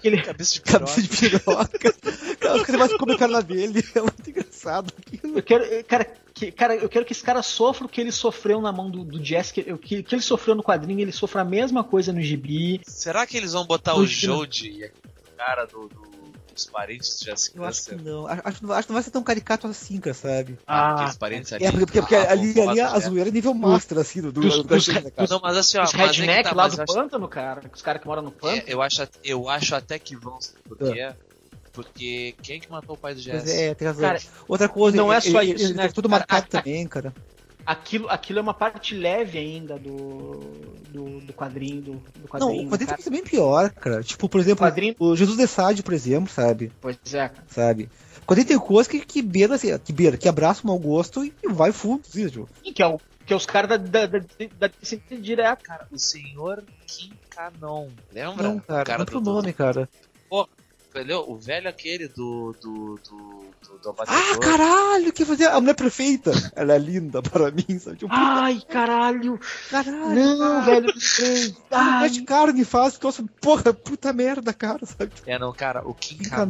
Que 0.00 0.08
ele, 0.08 0.20
Cabeça 0.22 0.54
de 0.54 0.60
Cabeça 0.62 1.00
piroca. 1.00 1.02
de 1.02 1.38
piroca. 1.38 1.92
Cara, 2.38 2.56
os 2.56 2.62
caras 2.62 2.78
mais 2.80 2.96
comem 2.96 3.16
a 3.16 3.18
cara 3.18 3.40
dele. 3.42 3.82
É 3.94 4.00
muito 4.00 4.28
engraçado 4.30 4.92
aquilo. 4.98 5.38
eu 5.38 5.42
quero, 5.42 5.84
cara, 5.84 6.12
que, 6.34 6.52
cara, 6.52 6.76
eu 6.76 6.88
quero 6.88 7.04
que 7.06 7.12
esse 7.12 7.22
cara 7.22 7.42
sofra 7.42 7.86
o 7.86 7.88
que 7.88 8.00
ele 8.00 8.12
sofreu 8.12 8.60
na 8.60 8.70
mão 8.70 8.90
do, 8.90 9.02
do 9.04 9.24
Jess, 9.24 9.50
que, 9.50 9.62
que, 9.78 10.02
que 10.02 10.14
ele 10.14 10.22
sofreu 10.22 10.54
no 10.54 10.62
quadrinho, 10.62 11.00
ele 11.00 11.12
sofra 11.12 11.40
a 11.40 11.44
mesma 11.44 11.82
coisa 11.82 12.12
no 12.12 12.20
gibi. 12.20 12.80
Será 12.86 13.26
que 13.26 13.36
eles 13.36 13.52
vão 13.52 13.64
botar 13.66 13.94
No 13.94 14.00
o. 14.00 14.06
Jody 14.06 14.70
e 14.70 14.84
aquele 14.84 15.02
cara 15.36 15.64
do, 15.64 15.88
do- 15.88 16.13
dos 16.54 16.66
parentes 16.66 17.18
do 17.18 17.24
Jessica 17.24 17.58
Eu 17.58 17.64
acho 17.64 17.84
que 17.84 17.94
não. 17.96 18.26
Acho, 18.26 18.42
acho 18.44 18.56
que 18.58 18.64
não- 18.64 18.94
vai 18.94 19.02
ser 19.02 19.10
tão 19.10 19.22
caricato 19.22 19.66
assim, 19.66 20.00
cara, 20.00 20.14
sabe? 20.14 20.58
Ah, 20.66 20.94
aqueles 20.94 21.16
parentes 21.16 21.52
ali. 21.52 21.64
É, 21.64 21.70
porque, 21.70 21.84
porque, 21.86 22.00
porque 22.00 22.14
ah, 22.16 22.30
ali, 22.30 22.60
ali 22.60 22.80
a 22.80 22.90
pra- 22.90 23.00
zoeira 23.00 23.28
é 23.28 23.32
nível 23.32 23.52
master, 23.54 23.98
assim, 23.98 24.22
do, 24.22 24.32
do, 24.32 24.40
Dos- 24.40 24.56
do 24.56 24.62
dos- 24.64 24.86
cara? 24.86 25.12
Não, 25.28 25.40
mas 25.40 25.56
assim, 25.56 25.78
ó, 25.78 25.84
Os 25.84 25.92
mas 25.92 26.10
é 26.16 26.20
redneck 26.20 26.48
tá, 26.48 26.54
lá 26.54 26.68
do 26.68 26.80
acho- 26.82 26.94
pântano, 26.94 27.28
cara. 27.28 27.62
Os 27.74 27.82
caras 27.82 28.00
que 28.00 28.06
moram 28.06 28.22
no 28.22 28.30
pântano. 28.32 28.62
É, 28.66 28.72
eu, 28.72 28.80
acho, 28.80 29.06
eu 29.22 29.48
acho 29.48 29.74
até 29.74 29.98
que 29.98 30.16
vão, 30.16 30.40
sabe 30.40 30.58
por 30.66 30.78
quê? 30.78 31.12
Porque 31.72 32.36
quem 32.40 32.60
que 32.60 32.70
matou 32.70 32.94
o 32.94 32.98
pai 32.98 33.14
do 33.14 33.22
Pois 33.22 33.42
Jess? 33.42 33.50
é, 33.50 33.74
tem 33.74 33.88
razão. 33.88 34.02
Cara, 34.02 34.20
Outra 34.46 34.68
coisa, 34.68 34.96
não 34.96 35.12
é 35.12 35.16
ele- 35.16 35.30
só 35.32 35.42
ele- 35.42 35.54
isso, 35.54 35.64
ele 35.64 35.74
né? 35.74 35.88
tá 35.88 35.92
tudo 35.92 36.08
Cara, 36.08 36.20
marcado 36.20 36.46
a- 36.52 36.58
a- 36.58 36.62
também, 36.62 36.86
cara. 36.86 37.12
Aquilo, 37.66 38.08
aquilo 38.10 38.38
é 38.38 38.42
uma 38.42 38.52
parte 38.54 38.94
leve 38.94 39.38
ainda 39.38 39.78
do, 39.78 40.40
do, 40.90 41.20
do 41.20 41.32
quadrinho. 41.32 41.80
Do, 41.80 41.92
do 41.92 42.02
Não, 42.20 42.28
quadrinho, 42.28 42.66
o 42.66 42.70
quadrinho 42.70 42.70
cara. 42.70 42.86
tem 42.86 42.96
que 42.96 43.02
ser 43.02 43.10
bem 43.10 43.22
pior, 43.22 43.70
cara. 43.70 44.02
Tipo, 44.02 44.28
por 44.28 44.40
exemplo, 44.40 44.66
Quadrinho- 44.66 44.94
o 44.98 45.16
Jesus 45.16 45.36
de 45.38 45.46
Sade, 45.46 45.82
por 45.82 45.94
exemplo, 45.94 46.30
sabe? 46.30 46.70
Pois 46.80 46.98
é, 47.12 47.28
cara. 47.28 47.44
Sabe? 47.48 47.88
O 48.22 48.26
quadrinho 48.26 48.48
tem 48.48 48.58
coisa 48.58 48.88
que, 48.88 49.00
que 49.00 49.22
beira, 49.22 49.54
assim, 49.54 49.76
que 49.78 49.92
beira, 49.92 50.16
que 50.16 50.28
abraça 50.28 50.62
o 50.62 50.66
mau 50.66 50.78
gosto 50.78 51.24
e 51.24 51.32
vai 51.48 51.72
fundo, 51.72 52.02
assim, 52.08 52.28
tipo. 52.28 52.48
Sim, 52.62 52.72
Que 52.72 52.82
é, 52.82 52.86
o, 52.86 53.00
que 53.24 53.32
é 53.32 53.36
os 53.36 53.46
caras 53.46 53.70
da, 53.70 53.76
da, 53.76 54.06
da, 54.06 54.18
da 54.58 54.70
direta, 55.20 55.62
cara. 55.62 55.86
O 55.90 55.98
senhor 55.98 56.62
Kim 56.86 57.12
Canon. 57.30 57.88
Lembra? 58.12 58.42
Não, 58.42 58.60
cara, 58.60 58.82
o 58.82 58.86
cara 58.86 59.00
outro 59.00 59.20
do, 59.20 59.32
nome, 59.32 59.52
cara. 59.52 59.88
Entendeu? 60.94 61.24
O 61.28 61.36
velho 61.36 61.68
aquele 61.68 62.06
do. 62.08 62.54
do. 62.62 63.00
do. 63.10 63.44
do, 63.62 63.78
do 63.82 63.94
Ah, 64.06 64.38
caralho, 64.40 65.12
que 65.12 65.24
fazia 65.24 65.50
a 65.50 65.60
mulher 65.60 65.74
prefeita. 65.74 66.30
Ela 66.54 66.74
é 66.74 66.78
linda 66.78 67.20
para 67.20 67.50
mim, 67.50 67.78
sabe? 67.80 67.96
Tipo, 67.96 68.12
Ai, 68.14 68.62
caralho. 68.68 69.40
caralho. 69.70 70.14
Não, 70.14 70.38
cara. 70.38 70.60
velho. 70.60 70.86
lembrei. 70.86 71.54
Ah, 71.70 71.98
Ai, 72.02 72.10
de 72.10 72.22
carne 72.22 72.64
faz, 72.64 72.98
nossa, 73.00 73.24
porra, 73.40 73.74
puta 73.74 74.12
merda, 74.12 74.52
cara, 74.52 74.86
sabe? 74.86 75.12
Tipo, 75.14 75.28
É, 75.28 75.38
não, 75.38 75.52
cara, 75.52 75.82
o 75.86 75.92
Kim 75.94 76.16
aqui, 76.20 76.30
cara. 76.30 76.46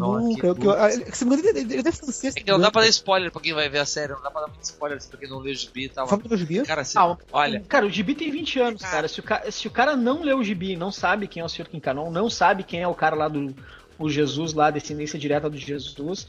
que 1.01 1.16
se 1.16 1.24
me 1.24 1.36
engano, 1.36 1.59
ele, 1.59 1.82
deve 1.82 1.92
ser 1.97 2.03
francês. 2.05 2.36
É 2.36 2.40
que 2.40 2.51
não 2.51 2.61
dá 2.61 2.70
pra 2.70 2.82
dar 2.82 2.88
spoiler 2.88 3.30
pra 3.32 3.40
quem 3.40 3.55
vai 3.55 3.68
ver 3.68 3.78
a 3.78 3.86
série, 3.86 4.12
não 4.12 4.22
dá 4.22 4.30
pra 4.30 4.42
dar 4.42 4.49
muito 4.49 4.62
spoiler 4.64 4.99
pra 5.09 5.18
quem 5.18 5.28
não 5.28 5.38
lê 5.38 5.53
o 5.53 5.55
gibi 5.57 5.84
e 5.84 5.88
tal. 5.88 6.07
Fala 6.07 6.22
do 6.22 6.36
gibi. 6.36 6.62
Cara, 6.64 6.84
se, 6.84 6.99
Ah, 6.99 7.16
olha, 7.32 7.61
Cara, 7.66 7.86
o 7.86 7.90
Gibi 7.90 8.14
tem 8.14 8.30
20 8.30 8.61
anos, 8.61 8.82
Cara. 8.82 8.92
cara. 8.95 9.09
Se 9.09 9.20
o, 9.20 9.22
ca- 9.22 9.51
se 9.51 9.66
o 9.66 9.70
cara 9.70 9.97
não 9.97 10.22
leu 10.22 10.38
o 10.38 10.45
Gibi, 10.45 10.76
não 10.76 10.90
sabe 10.92 11.26
quem 11.26 11.40
é 11.40 11.45
o 11.45 11.49
Sr. 11.49 11.68
Quincanon, 11.68 12.11
não 12.11 12.28
sabe 12.28 12.62
quem 12.62 12.82
é 12.82 12.88
o 12.88 12.95
cara 12.95 13.16
lá 13.16 13.28
do 13.28 13.55
o 13.99 14.09
Jesus, 14.09 14.53
lá, 14.53 14.66
a 14.66 14.70
descendência 14.70 15.18
direta 15.18 15.49
do 15.49 15.57
Jesus, 15.57 16.26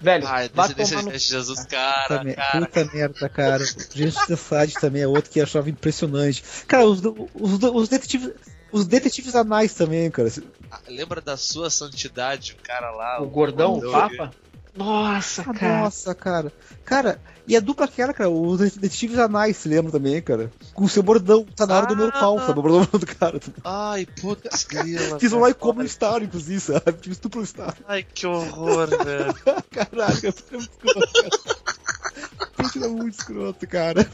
velho, 0.00 0.26
ai, 0.26 0.48
vai 0.52 0.68
descendência 0.68 0.98
tomar 0.98 1.12
no... 1.12 1.18
de 1.18 1.24
Jesus, 1.24 1.66
cara, 1.66 2.18
Puta, 2.18 2.34
cara. 2.34 2.66
puta 2.66 2.84
merda, 2.92 3.28
cara. 3.28 3.64
Gente 3.94 4.28
da 4.28 4.36
Sade 4.36 4.74
também 4.74 5.02
é 5.02 5.06
outro 5.06 5.30
que 5.30 5.38
eu 5.38 5.44
achava 5.44 5.70
impressionante. 5.70 6.42
Cara, 6.66 6.86
os, 6.86 7.00
os, 7.34 7.62
os 7.62 7.88
detetives. 7.88 8.32
Os 8.72 8.86
detetives 8.86 9.34
anais 9.34 9.74
também, 9.74 10.10
cara. 10.10 10.32
Ah, 10.70 10.80
Lembra 10.88 11.20
da 11.20 11.36
sua 11.36 11.68
santidade, 11.68 12.56
o 12.58 12.62
cara 12.62 12.90
lá? 12.90 13.20
O 13.20 13.26
gordão, 13.26 13.74
o 13.74 13.80
gordão, 13.82 13.92
Papa? 13.92 14.32
Nossa, 14.74 15.42
Ah, 15.42 15.54
cara. 15.54 15.80
Nossa, 15.80 16.14
cara. 16.14 16.52
Cara, 16.84 17.20
e 17.46 17.54
a 17.56 17.60
dupla 17.60 17.84
aquela, 17.84 18.14
cara, 18.14 18.30
os 18.30 18.58
detetives 18.58 19.18
anais, 19.18 19.56
se 19.58 19.68
lembra 19.68 19.92
também, 19.92 20.22
cara? 20.22 20.50
Com 20.72 20.84
o 20.84 20.88
seu 20.88 21.02
bordão, 21.02 21.44
tá 21.44 21.66
na 21.66 21.76
hora 21.76 21.86
do 21.86 21.94
Ah. 21.94 21.96
meu 21.96 22.10
pau, 22.12 22.38
sabe? 22.40 22.58
O 22.58 22.62
bordão 22.62 22.98
do 22.98 23.06
cara. 23.06 23.38
Ai, 23.64 24.06
putz, 24.20 24.64
grila. 24.64 25.20
Fiz 25.20 25.30
um 25.32 25.40
lá 25.40 25.50
e 25.50 25.54
como 25.54 25.86
Star, 25.86 26.22
inclusive, 26.22 26.58
sabe? 26.60 26.92
Tipo, 26.92 27.10
estupro 27.12 27.44
Star. 27.44 27.76
Ai, 27.86 28.02
que 28.02 28.26
horror, 28.26 28.88
velho. 28.88 29.34
Caralho, 29.70 30.18
é 30.24 30.38
muito 30.38 30.68
escroto, 30.70 30.86
cara. 31.26 32.62
Gente, 32.62 32.84
é 32.84 32.88
muito 32.88 33.14
escroto, 33.18 33.66
cara. 33.66 34.06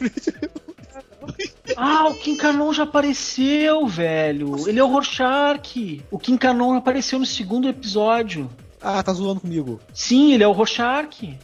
Ah, 1.77 2.09
o 2.09 2.15
Quincanon 2.15 2.73
já 2.73 2.83
apareceu, 2.85 3.87
velho. 3.87 4.69
Ele 4.69 4.79
é 4.81 4.83
o 4.83 4.89
Rorschach. 4.89 6.03
O 6.11 6.19
Quincanon 6.19 6.75
apareceu 6.77 7.19
no 7.19 7.27
segundo 7.27 7.69
episódio. 7.69 8.51
Ah, 8.81 9.03
tá 9.03 9.13
zoando 9.13 9.41
comigo. 9.41 9.81
Sim, 9.93 10.33
ele 10.35 10.43
é 10.45 10.49
o 10.49 10.53
Rorschach. 10.53 11.39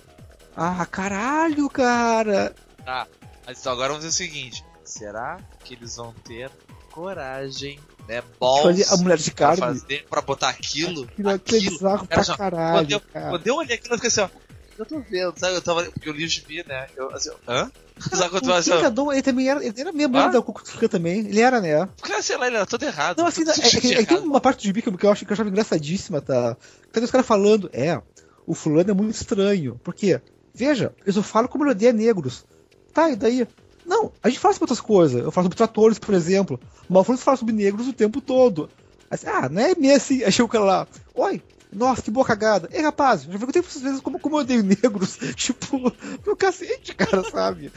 Ah, 0.57 0.87
caralho, 0.87 1.69
cara. 1.69 2.55
Tá, 2.85 3.07
mas 3.47 3.59
então 3.61 3.73
agora 3.73 3.89
vamos 3.93 4.05
dizer 4.05 4.15
o 4.25 4.27
seguinte: 4.27 4.65
será 4.85 5.39
que 5.65 5.75
eles 5.75 5.97
vão 5.97 6.13
ter 6.25 6.51
coragem, 6.93 7.79
né? 8.09 8.19
Eu 8.19 8.23
olhar 8.47 8.85
a 8.85 8.87
Balls 8.87 9.01
mulher 9.03 9.19
de 9.19 9.31
pra 9.33 9.47
carne. 9.49 9.61
fazer, 9.61 10.07
pra 10.09 10.21
botar 10.23 10.51
aquilo? 10.51 11.05
Aquilo, 11.05 11.31
aquilo 11.31 11.57
é 11.59 11.61
bizarro 11.71 12.07
Cara, 12.07 12.25
pra 12.25 12.37
caralho, 12.37 12.79
Quando 12.79 12.91
eu, 12.93 13.01
cara. 13.01 13.31
quando 13.31 13.47
eu 13.49 13.57
olhei 13.57 13.75
aquilo, 13.77 13.95
eu 13.95 13.99
fiquei 13.99 14.09
assim, 14.09 14.21
ó. 14.21 14.44
Eu 14.79 14.87
tô 14.87 15.01
vendo, 15.01 15.39
sabe? 15.39 15.55
Eu 15.55 15.63
tava. 15.63 15.85
Porque 15.85 16.09
eu 16.09 16.13
li 16.13 16.25
o 16.25 16.29
gibi, 16.29 16.65
né? 16.67 16.89
Eu, 16.97 17.11
assim, 17.15 17.31
ó, 17.31 17.35
hã? 17.53 17.71
Sabe 17.99 18.31
quando 18.31 18.53
assim, 18.53 18.71
O 18.71 18.75
ó. 18.75 18.77
Picador, 18.79 19.13
ele 19.13 19.23
também 19.23 19.49
era, 19.49 19.65
ele 19.65 19.81
era 19.81 19.93
membro 19.93 20.21
Ah? 20.21 20.29
da 20.29 20.43
Cucutuca 20.43 20.89
também. 20.89 21.21
Ele 21.21 21.41
era, 21.41 21.61
né? 21.61 21.89
Porque, 21.97 22.23
sei 22.23 22.37
lá, 22.37 22.47
ele 22.49 22.57
era 22.57 22.67
todo 22.67 22.83
errado. 22.83 23.19
Não, 23.19 23.27
assim, 23.27 23.43
é, 23.43 23.95
é, 23.97 24.03
é 24.03 24.05
tem 24.05 24.19
uma 24.19 24.41
parte 24.41 24.59
do 24.59 24.65
gibi 24.65 24.83
que 24.83 24.89
eu, 24.89 24.97
que 24.97 25.07
eu, 25.07 25.13
acho, 25.13 25.25
que 25.25 25.31
eu 25.31 25.35
achava 25.35 25.49
engraçadíssima, 25.49 26.21
tá? 26.21 26.57
Tem 26.93 27.03
os 27.05 27.11
caras 27.11 27.27
falando, 27.27 27.71
é, 27.73 28.01
o 28.47 28.55
fulano 28.55 28.91
é 28.91 28.95
muito 28.95 29.15
estranho. 29.15 29.81
Por 29.83 29.95
quê? 29.95 30.21
Veja, 30.53 30.93
eu 31.07 31.13
só 31.13 31.23
falo 31.23 31.49
como 31.49 31.65
ele 31.65 31.71
odeia 31.71 31.93
negros. 31.93 32.45
Tá, 32.93 33.11
e 33.11 33.17
daí? 33.17 33.47
Não, 33.87 34.13
a 34.23 34.29
gente 34.29 34.41
fala 34.41 34.55
sobre 34.55 34.65
outras 34.65 34.81
coisas. 34.81 35.23
Eu 35.23 35.31
falo 35.31 35.45
sobre 35.45 35.57
tratores, 35.57 35.99
por 35.99 36.15
exemplo. 36.15 36.59
Mas 36.89 37.01
o 37.01 37.05
fulano 37.05 37.23
fala 37.23 37.37
sobre 37.37 37.55
negros 37.55 37.87
o 37.87 37.93
tempo 37.93 38.21
todo. 38.21 38.69
Aí, 39.11 39.19
ah, 39.27 39.49
não 39.49 39.63
é 39.63 39.75
meio 39.77 39.95
assim. 39.95 40.25
Achei 40.25 40.45
o 40.45 40.49
cara 40.49 40.65
lá, 40.65 40.89
oi, 41.15 41.43
nossa, 41.75 42.03
que 42.03 42.11
boa 42.11 42.25
cagada. 42.25 42.69
Ei, 42.73 42.83
rapaz, 42.83 43.23
já 43.23 43.31
perguntei 43.31 43.63
pra 43.63 43.71
vocês 43.71 43.83
vezes 43.85 44.01
como, 44.01 44.19
como 44.19 44.37
eu 44.37 44.41
odeio 44.41 44.63
negros. 44.63 45.19
tipo, 45.37 45.93
meu 46.25 46.37
cacete, 46.37 46.95
cara, 46.95 47.23
sabe? 47.31 47.73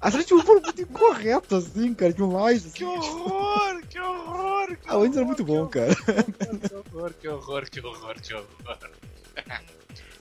A 0.00 0.08
gente 0.10 0.32
um 0.32 0.40
foi 0.40 0.60
muito 0.60 0.80
incorreto, 0.80 1.56
assim, 1.56 1.92
cara, 1.92 2.12
demais. 2.12 2.64
Assim. 2.64 2.74
Que 2.74 2.84
horror, 2.84 3.82
que 3.88 4.00
horror. 4.00 4.68
Que 4.68 4.88
Ah, 4.88 4.96
o 4.96 5.02
Andy 5.02 5.16
era 5.16 5.26
muito 5.26 5.44
bom, 5.44 5.66
cara. 5.66 5.94
horror, 6.94 7.12
que 7.20 7.28
horror, 7.28 7.70
que 7.70 7.80
horror, 7.80 8.14
que 8.20 8.34
horror. 8.34 8.46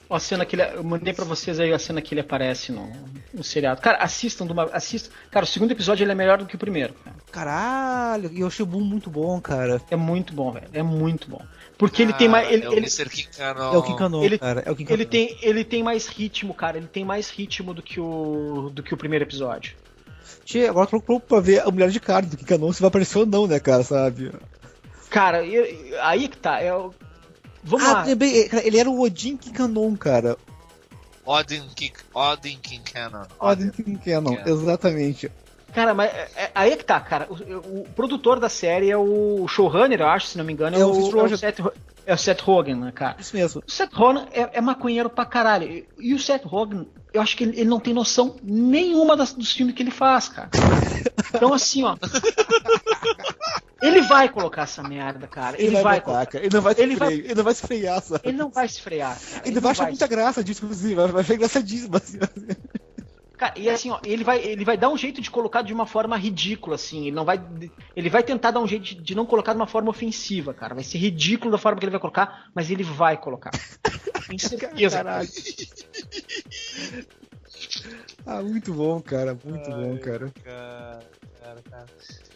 Ó, 0.09 0.15
a 0.15 0.19
cena 0.19 0.43
que 0.43 0.55
ele, 0.55 0.63
eu 0.63 0.83
mandei 0.83 1.13
pra 1.13 1.23
vocês 1.23 1.59
aí 1.59 1.71
a 1.71 1.77
cena 1.77 2.01
que 2.01 2.13
ele 2.13 2.21
aparece 2.21 2.71
no, 2.71 2.91
no 3.31 3.43
seriado. 3.43 3.79
Cara, 3.79 3.99
assistam, 3.99 4.45
uma, 4.45 4.63
assistam. 4.73 5.11
Cara, 5.29 5.43
o 5.43 5.47
segundo 5.47 5.71
episódio 5.71 6.03
ele 6.03 6.11
é 6.11 6.15
melhor 6.15 6.39
do 6.39 6.47
que 6.47 6.55
o 6.55 6.59
primeiro. 6.59 6.95
Cara. 6.95 7.15
Caralho, 7.31 8.31
e 8.33 8.39
eu 8.39 8.47
achei 8.47 8.63
o 8.63 8.65
Boom 8.65 8.81
muito 8.81 9.09
bom, 9.09 9.39
cara. 9.39 9.79
É 9.91 9.95
muito 9.95 10.33
bom, 10.33 10.51
velho. 10.51 10.67
É 10.73 10.81
muito 10.81 11.29
bom. 11.29 11.41
Porque 11.79 12.01
ele 12.01 12.11
tem 12.11 12.27
mais. 12.27 12.51
Ele, 12.51 12.65
é 12.65 12.69
o 12.69 12.73
ele, 12.73 12.81
Mr. 12.81 13.09
Kikano. 13.09 13.61
É 13.61 13.77
o 13.77 13.81
Kinkanon, 13.81 14.23
Ele- 14.23 14.37
cara. 14.37 14.61
É 14.65 14.69
o 14.69 14.75
Kinkanon. 14.75 14.95
ele 14.97 15.05
tem, 15.05 15.37
ele 15.41 15.63
tem 15.63 15.81
mais 15.81 16.07
ritmo, 16.07 16.53
cara. 16.53 16.77
Ele 16.77 16.87
tem 16.87 17.05
mais 17.05 17.29
ritmo 17.29 17.73
do 17.73 17.81
que 17.81 18.01
o, 18.01 18.69
do 18.73 18.83
que 18.83 18.93
o 18.93 18.97
primeiro 18.97 19.23
episódio. 19.23 19.77
Tchê, 20.43 20.67
agora 20.67 20.87
tô 20.87 21.01
louco 21.07 21.25
pra 21.25 21.39
ver 21.39 21.61
a 21.61 21.71
mulher 21.71 21.89
de 21.89 22.01
carne 22.01 22.29
do 22.29 22.35
Kinkanon, 22.35 22.73
se 22.73 22.81
vai 22.81 22.89
aparecer 22.89 23.19
ou 23.19 23.25
não, 23.25 23.47
né, 23.47 23.61
cara, 23.61 23.81
sabe? 23.83 24.29
Cara, 25.09 25.41
e- 25.41 25.95
aí 26.01 26.27
que 26.27 26.37
tá. 26.37 26.59
É, 26.59 26.75
o- 26.75 26.93
vamos 27.63 27.87
ah, 27.87 27.93
lá. 27.93 28.03
lembrei, 28.03 28.49
cara, 28.49 28.67
ele 28.67 28.77
era 28.77 28.89
o 28.89 28.99
Odin 28.99 29.37
Kinkanon, 29.37 29.95
cara. 29.95 30.37
Odin 31.25 31.65
King, 31.75 31.93
Odin 32.13 32.57
Kinkanon. 32.57 34.37
exatamente. 34.45 35.31
Cara, 35.73 35.93
mas 35.93 36.11
é- 36.11 36.27
é- 36.35 36.51
aí 36.55 36.71
é 36.71 36.77
que 36.77 36.83
tá, 36.85 36.99
cara. 36.99 37.27
O, 37.29 37.81
o 37.81 37.87
produtor 37.95 38.39
da 38.39 38.49
série 38.49 38.89
é 38.89 38.97
o 38.97 39.47
showrunner, 39.47 40.01
eu 40.01 40.07
acho, 40.07 40.27
se 40.27 40.37
não 40.37 40.45
me 40.45 40.53
engano, 40.53 40.75
é, 40.75 40.79
É 40.81 40.85
o, 40.85 40.89
o 40.89 40.95
Seth 40.95 41.03
é 41.03 41.15
o 41.15 41.21
Rogen. 41.21 41.37
Seth, 41.37 41.59
é 42.07 42.13
o 42.13 42.17
Seth 42.17 42.41
Rogen, 42.41 42.75
né, 42.75 42.91
cara? 42.91 43.15
Isso 43.19 43.35
mesmo. 43.35 43.61
O 43.67 43.71
Seth 43.71 43.93
Rogen 43.93 44.25
é, 44.31 44.49
é 44.57 44.61
maconheiro 44.61 45.09
pra 45.09 45.25
caralho. 45.25 45.85
E 45.99 46.13
o 46.13 46.19
Seth 46.19 46.43
Rogen, 46.45 46.87
eu 47.13 47.21
acho 47.21 47.37
que 47.37 47.43
ele, 47.43 47.59
ele 47.59 47.69
não 47.69 47.79
tem 47.79 47.93
noção 47.93 48.35
nenhuma 48.43 49.15
das- 49.15 49.33
dos 49.33 49.51
filmes 49.51 49.75
que 49.75 49.83
ele 49.83 49.91
faz, 49.91 50.29
cara. 50.29 50.49
Então, 51.31 51.53
assim, 51.53 51.83
ó. 51.83 51.95
Ele 53.81 54.01
vai 54.01 54.27
colocar 54.27 54.63
essa 54.63 54.83
merda, 54.83 55.25
cara. 55.27 55.55
Ele, 55.57 55.67
Ele, 55.67 55.73
vai, 55.75 55.83
vai, 55.83 55.99
botar, 56.01 56.25
cara. 56.25 56.43
Ele 56.45 56.53
não 56.55 56.61
vai 56.61 56.73
se 56.75 56.81
Ele 56.81 56.95
vai- 56.95 57.07
frear, 57.09 57.25
ele 57.25 57.35
não 57.35 57.43
vai 57.43 57.53
se 57.53 57.61
frear, 57.67 58.01
sabe? 58.01 58.21
Ele 58.25 58.37
não 58.37 58.49
vai 58.49 58.67
se 58.67 58.81
frear. 58.81 59.17
cara. 59.19 59.41
Ele 59.45 59.55
não 59.55 59.61
vai 59.61 59.71
achar 59.71 59.83
vai 59.83 59.91
muita 59.91 60.05
se- 60.05 60.09
graça 60.09 60.43
disso, 60.43 60.65
inclusive. 60.65 60.95
Vai 60.95 61.21
achar 61.21 61.33
engraçadíssimo, 61.35 61.95
assim. 61.95 62.17
Cara, 63.39 63.53
e 63.55 63.69
assim, 63.69 63.89
ó, 63.89 64.01
ele 64.03 64.21
vai, 64.21 64.43
ele 64.43 64.65
vai 64.65 64.75
dar 64.75 64.89
um 64.89 64.97
jeito 64.97 65.21
de 65.21 65.31
colocar 65.31 65.61
de 65.61 65.71
uma 65.71 65.85
forma 65.85 66.17
ridícula, 66.17 66.75
assim. 66.75 67.07
Ele 67.07 67.15
não 67.15 67.23
vai. 67.23 67.41
Ele 67.95 68.09
vai 68.09 68.21
tentar 68.21 68.51
dar 68.51 68.59
um 68.59 68.67
jeito 68.67 68.83
de, 68.83 68.95
de 68.95 69.15
não 69.15 69.25
colocar 69.25 69.53
de 69.53 69.59
uma 69.59 69.65
forma 69.65 69.89
ofensiva, 69.89 70.53
cara. 70.53 70.75
Vai 70.75 70.83
ser 70.83 70.97
ridículo 70.97 71.49
da 71.49 71.57
forma 71.57 71.79
que 71.79 71.85
ele 71.85 71.91
vai 71.91 72.01
colocar, 72.01 72.49
mas 72.53 72.69
ele 72.69 72.83
vai 72.83 73.15
colocar. 73.15 73.51
Tenho 74.27 74.39
certeza. 74.39 74.97
Caralho. 74.97 75.29
Ah, 78.25 78.43
muito 78.43 78.73
bom, 78.73 78.99
cara. 78.99 79.37
Muito 79.45 79.69
bom, 79.69 79.97
cara. 79.99 80.33
Cara, 80.43 80.99
cara, 81.49 81.61
cara. 81.69 81.85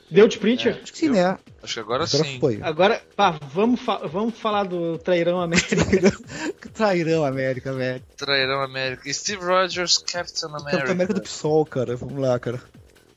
Deu 0.10 0.28
de 0.28 0.38
Preacher? 0.38 0.80
Acho 0.82 0.92
que 0.92 0.98
sim, 0.98 1.10
né? 1.10 1.38
Acho 1.62 1.74
que 1.74 1.80
agora, 1.80 2.04
Agora 2.04 2.24
sim. 2.24 2.40
foi. 2.40 2.60
Agora, 2.62 3.02
pá, 3.16 3.40
vamos, 3.52 3.80
fa- 3.80 4.06
vamos 4.08 4.38
falar 4.38 4.64
do 4.64 4.98
Trairão 4.98 5.42
América. 5.42 5.76
Trairão, 6.74 7.24
América, 7.26 7.74
velho. 7.74 8.04
Trairão 8.18 8.62
América. 8.62 9.12
Steve 9.14 9.44
Rogers, 9.44 9.98
Captain 9.98 10.50
Capitão 10.50 10.56
America. 10.56 10.92
América 10.92 11.14
do 11.14 11.22
PSOL, 11.22 11.66
cara. 11.66 11.96
Vamos 11.96 12.20
lá, 12.20 12.38
cara. 12.40 12.62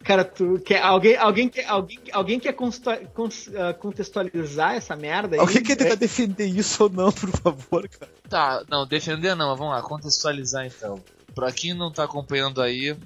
Cara, 0.05 0.24
tu 0.24 0.61
quer, 0.64 0.80
alguém, 0.82 1.16
alguém, 1.16 1.49
quer, 1.49 1.66
alguém, 1.66 1.99
alguém 2.12 2.38
quer 2.38 2.55
ah, 2.55 3.74
contextualizar 3.74 4.74
essa 4.76 4.94
merda 4.94 5.34
aí? 5.34 5.40
Alguém 5.40 5.62
quer 5.64 5.74
tentar 5.74 5.97
defender 5.97 6.47
isso 6.47 6.84
ou 6.84 6.88
não, 6.88 7.11
por 7.11 7.28
favor, 7.30 7.88
cara? 7.88 8.12
Tá, 8.28 8.64
não, 8.70 8.86
defender 8.86 9.34
não, 9.34 9.49
mas 9.49 9.59
vamos 9.59 9.74
lá, 9.74 9.82
contextualizar 9.82 10.64
então. 10.64 11.03
pra 11.34 11.51
quem 11.51 11.74
não 11.74 11.92
tá 11.92 12.05
acompanhando 12.05 12.62
aí, 12.62 12.97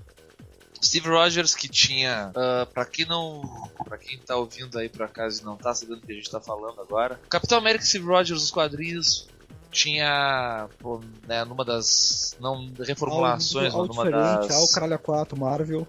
Steve 0.83 1.09
Rogers 1.09 1.55
que 1.55 1.69
tinha, 1.69 2.31
uh, 2.31 2.67
para 2.73 2.85
quem 2.85 3.07
não, 3.07 3.43
para 3.85 3.99
quem 3.99 4.19
tá 4.19 4.37
ouvindo 4.37 4.79
aí 4.79 4.89
por 4.89 5.03
acaso 5.03 5.43
e 5.43 5.45
não 5.45 5.57
tá 5.57 5.75
sabendo 5.75 5.99
o 5.99 6.07
que 6.07 6.13
a 6.13 6.15
gente 6.15 6.31
tá 6.31 6.41
falando 6.41 6.81
agora, 6.81 7.21
Capitão 7.29 7.59
América 7.59 7.85
Steve 7.85 8.07
Rogers 8.07 8.41
dos 8.41 8.51
quadrinhos 8.51 9.29
tinha 9.71 10.69
pô, 10.79 11.01
né, 11.27 11.45
numa 11.45 11.65
das 11.65 12.37
não 12.41 12.71
reformulações, 12.79 13.73
algo, 13.73 13.93
algo 13.93 13.95
numa 13.95 14.11
das 14.11 14.51
ao 14.51 14.69
Caralho 14.69 14.99
4 14.99 15.39
Marvel. 15.39 15.87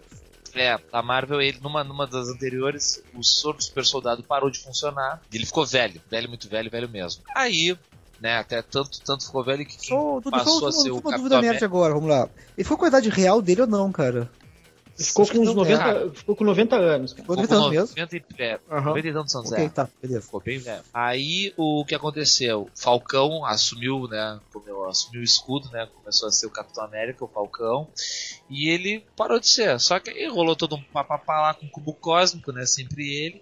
É, 0.53 0.77
a 0.91 1.01
Marvel, 1.01 1.41
ele, 1.41 1.59
numa, 1.61 1.83
numa 1.83 2.05
das 2.05 2.27
anteriores, 2.27 3.01
o 3.15 3.23
soro 3.23 3.57
do 3.57 3.63
super 3.63 3.85
soldado 3.85 4.21
parou 4.21 4.49
de 4.49 4.59
funcionar. 4.59 5.21
E 5.31 5.37
ele 5.37 5.45
ficou 5.45 5.65
velho, 5.65 6.01
velho, 6.09 6.27
muito 6.27 6.49
velho, 6.49 6.69
velho 6.69 6.89
mesmo. 6.89 7.23
Aí, 7.33 7.77
né, 8.19 8.37
até 8.37 8.61
tanto, 8.61 9.01
tanto 9.01 9.25
ficou 9.25 9.43
velho 9.43 9.65
que 9.65 9.87
Só, 9.87 10.19
passou 10.29 10.59
só, 10.59 10.67
a 10.67 10.71
ser 10.71 10.89
só 10.89 10.89
o 10.89 10.93
uma 10.95 11.01
Capitão 11.03 11.17
dúvida 11.19 11.37
América. 11.37 11.65
agora, 11.65 11.93
vamos 11.93 12.09
lá. 12.09 12.29
Ele 12.57 12.63
ficou 12.63 12.77
com 12.77 12.85
a 12.85 12.89
idade 12.89 13.09
real 13.09 13.41
dele 13.41 13.61
ou 13.61 13.67
não, 13.67 13.91
cara? 13.91 14.29
Ficou 15.07 15.27
com 15.27 15.37
uns 15.39 15.45
não, 15.47 15.53
90, 15.55 15.77
cara. 15.77 16.11
ficou 16.11 16.35
com 16.35 16.43
90 16.43 16.75
anos. 16.75 17.13
Cara. 17.13 17.23
Ficou 17.23 17.35
Ficou 17.35 17.35
90 17.35 17.55
anos 17.55 17.65
com 17.65 17.71
mesmo? 17.71 18.07
90 18.11 18.15
e, 18.15 18.43
é, 18.43 18.59
Aham. 18.69 18.85
90 18.89 19.07
e 19.07 19.13
tantos 19.13 19.35
anos, 19.35 19.51
Ok, 19.51 19.65
é. 19.65 19.69
tá, 19.69 19.89
beleza. 20.01 20.21
Ficou 20.21 20.41
bem 20.41 20.59
velho. 20.59 20.83
Aí 20.93 21.53
o 21.57 21.85
que 21.85 21.95
aconteceu? 21.95 22.69
Falcão 22.75 23.45
assumiu, 23.45 24.07
né? 24.07 24.39
Assumiu 24.89 25.21
o 25.21 25.23
escudo, 25.23 25.69
né? 25.71 25.87
Começou 25.95 26.27
a 26.27 26.31
ser 26.31 26.47
o 26.47 26.49
Capitão 26.49 26.83
América, 26.83 27.23
o 27.23 27.27
Falcão. 27.27 27.87
E 28.49 28.69
ele 28.69 29.05
parou 29.15 29.39
de 29.39 29.47
ser. 29.47 29.79
Só 29.79 29.99
que 29.99 30.09
aí 30.09 30.27
rolou 30.27 30.55
todo 30.55 30.75
um 30.75 30.83
papapá 30.83 31.41
lá 31.41 31.53
com 31.53 31.65
o 31.65 31.69
cubo 31.69 31.93
cósmico, 31.93 32.51
né? 32.51 32.65
Sempre 32.65 33.07
ele. 33.13 33.41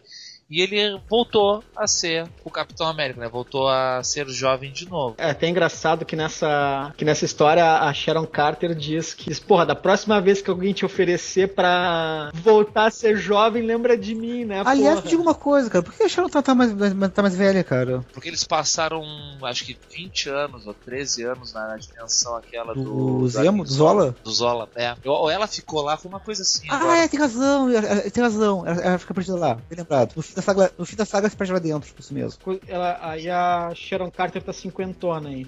E 0.49 0.61
ele 0.61 0.99
voltou 1.07 1.63
a 1.75 1.85
ser 1.85 2.27
o 2.43 2.49
Capitão 2.49 2.87
América, 2.87 3.19
né? 3.19 3.29
Voltou 3.29 3.67
a 3.67 4.01
ser 4.03 4.27
jovem 4.29 4.71
de 4.71 4.89
novo. 4.89 5.15
É 5.19 5.29
até 5.29 5.47
engraçado 5.47 6.05
que 6.05 6.15
nessa, 6.15 6.91
que 6.97 7.05
nessa 7.05 7.23
história 7.23 7.63
a 7.63 7.93
Sharon 7.93 8.25
Carter 8.25 8.73
diz 8.73 9.13
que, 9.13 9.33
porra, 9.41 9.65
da 9.65 9.75
próxima 9.75 10.19
vez 10.19 10.41
que 10.41 10.49
alguém 10.49 10.73
te 10.73 10.83
oferecer 10.83 11.53
pra 11.53 12.31
voltar 12.33 12.87
a 12.87 12.91
ser 12.91 13.15
jovem, 13.15 13.63
lembra 13.63 13.95
de 13.95 14.15
mim, 14.15 14.43
né? 14.43 14.63
Aliás, 14.65 14.95
porra? 14.95 15.03
me 15.03 15.09
diga 15.09 15.21
uma 15.21 15.35
coisa, 15.35 15.69
cara. 15.69 15.83
Por 15.83 15.93
que 15.93 16.03
a 16.03 16.09
Sharon 16.09 16.29
tá, 16.29 16.41
tá 16.41 16.55
mais, 16.55 16.71
tá 17.13 17.21
mais 17.21 17.35
velha, 17.35 17.63
cara? 17.63 18.03
Porque 18.11 18.27
eles 18.27 18.43
passaram, 18.43 19.03
acho 19.43 19.63
que 19.63 19.77
20 19.91 20.29
anos 20.29 20.65
ou 20.65 20.73
13 20.73 21.25
anos 21.25 21.53
na, 21.53 21.67
na 21.67 21.77
dimensão 21.77 22.35
aquela 22.35 22.73
do. 22.73 23.19
Do 23.19 23.29
Zemo, 23.29 23.63
do 23.63 23.71
Zola? 23.71 24.15
Do 24.23 24.31
Zola, 24.31 24.67
é. 24.75 24.95
Ou 25.05 25.29
ela 25.29 25.45
ficou 25.45 25.83
lá, 25.83 25.95
foi 25.95 26.09
uma 26.09 26.19
coisa 26.19 26.41
assim. 26.41 26.67
Ah, 26.69 26.77
agora. 26.77 26.97
é, 26.97 27.07
tem 27.07 27.19
razão, 27.19 27.69
é, 27.69 28.09
tem 28.09 28.23
razão. 28.23 28.65
Ela, 28.65 28.81
ela 28.81 28.97
fica 28.97 29.13
perdida 29.13 29.37
lá, 29.37 29.53
bem 29.53 29.77
lembrado. 29.77 30.13
No 30.15 30.23
da 30.39 30.41
saga, 30.41 30.71
no 30.77 30.85
fim 30.85 30.95
da 30.95 31.05
saga 31.05 31.29
se 31.29 31.35
perde 31.35 31.53
lá 31.53 31.59
dentro, 31.59 31.93
isso 31.99 32.13
mesmo. 32.13 32.39
Ela, 32.67 32.97
aí 33.01 33.29
a 33.29 33.71
Sharon 33.75 34.09
Carter 34.09 34.41
tá 34.41 34.53
cinquentona 34.53 35.29
aí. 35.29 35.47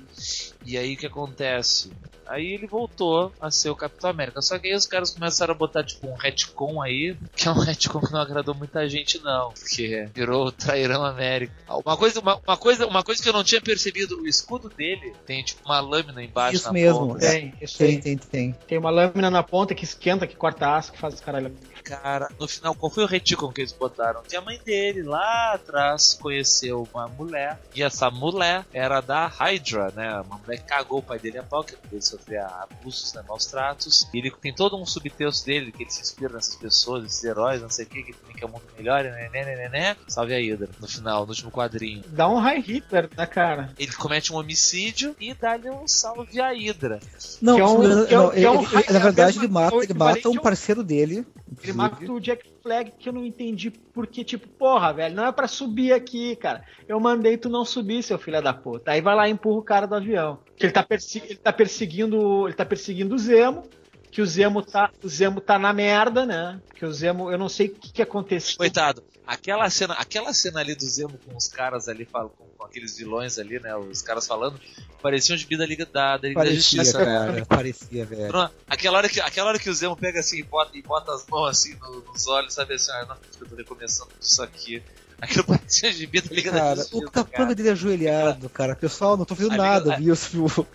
E 0.66 0.78
aí 0.78 0.94
o 0.94 0.98
que 0.98 1.08
acontece? 1.08 1.92
Aí 2.28 2.54
ele 2.54 2.68
voltou 2.68 3.32
a 3.40 3.52
ser 3.52 3.70
o 3.70 3.76
Capitão 3.76 4.10
América. 4.10 4.42
Só 4.42 4.58
que 4.58 4.68
aí 4.68 4.76
os 4.76 4.88
caras 4.88 5.12
começaram 5.12 5.54
a 5.54 5.58
botar 5.58 5.84
tipo 5.84 6.08
um 6.08 6.16
retcon 6.16 6.82
aí, 6.82 7.16
que 7.36 7.48
é 7.48 7.52
um 7.52 7.60
retcon 7.60 8.00
que 8.00 8.12
não 8.12 8.22
agradou 8.22 8.56
muita 8.56 8.88
gente 8.90 9.20
não, 9.20 9.52
porque 9.52 10.08
virou 10.14 10.48
o 10.48 10.52
Trairão 10.52 11.04
América. 11.04 11.54
Uma 11.70 11.98
coisa, 11.98 12.20
uma, 12.20 12.36
uma 12.36 12.58
coisa, 12.58 12.88
uma 12.88 13.04
coisa 13.04 13.22
que 13.22 13.30
eu 13.30 13.34
não 13.34 13.44
tinha 13.44 13.62
percebido, 13.62 14.22
o 14.22 14.28
escudo 14.28 14.70
dele 14.70 15.14
tem 15.26 15.44
tipo 15.44 15.62
uma 15.66 15.80
lâmina 15.80 16.24
embaixo 16.24 16.58
Isso 16.58 16.66
na 16.68 16.74
mesmo, 16.74 17.08
ponta. 17.08 17.26
É. 17.26 17.32
Tem, 17.32 17.54
isso 17.62 17.78
Tem, 17.78 18.02
tem, 18.02 18.18
tem. 18.18 18.52
Tem 18.68 18.78
uma 18.78 18.90
lâmina 18.90 19.30
na 19.30 19.44
ponta 19.44 19.76
que 19.76 19.84
esquenta, 19.84 20.28
que 20.28 20.36
corta 20.36 20.76
aço, 20.76 20.92
que 20.92 20.98
faz 20.98 21.14
os 21.14 21.20
caralho. 21.20 21.56
Cara, 21.84 22.30
no 22.40 22.48
final, 22.48 22.76
qual 22.76 22.92
foi 22.92 23.04
o 23.04 23.08
retcon 23.08 23.52
que 23.52 23.62
eles 23.62 23.72
botaram? 23.72 24.22
Que 24.24 24.36
a 24.36 24.42
mãe 24.42 24.60
dele 24.64 25.04
lá 25.04 25.54
atrás 25.54 26.14
conheceu 26.14 26.88
uma 26.94 27.08
mulher, 27.08 27.60
e 27.76 27.82
essa 27.82 28.10
mulher 28.10 28.66
era 28.72 29.02
da 29.02 29.28
Hydra, 29.28 29.92
né? 29.96 30.22
Uma 30.22 30.38
mulher 30.38 30.58
que 30.58 30.66
cagou 30.66 31.00
o 31.00 31.04
pai 31.04 31.20
dele 31.20 31.40
a 31.40 31.44
pau, 31.44 31.64
que 31.64 31.74
ele 31.74 31.82
sofria 32.12 32.46
abusos, 32.46 33.14
né? 33.14 33.24
Maus 33.28 33.46
tratos. 33.46 34.08
E 34.14 34.18
ele 34.20 34.32
tem 34.32 34.54
todo 34.54 34.76
um 34.78 34.86
subtexto 34.86 35.46
dele, 35.46 35.72
que 35.72 35.84
ele 35.84 35.90
se 35.92 36.02
inspira 36.02 36.34
nessas 36.34 36.56
pessoas, 36.56 37.06
esses 37.06 37.24
heróis, 37.24 37.62
não 37.62 37.70
sei 37.70 37.86
o 37.86 37.90
que, 37.90 38.04
que 38.04 38.14
tem 38.14 38.36
que 38.36 38.46
o 38.46 38.48
mundo 38.50 38.64
melhore, 38.78 39.10
né, 39.10 39.30
né, 39.32 39.46
né, 39.46 39.56
né, 39.56 39.70
né. 39.70 39.98
Salve 40.08 40.34
a 40.34 40.38
Hydra, 40.38 40.70
no 40.80 40.88
final, 40.88 41.24
no 41.24 41.30
último 41.30 41.52
quadrinho. 41.52 42.04
Dá 42.08 42.28
um 42.28 42.38
high 42.40 42.60
Hitler 42.62 43.10
na 43.16 43.26
cara. 43.28 43.74
Ele 43.78 43.92
comete 43.94 44.34
um 44.34 44.38
homicídio 44.38 45.16
e 45.20 45.34
dá-lhe 45.34 45.70
um 45.70 45.88
salve 45.88 46.40
à 46.42 46.50
Hydra. 46.52 47.00
Não, 47.42 47.56
Que 47.56 47.62
é 47.62 47.66
um- 47.66 48.06
que 48.06 48.14
é 48.14 48.20
um- 48.20 48.30
que 48.32 48.44
é 48.46 48.52
um 48.52 48.62
ele- 48.64 48.72
na 48.92 49.00
é 49.00 49.00
verdade 49.00 49.38
ele 49.40 49.48
mata, 49.48 49.76
ele 49.78 49.94
mata 49.94 50.30
um 50.30 50.32
a 50.34 50.40
um- 50.40 50.42
parceiro 50.42 50.84
dele. 50.84 51.26
Ele 51.64 51.74
mata 51.74 52.12
o 52.12 52.20
Jack 52.20 52.51
Flag 52.62 52.92
que 52.98 53.10
eu 53.10 53.14
não 53.14 53.26
entendi 53.26 53.72
porque, 53.72 54.24
tipo, 54.24 54.48
porra, 54.48 54.94
velho, 54.94 55.16
não 55.16 55.26
é 55.26 55.32
pra 55.32 55.48
subir 55.48 55.94
aqui, 55.94 56.36
cara. 56.36 56.64
Eu 56.88 57.00
mandei 57.00 57.38
tu 57.38 57.50
não 57.50 57.66
subir, 57.66 58.04
seu 58.04 58.18
filho 58.18 58.42
da 58.42 58.54
puta. 58.54 58.92
Aí 58.92 59.02
vai 59.02 59.16
lá 59.16 59.28
e 59.28 59.32
empurra 59.32 59.60
o 59.60 59.64
cara 59.64 59.88
do 59.88 59.96
avião. 59.96 60.40
Que 60.56 60.66
ele 60.66 60.74
tá, 60.74 60.86
ele 60.90 61.36
tá 61.36 61.52
perseguindo. 61.52 62.48
Ele 62.48 62.56
tá 62.56 62.66
perseguindo 62.66 63.16
o 63.16 63.20
Zemo. 63.20 63.64
Que 64.12 64.22
o 64.22 64.26
Zemo 64.26 64.62
tá. 64.62 64.92
O 65.04 65.08
Zemo 65.08 65.42
tá 65.42 65.58
na 65.58 65.74
merda, 65.74 66.26
né? 66.26 66.60
Que 66.76 66.86
o 66.86 66.92
Zemo. 66.92 67.32
Eu 67.32 67.38
não 67.38 67.50
sei 67.50 67.68
o 67.68 67.72
que, 67.72 67.94
que 67.94 68.02
aconteceu. 68.02 68.58
Coitado, 68.58 69.04
aquela 69.34 69.70
cena, 69.70 69.94
aquela 69.96 70.34
cena 70.34 70.60
ali 70.60 70.76
do 70.76 70.86
Zemo 70.86 71.18
com 71.26 71.36
os 71.36 71.48
caras 71.48 71.88
ali, 71.88 72.06
com, 72.06 72.30
com 72.30 72.66
aqueles 72.66 72.98
vilões 72.98 73.38
ali, 73.40 73.60
né? 73.60 73.76
Os 73.76 74.02
caras 74.02 74.28
falando, 74.28 74.60
pareciam 75.02 75.36
de 75.38 75.58
da 75.58 75.66
Liga 75.66 75.86
da, 75.86 76.18
da, 76.18 76.28
Liga 76.28 76.40
da 76.40 76.46
Parecia, 76.46 76.84
Justiça, 76.84 77.00
né? 77.00 77.06
cara. 77.06 77.46
Parecia, 77.46 78.06
velho. 78.06 78.50
Aquela 78.70 78.98
hora, 78.98 79.10
que, 79.10 79.20
aquela 79.22 79.50
hora 79.50 79.60
que 79.60 79.70
o 79.70 79.74
Zemo 79.74 79.96
pega 79.96 80.20
assim 80.20 80.40
e 80.40 80.44
bota, 80.44 80.78
e 80.78 80.82
bota 80.82 81.14
as 81.14 81.26
mãos 81.28 81.50
assim 81.50 81.76
no- 81.76 82.02
nos 82.02 82.28
olhos, 82.28 82.54
sabe 82.54 82.74
assim, 82.76 82.92
ah, 82.92 83.06
não, 83.10 83.18
eu 83.42 83.48
tô 83.50 83.56
recomeçando 83.56 84.12
isso 84.20 84.42
aqui. 84.44 84.84
Aquilo 85.20 85.44
parecia 85.46 85.94
de 85.94 86.06
da 86.08 86.22
Liga 86.36 86.52
da 86.52 86.60
Cara, 86.60 86.76
Justiça. 86.78 86.98
o 86.98 87.12
capanga 87.12 87.56
dele 87.56 87.70
é 87.70 87.72
ajoelhado, 87.74 88.50
cara. 88.50 88.76
Pessoal, 88.76 89.16
não 89.18 89.26
tô 89.26 89.36
fazendo 89.36 89.52
liga- 89.52 89.64
nada, 89.64 89.98
viu? 89.98 90.16
Tipo, 90.16 90.68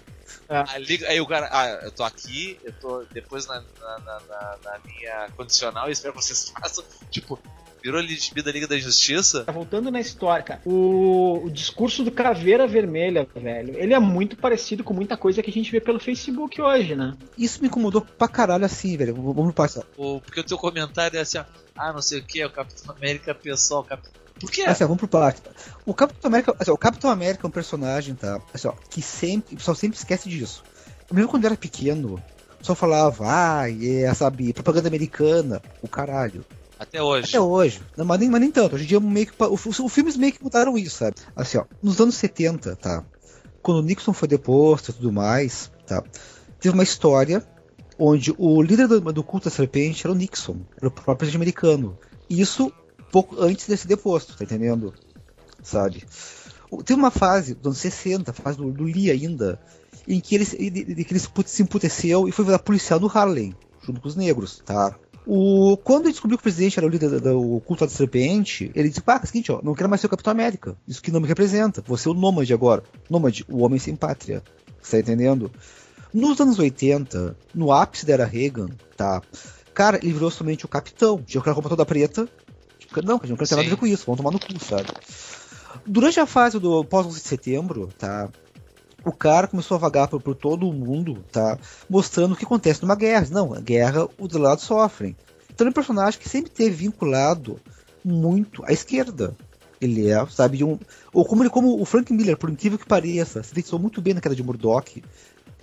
A 0.48 0.78
Liga- 0.78 1.08
aí 1.08 1.20
o 1.20 1.26
cara, 1.26 1.48
ah, 1.50 1.66
eu 1.84 1.90
tô 1.90 2.04
aqui, 2.04 2.58
eu 2.64 2.72
tô 2.74 3.04
depois 3.12 3.46
na, 3.46 3.60
na, 3.80 3.98
na, 3.98 4.20
na- 4.28 4.58
na 4.64 4.78
minha 4.84 5.28
condicional 5.36 5.88
e 5.88 5.92
espero 5.92 6.14
que 6.14 6.22
vocês 6.22 6.48
façam. 6.60 6.84
Tipo, 7.10 7.38
virou 7.86 8.00
ali 8.00 8.16
de 8.16 8.42
da 8.42 8.50
Liga 8.50 8.66
da 8.66 8.76
Justiça. 8.76 9.44
Tá 9.44 9.52
voltando 9.52 9.90
na 9.92 10.00
história, 10.00 10.42
cara. 10.42 10.60
O, 10.64 11.44
o 11.44 11.50
discurso 11.50 12.02
do 12.02 12.10
Caveira 12.10 12.66
Vermelha, 12.66 13.26
velho, 13.34 13.78
ele 13.78 13.94
é 13.94 13.98
muito 14.00 14.36
parecido 14.36 14.82
com 14.82 14.92
muita 14.92 15.16
coisa 15.16 15.40
que 15.40 15.50
a 15.50 15.52
gente 15.52 15.70
vê 15.70 15.80
pelo 15.80 16.00
Facebook 16.00 16.60
hoje, 16.60 16.96
né? 16.96 17.16
isso 17.38 17.60
me 17.60 17.68
incomodou 17.68 18.00
pra 18.00 18.26
caralho 18.26 18.64
assim, 18.64 18.96
velho. 18.96 19.14
Vamos 19.14 19.54
passar. 19.54 19.84
O, 19.96 20.20
porque 20.20 20.40
o 20.40 20.44
teu 20.44 20.58
comentário 20.58 21.16
é 21.16 21.20
assim, 21.20 21.38
ó, 21.38 21.44
ah, 21.76 21.92
não 21.92 22.02
sei 22.02 22.18
o 22.18 22.24
que, 22.24 22.44
o 22.44 22.50
Capitão 22.50 22.94
América 22.94 23.34
pessoal, 23.34 23.84
Cap... 23.84 24.02
Por 24.40 24.50
quê? 24.50 24.62
Assim, 24.62 24.84
vamos 24.84 24.98
pro 24.98 25.08
parte. 25.08 25.40
O 25.84 25.94
Capitão 25.94 26.28
América, 26.28 26.56
assim, 26.58 26.70
o 26.70 26.76
Capitão 26.76 27.10
América 27.10 27.46
é 27.46 27.48
um 27.48 27.52
personagem, 27.52 28.14
tá? 28.14 28.40
Assim, 28.52 28.66
ó, 28.66 28.72
que 28.90 29.00
sempre, 29.00 29.54
o 29.54 29.58
pessoal 29.58 29.74
sempre 29.76 29.96
esquece 29.96 30.28
disso. 30.28 30.64
Mesmo 31.10 31.30
quando 31.30 31.44
eu 31.44 31.48
era 31.48 31.56
pequeno, 31.56 32.16
o 32.16 32.58
pessoal 32.58 32.76
falava, 32.76 33.24
ah, 33.26 33.70
é, 33.70 34.12
sabe, 34.12 34.52
propaganda 34.52 34.88
americana, 34.88 35.62
o 35.80 35.88
caralho. 35.88 36.44
Até 36.78 37.02
hoje. 37.02 37.28
Até 37.28 37.40
hoje. 37.40 37.80
Não, 37.96 38.04
mas, 38.04 38.20
nem, 38.20 38.28
mas 38.28 38.40
nem 38.40 38.50
tanto. 38.50 38.74
Hoje 38.74 38.84
em 38.84 38.88
dia 38.88 39.00
meio 39.00 39.26
que. 39.26 39.32
Os, 39.44 39.78
os 39.78 39.92
filmes 39.92 40.16
meio 40.16 40.32
que 40.32 40.42
mudaram 40.42 40.76
isso, 40.76 40.98
sabe? 40.98 41.16
Assim, 41.34 41.58
ó, 41.58 41.64
nos 41.82 42.00
anos 42.00 42.14
70, 42.16 42.76
tá? 42.76 43.04
Quando 43.62 43.78
o 43.78 43.82
Nixon 43.82 44.12
foi 44.12 44.28
deposto 44.28 44.90
e 44.90 44.94
tudo 44.94 45.12
mais, 45.12 45.70
tá? 45.86 46.02
Teve 46.60 46.74
uma 46.74 46.82
história 46.84 47.42
onde 47.98 48.34
o 48.36 48.60
líder 48.62 48.86
do, 48.88 49.00
do 49.00 49.24
culto 49.24 49.48
da 49.48 49.54
serpente 49.54 50.06
era 50.06 50.12
o 50.12 50.16
Nixon, 50.16 50.58
era 50.76 50.88
o 50.88 50.90
próprio 50.90 51.16
presidente 51.16 51.36
americano. 51.36 51.98
Isso 52.28 52.70
pouco 53.10 53.40
antes 53.40 53.66
de 53.66 53.76
ser 53.76 53.88
deposto, 53.88 54.36
tá 54.36 54.44
entendendo? 54.44 54.92
Sabe? 55.62 56.04
Teve 56.84 56.98
uma 57.00 57.10
fase, 57.10 57.54
dos 57.54 57.66
anos 57.66 57.78
60, 57.78 58.32
fase 58.32 58.58
do, 58.58 58.70
do 58.70 58.84
Lee 58.84 59.10
ainda, 59.10 59.58
em 60.06 60.20
que 60.20 60.34
ele, 60.34 60.46
ele 61.08 61.18
se 61.18 61.28
put- 61.28 61.48
se 61.48 61.62
emputeceu 61.62 62.28
e 62.28 62.32
foi 62.32 62.44
virar 62.44 62.58
policial 62.58 63.00
no 63.00 63.06
Harlem, 63.08 63.54
junto 63.82 64.00
com 64.00 64.08
os 64.08 64.16
negros, 64.16 64.60
tá? 64.64 64.94
O, 65.26 65.76
quando 65.78 66.04
ele 66.04 66.12
descobriu 66.12 66.38
que 66.38 66.42
o 66.42 66.44
presidente 66.44 66.78
era 66.78 66.86
o 66.86 66.90
líder 66.90 67.10
da- 67.20 67.30
do 67.32 67.60
culto 67.66 67.84
da 67.84 67.90
serpente, 67.90 68.70
ele 68.74 68.88
disse: 68.88 69.00
Pá, 69.00 69.18
é 69.20 69.24
o 69.24 69.26
seguinte, 69.26 69.50
ó, 69.50 69.60
não 69.62 69.74
quero 69.74 69.88
mais 69.88 70.00
ser 70.00 70.06
o 70.06 70.10
Capitão 70.10 70.30
América. 70.30 70.76
Isso 70.86 71.02
que 71.02 71.10
não 71.10 71.20
me 71.20 71.26
representa. 71.26 71.82
Você 71.86 72.08
é 72.08 72.10
o 72.12 72.14
Nômade 72.14 72.52
agora. 72.54 72.82
Nômade, 73.10 73.44
o 73.48 73.64
homem 73.64 73.78
sem 73.80 73.96
pátria. 73.96 74.42
Você 74.80 75.02
tá 75.02 75.12
entendendo? 75.12 75.50
Nos 76.14 76.40
anos 76.40 76.58
80, 76.60 77.36
no 77.54 77.72
ápice 77.72 78.06
da 78.06 78.12
era 78.12 78.24
Reagan, 78.24 78.68
tá? 78.96 79.20
Cara, 79.74 79.98
ele 80.02 80.12
virou 80.12 80.30
somente 80.30 80.64
o 80.64 80.68
capitão. 80.68 81.20
Tinha 81.26 81.40
aquela 81.40 81.54
roupa 81.54 81.68
toda 81.68 81.84
preta. 81.84 82.28
Tipo, 82.78 83.02
não, 83.02 83.18
cara, 83.18 83.28
não 83.30 83.36
quero 83.36 83.48
ter 83.48 83.56
nada 83.56 83.66
a 83.66 83.70
ver 83.70 83.76
com 83.76 83.86
isso. 83.86 84.04
Vamos 84.06 84.18
tomar 84.18 84.30
no 84.30 84.38
cu, 84.38 84.64
sabe? 84.64 84.86
Durante 85.84 86.18
a 86.20 86.24
fase 86.26 86.58
do 86.58 86.84
pós-11 86.84 87.14
de 87.14 87.20
setembro, 87.20 87.88
tá? 87.98 88.28
O 89.06 89.12
cara 89.12 89.46
começou 89.46 89.76
a 89.76 89.78
vagar 89.78 90.08
por, 90.08 90.20
por 90.20 90.34
todo 90.34 90.68
o 90.68 90.72
mundo, 90.72 91.24
tá? 91.30 91.56
Mostrando 91.88 92.32
o 92.32 92.36
que 92.36 92.44
acontece 92.44 92.82
numa 92.82 92.96
guerra. 92.96 93.28
Não, 93.30 93.54
a 93.54 93.60
guerra, 93.60 94.08
os 94.18 94.28
dois 94.28 94.42
lados 94.42 94.64
sofrem. 94.64 95.16
Então 95.48 95.64
é 95.64 95.70
um 95.70 95.72
personagem 95.72 96.18
que 96.18 96.28
sempre 96.28 96.50
teve 96.50 96.74
vinculado 96.74 97.60
muito 98.04 98.64
à 98.64 98.72
esquerda. 98.72 99.36
Ele 99.80 100.10
é, 100.10 100.26
sabe, 100.26 100.56
de 100.56 100.64
um. 100.64 100.76
Ou 101.12 101.24
como, 101.24 101.44
ele, 101.44 101.50
como 101.50 101.80
o 101.80 101.84
Frank 101.84 102.12
Miller, 102.12 102.36
por 102.36 102.50
incrível 102.50 102.76
que 102.76 102.84
pareça, 102.84 103.44
se 103.44 103.54
fixou 103.54 103.78
muito 103.78 104.02
bem 104.02 104.12
na 104.12 104.20
queda 104.20 104.34
de 104.34 104.42
Murdoch. 104.42 105.00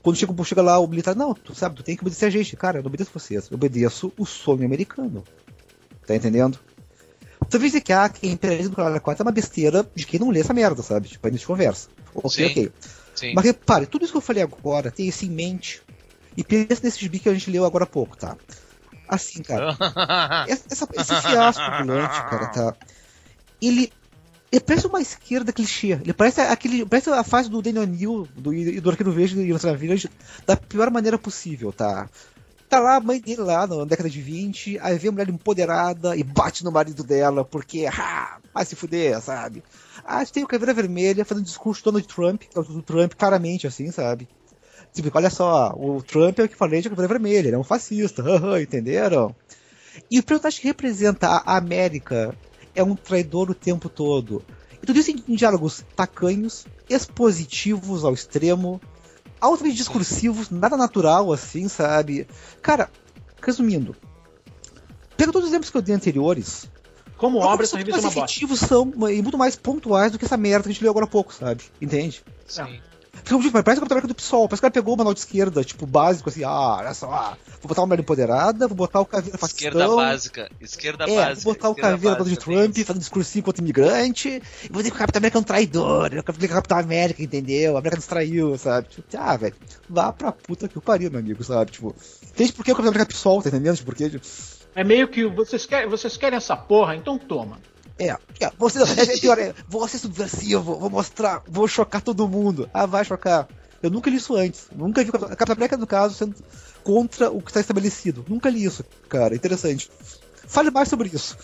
Quando 0.02 0.16
chega, 0.16 0.44
chega 0.46 0.62
lá 0.62 0.80
o 0.80 0.88
militar, 0.88 1.14
não, 1.14 1.34
tu 1.34 1.54
sabe, 1.54 1.76
tu 1.76 1.84
tem 1.84 1.98
que 1.98 2.02
obedecer 2.02 2.28
a 2.28 2.30
gente. 2.30 2.56
Cara, 2.56 2.78
eu 2.78 2.82
não 2.84 2.88
obedeço 2.88 3.12
vocês, 3.14 3.50
eu 3.52 3.56
obedeço 3.56 4.14
o 4.18 4.26
sonho 4.26 4.64
americano. 4.64 5.22
Tá 6.08 6.16
entendendo? 6.16 6.58
Talvez 7.50 7.74
dizer 7.74 7.82
que 7.82 7.92
ah, 7.92 8.08
que 8.08 8.26
imperialismo 8.26 8.72
do 8.72 8.78
Caralho 8.78 9.02
4 9.02 9.22
é 9.22 9.26
uma 9.26 9.34
besteira 9.34 9.86
de 9.94 10.06
quem 10.06 10.18
não 10.18 10.30
lê 10.30 10.40
essa 10.40 10.54
merda, 10.54 10.82
sabe? 10.82 11.10
Tipo, 11.10 11.28
a 11.28 11.32
gente 11.32 11.46
conversa. 11.46 11.90
Ok, 12.16 12.30
Sim. 12.30 12.52
ok. 12.52 12.72
Sim. 13.16 13.34
Mas 13.36 13.46
repare, 13.46 13.86
tudo 13.86 14.04
isso 14.04 14.14
que 14.14 14.18
eu 14.18 14.22
falei 14.22 14.44
agora, 14.44 14.92
tenha 14.92 15.10
isso 15.10 15.26
em 15.26 15.30
mente. 15.30 15.82
E 16.36 16.44
pensa 16.44 16.82
nesse 16.84 17.00
gibi 17.00 17.20
que 17.20 17.30
a 17.30 17.34
gente 17.34 17.50
leu 17.52 17.66
agora 17.66 17.84
há 17.84 17.88
pouco, 17.88 18.18
tá? 18.18 18.36
Assim, 19.08 19.44
cara. 19.44 19.78
essa, 20.48 20.88
esse 20.94 21.22
fiasco 21.22 21.62
ambulante, 21.62 22.22
cara, 22.30 22.48
tá? 22.48 22.76
Ele. 23.62 23.92
Ele 24.52 24.62
parece 24.62 24.86
uma 24.86 25.02
esquerda 25.02 25.52
clichê. 25.52 25.94
Ele 25.94 26.14
parece 26.14 26.42
aquele. 26.42 26.86
Parece 26.86 27.10
a 27.10 27.24
fase 27.24 27.50
do 27.50 27.62
Daniel 27.62 27.88
Neal 27.88 28.28
do, 28.36 28.82
do 28.82 28.90
Arqueiro 28.90 29.12
Verde 29.12 29.40
e 29.40 29.52
Lança 29.52 29.76
Village 29.76 30.10
da 30.46 30.56
pior 30.56 30.92
maneira 30.92 31.18
possível, 31.18 31.72
tá? 31.72 32.08
Tá 32.74 32.80
lá 32.80 32.96
a 32.96 33.00
mãe 33.00 33.22
dele 33.22 33.44
lá 33.44 33.68
na 33.68 33.86
década 33.86 34.10
de 34.10 34.20
20, 34.20 34.80
aí 34.82 34.98
vem 34.98 35.10
a 35.10 35.12
mulher 35.12 35.30
empoderada 35.30 36.18
e 36.18 36.24
bate 36.24 36.64
no 36.64 36.72
marido 36.72 37.04
dela, 37.04 37.46
porque, 37.46 37.86
ah, 37.86 38.40
vai 38.52 38.66
se 38.66 38.76
fuder, 38.76 39.22
sabe? 39.22 39.64
Ah, 40.04 40.26
tem 40.26 40.44
o 40.44 40.48
Caveira 40.48 40.74
Vermelha 40.74 41.24
fazendo 41.24 41.46
discurso 41.46 41.84
do 41.84 41.92
Donald 41.92 42.08
Trump, 42.08 42.42
do 42.52 42.82
Trump 42.82 43.14
claramente 43.14 43.68
assim, 43.68 43.92
sabe? 43.92 44.28
Tipo, 44.92 45.16
olha 45.16 45.30
só, 45.30 45.72
o 45.78 46.02
Trump 46.02 46.40
é 46.40 46.46
o 46.46 46.50
que 46.50 46.56
falei 46.56 46.82
de 46.82 46.90
Caveira 46.90 47.14
Vermelha, 47.14 47.48
ele 47.48 47.56
é 47.56 47.60
um 47.60 47.64
fascista, 47.64 48.24
entenderam? 48.60 49.36
E 50.10 50.18
o 50.18 50.24
personagem 50.24 50.62
que 50.62 50.68
representa 50.68 51.28
a 51.28 51.56
América 51.56 52.36
é 52.74 52.84
um 52.84 52.96
traidor 52.96 53.52
o 53.52 53.54
tempo 53.54 53.88
todo. 53.88 54.44
E 54.82 54.86
tudo 54.88 55.00
isso 55.00 55.12
em 55.12 55.36
diálogos 55.36 55.86
tacanhos, 55.96 56.66
expositivos 56.90 58.04
ao 58.04 58.16
extremo, 58.16 58.82
altamente 59.44 59.76
discursivos, 59.76 60.50
nada 60.50 60.78
natural 60.78 61.32
assim, 61.32 61.68
sabe? 61.68 62.28
Cara, 62.62 62.90
resumindo, 63.42 63.96
pega 65.18 65.32
todos 65.32 65.48
os 65.48 65.52
exemplos 65.52 65.70
que 65.70 65.78
eu 65.78 65.82
dei 65.82 65.96
anteriores. 65.96 66.70
Como 67.18 67.40
obra, 67.40 67.66
essa 67.66 67.78
revista 67.78 68.02
é 68.02 68.04
uma 68.04 68.12
bosta. 68.12 68.58
são 68.58 68.92
e 69.10 69.22
muito 69.22 69.38
mais 69.38 69.56
pontuais 69.56 70.12
do 70.12 70.20
que 70.20 70.26
essa 70.26 70.38
merda 70.38 70.64
que 70.64 70.70
a 70.70 70.74
gente 70.74 70.82
leu 70.82 70.92
agora 70.92 71.06
há 71.06 71.10
pouco, 71.10 71.34
sabe? 71.34 71.64
Entende? 71.82 72.24
Sim. 72.48 72.66
Tipo, 72.66 72.84
parece 73.24 73.48
o 73.48 73.82
Capitão 73.82 73.98
América 73.98 74.08
do 74.08 74.16
PSOL. 74.16 74.48
Parece 74.48 74.62
que 74.62 74.68
o 74.68 74.70
cara 74.70 74.74
pegou 74.74 74.94
o 74.94 74.98
manual 74.98 75.14
de 75.14 75.22
esquerda, 75.22 75.64
tipo, 75.64 75.86
básico, 75.86 76.30
assim, 76.30 76.44
ah, 76.44 76.78
olha 76.80 76.94
só, 76.94 77.12
ah, 77.12 77.38
vou 77.62 77.70
botar 77.70 77.82
uma 77.82 77.88
mulher 77.88 78.02
empoderada, 78.02 78.68
vou 78.68 78.76
botar 78.76 79.02
o 79.02 79.06
caveira 79.06 79.38
fascistão. 79.38 79.70
Esquerda 79.70 79.96
básica, 79.96 80.52
esquerda 80.60 81.04
é, 81.06 81.16
básica. 81.16 81.44
Vou 81.44 81.54
botar 81.54 81.70
o 81.70 81.76
caveira 81.76 82.24
do 82.24 82.38
Trump, 82.38 82.78
fazendo 82.78 83.00
discursinho 83.00 83.44
contra 83.44 83.62
imigrante, 83.62 84.42
e 84.64 84.68
vou 84.70 84.82
dizer 84.82 84.92
que 84.92 84.96
o 84.96 85.00
Capitão 85.00 85.20
América 85.20 85.38
é 85.38 85.42
um 85.42 85.44
traidor, 85.44 86.14
eu 86.14 86.24
quero 86.24 86.38
dizer 86.38 86.48
que 86.48 86.54
o 86.54 86.56
Capitão 86.56 86.78
América, 86.78 87.24
entendeu? 87.24 87.76
A 87.76 87.80
América 87.80 87.98
distraiu, 87.98 88.58
sabe? 88.58 88.88
Tipo, 88.90 89.04
ah, 89.18 89.38
velho, 89.38 89.56
vá 89.90 90.12
pra 90.12 90.32
puta 90.32 90.68
que 90.68 90.78
o 90.78 90.82
pariu, 90.82 91.10
meu 91.10 91.20
amigo, 91.20 91.44
sabe? 91.44 91.72
Tipo, 91.72 91.96
entende 92.24 92.54
por 92.54 92.66
que 92.66 92.72
o 92.72 92.76
Capitão 92.76 92.92
América 92.92 93.12
é 93.12 93.14
PSOL, 93.14 93.42
tá 93.42 93.50
entendendo? 93.50 93.76
Tipo, 93.76 93.86
porque... 93.86 94.20
É 94.76 94.84
meio 94.84 95.08
que 95.08 95.26
vocês 95.26 95.66
querem, 95.66 95.88
vocês 95.88 96.18
querem 96.18 96.38
essa 96.38 96.56
porra, 96.56 96.96
então 96.96 97.18
toma. 97.18 97.60
É, 98.00 98.16
você, 98.58 98.80
é, 98.80 99.16
é 99.16 99.18
pior, 99.20 99.38
é, 99.38 99.54
vou 99.68 99.88
ser 99.88 100.00
subversivo, 100.00 100.80
vou 100.80 100.90
mostrar, 100.90 101.44
vou 101.48 101.68
chocar 101.68 102.02
todo 102.02 102.28
mundo. 102.28 102.70
Ah, 102.74 102.86
vai 102.86 103.06
chocar. 103.06 103.48
Eu 103.82 103.90
nunca 103.90 104.10
li 104.10 104.16
isso 104.16 104.36
antes. 104.36 104.68
Nunca 104.74 105.04
vi 105.04 105.10
a 105.10 105.36
Capitã 105.36 105.54
América, 105.54 105.78
no 105.78 105.86
caso, 105.86 106.16
sendo 106.16 106.36
contra 106.84 107.30
o 107.30 107.42
que 107.42 107.50
está 107.50 107.60
estabelecido. 107.60 108.26
Nunca 108.28 108.50
li 108.50 108.64
isso, 108.64 108.84
cara. 109.10 109.36
Interessante. 109.36 109.92
Fale 110.48 110.72
mais 110.72 110.88
sobre 110.88 111.10
isso. 111.14 111.38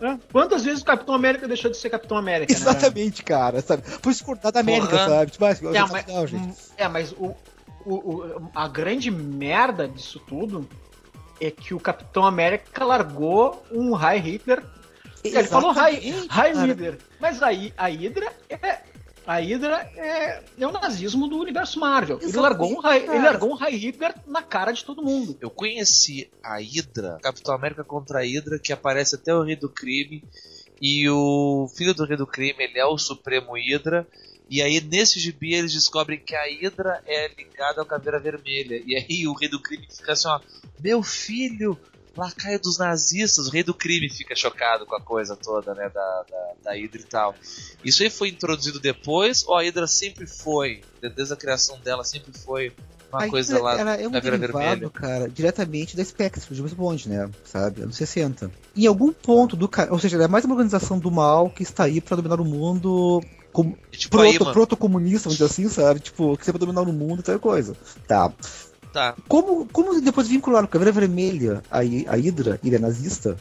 É. 0.00 0.18
Quantas 0.30 0.64
vezes 0.64 0.82
o 0.82 0.84
Capitão 0.84 1.14
América 1.14 1.48
deixou 1.48 1.70
de 1.70 1.76
ser 1.76 1.88
Capitão 1.88 2.18
América? 2.18 2.52
Né? 2.52 2.58
Exatamente, 2.58 3.22
né? 3.22 3.24
cara. 3.26 3.60
Sabe? 3.62 3.82
Por 4.02 4.12
discordar 4.12 4.52
da 4.52 4.60
América, 4.60 4.90
Porra. 4.90 5.08
sabe? 5.08 5.30
Tipo, 5.30 5.44
mas, 5.44 5.62
é, 5.62 5.86
mas, 5.86 6.30
gente. 6.30 6.54
é, 6.76 6.88
mas 6.88 7.12
o, 7.12 7.34
o, 7.84 7.94
o, 7.94 8.50
a 8.54 8.68
grande 8.68 9.10
merda 9.10 9.88
disso 9.88 10.20
tudo 10.20 10.68
é 11.40 11.50
que 11.50 11.72
o 11.72 11.80
Capitão 11.80 12.26
América 12.26 12.84
largou 12.84 13.64
um 13.70 13.94
High 13.94 14.18
Hitler. 14.18 14.62
Ele 15.34 15.44
falou 15.44 15.72
High, 15.72 16.26
High. 16.28 16.98
Mas 17.20 17.42
aí 17.42 17.72
a 17.76 17.88
Hydra 17.88 18.32
é 18.48 18.80
a 19.26 19.40
Hydra 19.40 19.90
é, 19.96 20.40
é 20.56 20.66
o 20.66 20.70
nazismo 20.70 21.26
do 21.26 21.36
universo 21.38 21.80
Marvel. 21.80 22.20
Ele 22.22 22.36
largou, 22.36 22.70
um, 22.70 22.88
ele 22.88 23.18
largou 23.18 23.50
um 23.50 23.56
High 23.56 23.74
Hitler 23.74 24.14
na 24.24 24.40
cara 24.40 24.70
de 24.70 24.84
todo 24.84 25.02
mundo. 25.02 25.36
Eu 25.40 25.50
conheci 25.50 26.30
a 26.40 26.58
Hydra, 26.60 27.18
Capitão 27.20 27.52
América 27.52 27.82
contra 27.82 28.20
a 28.20 28.22
Hydra, 28.22 28.56
que 28.56 28.72
aparece 28.72 29.16
até 29.16 29.34
o 29.34 29.42
Rei 29.42 29.56
do 29.56 29.68
Crime. 29.68 30.22
E 30.80 31.08
o 31.10 31.68
filho 31.74 31.92
do 31.92 32.04
Rei 32.04 32.16
do 32.16 32.26
Crime, 32.26 32.62
ele 32.62 32.78
é 32.78 32.86
o 32.86 32.96
Supremo 32.96 33.54
Hydra. 33.54 34.06
E 34.48 34.62
aí, 34.62 34.80
nesse 34.80 35.18
gibi, 35.18 35.54
eles 35.54 35.72
descobrem 35.72 36.20
que 36.20 36.36
a 36.36 36.44
Hydra 36.44 37.02
é 37.04 37.28
ligada 37.36 37.80
ao 37.80 37.86
Caveira 37.86 38.20
Vermelha. 38.20 38.80
E 38.86 38.94
aí, 38.94 39.26
o 39.26 39.34
Rei 39.34 39.48
do 39.48 39.60
Crime 39.60 39.88
fica 39.90 40.12
assim: 40.12 40.28
ó, 40.28 40.38
Meu 40.78 41.02
filho, 41.02 41.76
lacaio 42.16 42.60
dos 42.60 42.78
nazistas, 42.78 43.46
o 43.46 43.50
rei 43.50 43.62
do 43.62 43.74
crime 43.74 44.08
fica 44.08 44.34
chocado 44.34 44.86
com 44.86 44.96
a 44.96 45.00
coisa 45.00 45.36
toda, 45.36 45.74
né, 45.74 45.88
da, 45.88 46.24
da, 46.30 46.52
da 46.64 46.72
Hydra 46.72 47.00
e 47.00 47.04
tal. 47.04 47.34
Isso 47.84 48.02
aí 48.02 48.10
foi 48.10 48.28
introduzido 48.28 48.80
depois, 48.80 49.44
ou 49.46 49.56
a 49.56 49.62
Hydra 49.62 49.86
sempre 49.86 50.26
foi, 50.26 50.82
desde 51.00 51.32
a 51.32 51.36
criação 51.36 51.78
dela, 51.80 52.04
sempre 52.04 52.32
foi 52.38 52.72
uma 53.12 53.24
a 53.24 53.28
coisa 53.28 53.62
lá 53.62 53.78
ela 53.78 53.94
é 53.94 54.08
um 54.08 54.10
derivado, 54.10 54.90
cara, 54.90 55.28
diretamente 55.28 55.96
da 55.96 56.04
Spectre, 56.04 56.42
de 56.48 56.54
James 56.56 56.72
Bond, 56.72 57.08
né, 57.08 57.30
sabe, 57.44 57.82
anos 57.82 57.96
60. 57.96 58.50
Em 58.76 58.86
algum 58.86 59.12
ponto 59.12 59.56
do... 59.56 59.70
Ou 59.90 59.98
seja, 59.98 60.16
ela 60.16 60.24
é 60.24 60.28
mais 60.28 60.44
uma 60.44 60.54
organização 60.54 60.98
do 60.98 61.10
mal 61.10 61.48
que 61.50 61.62
está 61.62 61.84
aí 61.84 62.00
para 62.00 62.16
dominar 62.16 62.40
o 62.40 62.44
mundo 62.44 63.22
com, 63.56 63.74
tipo 63.90 64.18
proto, 64.18 64.52
proto-comunista, 64.52 65.30
vamos 65.30 65.38
dizer 65.38 65.50
assim, 65.50 65.68
sabe? 65.70 66.00
Tipo, 66.00 66.36
que 66.36 66.44
sempre 66.44 66.58
dominar 66.58 66.82
o 66.82 66.92
mundo 66.92 67.20
e 67.20 67.22
tal 67.22 67.40
coisa. 67.40 67.74
Tá. 68.06 68.30
Tá. 68.96 69.14
Como, 69.28 69.66
como 69.66 70.00
depois 70.00 70.26
vincularam 70.26 70.66
Caveira 70.66 70.90
Vermelha 70.90 71.62
a, 71.70 71.80
a 71.80 72.16
Hydra, 72.16 72.58
ilha 72.64 72.78
nazista? 72.78 73.36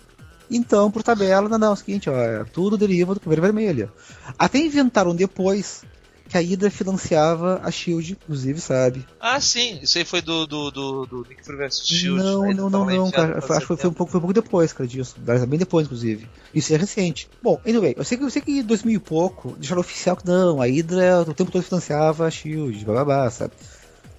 Então, 0.51 0.91
por 0.91 1.01
tabela, 1.01 1.47
não, 1.47 1.57
não, 1.57 1.67
é 1.69 1.71
o 1.71 1.75
seguinte, 1.77 2.09
ó, 2.09 2.13
é 2.13 2.43
tudo 2.43 2.77
deriva 2.77 3.13
do 3.13 3.21
Caveira 3.21 3.41
Vermelha. 3.41 3.89
Até 4.37 4.57
inventaram 4.57 5.15
depois 5.15 5.83
que 6.27 6.37
a 6.37 6.41
Hydra 6.41 6.69
financiava 6.69 7.61
a 7.63 7.71
Shield, 7.71 8.17
inclusive, 8.21 8.59
sabe? 8.59 9.05
Ah, 9.17 9.39
sim, 9.39 9.79
isso 9.81 9.97
aí 9.97 10.03
foi 10.03 10.21
do, 10.21 10.45
do, 10.45 10.71
do, 10.71 11.05
do 11.05 11.25
Nick 11.29 11.45
Fury 11.45 11.57
vs 11.57 11.87
Shield. 11.87 12.21
Não, 12.21 12.41
né? 12.41 12.53
não, 12.53 12.69
não, 12.69 12.85
não, 12.85 13.09
cara. 13.09 13.37
Acho 13.37 13.59
que 13.61 13.77
foi 13.77 13.89
um, 13.89 13.93
pouco, 13.93 14.11
foi 14.11 14.17
um 14.17 14.23
pouco 14.23 14.33
depois, 14.33 14.73
cara, 14.73 14.85
disso. 14.85 15.15
Bem 15.17 15.57
depois, 15.57 15.85
inclusive. 15.85 16.27
Isso 16.53 16.73
é 16.73 16.75
recente. 16.75 17.29
Bom, 17.41 17.61
anyway, 17.65 17.93
eu 17.95 18.03
sei 18.03 18.17
que, 18.17 18.25
eu 18.25 18.29
sei 18.29 18.41
que 18.41 18.59
em 18.59 18.61
2000 18.61 18.93
e 18.93 18.99
pouco 18.99 19.55
deixaram 19.57 19.79
oficial 19.79 20.17
que 20.17 20.27
não, 20.27 20.61
a 20.61 20.65
Hydra 20.65 21.21
o 21.21 21.33
tempo 21.33 21.49
todo 21.49 21.63
financiava 21.63 22.27
a 22.27 22.29
Shield, 22.29 22.83
blá 22.83 22.95
blá 22.95 23.05
blá, 23.05 23.31
sabe? 23.31 23.53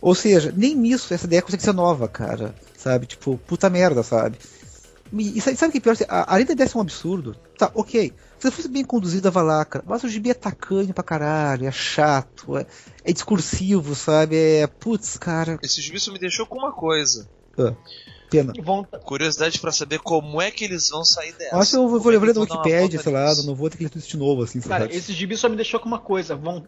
Ou 0.07 0.15
seja, 0.15 0.55
nem 0.57 0.73
nisso 0.73 1.13
essa 1.13 1.27
ideia 1.27 1.43
consegue 1.43 1.65
ser 1.65 1.73
nova, 1.73 2.07
cara. 2.07 2.55
Sabe? 2.79 3.07
Tipo, 3.07 3.37
puta 3.39 3.69
merda, 3.69 4.05
sabe? 4.05 4.39
E, 5.13 5.41
sabe 5.41 5.67
o 5.67 5.73
que 5.73 5.79
é 5.79 5.81
pior? 5.81 5.97
Além 6.09 6.47
da 6.47 6.53
ideia 6.53 6.69
ser 6.69 6.79
um 6.79 6.81
absurdo, 6.81 7.35
tá, 7.59 7.73
ok. 7.75 8.13
Se 8.39 8.49
fosse 8.53 8.69
bem 8.69 8.85
conduzida, 8.85 9.33
vai 9.33 9.43
lá, 9.43 9.65
cara. 9.65 9.85
Mas 9.85 10.05
o 10.05 10.09
gibi 10.09 10.31
é 10.31 10.35
tacanho 10.35 10.95
pra 10.95 11.03
caralho, 11.03 11.67
é 11.67 11.73
chato, 11.73 12.57
é, 12.57 12.65
é 13.03 13.13
discursivo, 13.13 13.97
sabe? 13.97 14.37
É. 14.37 14.69
Putz, 14.69 15.19
cara. 15.19 15.59
Esse 15.61 15.83
gibi 15.83 15.99
só 15.99 16.13
me 16.13 16.21
deixou 16.21 16.47
com 16.47 16.57
uma 16.57 16.71
coisa. 16.71 17.29
Ah. 17.59 17.75
Pena. 18.31 18.53
Curiosidade 19.05 19.59
para 19.59 19.73
saber 19.73 20.01
como 20.01 20.41
é 20.41 20.51
que 20.51 20.65
eles 20.65 20.89
vão 20.91 21.05
sair 21.05 21.33
dessa. 21.33 21.57
Acho 21.57 21.71
que 21.71 21.77
eu 21.77 21.89
vou, 21.89 22.01
vou 22.01 22.13
ler 22.13 22.35
no 22.35 22.41
Wikipedia, 22.43 23.01
sei 23.01 23.13
lá, 23.13 23.35
não 23.45 23.55
vou 23.55 23.71
ter 23.71 23.79
que 23.79 23.85
ler 23.85 23.91
tudo 23.91 24.05
de 24.05 24.17
novo, 24.17 24.43
assim. 24.43 24.61
Cara, 24.61 24.93
esse 24.95 25.13
gibi 25.13 25.37
só 25.37 25.49
me 25.49 25.57
deixou 25.57 25.79
com 25.81 25.87
uma 25.87 25.99
coisa. 25.99 26.35
Vão, 26.35 26.67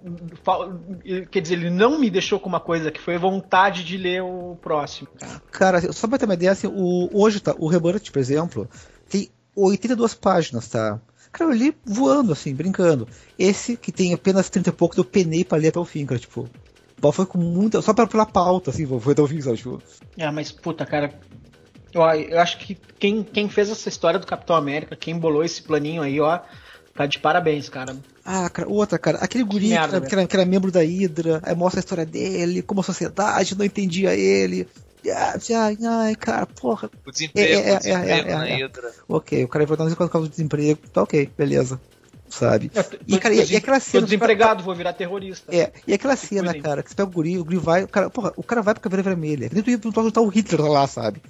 quer 1.31 1.41
dizer, 1.41 1.55
ele 1.55 1.71
não 1.71 1.99
me 1.99 2.11
deixou 2.11 2.39
com 2.39 2.49
uma 2.49 2.61
coisa, 2.61 2.91
que 2.91 3.01
foi 3.01 3.19
vontade 3.19 3.85
de 3.85 3.97
ler 3.97 4.23
o 4.23 4.57
próximo. 4.61 5.09
Cara, 5.19 5.81
cara 5.81 5.93
só 5.93 6.07
pra 6.07 6.19
ter 6.19 6.25
uma 6.25 6.35
ideia, 6.35 6.53
assim, 6.53 6.67
o, 6.67 7.09
hoje, 7.13 7.41
tá, 7.41 7.55
o 7.59 7.69
Rebirth, 7.69 8.11
por 8.11 8.19
exemplo, 8.19 8.69
tem 9.09 9.31
82 9.55 10.15
páginas, 10.15 10.69
tá? 10.69 11.01
Cara, 11.33 11.51
eu 11.51 11.55
li 11.55 11.77
voando, 11.85 12.33
assim, 12.33 12.55
brincando. 12.55 13.07
Esse, 13.39 13.77
que 13.77 13.93
tem 13.93 14.15
apenas 14.15 14.49
30 14.49 14.71
e 14.71 14.73
pouco, 14.73 14.99
eu 14.99 15.05
penei 15.05 15.45
pra 15.45 15.59
ler 15.59 15.69
até 15.69 15.79
o 15.79 15.85
fim, 15.85 16.07
cara, 16.07 16.19
tipo. 16.19 16.49
Foi 17.13 17.27
com 17.27 17.39
muita. 17.39 17.81
Só 17.81 17.95
pela 17.95 18.27
pauta, 18.27 18.71
assim, 18.71 18.87
foi 18.99 19.13
até 19.13 19.23
o 19.23 19.27
fim, 19.27 19.41
sabe? 19.41 19.57
Tipo. 19.57 19.81
É, 20.17 20.31
mas 20.31 20.51
puta, 20.51 20.85
cara, 20.85 21.15
eu, 21.93 22.03
eu 22.03 22.41
acho 22.41 22.59
que 22.59 22.77
quem, 22.99 23.23
quem 23.23 23.49
fez 23.49 23.71
essa 23.71 23.89
história 23.89 24.19
do 24.19 24.27
Capitão 24.27 24.57
América, 24.57 24.97
quem 24.97 25.19
bolou 25.19 25.45
esse 25.45 25.63
planinho 25.63 26.03
aí, 26.03 26.21
ó, 26.21 26.41
tá 26.95 27.07
de 27.07 27.19
parabéns, 27.19 27.69
cara. 27.69 27.97
Ah, 28.25 28.49
cara, 28.51 28.69
outra, 28.69 28.99
cara, 28.99 29.19
aquele 29.19 29.45
guri 29.45 29.69
Merda, 29.69 29.89
que, 29.89 29.97
era, 29.97 30.07
que, 30.07 30.15
era, 30.15 30.27
que, 30.27 30.37
era, 30.37 30.45
membro 30.45 30.71
da 30.71 30.81
Hydra, 30.81 31.41
aí 31.43 31.55
mostra 31.55 31.81
a 31.81 31.83
história 31.83 32.07
dele, 32.07 32.63
como 32.63 32.81
a 32.81 32.85
sociedade 32.85 33.57
não 33.57 33.65
entendia 33.65 34.15
ele. 34.15 34.69
Ai, 35.07 35.79
ai, 35.87 36.15
cara, 36.17 36.45
porra. 36.45 36.91
O 37.07 37.11
desemprego, 37.11 37.53
é, 37.53 37.71
é, 37.71 37.75
o 37.75 37.79
desemprego 37.79 38.29
é, 38.29 38.33
é, 38.33 38.37
na. 38.37 38.45
Hydra. 38.45 38.93
Ok, 39.09 39.45
o 39.45 39.49
cara 39.49 39.65
vai 39.65 39.77
voltar 39.77 39.97
por 39.97 40.11
causa 40.11 40.29
do 40.29 40.31
desemprego, 40.31 40.81
tá 40.93 41.03
ok, 41.03 41.31
beleza 41.37 41.81
sabe? 42.29 42.71
e, 43.07 43.19
cara, 43.19 43.35
e, 43.35 43.53
e 43.53 43.57
aquela 43.57 43.81
cena. 43.81 44.03
Tô 44.03 44.07
desempregado, 44.07 44.63
vou 44.63 44.75
virar 44.75 44.93
terrorista. 44.93 45.55
É, 45.55 45.73
e 45.87 45.95
aquela 45.95 46.17
cena, 46.17 46.55
cara, 46.61 46.83
que 46.83 46.91
você 46.91 46.97
pega 46.97 47.09
o 47.09 47.13
guri, 47.13 47.39
o 47.39 47.45
guri 47.45 47.57
vai, 47.57 47.85
o 47.85 47.89
cara, 47.89 48.11
porra, 48.11 48.33
o 48.37 48.43
cara 48.43 48.63
vai 48.63 48.75
pra 48.75 48.83
caveira 48.83 49.03
vermelha. 49.03 49.49
Dentro 49.49 49.91
do 49.91 50.13
tá 50.13 50.21
o 50.21 50.29
Hitler 50.29 50.61
lá, 50.63 50.87
sabe? 50.87 51.23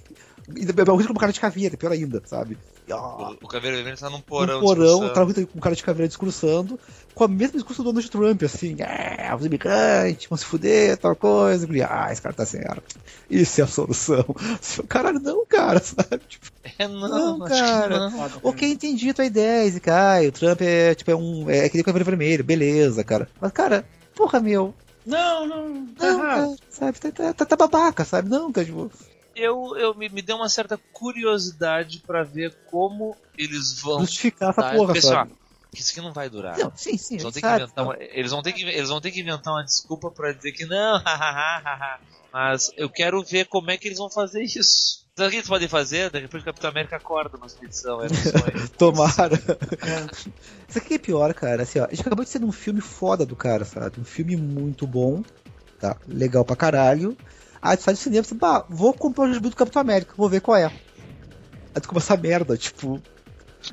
É 0.49 0.91
o 0.91 0.97
risco 0.97 1.13
com 1.13 1.21
cara 1.21 1.33
de 1.33 1.41
caveira, 1.41 1.77
pior 1.77 1.93
ainda, 1.93 2.23
sabe? 2.25 2.57
O, 2.89 3.45
o 3.45 3.49
Caveira 3.49 3.77
Vermelho 3.77 3.99
tá 3.99 4.09
num 4.09 4.21
porão. 4.21 4.59
Um 4.59 4.61
porão, 4.63 5.13
tá 5.13 5.27
com 5.53 5.61
cara 5.61 5.77
de 5.77 5.83
caveira 5.83 6.09
discursando, 6.09 6.81
com 7.15 7.25
a 7.25 7.29
mesma 7.29 7.59
discurso 7.59 7.83
do 7.83 7.93
Donald 7.93 8.11
Trump, 8.11 8.43
assim, 8.45 8.77
é, 8.81 9.31
os 9.39 9.45
imigrantes 9.45 10.27
vão 10.27 10.39
se 10.39 10.47
fuder, 10.47 10.97
tal 10.97 11.15
coisa. 11.15 11.69
E, 11.71 11.83
ah, 11.83 12.09
esse 12.11 12.23
cara 12.23 12.35
tá 12.35 12.47
certo. 12.47 12.99
Isso 13.29 13.61
é 13.61 13.65
a 13.65 13.67
solução. 13.67 14.25
Caralho, 14.89 15.21
não, 15.21 15.45
cara, 15.45 15.81
sabe? 15.81 16.21
Tipo, 16.27 16.47
é, 16.79 16.89
não, 16.89 17.39
não 17.39 17.47
cara. 17.47 18.09
Não. 18.09 18.31
Ok, 18.43 18.71
entendi 18.71 19.11
a 19.11 19.15
tua 19.15 19.27
ideia, 19.27 19.81
cara, 19.81 20.27
o 20.27 20.33
Trump 20.33 20.63
é, 20.63 20.95
tipo, 20.95 21.11
é 21.11 21.17
um. 21.17 21.51
É 21.51 21.67
aquele 21.67 21.85
Caveira 21.85 22.05
Vermelho, 22.05 22.43
beleza, 22.43 23.05
cara. 23.05 23.29
Mas, 23.39 23.53
cara, 23.53 23.85
porra, 24.15 24.41
meu, 24.41 24.75
Não, 25.05 25.47
não. 25.47 25.87
tá 25.89 26.07
Não, 26.07 26.19
errado. 26.21 26.37
cara, 26.37 26.57
sabe? 26.71 27.01
Tá, 27.01 27.11
tá, 27.11 27.33
tá, 27.35 27.45
tá 27.45 27.57
babaca, 27.57 28.05
sabe? 28.05 28.31
Não, 28.31 28.51
cara, 28.51 28.65
tipo. 28.65 28.91
Eu, 29.39 29.77
eu 29.77 29.95
me, 29.95 30.09
me 30.09 30.21
deu 30.21 30.37
uma 30.37 30.49
certa 30.49 30.79
curiosidade 30.93 32.03
pra 32.07 32.25
ver 32.25 32.55
como 32.67 33.17
eles 33.37 33.81
vão. 33.81 34.01
Justificar 34.01 34.51
essa 34.51 34.71
porra, 34.73 35.01
sabe? 35.01 35.33
que 35.79 35.83
isso 35.83 35.93
aqui 35.93 36.01
não 36.01 36.13
vai 36.13 36.29
durar. 36.29 36.59
Não, 36.59 36.73
sim, 36.75 36.97
sim. 36.97 37.15
Eles 37.15 37.23
vão, 37.23 37.33
ter 37.33 37.41
que 37.41 37.47
inventar 37.47 37.85
uma, 37.85 37.97
eles, 37.99 38.31
vão 38.31 38.43
ter 38.43 38.53
que, 38.53 38.63
eles 38.63 38.89
vão 38.89 39.01
ter 39.01 39.11
que 39.11 39.21
inventar 39.21 39.55
uma 39.55 39.65
desculpa 39.65 40.11
pra 40.11 40.33
dizer 40.33 40.53
que 40.53 40.65
não. 40.67 41.01
Mas 42.33 42.71
eu 42.77 42.91
quero 42.91 43.23
ver 43.23 43.47
como 43.47 43.71
é 43.71 43.77
que 43.77 43.89
eles 43.89 43.99
vão 43.99 44.11
fazer 44.11 44.43
isso. 44.43 45.07
Sabe 45.17 45.29
o 45.29 45.31
que 45.31 45.37
eles 45.37 45.49
podem 45.49 45.69
fazer? 45.69 46.11
De 46.11 46.21
repente 46.21 46.43
o 46.43 46.45
Capitão 46.45 46.71
América 46.71 46.97
acorda 46.97 47.37
uma 47.37 47.47
expedição. 47.47 48.03
É 48.03 48.07
um 48.07 48.15
sonho. 48.15 48.69
Tomara. 48.79 49.35
Isso 50.69 50.79
aqui 50.79 50.95
é 50.95 50.99
pior, 50.99 51.33
cara. 51.35 51.63
Assim, 51.63 51.81
ó, 51.81 51.85
a 51.85 51.91
gente 51.91 52.03
acabou 52.03 52.25
de 52.25 52.31
ser 52.31 52.43
um 52.45 52.53
filme 52.53 52.81
foda 52.81 53.25
do 53.27 53.35
cara, 53.35 53.65
sabe? 53.65 54.01
Um 54.01 54.05
filme 54.05 54.37
muito 54.37 54.87
bom, 54.87 55.23
tá? 55.81 55.97
Legal 56.07 56.45
pra 56.45 56.57
caralho. 56.57 57.17
Aí 57.61 57.77
tu 57.77 57.83
sai 57.83 57.95
do 57.95 57.99
cinema 57.99 58.25
e 58.31 58.35
bah, 58.35 58.65
vou 58.69 58.93
comprar 58.93 59.25
o 59.29 59.33
gibi 59.35 59.49
do 59.51 59.57
Capitão 59.57 59.83
América, 59.83 60.15
vou 60.17 60.29
ver 60.29 60.41
qual 60.41 60.57
é. 60.57 60.67
Aí 60.67 61.81
tu 61.81 61.89
começa 61.89 62.13
essa 62.15 62.21
merda, 62.21 62.57
tipo, 62.57 63.01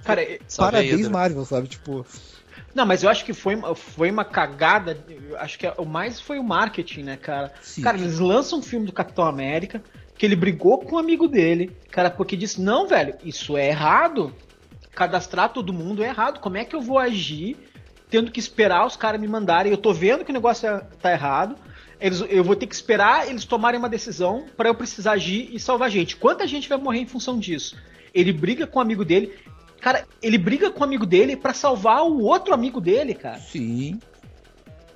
Cara, 0.03 0.22
a 0.22 0.57
parabéns. 0.57 1.07
Marvel, 1.07 1.45
sabe? 1.45 1.68
Tipo, 1.68 2.06
não, 2.74 2.86
mas 2.86 3.03
eu 3.03 3.10
acho 3.10 3.24
que 3.24 3.34
foi, 3.34 3.57
foi 3.76 4.12
uma 4.12 4.26
cagada. 4.26 4.98
Acho 5.40 5.57
que 5.57 5.68
o 5.78 5.86
mais 5.86 6.20
foi 6.20 6.40
o 6.40 6.44
marketing, 6.44 7.03
né, 7.03 7.18
cara? 7.18 7.53
sim. 7.62 7.82
Cara, 7.82 7.98
eles 7.98 8.20
lançam 8.20 8.60
um 8.60 8.62
filme 8.62 8.86
do 8.86 8.94
Capitão 8.94 9.26
América, 9.26 9.82
que 10.18 10.26
ele 10.26 10.36
brigou 10.36 10.80
com 10.80 10.95
um 10.95 10.99
amigo 10.99 11.28
dele, 11.28 11.76
cara, 11.91 12.10
porque 12.10 12.36
disse: 12.36 12.62
Não, 12.62 12.88
velho, 12.88 13.16
isso 13.24 13.57
é 13.57 13.68
errado. 13.68 14.34
Cadastrar 14.94 15.49
todo 15.49 15.74
mundo 15.74 16.03
é 16.03 16.07
errado. 16.07 16.40
Como 16.40 16.57
é 16.57 16.64
que 16.64 16.76
eu 16.76 16.82
vou 16.82 16.98
agir 16.98 17.57
tendo 18.10 18.32
que 18.32 18.40
esperar 18.40 18.86
os 18.86 18.95
caras 18.95 19.20
me 19.20 19.28
mandarem? 19.28 19.72
Eu 19.72 19.78
tô 19.78 19.94
vendo 19.94 20.24
que 20.24 20.32
o 20.32 20.34
negócio 20.34 20.68
é- 20.70 20.80
tá 21.02 21.12
errado. 21.12 21.57
Eles, 22.00 22.24
eu 22.30 22.44
vou 22.44 22.56
ter 22.56 22.68
que 22.68 22.76
esperar 22.76 23.28
eles 23.30 23.46
tomarem 23.46 23.80
uma 23.80 23.90
decisão 23.90 24.46
pra 24.58 24.70
eu 24.70 24.76
precisar 24.76 25.14
agir 25.14 25.50
e 25.54 25.60
salvar 25.60 25.90
gente. 25.90 26.16
Quanta 26.16 26.48
gente 26.48 26.68
vai 26.68 26.78
morrer 26.78 27.00
em 27.00 27.08
função 27.08 27.40
disso? 27.40 27.78
Ele 28.14 28.32
briga 28.32 28.68
com 28.68 28.80
o 28.80 28.82
amigo 28.82 29.06
dele. 29.06 29.34
Cara, 29.80 30.06
ele 30.22 30.38
briga 30.38 30.72
com 30.72 30.82
o 30.82 30.84
amigo 30.84 31.06
dele 31.06 31.36
pra 31.36 31.54
salvar 31.54 32.04
o 32.04 32.22
outro 32.24 32.54
amigo 32.54 32.82
dele, 32.82 33.14
cara, 33.14 33.38
Sim. 33.40 34.00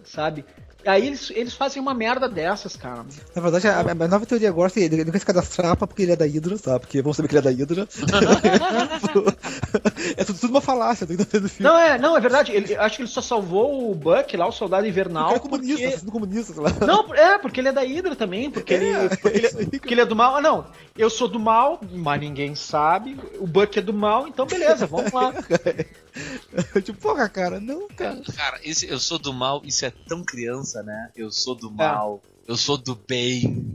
sabe? 0.04 0.44
Aí 0.86 1.08
eles, 1.08 1.32
eles 1.36 1.54
fazem 1.54 1.82
uma 1.82 1.94
merda 1.94 2.28
dessas, 2.30 2.76
cara. 2.76 3.06
Na 3.36 3.42
verdade, 3.42 3.68
a, 3.68 3.80
a 3.80 4.08
nova 4.08 4.26
teoria 4.26 4.50
agora 4.50 4.70
é 4.70 4.74
que 4.74 4.80
ele 4.80 5.04
não 5.04 5.12
quer 5.12 5.20
se 5.20 5.26
cadastrar 5.26 5.76
porque 5.76 6.04
ele 6.04 6.14
é 6.14 6.16
da 6.16 6.26
Hydra, 6.26 6.58
sabe? 6.58 6.80
Porque 6.82 7.02
vamos 7.02 7.18
saber 7.18 7.28
que 7.28 7.36
ele 7.36 7.40
é 7.40 7.42
da 7.42 7.50
Hydra. 7.52 7.88
é 10.18 10.24
tudo, 10.24 10.40
tudo 10.40 10.50
uma 10.52 10.62
falácia 10.62 11.06
do 11.06 11.18
do 11.18 11.26
filme. 11.26 11.50
Não, 11.60 11.78
é, 11.78 11.98
não, 11.98 12.18
é 12.18 12.22
verdade. 12.22 12.52
Ele, 12.52 12.76
acho 12.76 12.96
que 12.98 13.02
ele 13.04 13.10
só 13.10 13.22
salvou 13.22 13.92
o 13.92 13.96
Buck 13.96 14.36
lá, 14.38 14.48
o 14.48 14.52
soldado 14.52 14.88
invernal. 14.88 15.26
cara 15.28 15.38
é 15.38 15.40
comunista, 15.40 15.82
porque- 15.84 15.98
sendo 15.98 16.12
comunista, 16.12 16.54
sei 16.54 16.64
lá. 16.64 16.72
Não, 16.86 17.14
é, 17.14 17.38
porque 17.38 17.60
ele 17.60 17.70
é 17.70 17.74
da 17.74 17.82
Hydra 17.82 18.16
também, 18.16 18.50
porque, 18.50 18.74
ele, 18.74 18.90
É, 18.90 19.10
porque, 19.10 19.28
ele, 19.38 19.46
é 19.46 19.50
isso 19.50 19.58
aí, 19.60 19.66
porque 19.66 19.94
ele 19.94 20.02
é 20.02 20.06
do 20.06 20.16
mal. 20.16 20.36
Ah, 20.38 20.42
não, 20.42 20.68
eu 20.98 21.10
sou 21.10 21.28
do 21.28 21.40
mal, 21.40 21.80
mas 21.92 22.20
ninguém 22.20 22.56
sabe. 22.56 23.18
O 23.40 23.48
Buck 23.48 23.78
é 23.78 23.82
do 23.82 23.94
mal, 23.94 24.28
então 24.28 24.46
beleza, 24.46 24.88
vamos 24.88 25.12
lá. 25.12 25.34
tipo, 26.84 27.00
porra, 27.00 27.30
cara, 27.30 27.60
não, 27.60 27.88
cara. 27.90 28.22
Cara, 28.36 28.60
esse, 28.64 28.88
eu 28.90 29.00
sou 29.00 29.20
do 29.20 29.34
mal, 29.34 29.62
isso 29.64 29.86
é 29.86 29.92
tão 30.08 30.24
criança, 30.24 30.69
né? 30.84 31.10
Eu 31.16 31.32
sou 31.32 31.56
do 31.56 31.72
mal, 31.72 32.22
eu 32.48 32.56
sou 32.56 32.78
do 32.78 32.96
bem. 33.08 33.66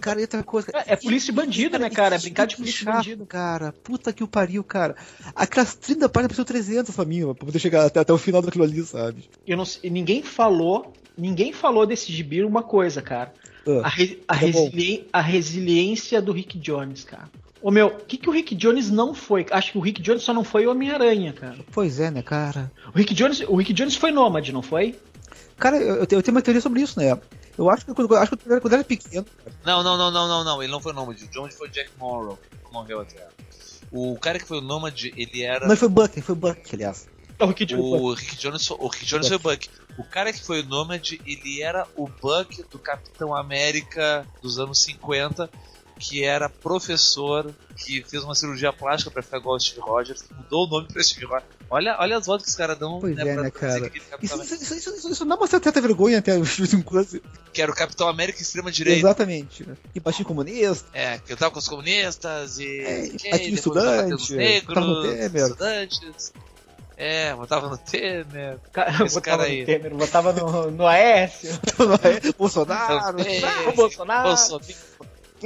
Cara, 0.00 0.18
e 0.20 0.22
outra 0.22 0.42
coisa. 0.42 0.70
É, 0.74 0.94
é 0.94 0.96
polícia 0.96 1.30
e 1.30 1.34
bandido, 1.34 1.78
né, 1.78 1.88
cara? 1.90 2.16
É 2.16 2.18
brincar 2.18 2.46
de 2.46 2.56
polícia 2.56 2.82
e 2.82 2.84
chato, 2.84 2.94
bandido. 2.96 3.26
cara. 3.26 3.72
Puta 3.84 4.12
que 4.12 4.24
o 4.24 4.28
pariu, 4.28 4.64
cara. 4.64 4.96
Aquelas 5.34 5.74
30 5.74 6.08
páginas 6.08 6.28
precisam 6.28 6.44
300 6.44 6.94
pra 6.96 7.04
mim, 7.04 7.22
pra 7.22 7.34
poder 7.46 7.58
chegar 7.58 7.86
até, 7.86 8.00
até 8.00 8.12
o 8.12 8.18
final 8.18 8.42
daquilo 8.42 8.64
ali, 8.64 8.82
sabe? 8.82 9.28
Eu 9.46 9.56
não 9.56 9.64
sei, 9.64 9.88
ninguém 9.90 10.22
falou, 10.22 10.92
ninguém 11.16 11.52
falou 11.52 11.86
desse 11.86 12.12
gibi 12.12 12.42
uma 12.44 12.62
coisa, 12.62 13.00
cara. 13.02 13.32
A, 13.66 13.86
Ah, 13.86 13.88
re- 13.88 14.18
a, 14.26 14.34
tá 14.34 14.40
resili- 14.40 15.06
a 15.12 15.20
resiliência 15.20 16.22
do 16.22 16.32
Rick 16.32 16.58
Jones, 16.58 17.04
cara. 17.04 17.28
Ô 17.60 17.70
meu, 17.72 17.88
o 17.88 17.90
que, 18.04 18.16
que 18.16 18.28
o 18.28 18.32
Rick 18.32 18.54
Jones 18.54 18.88
não 18.90 19.12
foi? 19.12 19.44
Acho 19.50 19.72
que 19.72 19.78
o 19.78 19.80
Rick 19.80 20.00
Jones 20.00 20.22
só 20.22 20.32
não 20.32 20.44
foi 20.44 20.66
o 20.66 20.70
Homem-Aranha, 20.70 21.32
cara. 21.32 21.58
Pois 21.72 21.98
é, 22.00 22.10
né, 22.10 22.22
cara. 22.22 22.70
O 22.94 22.96
Rick 22.98 23.12
Jones, 23.14 23.40
o 23.40 23.56
Rick 23.56 23.72
Jones 23.72 23.96
foi 23.96 24.10
nômade, 24.12 24.52
não 24.52 24.62
foi? 24.62 24.94
Cara, 25.58 25.76
eu, 25.76 25.96
eu 25.96 26.06
tenho 26.06 26.30
uma 26.30 26.42
teoria 26.42 26.60
sobre 26.60 26.80
isso, 26.82 26.98
né? 27.00 27.18
Eu 27.56 27.68
acho 27.68 27.84
que 27.84 27.92
quando, 27.92 28.12
eu 28.14 28.18
acho 28.18 28.30
que 28.36 28.36
quando 28.44 28.52
era- 28.52 28.60
quando 28.60 28.72
eu 28.72 28.78
era 28.78 28.84
pequeno. 28.84 29.26
Não, 29.64 29.82
não, 29.82 29.96
não, 29.96 30.10
não, 30.10 30.28
não, 30.28 30.44
não. 30.44 30.62
Ele 30.62 30.70
não 30.70 30.80
foi 30.80 30.92
o 30.92 30.94
Nômade. 30.94 31.24
O 31.24 31.28
Jones 31.28 31.56
foi 31.56 31.68
o 31.68 31.70
Jack 31.70 31.90
Morrow, 31.98 32.38
que 32.66 32.72
morreu 32.72 33.00
até. 33.00 33.26
O 33.90 34.16
cara 34.18 34.38
que 34.38 34.44
foi 34.46 34.58
o 34.58 34.62
Nômade, 34.62 35.12
ele 35.16 35.42
era. 35.42 35.66
Não, 35.66 35.76
foi 35.76 35.88
Buck, 35.88 36.20
foi 36.20 36.34
Buck, 36.34 36.60
aliás. 36.74 37.08
É 37.38 37.44
o 37.44 37.48
Rick 37.48 37.66
Jones. 37.66 37.84
O 37.84 38.12
Rick 38.14 38.36
Jones, 38.36 38.66
foi- 38.66 38.76
o 38.80 38.88
Rick 38.88 39.04
Jones 39.06 39.28
foi 39.28 39.36
o 39.36 39.40
Buck. 39.40 39.68
O 39.96 40.04
cara 40.04 40.32
que 40.32 40.42
foi 40.44 40.60
o 40.62 40.66
Nômade, 40.66 41.20
ele 41.26 41.62
era 41.62 41.86
o 41.96 42.06
Buck 42.08 42.62
do 42.70 42.78
Capitão 42.78 43.34
América 43.34 44.26
dos 44.42 44.58
anos 44.58 44.82
50, 44.82 45.48
que 45.98 46.22
era 46.22 46.48
professor, 46.48 47.52
que 47.76 48.02
fez 48.04 48.22
uma 48.22 48.34
cirurgia 48.34 48.72
plástica 48.72 49.10
pra 49.10 49.22
ficar 49.22 49.38
igual 49.38 49.54
ao 49.54 49.60
Steve 49.60 49.80
Rogers, 49.80 50.24
mudou 50.36 50.66
o 50.66 50.70
nome 50.70 50.86
pra 50.92 51.02
Steve 51.02 51.26
Rogers. 51.26 51.48
Olha, 51.70 51.96
olha 52.00 52.16
as 52.16 52.24
voltas 52.26 52.44
que 52.46 52.50
os 52.50 52.56
caras 52.56 52.78
dão 52.78 52.98
Pois 52.98 53.16
é, 53.18 53.34
pra 53.34 53.42
né, 53.42 53.50
cara? 53.50 53.90
Isso, 54.22 54.34
América- 54.34 54.54
isso, 54.54 54.74
isso, 54.74 54.90
isso, 54.90 55.10
isso 55.12 55.24
dá 55.24 55.34
uma 55.36 55.46
certa 55.46 55.70
vergonha 55.80 56.18
até 56.18 56.36
em 56.38 56.82
quando. 56.82 57.20
que 57.52 57.60
era 57.60 57.70
o 57.70 57.74
Capitão 57.74 58.08
América 58.08 58.40
extrema-direita. 58.40 58.98
Exatamente. 59.00 59.66
E 59.94 60.00
baixinho 60.00 60.26
comunista. 60.26 60.88
É, 60.94 61.18
que 61.18 61.32
eu 61.32 61.36
tava 61.36 61.50
com 61.52 61.58
os 61.58 61.68
comunistas 61.68 62.58
e. 62.58 62.80
É, 62.80 63.08
quê, 63.10 63.30
batia 63.30 63.48
em 63.48 63.54
depois 63.54 63.76
eu 63.76 63.82
tava 63.82 63.96
estudante, 63.96 63.96
batendo 63.96 64.16
os 64.16 64.30
botava 64.66 64.86
no 64.86 65.02
negros, 65.02 65.18
Temer. 65.32 65.42
estudantes. 65.50 66.32
É, 66.96 67.34
botava 67.34 67.68
no 67.68 67.78
Temer. 67.78 68.58
Cara, 68.72 69.04
Esse 69.06 69.20
cara 69.20 69.36
no 69.36 69.42
aí. 69.44 69.64
Temer, 69.66 69.94
botava 69.94 70.32
no, 70.32 70.70
no 70.70 70.86
Aécio, 70.86 71.50
Bolsonaro. 72.38 73.20
É, 73.20 73.68
o 73.68 73.72
Bolsonaro. 73.74 74.28
Bolsonaro. 74.28 74.60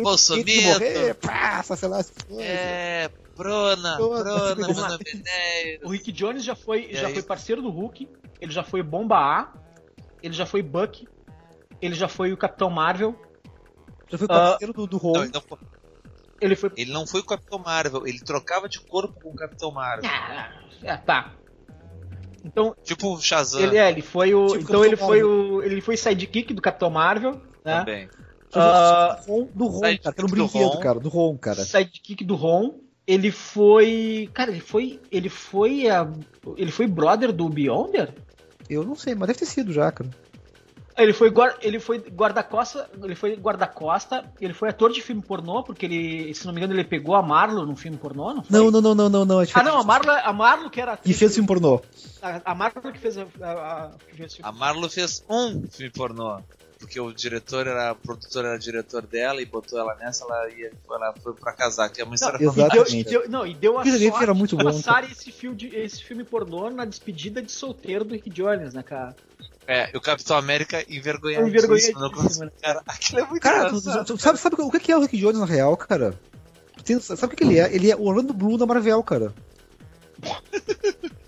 Bolsonaro. 0.02 1.14
passa, 1.14 1.76
sei 1.76 1.88
lá. 1.88 2.02
se 2.02 2.10
foi. 2.26 2.42
É, 2.42 3.10
Brona, 3.42 3.96
Brona, 3.96 4.22
Brona, 4.24 4.54
meu 4.54 4.74
nome 4.74 5.04
é. 5.26 5.78
O 5.84 5.88
Rick 5.90 6.12
Jones 6.12 6.44
já 6.44 6.54
foi, 6.54 6.86
E 6.90 6.94
já 6.96 7.08
aí? 7.08 7.14
foi 7.14 7.22
parceiro 7.22 7.60
do 7.62 7.70
Hulk, 7.70 8.08
ele 8.40 8.52
já 8.52 8.62
foi 8.62 8.82
Bomba 8.82 9.16
A, 9.16 9.52
ele 10.22 10.32
já 10.34 10.46
foi 10.46 10.62
Buck, 10.62 11.06
ele 11.80 11.94
já 11.94 12.08
foi 12.08 12.32
o 12.32 12.36
Capitão 12.36 12.70
Marvel, 12.70 13.14
Já 14.10 14.18
foi 14.18 14.26
Ah, 14.30 14.50
parceiro 14.50 14.72
do, 14.72 14.86
do 14.86 14.96
Não, 14.96 15.02
Ron. 15.02 15.22
ele, 15.24 15.30
não 15.32 15.40
foi, 15.40 15.58
ele 16.40 16.56
foi. 16.56 16.70
ele 16.76 16.92
não 16.92 17.06
foi 17.06 17.20
o 17.20 17.24
Capitão 17.24 17.58
Marvel, 17.58 18.06
ele 18.06 18.18
trocava 18.20 18.68
de 18.68 18.80
corpo 18.80 19.20
com 19.20 19.30
o 19.30 19.34
Capitão 19.34 19.70
Marvel. 19.70 20.08
Ah, 20.10 20.50
é, 20.82 20.96
tá. 20.96 21.32
Então, 22.44 22.74
Tipo 22.82 23.14
o 23.14 23.20
Shazam 23.20 23.60
ele, 23.60 23.76
é, 23.76 23.88
ele 23.88 24.02
foi 24.02 24.34
o. 24.34 24.46
Tipo 24.48 24.62
então 24.62 24.84
ele 24.84 24.96
foi 24.96 25.22
o. 25.22 25.62
Ele 25.62 25.80
foi 25.80 25.96
sidekick 25.96 26.52
do 26.52 26.60
Capitão 26.60 26.90
Marvel, 26.90 27.40
né? 27.64 27.78
também. 27.78 28.08
Ah, 28.54 29.18
do 29.26 29.32
Ron, 29.32 29.48
do 29.54 29.80
cara. 29.80 29.96
Que 29.98 30.08
era 30.08 30.24
um 30.24 30.28
do 30.28 30.30
brinquedo, 30.34 30.68
Ron. 30.68 30.80
cara. 30.80 31.00
Do 31.00 31.08
Ron, 31.08 31.38
cara. 31.38 31.64
sidekick 31.64 32.24
do 32.24 32.34
Ron. 32.34 32.80
Ele 33.06 33.30
foi. 33.30 34.30
Cara, 34.32 34.50
ele 34.50 34.60
foi. 34.60 35.00
Ele 35.10 35.28
foi. 35.28 35.88
a- 35.88 36.08
ele 36.56 36.70
foi 36.70 36.86
brother 36.86 37.32
do 37.32 37.48
Beyonder? 37.48 38.14
Eu 38.70 38.84
não 38.84 38.94
sei, 38.96 39.14
mas 39.14 39.26
deve 39.28 39.40
ter 39.40 39.46
sido 39.46 39.72
já, 39.72 39.90
cara. 39.90 40.08
Ele 40.96 41.14
foi, 41.14 41.30
guar- 41.30 41.56
ele 41.62 41.80
foi 41.80 41.98
guarda-costa, 41.98 42.88
ele 43.02 43.14
foi 43.14 43.34
guarda-costa, 43.34 44.30
ele 44.38 44.52
foi 44.52 44.68
ator 44.68 44.92
de 44.92 45.00
filme 45.00 45.22
pornô, 45.22 45.62
porque 45.62 45.86
ele, 45.86 46.34
se 46.34 46.44
não 46.46 46.52
me 46.52 46.60
engano, 46.60 46.74
ele 46.74 46.84
pegou 46.84 47.14
a 47.14 47.22
Marlo 47.22 47.64
num 47.64 47.74
filme 47.74 47.96
pornô, 47.96 48.34
não 48.34 48.42
foi? 48.44 48.58
Não, 48.60 48.70
não, 48.70 48.80
não, 48.82 48.94
não, 48.94 49.08
não, 49.08 49.24
não. 49.24 49.40
É 49.40 49.46
Ah, 49.54 49.62
não, 49.62 49.78
a 49.78 49.84
Marlo, 49.84 50.10
a 50.10 50.32
Marlo 50.34 50.68
que 50.68 50.80
era 50.82 50.98
E 51.04 51.14
fez 51.14 51.32
filme 51.32 51.46
pornô. 51.48 51.80
a, 52.20 52.52
a 52.52 52.54
Marlo 52.54 52.92
que 52.92 52.98
fez 52.98 53.16
a, 53.16 53.22
a- 53.40 53.52
a- 53.86 53.90
que 54.06 54.16
fez 54.16 54.34
filme. 54.34 54.48
A 54.48 54.52
Marlo 54.52 54.88
fez 54.90 55.24
um 55.30 55.66
filme 55.70 55.90
pornô. 55.90 56.40
Porque 56.82 56.98
o 57.00 57.12
diretor 57.12 57.68
era, 57.68 57.92
o 57.92 57.94
produtor 57.94 58.44
era 58.44 58.58
diretor 58.58 59.06
dela 59.06 59.40
e 59.40 59.46
botou 59.46 59.78
ela 59.78 59.94
nessa, 59.94 60.24
ela 60.24 60.50
ia, 60.50 60.72
ela 60.90 61.14
foi 61.22 61.32
pra 61.32 61.52
casar, 61.52 61.88
que 61.88 62.00
é 62.00 62.04
uma 62.04 62.16
história 62.16 62.40
Não, 62.40 62.52
E 62.52 62.54
deu, 62.56 62.64
exatamente. 62.66 63.00
e 63.00 63.04
deu- 63.04 63.28
não, 63.30 63.46
e 63.46 63.54
deu 63.54 63.78
a 63.78 63.84
sorte 63.84 64.22
era 64.22 64.34
muito 64.34 64.56
de 64.56 64.64
bom, 64.64 64.72
passar 64.72 65.08
esse 65.08 65.30
filme, 65.30 65.56
de- 65.56 65.68
esse 65.68 66.02
filme 66.02 66.24
pornô 66.24 66.68
na 66.70 66.84
despedida 66.84 67.40
de 67.40 67.52
solteiro 67.52 68.04
do 68.04 68.14
Rick 68.14 68.28
Jones, 68.30 68.74
né, 68.74 68.82
cara? 68.82 69.14
É, 69.64 69.90
e 69.94 69.96
o 69.96 70.00
Capitão 70.00 70.36
América 70.36 70.84
envergonhado. 70.92 71.46
Envergonhadíssimo, 71.46 72.50
cara. 72.60 72.82
Aquilo 72.84 73.20
é 73.20 73.26
muito 73.26 73.42
Cara, 73.42 73.70
tu, 73.70 74.04
tu- 74.04 74.18
sabe, 74.18 74.38
sabe 74.40 74.56
o 74.58 74.68
que 74.72 74.90
é 74.90 74.96
o 74.96 75.02
Rick 75.02 75.16
Jones 75.16 75.38
na 75.38 75.46
real, 75.46 75.76
cara? 75.76 76.18
Tem- 76.84 76.98
sabe 76.98 77.26
o 77.26 77.28
que 77.28 77.36
que 77.36 77.44
ele 77.44 77.60
é? 77.60 77.72
Ele 77.72 77.92
é 77.92 77.94
o 77.96 78.02
Orlando 78.02 78.34
Bloom 78.34 78.58
da 78.58 78.66
Marvel, 78.66 79.00
cara. 79.04 79.32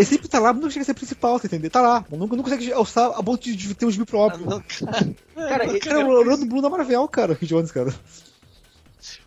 Ele 0.00 0.06
sempre 0.06 0.28
tá 0.28 0.38
lá, 0.38 0.52
mas 0.52 0.62
não 0.62 0.70
chega 0.70 0.82
a 0.82 0.86
ser 0.86 0.94
principal, 0.94 1.38
você 1.38 1.46
entendeu? 1.46 1.70
Tá 1.70 1.80
lá, 1.82 2.04
mas 2.10 2.18
não, 2.18 2.26
consegue 2.28 2.72
alçar 2.72 3.10
a 3.10 3.22
ponto 3.22 3.42
de, 3.42 3.54
de 3.54 3.74
ter 3.74 3.84
um 3.86 3.90
gibi 3.90 4.04
Ah, 4.04 4.06
próprio. 4.06 4.46
não, 4.46 4.60
cara. 4.60 5.14
Cara, 5.34 5.70
O 5.72 5.80
cara 5.80 6.00
é 6.00 6.04
o 6.04 6.08
Orlando 6.08 6.46
Bloom 6.46 6.62
da 6.62 6.70
Marvel, 6.70 7.06
cara, 7.08 7.32
o 7.32 7.34
Rick 7.34 7.46
Jones, 7.46 7.70
cara. 7.70 7.94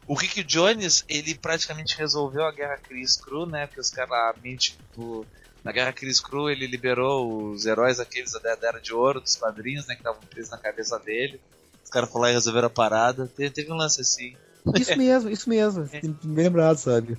O 0.08 0.14
Rick 0.16 0.44
Jones, 0.44 1.06
ele 1.08 1.36
praticamente 1.36 1.98
resolveu 1.98 2.44
a 2.44 2.52
Guerra 2.52 2.78
Chris 2.78 3.16
Crew, 3.16 3.46
né? 3.46 3.68
Porque 3.68 3.80
os 3.82 3.90
caras, 3.90 4.36
mente, 4.44 4.78
tipo, 4.78 5.26
na 5.64 5.72
Guerra 5.72 5.94
Chris 5.94 6.20
Crew, 6.20 6.50
ele 6.50 6.68
liberou 6.68 7.52
os 7.52 7.66
heróis 7.66 8.00
aqueles 8.00 8.32
da 8.34 8.58
Era 8.62 8.80
de 8.80 8.94
Ouro, 8.94 9.22
dos 9.22 9.36
quadrinhos, 9.36 9.88
né? 9.88 9.94
Que 9.96 10.02
estavam 10.02 10.20
presos 10.30 10.52
na 10.52 10.58
cabeça 10.58 11.00
dele. 11.00 11.40
Os 11.84 11.90
caras 11.90 12.10
foram 12.10 12.24
lá 12.24 12.32
e 12.32 12.34
resolveram 12.34 12.68
a 12.68 12.70
parada. 12.70 13.28
Teve, 13.28 13.50
teve 13.52 13.72
um 13.72 13.76
lance 13.76 14.02
assim. 14.02 14.36
Isso 14.76 14.98
mesmo, 14.98 15.30
isso 15.30 15.50
mesmo. 15.50 15.84
Bem 16.24 16.46
lembrado, 16.46 16.78
sabe? 16.78 17.18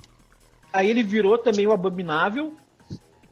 Aí 0.71 0.89
ele 0.89 1.03
virou 1.03 1.37
também 1.37 1.65
o 1.65 1.71
Abominável, 1.71 2.53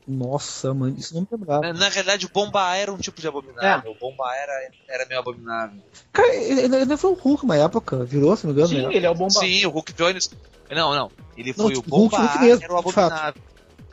Nossa, 0.08 0.74
mano, 0.74 0.96
isso 0.98 1.14
não 1.14 1.22
me 1.22 1.28
lembrava. 1.32 1.62
Na, 1.62 1.74
na 1.74 1.90
realidade, 1.90 2.26
o 2.26 2.30
Bomba 2.30 2.76
era 2.76 2.92
um 2.92 2.98
tipo 2.98 3.22
de 3.22 3.28
abominável. 3.28 3.92
O 3.92 3.96
Bomba 3.96 4.26
era, 4.36 4.72
era 4.90 5.06
meio 5.06 5.20
abominável. 5.20 5.82
Cara, 6.12 6.36
ele, 6.36 6.76
ele 6.76 6.98
foi 6.98 7.12
o 7.12 7.14
Hulk 7.14 7.44
uma 7.44 7.56
época, 7.56 8.04
virou, 8.04 8.36
se 8.36 8.46
não 8.46 8.54
me 8.54 8.60
engano. 8.60 8.76
Sim, 8.76 8.88
né? 8.88 8.96
ele 8.96 9.06
é 9.06 9.10
o 9.10 9.16
bomba. 9.16 9.32
Sim, 9.32 9.66
o 9.66 9.70
Hulk 9.70 9.94
Jones. 9.94 10.30
Não, 10.70 10.94
não. 10.94 11.12
Ele 11.38 11.54
Não, 11.56 11.66
foi 11.66 11.74
tipo, 11.74 11.88
o 11.88 11.90
Bomba 11.90 12.18
Hulk, 12.18 12.32
Hulk 12.34 12.46
mesmo, 12.46 12.64
era 12.64 12.74
o 12.74 12.78
abominável. 12.78 13.42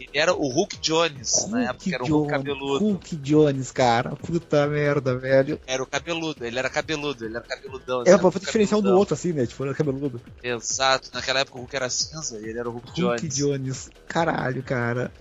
Ele 0.01 0.19
era 0.19 0.35
o 0.35 0.49
Hulk 0.49 0.78
Jones. 0.78 1.47
na 1.49 1.70
época 1.70 1.95
era 1.95 2.03
o 2.03 2.07
Hulk 2.07 2.28
Jones, 2.28 2.31
cabeludo. 2.31 2.85
Hulk 2.85 3.16
Jones, 3.16 3.70
cara. 3.70 4.16
Puta 4.16 4.66
merda, 4.66 5.16
velho. 5.16 5.61
Era 5.66 5.82
o 5.82 5.87
cabeludo, 5.87 6.45
ele 6.45 6.59
era 6.59 6.70
cabeludo, 6.70 7.24
ele 7.24 7.37
era 7.37 7.45
cabeludão. 7.45 8.01
Era 8.01 8.19
sabe? 8.19 8.31
pra 8.31 8.41
diferenciar 8.41 8.81
um 8.81 8.82
do 8.82 8.97
outro, 8.97 9.15
assim, 9.15 9.32
né? 9.32 9.47
Tipo, 9.47 9.65
era 9.65 9.74
cabeludo. 9.74 10.20
Exato, 10.43 11.11
naquela 11.12 11.41
época 11.41 11.59
o 11.59 11.61
Hulk 11.61 11.77
era 11.77 11.91
cinza 11.91 12.39
e 12.41 12.49
ele 12.49 12.59
era 12.59 12.69
o 12.69 12.73
Hulk, 12.73 13.01
Hulk 13.01 13.28
Jones. 13.28 13.37
Jones. 13.37 13.91
Caralho, 14.09 14.62
cara. 14.62 15.12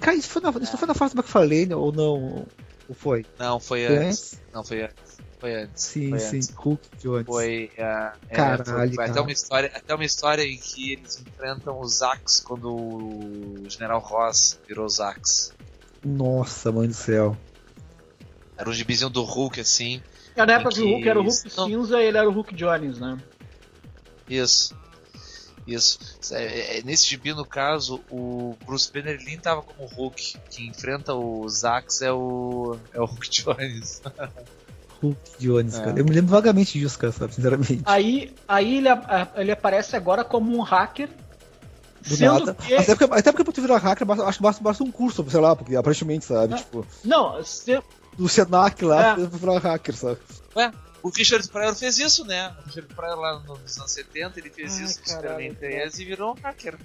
Cara, 0.00 0.16
isso 0.16 0.28
foi 0.28 0.42
na, 0.42 0.50
isso 0.50 0.72
não 0.72 0.78
foi 0.78 0.88
na 0.88 0.94
fase 0.94 1.14
do 1.14 1.18
McFarlane 1.20 1.74
ou 1.74 1.92
não? 1.92 2.46
Ou 2.88 2.94
foi? 2.94 3.26
Não, 3.38 3.58
foi 3.60 3.86
Foi 3.86 3.96
antes. 3.96 4.40
Não, 4.52 4.64
foi 4.64 4.82
antes. 4.82 5.18
Foi 5.38 5.54
antes. 5.54 5.82
Sim, 5.84 6.10
foi 6.10 6.18
sim. 6.20 6.36
antes. 6.36 6.50
Hulk 6.50 6.88
Jones. 6.98 7.26
Foi, 7.26 7.70
ah, 7.78 8.14
é, 8.28 8.34
Caralho, 8.34 8.64
foi- 8.64 8.74
foi 8.94 9.04
até 9.04 9.12
cara. 9.12 9.22
uma 9.22 9.32
história, 9.32 9.70
até 9.74 9.94
uma 9.94 10.04
história 10.04 10.42
em 10.42 10.56
que 10.56 10.92
eles 10.92 11.20
enfrentam 11.26 11.80
os 11.80 11.98
Zax 11.98 12.40
quando 12.40 12.74
o 12.74 13.64
General 13.68 14.00
Ross 14.00 14.58
virou 14.66 14.88
Zax. 14.88 15.52
Nossa, 16.04 16.72
mãe 16.72 16.88
do 16.88 16.94
céu. 16.94 17.36
Era 18.56 18.68
um 18.68 18.72
gibizinho 18.72 19.10
do 19.10 19.22
Hulk 19.22 19.60
assim. 19.60 20.02
É, 20.34 20.44
na 20.46 20.54
época 20.54 20.74
que 20.74 20.80
o 20.80 20.88
Hulk 20.88 21.08
era 21.08 21.20
o 21.20 21.22
Hulk 21.22 21.56
não. 21.56 21.66
cinza 21.66 22.00
ele 22.02 22.16
era 22.18 22.28
o 22.28 22.32
Hulk 22.32 22.54
Jones, 22.54 22.98
né? 22.98 23.18
Isso. 24.28 24.74
Isso. 25.74 25.98
É, 26.32 26.78
é, 26.78 26.82
Nesse 26.82 27.06
gibi, 27.06 27.32
no 27.34 27.44
caso, 27.44 28.00
o 28.10 28.56
Bruce 28.66 28.90
Banner 28.92 29.14
ele 29.14 29.24
nem 29.24 29.38
tava 29.38 29.62
como 29.62 29.86
Hulk. 29.88 30.36
Quem 30.50 30.68
enfrenta 30.68 31.14
o 31.14 31.48
Zax 31.48 32.02
é 32.02 32.12
o. 32.12 32.76
é 32.92 33.00
o 33.00 33.04
Hulk 33.04 33.28
Jones. 33.30 34.02
Hulk 35.02 35.20
Jones, 35.38 35.74
É. 35.78 35.84
cara. 35.84 35.98
Eu 35.98 36.04
me 36.04 36.10
lembro 36.12 36.30
vagamente 36.32 36.78
disso, 36.78 36.98
cara, 36.98 37.12
sabe? 37.12 37.34
Sinceramente. 37.34 37.82
Aí, 37.84 38.34
aí 38.48 38.78
ele, 38.78 38.88
ele 39.36 39.52
aparece 39.52 39.94
agora 39.96 40.24
como 40.24 40.56
um 40.56 40.62
hacker. 40.62 41.08
Do 42.06 42.16
sendo 42.16 42.38
nada. 42.46 42.54
que. 42.54 42.74
Até 42.74 42.94
porque, 42.96 43.14
até 43.14 43.30
porque 43.32 43.44
pra 43.44 43.52
tu 43.52 43.60
virar 43.62 43.76
hacker, 43.78 44.06
basta- 44.06 44.24
acho 44.24 44.38
que 44.38 44.42
basta, 44.42 44.62
basta 44.62 44.82
um 44.84 44.90
curso, 44.90 45.24
sei 45.28 45.40
lá, 45.40 45.54
porque 45.54 45.76
aparentemente, 45.76 46.24
sabe? 46.24 46.54
Ah. 46.54 46.56
Tipo, 46.56 46.86
Não, 47.04 47.44
se- 47.44 47.80
do 48.16 48.28
Senac 48.28 48.84
lá, 48.84 49.12
É. 49.12 49.14
pra 49.14 49.24
virar 49.38 49.58
hacker, 49.58 49.94
sabe? 49.96 50.18
Ué, 50.56 50.72
o 51.08 51.10
Richard 51.10 51.48
Pryor 51.48 51.74
fez 51.74 51.98
isso, 51.98 52.24
né? 52.24 52.54
O 52.60 52.66
Richard 52.66 52.94
Pryor 52.94 53.18
lá 53.18 53.40
nos 53.40 53.78
anos 53.78 53.90
70 53.90 54.38
ele 54.38 54.50
fez 54.50 54.78
Ai, 54.78 54.84
isso 54.84 55.00
Superman 55.04 55.54
3 55.54 55.98
e 55.98 56.04
virou 56.04 56.32
um 56.32 56.40
hacker. 56.40 56.76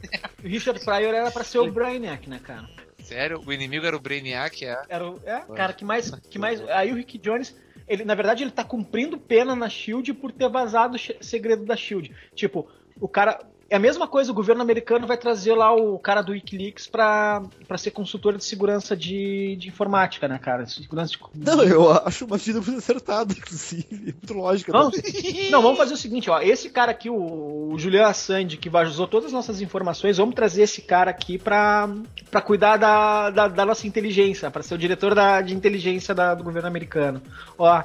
o 0.44 0.48
Richard 0.48 0.80
Pryor 0.84 1.14
era 1.14 1.32
pra 1.32 1.44
ser 1.44 1.60
o 1.60 1.72
Brainiac, 1.72 2.30
né, 2.30 2.40
cara? 2.44 2.68
Sério? 3.04 3.41
O 3.45 3.52
inimigo 3.52 3.86
era 3.86 3.95
o 3.95 4.00
Brainiac, 4.00 4.66
é? 4.66 4.82
Era 4.88 5.10
o, 5.10 5.20
é, 5.26 5.41
cara, 5.56 5.74
que 5.74 5.84
mais, 5.84 6.10
que 6.30 6.40
mais. 6.40 6.62
Aí 6.70 6.91
o 6.91 6.95
Rick 6.95 7.18
Jones, 7.18 7.54
ele, 7.88 8.06
na 8.06 8.16
verdade, 8.16 8.44
ele 8.44 8.52
tá 8.52 8.64
cumprindo 8.64 9.18
pena 9.18 9.56
na 9.56 9.70
Shield 9.70 10.14
por 10.14 10.32
ter 10.32 10.50
vazado 10.50 10.95
o 10.95 11.24
segredo 11.24 11.66
da 11.66 11.76
Shield. 11.76 12.16
Tipo, 12.34 12.70
o 13.00 13.08
cara. 13.08 13.40
É 13.69 13.76
a 13.77 13.80
mesma 13.80 14.07
coisa, 14.07 14.31
o 14.31 14.35
governo 14.35 14.61
americano 14.61 15.07
vai 15.07 15.18
trazer 15.18 15.56
lá 15.56 15.73
o 15.73 15.98
cara 15.98 16.22
do 16.22 16.31
Wikileaks 16.34 16.85
pra, 16.85 17.41
pra 17.68 17.77
ser 17.77 17.90
consultor 17.90 18.38
de 18.38 18.44
segurança 18.44 18.95
de, 18.95 19.56
de 19.56 19.68
informática, 19.69 20.27
né, 20.27 20.38
cara? 20.38 20.68
Segurança 20.68 21.14
de. 21.14 21.19
Não, 21.34 21.64
eu 21.64 21.91
acho 22.06 22.26
uma 22.26 22.35
medida 22.38 22.61
muito 22.61 22.77
acertada, 22.77 23.34
inclusive. 23.35 23.88
Muito 23.90 24.34
lógica. 24.34 24.72
Não, 24.72 24.91
não, 25.49 25.61
vamos 25.61 25.77
fazer 25.80 25.95
o 25.95 25.98
seguinte, 25.98 26.30
ó. 26.30 26.40
Esse 26.40 26.69
cara 26.69 26.91
aqui, 26.91 27.10
o, 27.10 27.72
o 27.73 27.80
Julian 27.80 28.06
Assandi, 28.06 28.57
que 28.57 28.69
vazou 28.69 29.07
todas 29.07 29.27
as 29.27 29.34
nossas 29.34 29.60
informações, 29.60 30.18
vamos 30.18 30.35
trazer 30.35 30.64
esse 30.64 30.81
cara 30.81 31.10
aqui 31.10 31.40
pra, 31.40 31.90
pra 32.30 32.41
cuidar 32.41 32.77
da, 32.77 33.30
da, 33.31 33.48
da 33.48 33.65
nossa 33.65 33.88
inteligência, 33.88 34.52
pra 34.52 34.61
ser 34.61 34.76
o 34.76 34.77
diretor 34.77 35.15
da, 35.15 35.41
de 35.41 35.56
inteligência 35.56 36.14
da- 36.14 36.35
do 36.35 36.44
governo 36.44 36.68
americano. 36.68 37.22
Ó, 37.57 37.81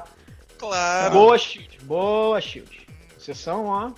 Claro. 0.59 1.13
boa 1.13 1.37
Shield, 1.37 1.79
boa 1.83 2.39
Shield. 2.41 2.85
Vocês 3.17 3.37
são, 3.37 3.65
ó. 3.65 3.91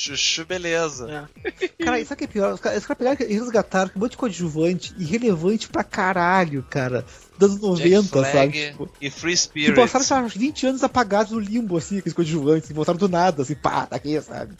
Chuchu, 0.00 0.44
beleza. 0.46 1.28
é. 1.44 1.68
Cara, 1.84 2.04
sabe 2.04 2.14
o 2.14 2.16
que 2.16 2.24
é 2.24 2.26
pior? 2.26 2.54
Os 2.54 2.60
caras, 2.60 2.86
pegaram 2.86 3.16
e 3.20 3.32
resgataram 3.34 3.90
um 3.94 4.00
monte 4.00 4.12
de 4.12 4.16
coadjuvante 4.16 4.94
irrelevante 4.98 5.68
pra 5.68 5.84
caralho, 5.84 6.64
cara. 6.70 7.04
Dos 7.38 7.50
anos 7.50 7.60
90, 7.62 7.88
Jack 7.88 8.08
Flag 8.08 8.32
sabe? 8.32 8.70
Tipo, 8.70 8.90
e 9.00 9.10
Free 9.10 9.32
que 9.32 9.36
Spirit. 9.38 9.74
passaram 9.74 10.04
sei 10.04 10.16
lá, 10.16 10.22
uns 10.22 10.34
20 10.36 10.66
anos 10.66 10.84
apagados 10.84 11.32
no 11.32 11.38
limbo, 11.40 11.76
assim, 11.76 11.98
aqueles 11.98 12.14
coadjuvantes, 12.14 12.68
e 12.70 12.72
voltaram 12.72 12.98
do 12.98 13.08
nada, 13.08 13.42
assim, 13.42 13.54
pá, 13.54 13.86
tá 13.86 13.96
aqui, 13.96 14.20
sabe? 14.20 14.54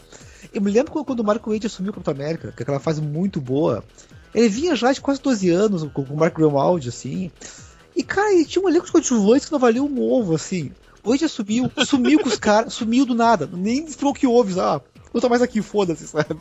Eu 0.52 0.60
me 0.62 0.70
lembro 0.70 0.92
quando- 1.04 1.20
o 1.20 1.24
Mark 1.24 1.46
Wade 1.46 1.66
assumiu 1.66 1.90
o 1.90 1.94
Capitão 1.94 2.14
América, 2.14 2.52
que 2.52 2.60
é 2.60 2.64
aquela 2.64 2.80
fase 2.80 3.00
muito 3.00 3.40
boa. 3.40 3.84
Ele 4.34 4.48
vinha 4.48 4.74
já 4.76 4.92
de 4.92 5.00
quase 5.00 5.20
12 5.20 5.50
anos 5.50 5.82
com, 5.92 6.02
o 6.02 6.16
Mark 6.16 6.34
Grimaldi, 6.34 6.88
assim. 6.88 7.30
E, 7.96 8.02
cara, 8.02 8.32
ele 8.32 8.44
tinha 8.44 8.64
um 8.64 8.68
elenco 8.68 8.86
de 8.86 8.92
coadjuvantes 8.92 9.46
que 9.46 9.52
não 9.52 9.58
valia 9.58 9.82
um 9.82 10.00
ovo, 10.00 10.34
assim. 10.34 10.72
Hoje 11.02 11.28
sumiu, 11.28 11.70
sumiu 11.86 12.18
com 12.20 12.28
os 12.28 12.38
caras, 12.38 12.72
sumiu 12.74 13.04
do 13.04 13.14
nada. 13.14 13.48
Nem 13.52 13.86
falou 13.88 14.12
o 14.12 14.16
que 14.16 14.26
houve, 14.26 14.58
ah, 14.60 14.80
não 15.12 15.20
tá 15.20 15.28
mais 15.28 15.42
aqui, 15.42 15.60
foda-se, 15.62 16.06
sabe? 16.06 16.40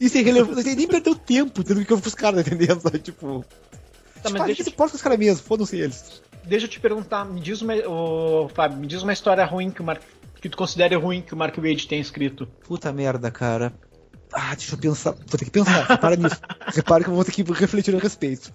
Isso 0.00 0.16
é 0.16 0.20
irrelevante, 0.20 0.60
ele 0.66 0.76
nem 0.76 0.88
perdeu 0.88 1.14
tempo 1.14 1.62
tendo 1.62 1.84
que 1.84 1.96
pros 1.96 2.14
caras, 2.14 2.46
entendendo? 2.46 2.80
Sabe? 2.82 2.98
Tipo. 2.98 3.44
Tá, 4.22 4.28
tipo, 4.28 4.32
mas 4.32 4.42
ah, 4.42 4.46
deixa, 4.46 4.56
que 4.56 4.64
se 4.64 4.70
importa 4.70 4.92
com 4.92 4.96
os 4.96 5.02
caras 5.02 5.18
mesmo, 5.18 5.46
foda-se 5.46 5.76
eles. 5.76 6.22
deixa 6.44 6.66
eu 6.66 6.70
te 6.70 6.80
perguntar, 6.80 7.24
me 7.24 7.40
diz 7.40 7.60
uma. 7.60 7.74
ô, 7.86 8.48
Fábio, 8.48 8.78
me 8.78 8.86
diz 8.86 9.02
uma 9.02 9.12
história 9.12 9.44
ruim 9.44 9.70
que 9.70 9.82
o 9.82 9.84
Mark. 9.84 10.02
Que 10.40 10.48
tu 10.48 10.56
considere 10.56 10.94
ruim 10.94 11.20
que 11.20 11.34
o 11.34 11.36
Mark 11.36 11.54
Wade 11.56 11.86
tem 11.86 12.00
escrito. 12.00 12.46
Puta 12.64 12.90
merda, 12.90 13.30
cara. 13.30 13.74
Ah, 14.32 14.54
deixa 14.54 14.74
eu 14.74 14.78
pensar. 14.78 15.12
Vou 15.12 15.38
ter 15.38 15.44
que 15.44 15.50
pensar. 15.50 15.84
Repara 15.84 16.16
nisso. 16.16 16.40
Repara 16.68 17.04
que 17.04 17.10
eu 17.10 17.14
vou 17.14 17.24
ter 17.24 17.32
que 17.32 17.42
refletir 17.42 17.94
a 17.94 17.98
respeito. 17.98 18.50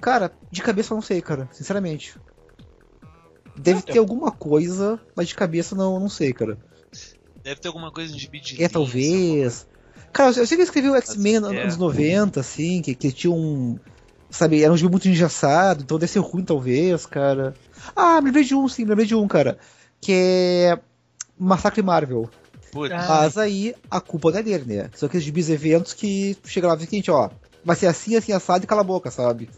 Cara, 0.00 0.32
de 0.50 0.60
cabeça 0.60 0.92
eu 0.92 0.96
não 0.96 1.02
sei, 1.02 1.20
cara. 1.22 1.48
Sinceramente. 1.52 2.16
Deve 3.56 3.82
ter 3.82 3.98
alguma 3.98 4.30
coisa, 4.30 5.00
mas 5.14 5.28
de 5.28 5.34
cabeça 5.34 5.76
não, 5.76 6.00
não 6.00 6.08
sei, 6.08 6.32
cara. 6.32 6.58
Deve 7.42 7.60
ter 7.60 7.68
alguma 7.68 7.90
coisa 7.90 8.12
de 8.12 8.18
gibi 8.18 8.40
de 8.40 8.54
É, 8.54 8.56
linha, 8.58 8.68
talvez. 8.68 9.66
Cara, 10.12 10.30
eu 10.30 10.34
sei 10.34 10.46
que 10.46 10.54
ele 10.54 10.62
escreveu 10.62 10.94
X-Men 10.96 11.40
nos 11.40 11.50
anos 11.50 11.76
90, 11.76 12.40
assim, 12.40 12.82
que, 12.82 12.94
que 12.94 13.12
tinha 13.12 13.32
um. 13.32 13.78
Sabe, 14.30 14.62
era 14.62 14.72
um 14.72 14.76
jogo 14.76 14.92
muito 14.92 15.08
engessado, 15.08 15.82
então 15.82 15.98
deve 15.98 16.12
ser 16.12 16.18
ruim, 16.18 16.44
talvez, 16.44 17.06
cara. 17.06 17.54
Ah, 17.96 18.20
me 18.20 18.26
lembrei 18.26 18.44
de 18.44 18.54
um, 18.54 18.68
sim, 18.68 18.82
me 18.82 18.90
lembrei 18.90 19.06
de 19.06 19.14
um, 19.14 19.26
cara. 19.26 19.58
Que 20.00 20.12
é. 20.12 20.78
Massacre 21.38 21.82
Marvel. 21.82 22.28
Putz, 22.72 22.92
Ah. 22.92 23.06
Mas 23.08 23.38
aí 23.38 23.74
a 23.90 24.00
culpa 24.00 24.30
não 24.30 24.38
é 24.38 24.42
dele, 24.42 24.64
né? 24.66 24.90
São 24.94 25.06
aqueles 25.06 25.24
gibis 25.24 25.48
eventos 25.48 25.94
que 25.94 26.36
chega 26.44 26.66
lá 26.68 26.74
e 26.74 26.78
diz 26.78 26.88
seguinte, 26.88 27.10
ó. 27.10 27.30
Vai 27.64 27.76
ser 27.76 27.86
assim, 27.86 28.16
assim, 28.16 28.32
assado 28.32 28.64
e 28.64 28.66
cala 28.66 28.82
a 28.82 28.84
boca, 28.84 29.10
sabe? 29.10 29.48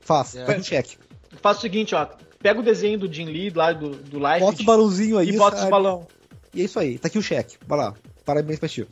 Faz, 0.00 0.34
É. 0.36 0.44
pega 0.44 0.60
um 0.60 0.62
cheque. 0.62 0.96
Faz 1.42 1.58
o 1.58 1.60
seguinte, 1.60 1.94
ó. 1.94 2.06
Pega 2.40 2.60
o 2.60 2.62
desenho 2.62 2.98
do 2.98 3.12
Jim 3.12 3.24
Lee 3.26 3.50
lá 3.50 3.72
do, 3.72 3.90
do 3.90 4.18
Life 4.18 4.40
Bota 4.40 4.62
o 4.62 4.64
balãozinho 4.64 5.18
aí, 5.18 5.30
e 5.30 5.36
bota 5.36 5.54
os 5.56 5.60
sabe? 5.60 5.70
balão. 5.70 6.06
E 6.54 6.62
é 6.62 6.64
isso 6.64 6.78
aí, 6.78 6.98
tá 6.98 7.08
aqui 7.08 7.18
o 7.18 7.22
cheque. 7.22 7.58
Vai 7.66 7.78
lá. 7.78 7.94
Parabéns 8.24 8.58
pra 8.58 8.68
ti. 8.68 8.86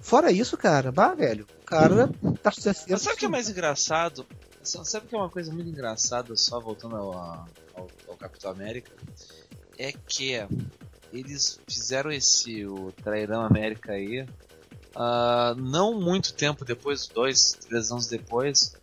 Fora 0.00 0.30
isso, 0.30 0.56
cara, 0.56 0.92
bah, 0.92 1.14
velho. 1.14 1.46
O 1.62 1.64
cara 1.64 2.10
tá 2.42 2.50
sucesso. 2.50 2.84
Mas 2.88 3.02
sabe 3.02 3.16
o 3.16 3.18
que 3.18 3.24
é 3.24 3.28
mais 3.28 3.48
engraçado? 3.48 4.26
Sabe 4.62 5.06
o 5.06 5.08
que 5.08 5.14
é 5.14 5.18
uma 5.18 5.30
coisa 5.30 5.52
muito 5.52 5.68
engraçada, 5.68 6.36
só 6.36 6.60
voltando 6.60 6.96
ao, 6.96 7.14
ao, 7.14 7.88
ao 8.08 8.16
Capitão 8.16 8.50
América? 8.50 8.92
É 9.78 9.92
que 9.92 10.34
eles 11.12 11.60
fizeram 11.68 12.10
esse 12.10 12.66
o 12.66 12.92
Trairão 12.92 13.42
América 13.42 13.92
aí 13.92 14.26
ah, 14.98 15.54
não 15.58 16.00
muito 16.00 16.32
tempo 16.32 16.64
depois, 16.64 17.06
dois, 17.06 17.52
três 17.52 17.90
anos 17.90 18.06
depois, 18.06 18.74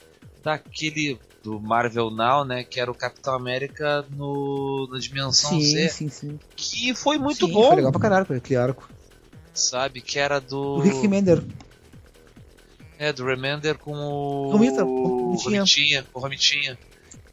daquele 0.43 1.19
do 1.43 1.59
Marvel 1.59 2.09
Now, 2.09 2.45
né? 2.45 2.63
Que 2.63 2.79
era 2.79 2.89
o 2.89 2.95
Capitão 2.95 3.33
América 3.35 4.05
no, 4.11 4.87
na 4.91 4.97
Dimensão 4.97 5.49
Sim, 5.59 5.61
Z, 5.61 5.89
sim, 5.89 6.09
sim. 6.09 6.39
que 6.55 6.95
foi 6.95 7.17
muito 7.17 7.45
Sim, 7.47 7.51
bom, 7.53 7.67
Foi 7.67 7.75
legal 7.75 7.91
pra 7.91 8.01
caralho, 8.01 8.25
aquele 8.35 8.57
arco. 8.59 8.89
sabe? 9.53 10.01
Que 10.01 10.17
era 10.19 10.39
do. 10.39 10.75
O 10.77 10.79
Rick 10.79 11.07
Mender. 11.07 11.43
É, 12.97 13.11
do 13.11 13.25
Remender 13.25 13.77
com 13.77 13.91
o. 13.93 14.51
Romita, 14.51 14.85
o 14.85 15.35
Romitinha. 15.35 15.59
Romitinha. 15.59 16.05
O 16.13 16.19
Romitinha. 16.19 16.77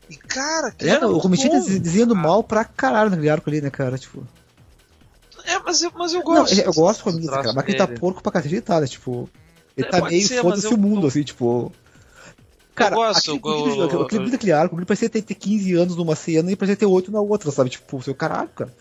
E 0.08 0.16
cara, 0.16 0.72
que 0.72 0.84
É, 0.86 0.90
era 0.90 1.06
o 1.06 1.20
bom. 1.20 1.30
tá 1.30 1.58
dizendo 1.58 2.16
mal 2.16 2.42
pra 2.42 2.64
caralho 2.64 3.10
naquele 3.10 3.30
arco 3.30 3.48
ali, 3.48 3.60
né, 3.60 3.70
cara? 3.70 3.96
Tipo. 3.96 4.26
É, 5.44 5.58
mas 5.60 5.80
eu, 5.82 5.92
mas 5.94 6.12
eu 6.12 6.18
Não, 6.20 6.24
gosto. 6.26 6.58
eu 6.58 6.72
gosto 6.72 7.04
do 7.04 7.10
Romita, 7.12 7.30
cara, 7.32 7.52
mas 7.52 7.64
que 7.64 7.70
ele 7.70 7.78
tá 7.78 7.86
dele. 7.86 8.00
porco 8.00 8.20
pra 8.22 8.32
cacete, 8.32 8.60
tá, 8.60 8.80
né? 8.80 8.86
Tipo. 8.88 9.30
Ele 9.76 9.86
É, 9.86 9.90
tá 9.90 10.00
meio 10.02 10.28
foda-se 10.40 10.66
o 10.66 10.76
mundo, 10.76 11.02
eu- 11.02 11.08
assim, 11.08 11.22
tipo. 11.22 11.72
Cara, 12.80 12.96
gosto, 12.96 13.18
aquele, 13.18 13.44
eu- 13.44 13.76
aquele, 13.76 13.94
eu- 13.94 14.02
aquele, 14.02 14.30
daquele 14.30 14.52
arco, 14.52 14.76
ele 14.76 14.86
parecia 14.86 15.08
ter, 15.08 15.22
ter 15.22 15.34
15 15.34 15.74
anos 15.74 15.96
numa 15.96 16.16
cena 16.16 16.50
e 16.50 16.56
parecia 16.56 16.76
ter 16.76 16.86
8 16.86 17.12
na 17.12 17.20
outra, 17.20 17.50
sabe? 17.50 17.70
Tipo, 17.70 18.02
seu 18.02 18.14
caralho, 18.14 18.48
cara. 18.50 18.74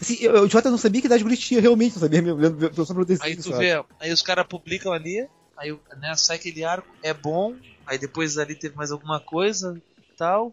Assim, 0.00 0.16
eu, 0.20 0.34
eu, 0.36 0.46
de 0.46 0.52
fato, 0.52 0.66
eu 0.66 0.70
não 0.70 0.78
sabia 0.78 1.00
que 1.00 1.06
idade 1.06 1.22
o 1.22 1.26
guri 1.26 1.36
tinha 1.36 1.60
realmente, 1.60 1.94
não 1.94 2.00
sabia? 2.00 2.20
Meu, 2.20 2.36
meu, 2.36 2.50
meu, 2.50 2.70
meu, 2.70 2.70
meu 2.70 3.18
Aí 3.20 3.36
tu 3.36 3.50
sabe? 3.50 3.58
vê, 3.58 3.84
aí 4.00 4.12
os 4.12 4.22
caras 4.22 4.46
publicam 4.46 4.92
ali, 4.92 5.26
aí 5.56 5.70
né, 6.00 6.14
sai 6.16 6.36
aquele 6.36 6.64
arco, 6.64 6.88
é 7.02 7.14
bom, 7.14 7.54
aí 7.86 7.96
depois 7.96 8.36
ali 8.36 8.54
teve 8.54 8.74
mais 8.74 8.90
alguma 8.90 9.20
coisa 9.20 9.80
e 9.98 10.16
tal. 10.16 10.52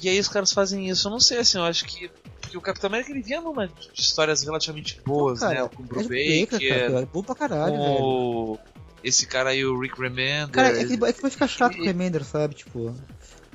E 0.00 0.08
aí 0.08 0.18
os 0.20 0.28
caras 0.28 0.52
fazem 0.52 0.88
isso. 0.88 1.08
Eu 1.08 1.12
não 1.12 1.20
sei, 1.20 1.38
assim, 1.38 1.58
eu 1.58 1.64
acho 1.64 1.84
que. 1.86 2.10
Porque 2.40 2.56
o 2.56 2.60
Capitão 2.62 2.88
América 2.88 3.10
ele 3.10 3.22
vinha 3.22 3.40
numa 3.40 3.68
histórias 3.94 4.42
relativamente 4.42 5.00
boas, 5.04 5.40
Cara, 5.40 5.62
né? 5.64 5.68
Com 5.68 5.82
o 5.82 5.86
é 5.86 5.88
Bruce 5.88 6.08
de 6.08 6.14
Baker, 6.14 6.52
Baker, 6.52 6.86
cara, 6.86 7.02
é 7.02 7.06
bom 7.06 7.22
pra 7.22 7.34
caralho, 7.34 7.74
velho. 7.74 7.98
com 7.98 8.54
o. 8.54 8.58
esse 9.02 9.26
cara 9.26 9.50
aí, 9.50 9.64
o 9.64 9.78
Rick 9.78 10.00
Remender. 10.00 10.50
Cara, 10.50 10.80
é 10.80 10.84
que, 10.84 10.94
é 10.94 11.12
que 11.12 11.22
vai 11.22 11.30
ficar 11.30 11.46
chato 11.46 11.76
com 11.76 11.82
o 11.82 11.84
Remender, 11.84 12.24
sabe? 12.24 12.54
Tipo. 12.54 12.94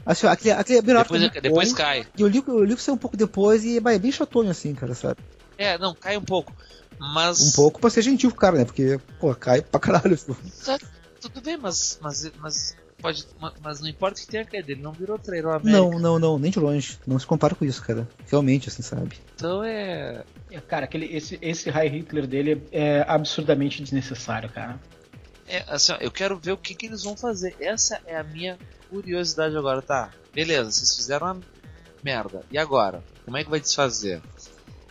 Assim, 0.06 0.28
aquele, 0.28 0.52
aquele 0.52 0.82
depois, 0.82 1.22
é, 1.22 1.42
depois 1.42 1.70
bom, 1.70 1.78
cai. 1.78 2.06
E 2.18 2.22
eu 2.22 2.28
li, 2.28 2.44
eu 2.46 2.64
li 2.64 2.76
um 2.90 2.98
pouco 2.98 3.16
depois 3.16 3.64
e 3.64 3.78
é 3.78 4.00
bem 4.00 4.12
chatonho 4.12 4.50
assim, 4.50 4.74
cara, 4.76 4.94
sabe? 4.94 5.22
É, 5.58 5.78
não, 5.78 5.96
cai 5.96 6.18
um 6.18 6.22
pouco. 6.22 6.54
Mas. 7.00 7.40
Um 7.40 7.52
pouco 7.54 7.80
pra 7.80 7.90
ser 7.90 8.02
gentil 8.02 8.30
com 8.30 8.38
o 8.38 8.40
cara, 8.40 8.58
né? 8.58 8.66
Porque, 8.66 9.00
pô, 9.20 9.34
cai 9.34 9.62
pra 9.62 9.80
caralho. 9.80 10.18
Tá, 10.66 10.78
tudo 11.22 11.42
bem, 11.42 11.58
mas, 11.58 12.00
mas, 12.02 12.32
mas 12.40 12.76
pode. 13.02 13.26
Mas 13.62 13.80
não 13.80 13.88
importa 13.88 14.20
que 14.20 14.28
tenha 14.28 14.46
caído, 14.46 14.72
ele 14.72 14.82
não 14.82 14.92
virou 14.92 15.18
trailer 15.18 15.54
América. 15.54 15.72
Não, 15.72 16.00
não, 16.00 16.20
não, 16.20 16.40
nem 16.40 16.52
de 16.52 16.60
longe. 16.60 16.98
Não 17.08 17.18
se 17.18 17.26
compara 17.26 17.56
com 17.56 17.64
isso, 17.64 17.82
cara. 17.82 18.08
Realmente, 18.30 18.68
assim, 18.68 18.82
sabe? 18.82 19.18
Então 19.36 19.64
é. 19.64 20.24
é 20.52 20.60
cara, 20.60 20.86
aquele, 20.86 21.06
esse, 21.16 21.40
esse 21.42 21.70
High 21.70 21.90
Hitler 21.90 22.28
dele 22.28 22.64
é 22.72 23.06
absurdamente 23.08 23.82
desnecessário, 23.82 24.50
cara. 24.50 24.80
É, 25.48 25.64
assim, 25.68 25.92
ó, 25.92 25.98
eu 26.00 26.12
quero 26.12 26.38
ver 26.38 26.52
o 26.52 26.58
que, 26.58 26.74
que 26.74 26.86
eles 26.86 27.04
vão 27.04 27.16
fazer. 27.18 27.56
Essa 27.60 28.02
é 28.06 28.16
a 28.16 28.24
minha 28.24 28.58
curiosidade 28.90 29.56
agora, 29.58 29.82
tá? 29.82 30.12
Beleza, 30.34 30.72
vocês 30.72 30.96
fizeram 30.96 31.28
uma 31.28 31.42
merda. 32.04 32.42
E 32.52 32.58
agora? 32.58 33.04
Como 33.26 33.38
é 33.38 33.44
que 33.44 33.50
vai 33.50 33.60
desfazer? 33.60 34.22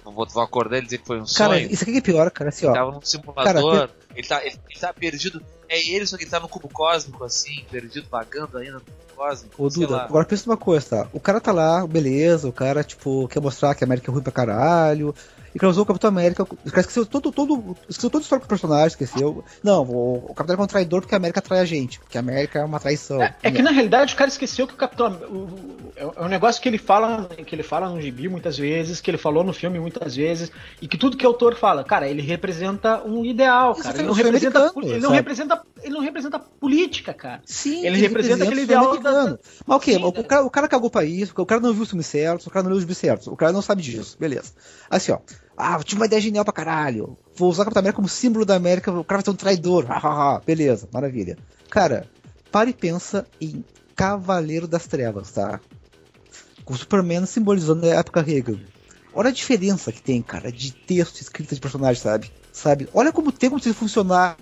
Vou, 0.04 0.26
vou 0.26 0.42
acordar 0.42 0.78
e 0.78 0.82
dizer 0.82 0.98
que 0.98 1.06
foi 1.06 1.20
um 1.20 1.24
cara, 1.24 1.54
sonho. 1.54 1.70
Isso 1.70 1.84
aqui 1.84 1.98
é 1.98 2.00
pior, 2.00 2.30
cara. 2.30 2.50
Assim, 2.50 2.66
ele 2.66 2.72
ó. 2.72 2.74
tava 2.74 2.90
num 2.90 3.02
simulador, 3.02 3.44
cara, 3.44 3.90
ele, 4.14 4.26
tá, 4.26 4.44
ele, 4.44 4.56
ele 4.68 4.80
tá 4.80 4.92
perdido. 4.92 5.42
É 5.68 5.78
ele, 5.90 6.06
só 6.06 6.16
que 6.16 6.24
ele 6.24 6.30
tá 6.30 6.40
no 6.40 6.48
cubo 6.48 6.68
cósmico, 6.68 7.24
assim, 7.24 7.64
perdido, 7.70 8.06
vagando 8.10 8.58
ainda 8.58 8.74
no 8.74 8.80
cubo 8.80 8.96
cósmico. 9.14 9.64
Ô, 9.64 9.68
Duda, 9.68 10.02
agora 10.02 10.24
pensa 10.24 10.44
numa 10.46 10.56
coisa, 10.56 10.86
tá? 10.86 11.08
O 11.12 11.20
cara 11.20 11.40
tá 11.40 11.52
lá, 11.52 11.86
beleza, 11.86 12.48
o 12.48 12.52
cara, 12.52 12.82
tipo, 12.82 13.28
quer 13.28 13.40
mostrar 13.40 13.74
que 13.74 13.84
a 13.84 13.86
América 13.86 14.10
é 14.10 14.12
ruim 14.12 14.22
pra 14.22 14.32
caralho, 14.32 15.14
e 15.54 15.58
causou 15.58 15.82
o 15.82 15.86
Capitão 15.86 16.08
América. 16.08 16.42
O 16.42 16.46
cara 16.46 16.80
esqueceu 16.80 17.04
todo, 17.04 17.30
todo, 17.30 17.76
esqueceu 17.88 18.10
todo 18.10 18.20
o 18.20 18.24
histórico 18.24 18.46
do 18.46 18.48
personagem, 18.48 18.88
esqueceu. 18.88 19.44
Não, 19.62 19.82
o, 19.82 20.14
o 20.30 20.34
Capitão 20.34 20.54
América 20.54 20.62
é 20.62 20.64
um 20.64 20.66
traidor 20.66 21.00
porque 21.02 21.14
a 21.14 21.18
América 21.18 21.40
atrai 21.40 21.60
a 21.60 21.64
gente, 21.64 21.98
porque 22.00 22.16
a 22.16 22.20
América 22.20 22.60
é 22.60 22.64
uma 22.64 22.80
traição. 22.80 23.22
É, 23.22 23.34
é 23.42 23.50
que 23.50 23.62
na 23.62 23.70
realidade 23.70 24.14
o 24.14 24.16
cara 24.16 24.28
esqueceu 24.28 24.66
que 24.66 24.74
o 24.74 24.76
Capitão. 24.76 25.12
O, 25.12 25.48
é, 25.96 26.02
é 26.02 26.24
um 26.24 26.28
negócio 26.28 26.60
que 26.60 26.68
ele 26.68 26.78
fala, 26.78 27.28
que 27.46 27.54
ele 27.54 27.62
fala 27.62 27.88
no 27.88 28.00
gibi 28.00 28.28
muitas 28.28 28.56
vezes, 28.56 29.00
que 29.00 29.10
ele 29.10 29.18
falou 29.18 29.44
no 29.44 29.52
filme 29.52 29.78
muitas 29.78 30.16
vezes, 30.16 30.50
e 30.80 30.88
que 30.88 30.96
tudo 30.96 31.16
que 31.16 31.26
o 31.26 31.28
autor 31.28 31.54
fala, 31.54 31.84
cara, 31.84 32.08
ele 32.08 32.22
representa 32.22 33.02
um 33.04 33.24
ideal, 33.24 33.74
cara. 33.74 33.98
Ele 33.98 34.06
não, 34.06 34.14
representa, 34.14 34.72
ele 34.76 35.00
não 35.00 35.10
representa. 35.10 35.62
Ele 35.82 35.94
não 35.94 36.00
representa 36.00 36.38
política, 36.38 37.12
cara. 37.12 37.42
Sim, 37.44 37.78
ele, 37.78 37.88
ele 37.88 37.96
representa, 37.98 38.44
representa 38.44 38.44
aquele 38.44 38.62
ideal 38.62 38.98
da, 39.00 39.38
Mas 39.66 39.76
o 39.76 39.80
quê? 39.80 39.96
O, 39.96 40.08
o, 40.08 40.24
cara, 40.24 40.44
o 40.44 40.50
cara 40.50 40.68
cagou 40.68 40.90
pra 40.90 41.04
isso, 41.04 41.34
o 41.36 41.46
cara 41.46 41.60
não 41.60 41.72
viu 41.72 41.82
os 41.82 41.88
filmes 41.88 42.06
certos, 42.06 42.46
o 42.46 42.50
cara 42.50 42.62
não 42.62 42.70
viu 42.70 42.78
os 42.78 42.84
filmes 42.84 42.98
certos, 42.98 43.26
o 43.26 43.36
cara 43.36 43.52
não 43.52 43.62
sabe 43.62 43.82
disso, 43.82 44.16
beleza. 44.18 44.52
Assim, 44.88 45.12
ó. 45.12 45.18
Ah, 45.56 45.78
tive 45.82 46.00
uma 46.00 46.06
ideia 46.06 46.20
genial 46.20 46.44
pra 46.44 46.52
caralho. 46.52 47.16
Vou 47.36 47.50
usar 47.50 47.62
o 47.62 47.64
Capitão 47.66 47.80
América 47.80 47.96
como 47.96 48.08
símbolo 48.08 48.44
da 48.44 48.56
América. 48.56 48.90
O 48.90 49.04
cara 49.04 49.18
vai 49.18 49.24
ser 49.24 49.30
um 49.30 49.34
traidor. 49.34 49.86
Beleza, 50.46 50.88
maravilha. 50.92 51.36
Cara, 51.70 52.08
para 52.50 52.70
e 52.70 52.72
pensa 52.72 53.26
em 53.40 53.64
Cavaleiro 53.94 54.66
das 54.66 54.86
Trevas, 54.86 55.30
tá? 55.30 55.60
Com 56.64 56.74
o 56.74 56.76
Superman 56.76 57.26
simbolizando 57.26 57.86
a 57.86 57.94
época 57.94 58.22
Reagan. 58.22 58.58
Olha 59.14 59.28
a 59.28 59.32
diferença 59.32 59.92
que 59.92 60.02
tem, 60.02 60.22
cara, 60.22 60.50
de 60.50 60.72
texto 60.72 61.20
escrito 61.20 61.54
de 61.54 61.60
personagem, 61.60 62.02
sabe? 62.02 62.32
Sabe? 62.52 62.88
Olha 62.94 63.12
como 63.12 63.30
tem 63.30 63.50
como 63.50 63.62
se 63.62 63.72
funcionar 63.74 64.36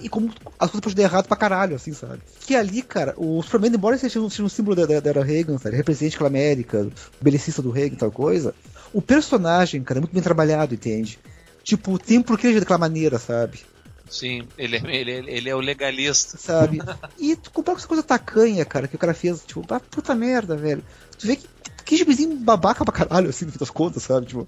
e 0.00 0.08
como 0.08 0.32
as 0.58 0.70
coisas 0.70 0.80
podem 0.80 0.96
dar 0.96 1.02
errado 1.02 1.26
pra 1.26 1.36
caralho, 1.36 1.76
assim, 1.76 1.92
sabe? 1.92 2.22
Que 2.40 2.56
ali, 2.56 2.82
cara, 2.82 3.14
o 3.18 3.42
Superman, 3.42 3.74
embora 3.74 3.98
seja 3.98 4.20
um, 4.20 4.30
seja 4.30 4.44
um 4.44 4.48
símbolo 4.48 4.74
da, 4.74 4.86
da, 4.86 5.00
da 5.00 5.10
era 5.10 5.24
Reagan, 5.24 5.58
sabe? 5.58 5.76
represente 5.76 6.16
aquela 6.16 6.30
América, 6.30 6.88
belicista 7.20 7.60
do 7.60 7.70
Reagan 7.70 7.94
e 7.94 7.98
tal 7.98 8.10
coisa, 8.10 8.54
o 8.94 9.02
personagem, 9.02 9.82
cara, 9.82 9.98
é 9.98 10.02
muito 10.02 10.14
bem 10.14 10.22
trabalhado, 10.22 10.72
entende? 10.72 11.18
Tipo, 11.64 11.98
tem 11.98 12.18
um 12.18 12.22
porquê 12.22 12.58
daquela 12.58 12.78
maneira, 12.78 13.18
sabe? 13.18 13.60
Sim, 14.08 14.46
ele, 14.56 14.76
é, 14.76 14.96
ele, 14.96 15.10
ele 15.10 15.50
é 15.50 15.54
o 15.54 15.60
legalista. 15.60 16.38
Sabe? 16.38 16.78
e 17.18 17.34
tu 17.34 17.50
compara 17.50 17.74
com 17.74 17.80
essa 17.80 17.88
coisa 17.88 18.02
tacanha, 18.02 18.64
cara, 18.64 18.86
que 18.86 18.94
o 18.94 18.98
cara 18.98 19.12
fez, 19.12 19.44
tipo, 19.44 19.64
ah, 19.70 19.80
puta 19.80 20.14
merda, 20.14 20.56
velho. 20.56 20.84
Tu 21.18 21.26
vê 21.26 21.36
que, 21.36 21.48
que 21.84 21.96
gibizinho 21.96 22.36
babaca 22.36 22.84
pra 22.84 22.94
caralho, 22.94 23.30
assim, 23.30 23.46
no 23.46 23.52
fim 23.52 23.58
das 23.58 23.70
contas, 23.70 24.04
sabe? 24.04 24.26
Tipo, 24.26 24.46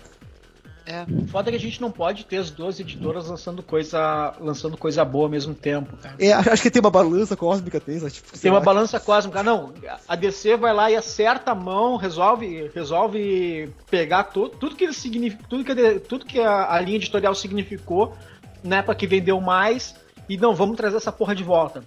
é. 0.86 1.04
Foda 1.26 1.50
que 1.50 1.56
a 1.56 1.60
gente 1.60 1.80
não 1.80 1.90
pode 1.90 2.24
ter 2.24 2.36
as 2.36 2.50
duas 2.50 2.78
editoras 2.78 3.28
lançando 3.28 3.62
coisa, 3.62 4.32
lançando 4.40 4.76
coisa 4.76 5.04
boa 5.04 5.24
ao 5.24 5.30
mesmo 5.30 5.52
tempo, 5.52 5.96
cara. 5.96 6.14
É, 6.18 6.32
acho 6.32 6.62
que 6.62 6.70
tem 6.70 6.80
uma 6.80 6.90
balança 6.90 7.36
cósmica, 7.36 7.80
tem, 7.80 7.98
tipo, 8.08 8.38
Tem 8.38 8.50
uma 8.50 8.60
balança 8.60 9.00
cósmica. 9.00 9.42
Não, 9.42 9.74
a 10.06 10.14
DC 10.14 10.56
vai 10.56 10.72
lá 10.72 10.90
e 10.90 10.96
acerta 10.96 11.50
a 11.50 11.54
mão, 11.54 11.96
resolve, 11.96 12.70
resolve 12.72 13.68
pegar 13.90 14.24
tudo, 14.24 14.50
tudo 14.56 14.76
que 14.76 14.92
significa, 14.92 15.44
tudo 15.48 15.64
que, 15.64 15.98
tudo 16.00 16.24
que 16.24 16.40
a, 16.40 16.72
a 16.72 16.80
linha 16.80 16.96
editorial 16.96 17.34
significou 17.34 18.16
na 18.62 18.76
época 18.76 18.94
que 18.94 19.06
vendeu 19.06 19.40
mais 19.40 19.96
e 20.28 20.36
não, 20.36 20.54
vamos 20.54 20.76
trazer 20.76 20.96
essa 20.96 21.10
porra 21.10 21.34
de 21.34 21.42
volta. 21.42 21.84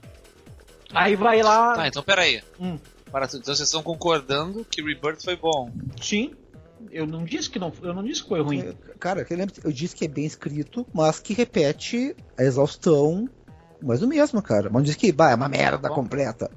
Aí 0.94 1.16
vai 1.16 1.42
lá. 1.42 1.74
Tá, 1.74 1.88
então 1.88 2.04
peraí. 2.04 2.42
Hum. 2.60 2.78
Para, 3.12 3.26
então 3.26 3.42
vocês 3.42 3.62
estão 3.62 3.82
concordando 3.82 4.66
que 4.70 4.82
Rebirth 4.82 5.24
foi 5.24 5.36
bom? 5.36 5.72
Sim. 6.02 6.34
Eu 6.92 7.06
não 7.06 7.24
disse 7.24 7.50
que 7.50 7.60
não, 7.60 7.72
eu 7.82 7.94
não 7.94 8.04
disse 8.04 8.24
que 8.24 8.30
foi 8.30 8.42
ruim. 8.42 8.74
Cara, 9.00 9.26
eu 9.64 9.72
disse 9.72 9.96
que 9.96 10.06
é 10.06 10.08
bem 10.08 10.26
escrito, 10.26 10.86
mas 10.94 11.20
que 11.20 11.34
repete 11.34 12.16
a 12.38 12.44
exaustão, 12.44 13.30
mas 13.82 14.02
o 14.02 14.08
mesmo, 14.08 14.42
cara. 14.42 14.64
Mas 14.64 14.74
não 14.74 14.82
disse 14.82 14.98
que 14.98 15.12
bah, 15.12 15.32
é 15.32 15.36
uma 15.36 15.50
merda 15.50 15.90
completa. 15.90 16.50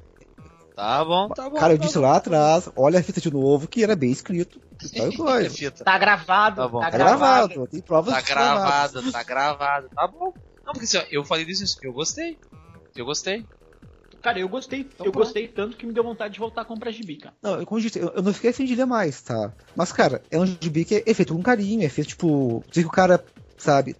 Tá 0.74 1.04
bom, 1.04 1.28
tá 1.28 1.50
bom. 1.50 1.56
Cara, 1.56 1.74
eu 1.74 1.78
tá 1.78 1.84
disse 1.84 1.98
bom. 1.98 2.04
lá 2.04 2.16
atrás, 2.16 2.68
olha 2.74 2.98
a 2.98 3.02
fita 3.02 3.20
de 3.20 3.30
novo, 3.30 3.68
que 3.68 3.82
era 3.82 3.94
bem 3.94 4.10
escrito. 4.10 4.60
tá 5.84 5.98
gravado, 5.98 6.56
tá, 6.56 6.68
bom. 6.68 6.80
tá, 6.80 6.90
tá 6.90 6.96
gravado. 6.98 7.48
gravado. 7.48 7.66
Tem 7.68 7.80
provas 7.80 8.14
Tá 8.14 8.20
gravado, 8.20 9.12
tá 9.12 9.22
gravado, 9.22 9.88
tá 9.94 10.06
bom. 10.06 10.32
Não, 10.64 10.72
porque 10.72 10.84
assim, 10.84 10.98
ó, 10.98 11.04
eu 11.10 11.24
falei 11.24 11.44
disso, 11.44 11.78
eu 11.82 11.92
gostei. 11.92 12.38
Eu 12.96 13.04
gostei. 13.04 13.46
Cara, 14.22 14.38
eu 14.38 14.48
gostei. 14.48 14.80
Então, 14.80 15.04
eu 15.04 15.12
pronto. 15.12 15.24
gostei 15.24 15.48
tanto 15.48 15.76
que 15.76 15.84
me 15.84 15.92
deu 15.92 16.04
vontade 16.04 16.34
de 16.34 16.40
voltar 16.40 16.62
a 16.62 16.64
comprar 16.64 16.92
gibi, 16.92 17.16
cara. 17.16 17.34
Não, 17.42 17.58
eu, 17.58 17.66
como 17.66 17.80
eu 17.80 17.82
disse, 17.82 17.98
eu, 17.98 18.08
eu 18.14 18.22
não 18.22 18.32
fiquei 18.32 18.52
sem 18.52 18.64
de 18.64 18.76
ler 18.76 18.86
mais, 18.86 19.20
tá? 19.20 19.52
Mas, 19.74 19.92
cara, 19.92 20.22
é 20.30 20.38
um 20.38 20.46
gibi 20.46 20.84
que 20.84 21.02
é 21.04 21.14
feito 21.14 21.34
com 21.34 21.42
carinho, 21.42 21.84
é 21.84 21.88
feito, 21.88 22.08
tipo, 22.08 22.64
que 22.70 22.80
o 22.80 22.88
cara, 22.88 23.22
sabe, 23.58 23.96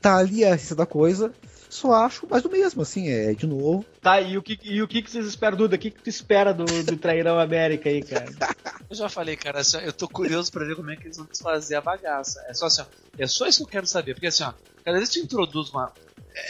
tá 0.00 0.16
ali 0.16 0.44
a 0.44 0.54
essência 0.54 0.74
da 0.74 0.86
coisa. 0.86 1.32
Só 1.68 1.92
acho 1.92 2.26
mais 2.26 2.42
do 2.42 2.48
mesmo, 2.48 2.80
assim, 2.80 3.10
é 3.10 3.34
de 3.34 3.46
novo. 3.46 3.84
Tá, 4.00 4.18
e 4.22 4.38
o 4.38 4.42
que, 4.42 4.58
e 4.62 4.80
o 4.80 4.88
que, 4.88 5.02
que 5.02 5.10
vocês 5.10 5.26
esperam, 5.26 5.58
Duda? 5.58 5.76
O 5.76 5.78
que, 5.78 5.90
que 5.90 6.02
tu 6.02 6.08
espera 6.08 6.54
do, 6.54 6.64
do 6.64 6.96
Trairão 6.96 7.38
América 7.38 7.90
aí, 7.90 8.02
cara? 8.02 8.24
eu 8.88 8.96
já 8.96 9.08
falei, 9.10 9.36
cara, 9.36 9.60
assim, 9.60 9.76
eu 9.78 9.92
tô 9.92 10.08
curioso 10.08 10.50
pra 10.50 10.64
ver 10.64 10.76
como 10.76 10.90
é 10.90 10.96
que 10.96 11.04
eles 11.04 11.18
vão 11.18 11.26
desfazer 11.26 11.74
a 11.74 11.82
bagaça. 11.82 12.42
É 12.48 12.54
só 12.54 12.66
assim, 12.66 12.80
ó, 12.80 12.86
é 13.18 13.26
só 13.26 13.46
isso 13.46 13.58
que 13.58 13.64
eu 13.64 13.68
quero 13.68 13.86
saber. 13.86 14.14
Porque 14.14 14.28
assim, 14.28 14.44
ó, 14.44 14.54
cada 14.82 14.96
vez 14.96 15.10
que 15.10 15.20
tu 15.20 15.24
introduz 15.26 15.68
uma. 15.68 15.92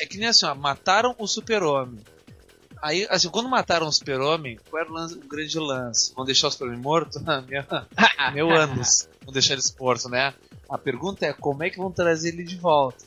É 0.01 0.07
que 0.07 0.19
nem 0.19 0.29
assim, 0.29 0.47
ó, 0.47 0.55
mataram 0.55 1.17
o 1.19 1.27
super-homem. 1.27 1.99
Aí, 2.83 3.07
assim, 3.11 3.29
quando 3.29 3.49
mataram 3.49 3.87
o 3.87 3.93
super-homem, 3.93 4.59
qual 4.71 4.83
era 4.83 4.91
o, 4.91 4.95
lance, 4.95 5.15
o, 5.15 5.29
grande 5.29 5.59
lance? 5.59 6.15
Vão 6.15 6.25
deixar 6.25 6.49
o 6.49 6.51
super-homem 6.51 6.81
morto? 6.81 7.21
meu, 7.49 7.65
meu 8.33 8.51
anos. 8.51 9.09
Vão 9.25 9.33
deixar 9.33 9.55
ele 9.55 9.63
morto, 9.79 10.09
né? 10.09 10.35
A 10.69 10.79
pergunta 10.79 11.27
é 11.27 11.33
como 11.33 11.63
é 11.63 11.71
que 11.71 11.79
vão 11.79 11.91
trazer 11.91 12.29
ele 12.29 12.45
de 12.45 12.57
volta? 12.57 13.05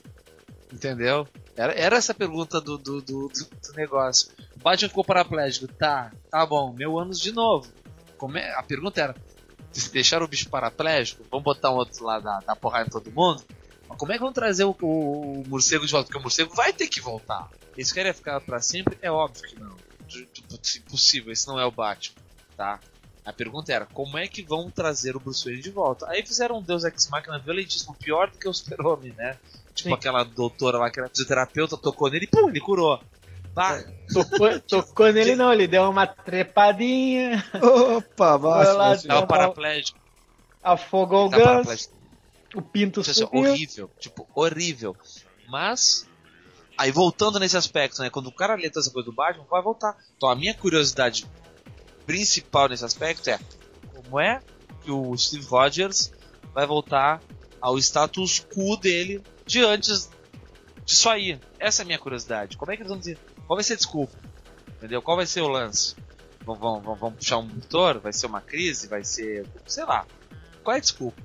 Entendeu? 0.72 1.28
Era, 1.56 1.74
era 1.74 1.98
essa 1.98 2.12
a 2.12 2.16
pergunta 2.16 2.62
do, 2.62 2.78
do, 2.78 3.02
do, 3.02 3.28
do 3.28 3.74
negócio. 3.76 4.32
O 4.56 4.60
Batman 4.60 4.90
ficou 4.90 5.04
paraplégico. 5.04 5.68
Tá, 5.68 6.12
tá 6.30 6.46
bom. 6.46 6.74
Meu 6.74 6.98
anos 6.98 7.20
de 7.20 7.32
novo. 7.32 7.70
É, 8.36 8.54
a 8.56 8.64
pergunta 8.64 9.02
era: 9.02 9.16
deixaram 9.92 10.26
o 10.26 10.30
bicho 10.30 10.50
paraplégico? 10.50 11.26
Vamos 11.30 11.44
botar 11.44 11.72
um 11.72 11.76
outro 11.76 12.04
lá 12.06 12.20
da, 12.20 12.40
da 12.40 12.56
porrada 12.56 12.88
em 12.88 12.92
todo 12.92 13.12
mundo? 13.12 13.44
Mas 13.92 13.98
como 13.98 14.12
é 14.14 14.16
que 14.16 14.24
vão 14.24 14.32
trazer 14.32 14.64
o, 14.64 14.76
o, 14.82 15.42
o, 15.42 15.44
morcego 15.48 15.86
de 15.86 15.92
volta? 15.92 16.08
Porque 16.08 16.18
o 16.18 16.22
morcego 16.22 16.56
vai 16.56 16.72
ter 16.72 16.88
que 16.88 17.02
voltar. 17.02 17.50
Eles 17.76 17.92
querem 17.92 18.14
ficar 18.14 18.40
para 18.40 18.62
sempre? 18.62 18.98
É 19.02 19.12
óbvio 19.12 19.44
que 19.44 19.60
não. 19.60 19.76
Impossível, 20.78 21.32
esse 21.32 21.48
não 21.48 21.60
é 21.60 21.66
o 21.66 21.72
Batman, 21.72 22.22
tá? 22.58 22.80
A 23.24 23.32
pergunta 23.32 23.72
era, 23.72 23.86
como 23.86 24.18
é 24.18 24.28
que 24.28 24.42
vão 24.42 24.70
trazer 24.70 25.16
o 25.16 25.20
Bruce 25.20 25.46
Wayne 25.46 25.62
de 25.62 25.70
volta? 25.70 26.10
Aí 26.10 26.26
fizeram 26.26 26.58
um 26.58 26.62
Deus 26.62 26.84
Ex 26.84 27.08
Machina 27.10 27.38
violentíssimo, 27.40 27.96
pior 27.96 28.30
do 28.30 28.38
que 28.38 28.48
o 28.48 28.54
Super-Homem, 28.54 29.14
né? 29.14 29.38
Tipo 29.74 29.90
Sim. 29.90 29.96
aquela 29.96 30.24
doutora 30.24 30.78
lá 30.78 30.90
que 30.90 31.00
era 31.00 31.08
fisioterapeuta, 31.08 31.78
tocou 31.78 32.10
nele 32.10 32.26
e 32.26 32.28
pum, 32.28 32.50
ele 32.50 32.60
curou. 32.60 33.00
Bah. 33.54 33.84
Tocou, 34.12 34.60
tocou 34.62 35.12
nele 35.14 35.36
não, 35.36 35.54
ele 35.54 35.68
deu 35.68 35.90
uma 35.90 36.08
trepadinha. 36.08 37.44
Opa, 37.62 38.38
vai 38.38 38.98
Tava 38.98 39.28
paraplégico. 39.28 40.00
Afogou 40.64 41.28
o 41.28 41.30
ganso. 41.30 42.01
O 42.54 42.62
pinto 42.62 43.04
subiu. 43.04 43.52
Horrível, 43.52 43.92
tipo, 44.00 44.28
horrível. 44.36 44.96
Mas, 45.48 46.08
aí 46.78 46.92
voltando 46.92 47.40
nesse 47.40 47.58
aspecto, 47.58 48.02
né? 48.02 48.10
Quando 48.10 48.28
o 48.28 48.32
cara 48.32 48.56
lê 48.56 48.68
essa 48.68 48.92
coisa 48.92 49.06
do 49.06 49.14
Batman, 49.14 49.46
vai 49.50 49.62
voltar. 49.62 49.98
Então 50.18 50.30
a 50.30 50.36
minha 50.36 50.54
curiosidade 50.54 51.26
principal 52.06 52.68
nesse 52.68 52.84
aspecto 52.84 53.30
é 53.30 53.40
como 53.94 54.20
é 54.20 54.42
que 54.84 54.92
o 54.92 55.16
Steve 55.18 55.46
Rogers 55.46 56.12
vai 56.54 56.66
voltar 56.66 57.22
ao 57.62 57.78
status 57.78 58.46
quo 58.54 58.76
dele 58.76 59.22
de 59.46 59.64
antes 59.64 60.10
disso 60.84 61.10
aí. 61.10 61.40
Essa 61.60 61.82
é 61.82 61.84
a 61.84 61.86
minha 61.86 62.00
curiosidade. 62.00 62.58
Como 62.58 62.72
é 62.72 62.76
que 62.76 62.82
eles 62.82 62.90
vão 62.90 63.00
dizer? 63.00 63.18
Qual 63.48 63.56
vai 63.56 63.64
ser 63.64 63.74
a 63.74 63.78
desculpa? 63.78 64.18
Entendeu? 64.78 65.02
Qual 65.02 65.16
vai 65.16 65.26
ser 65.26 65.42
o 65.42 65.48
lance? 65.48 65.96
Vão, 66.44 66.56
vão, 66.56 66.96
vão 66.96 67.12
puxar 67.12 67.38
um 67.38 67.44
motor? 67.44 68.00
Vai 68.00 68.12
ser 68.12 68.26
uma 68.26 68.42
crise? 68.42 68.88
Vai 68.88 69.04
ser. 69.04 69.48
sei 69.68 69.86
lá. 69.86 70.06
Qual 70.64 70.74
é 70.74 70.78
a 70.78 70.82
desculpa? 70.82 71.22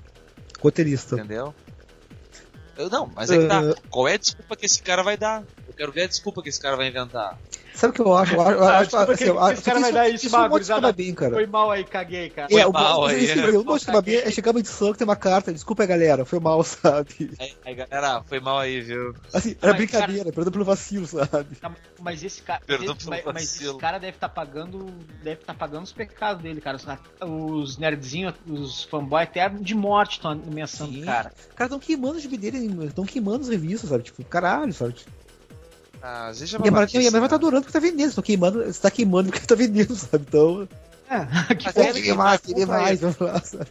Roteirista. 0.67 1.15
Entendeu? 1.15 1.53
Eu, 2.77 2.89
não, 2.89 3.09
mas 3.15 3.31
é 3.31 3.37
que 3.37 3.47
tá. 3.47 3.61
Uh... 3.61 3.75
Qual 3.89 4.07
é 4.07 4.13
a 4.13 4.17
desculpa 4.17 4.55
que 4.55 4.65
esse 4.65 4.81
cara 4.81 5.01
vai 5.01 5.17
dar? 5.17 5.43
quero 5.77 5.91
ver 5.91 6.03
a 6.03 6.07
desculpa 6.07 6.41
que 6.41 6.49
esse 6.49 6.59
cara 6.59 6.75
vai 6.75 6.87
inventar. 6.87 7.37
Sabe 7.77 7.91
o 7.91 7.93
que 7.93 8.01
eu 8.01 8.11
acho? 8.15 8.33
Eu 8.33 8.41
acho, 8.41 8.51
eu 8.51 8.63
Ah, 8.63 8.77
acho, 8.77 8.83
desculpa 8.89 9.11
assim, 9.13 9.23
eu 9.25 9.39
acho 9.39 9.61
cara 9.61 9.79
vai 9.79 9.93
dar 9.93 10.09
isso, 10.09 10.25
isso 10.25 10.35
é 10.35 10.39
um 10.39 10.49
monte 10.49 10.63
de 10.65 10.93
bem, 10.93 11.13
cara. 11.13 11.33
Foi 11.35 11.45
mal 11.45 11.69
aí, 11.69 11.83
caguei, 11.83 12.27
cara. 12.31 12.49
Foi 12.49 12.59
É, 12.59 12.65
o 12.65 12.73
mal 12.73 13.01
bom- 13.01 13.05
aí, 13.05 13.23
esse- 13.23 13.39
é. 13.39 13.49
o 13.55 13.63
bom 13.63 13.77
de 13.77 13.85
tomar 13.85 14.01
bem 14.01 14.15
é 14.15 14.31
chegar 14.31 14.49
uma 14.49 14.59
edição 14.59 14.91
que 14.91 14.97
tem 14.97 15.07
uma 15.07 15.15
carta, 15.15 15.53
desculpa 15.53 15.83
aí, 15.83 15.87
galera, 15.87 16.25
foi 16.25 16.39
mal, 16.39 16.63
sabe? 16.65 17.29
Aí, 17.39 17.53
aí, 17.63 17.75
galera, 17.75 18.23
foi 18.23 18.39
mal 18.39 18.57
aí, 18.57 18.81
viu? 18.81 19.13
Assim, 19.31 19.55
era 19.61 19.73
Mas, 19.73 19.77
brincadeira, 19.77 20.31
perdão 20.31 20.51
pelo 20.51 20.65
vacilo, 20.65 21.05
sabe? 21.05 21.55
Tá, 21.57 21.71
Mas 22.01 22.23
esse 22.23 22.41
cara, 22.41 22.61
Perdão 22.65 22.95
esse, 22.95 23.05
pelo 23.05 23.23
mas, 23.23 23.33
mas 23.33 23.61
esse 23.61 23.77
cara 23.77 23.99
deve 23.99 24.17
estar 24.17 24.29
pagando, 24.29 24.87
deve 25.21 25.41
estar 25.41 25.53
pagando 25.53 25.83
os 25.83 25.93
pecados 25.93 26.41
dele, 26.41 26.59
cara. 26.59 26.77
Os, 26.77 26.87
os 27.21 27.77
nerdzinhos, 27.77 28.33
os 28.47 28.85
fanboy 28.85 29.21
eterno 29.21 29.59
de 29.63 29.75
morte 29.75 30.13
estão 30.13 30.31
ameaçando 30.31 30.93
Sim. 30.93 31.03
o 31.03 31.05
cara. 31.05 31.31
Cara, 31.55 31.67
estão 31.67 31.79
queimando 31.79 32.15
os 32.15 32.23
gibi 32.23 32.37
dele, 32.37 32.57
estão 32.85 33.05
queimando 33.05 33.41
as 33.43 33.49
revistas, 33.49 33.91
sabe? 33.91 34.03
Tipo, 34.03 34.23
caralho, 34.25 34.73
sabe? 34.73 34.95
Ah, 36.01 36.27
às 36.27 36.39
vezes 36.39 36.53
é 36.53 36.57
E 36.57 36.67
a 36.67 36.71
Marvel 36.71 37.01
vai 37.11 37.23
estar 37.23 37.35
adorando 37.35 37.63
porque 37.63 37.73
tá 37.73 37.79
vendendo, 37.79 38.09
estão 38.09 38.23
queimando, 38.23 38.63
você 38.63 38.79
tá 38.79 38.91
queimando 38.91 39.29
porque 39.31 39.45
tá 39.45 39.55
vendendo, 39.55 39.95
sabe? 39.95 40.25
Então, 40.27 40.67
É, 41.09 41.25
que 41.55 41.67
é, 41.67 41.93
queria 41.93 42.15
mais, 42.15 42.41
queria 42.41 42.65
compra 42.65 42.81
mais, 42.81 42.99
vamos 43.01 43.19
lá, 43.19 43.41
sabe? 43.41 43.67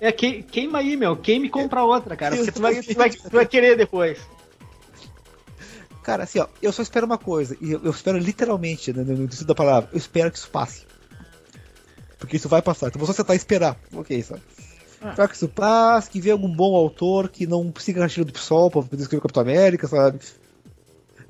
é 0.00 0.12
que- 0.12 0.42
queima 0.42 0.78
aí, 0.78 0.96
meu. 0.96 1.16
Queima 1.16 1.46
e 1.46 1.50
compra 1.50 1.82
outra, 1.82 2.16
cara. 2.16 2.36
Porque 2.36 2.52
tu 2.52 2.60
vai, 2.60 2.82
tu 2.82 2.94
vai, 2.94 3.10
tu 3.10 3.30
vai 3.30 3.46
querer 3.46 3.76
depois. 3.76 4.18
Cara, 6.02 6.22
assim, 6.24 6.38
ó, 6.38 6.46
eu 6.62 6.72
só 6.72 6.82
espero 6.82 7.04
uma 7.06 7.18
coisa, 7.18 7.56
e 7.60 7.72
eu, 7.72 7.80
eu 7.82 7.90
espero 7.90 8.16
literalmente, 8.18 8.92
né, 8.92 9.02
no 9.02 9.16
sentido 9.16 9.46
da 9.48 9.54
palavra, 9.56 9.88
eu 9.92 9.98
espero 9.98 10.30
que 10.30 10.38
isso 10.38 10.48
passe. 10.50 10.82
Porque 12.18 12.36
isso 12.36 12.48
vai 12.48 12.62
passar, 12.62 12.88
então 12.88 12.98
vou 13.00 13.06
só 13.06 13.12
sentar 13.12 13.34
e 13.34 13.38
esperar, 13.38 13.76
ok, 13.92 14.22
sabe? 14.22 14.40
Ah. 15.02 15.10
Espero 15.10 15.28
que 15.28 15.34
isso 15.34 15.48
passe, 15.48 16.08
que 16.08 16.20
venha 16.20 16.34
algum 16.34 16.48
bom 16.48 16.76
autor 16.76 17.28
que 17.28 17.44
não 17.46 17.72
siga 17.78 18.04
a 18.04 18.06
estilo 18.06 18.24
do 18.24 18.32
PSOL 18.32 18.70
pra 18.70 18.82
poder 18.82 19.02
escrever 19.02 19.18
o 19.18 19.22
Capitão 19.22 19.42
América, 19.42 19.88
sabe? 19.88 20.20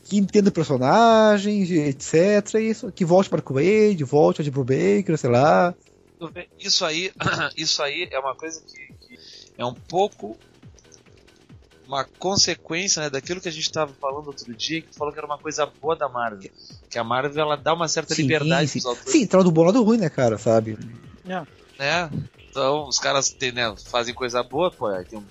Que 0.08 0.18
entenda 0.18 0.50
o 0.50 0.52
personagem, 0.52 1.62
etc. 1.62 2.54
Isso, 2.60 2.92
que 2.92 3.04
volte 3.04 3.28
para 3.28 3.42
o 3.44 3.54
Wade, 3.54 4.04
volte 4.04 4.40
a 4.40 4.44
de 4.44 4.50
Brubaker, 4.50 5.18
sei 5.18 5.30
lá. 5.30 5.74
Isso 6.58 6.84
aí, 6.84 7.12
isso 7.56 7.82
aí 7.82 8.08
é 8.10 8.18
uma 8.18 8.34
coisa 8.34 8.62
que, 8.62 8.94
que 9.06 9.18
é 9.58 9.64
um 9.64 9.74
pouco 9.74 10.38
uma 11.86 12.04
consequência 12.04 13.02
né, 13.02 13.10
daquilo 13.10 13.40
que 13.40 13.48
a 13.48 13.52
gente 13.52 13.62
estava 13.62 13.92
falando 14.00 14.26
outro 14.26 14.52
dia, 14.54 14.82
que 14.82 14.88
tu 14.88 14.96
falou 14.96 15.12
que 15.12 15.18
era 15.18 15.26
uma 15.26 15.38
coisa 15.38 15.66
boa 15.66 15.94
da 15.94 16.08
Marvel. 16.08 16.50
Que 16.90 16.98
a 16.98 17.04
Marvel 17.04 17.44
ela 17.44 17.56
dá 17.56 17.74
uma 17.74 17.88
certa 17.88 18.14
Sim, 18.14 18.22
liberdade 18.22 18.68
sim. 18.68 18.80
autores. 18.84 19.12
Sim, 19.12 19.26
tá 19.26 19.40
do 19.42 19.52
bom 19.52 19.64
lado 19.64 19.82
ruim, 19.82 19.98
né, 19.98 20.08
cara, 20.08 20.36
sabe? 20.36 20.76
né? 21.78 22.10
Então 22.50 22.88
os 22.88 22.98
caras 22.98 23.30
tem, 23.30 23.52
né, 23.52 23.74
fazem 23.86 24.14
coisa 24.14 24.42
boa, 24.42 24.70
pô, 24.70 24.86
aí 24.86 25.04
tem 25.04 25.18
um 25.18 25.24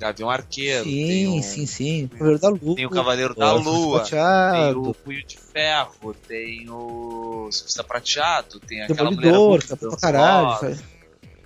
Gavião 0.00 0.30
Arqueiro, 0.30 0.84
tem 0.84 1.06
Sim, 1.06 1.38
um, 1.38 1.42
sim, 1.42 1.66
sim. 1.66 2.08
Cavaleiro 2.08 2.38
da 2.40 2.48
Lua. 2.48 2.74
tem 2.74 2.86
o 2.86 2.90
Cavaleiro 2.90 3.34
da 3.34 3.54
Orfeu 3.54 3.70
Lua, 3.70 4.02
tem 4.02 4.74
o 4.74 4.94
Punho 4.94 5.22
de 5.26 5.36
Ferro, 5.36 6.14
tem 6.26 6.70
o 6.70 7.48
Surfista 7.52 7.84
Prateado, 7.84 8.58
tem 8.60 8.80
aquela 8.82 9.10
mulher 9.10 9.30
Demolidor, 9.30 9.50
muito 9.50 9.68
tá 9.68 9.76
pra 9.76 9.88
dançosa, 9.88 10.00
caralho. 10.00 10.78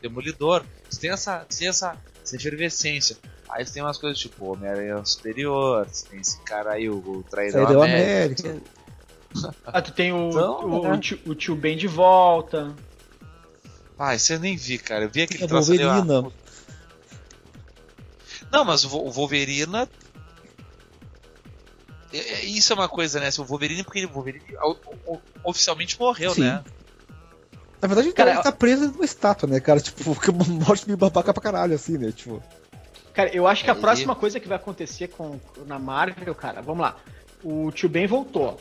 Demolidor. 0.00 0.64
Você 0.88 1.00
tem 1.00 1.10
essa, 1.10 1.38
tem 1.40 1.66
essa, 1.66 1.96
essa 2.22 2.36
efervescência. 2.36 3.16
Aí 3.48 3.66
você 3.66 3.74
tem 3.74 3.82
umas 3.82 3.98
coisas 3.98 4.18
tipo 4.20 4.52
Homem-Aranha 4.52 5.04
Superior, 5.04 5.88
você 5.88 6.06
tem 6.06 6.20
esse 6.20 6.40
cara 6.42 6.74
aí, 6.74 6.88
o, 6.88 6.98
o 6.98 7.24
Traidor 7.24 7.62
Traidor 7.64 7.84
América. 7.84 8.48
América. 8.50 8.74
Ah, 9.66 9.82
tu 9.82 9.90
tem 9.90 10.12
o, 10.12 10.28
Então, 10.28 10.64
o, 10.64 10.82
né? 10.82 10.92
o 10.92 10.98
tio, 10.98 11.18
o 11.26 11.34
tio 11.34 11.56
Ben 11.56 11.76
de 11.76 11.88
volta. 11.88 12.72
Ah, 13.98 14.14
isso 14.14 14.32
eu 14.32 14.38
nem 14.38 14.56
vi, 14.56 14.78
cara. 14.78 15.04
Eu 15.06 15.10
vi 15.10 15.22
aquele 15.22 15.42
a 15.42 15.48
troço 15.48 15.72
ali. 15.72 15.82
Não, 18.54 18.64
mas 18.64 18.84
o 18.84 18.88
Wolverina. 19.10 19.88
é- 22.12 22.18
é- 22.18 22.44
Isso 22.44 22.72
é 22.72 22.76
uma 22.76 22.88
coisa, 22.88 23.18
né? 23.20 23.30
Se 23.30 23.40
O 23.40 23.44
Wolverine, 23.44 23.82
porque 23.82 24.04
o 24.04 24.08
Wolverine 24.08 24.44
o- 24.62 24.76
o- 25.14 25.20
oficialmente 25.44 25.98
morreu, 25.98 26.32
Sim. 26.34 26.42
né? 26.42 26.64
Na 27.82 27.88
verdade, 27.88 28.12
Cara, 28.12 28.32
ele 28.34 28.42
tá 28.42 28.52
preso 28.52 28.90
numa 28.92 29.04
estátua, 29.04 29.48
né, 29.48 29.60
cara? 29.60 29.80
Tipo, 29.80 30.14
que 30.20 30.30
é 30.30 30.32
uma 30.32 30.44
morte 30.44 30.86
meio 30.86 30.96
babaca 30.96 31.34
pra 31.34 31.42
caralho, 31.42 31.74
assim, 31.74 31.98
né? 31.98 32.12
Tipo, 32.12 32.42
Cara, 33.12 33.30
eu 33.34 33.46
acho 33.46 33.62
que 33.62 33.70
a 33.70 33.74
Aí- 33.74 33.80
próxima 33.80 34.14
coisa 34.16 34.40
que 34.40 34.48
vai 34.48 34.56
acontecer 34.56 35.06
com, 35.08 35.38
na 35.66 35.78
Marvel, 35.78 36.34
cara, 36.34 36.60
vamos 36.60 36.82
lá. 36.82 36.96
O 37.44 37.70
tio 37.70 37.88
Ben 37.88 38.06
voltou. 38.08 38.60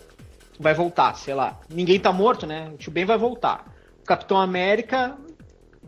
Vai 0.59 0.75
voltar, 0.75 1.15
sei 1.15 1.33
lá. 1.33 1.59
Ninguém 1.69 1.99
tá 1.99 2.11
morto, 2.13 2.45
né? 2.45 2.69
O 2.71 2.77
tio 2.77 2.91
Ben 2.91 3.03
vai 3.05 3.17
voltar. 3.17 3.65
O 4.03 4.05
Capitão 4.05 4.37
América 4.39 5.15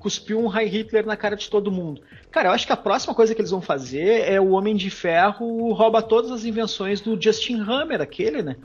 cuspiu 0.05 0.39
um 0.39 0.45
High 0.45 0.67
Hitler 0.67 1.03
na 1.03 1.17
cara 1.17 1.35
de 1.35 1.49
todo 1.49 1.71
mundo. 1.71 1.99
Cara, 2.29 2.49
eu 2.49 2.53
acho 2.53 2.67
que 2.67 2.71
a 2.71 2.77
próxima 2.77 3.15
coisa 3.15 3.33
que 3.33 3.41
eles 3.41 3.49
vão 3.49 3.59
fazer 3.59 4.21
é 4.29 4.39
o 4.39 4.51
Homem 4.51 4.75
de 4.75 4.91
Ferro 4.91 5.73
rouba 5.73 5.99
todas 5.99 6.29
as 6.29 6.45
invenções 6.45 7.01
do 7.01 7.19
Justin 7.19 7.59
Hammer, 7.61 7.99
aquele, 7.99 8.43
né? 8.43 8.55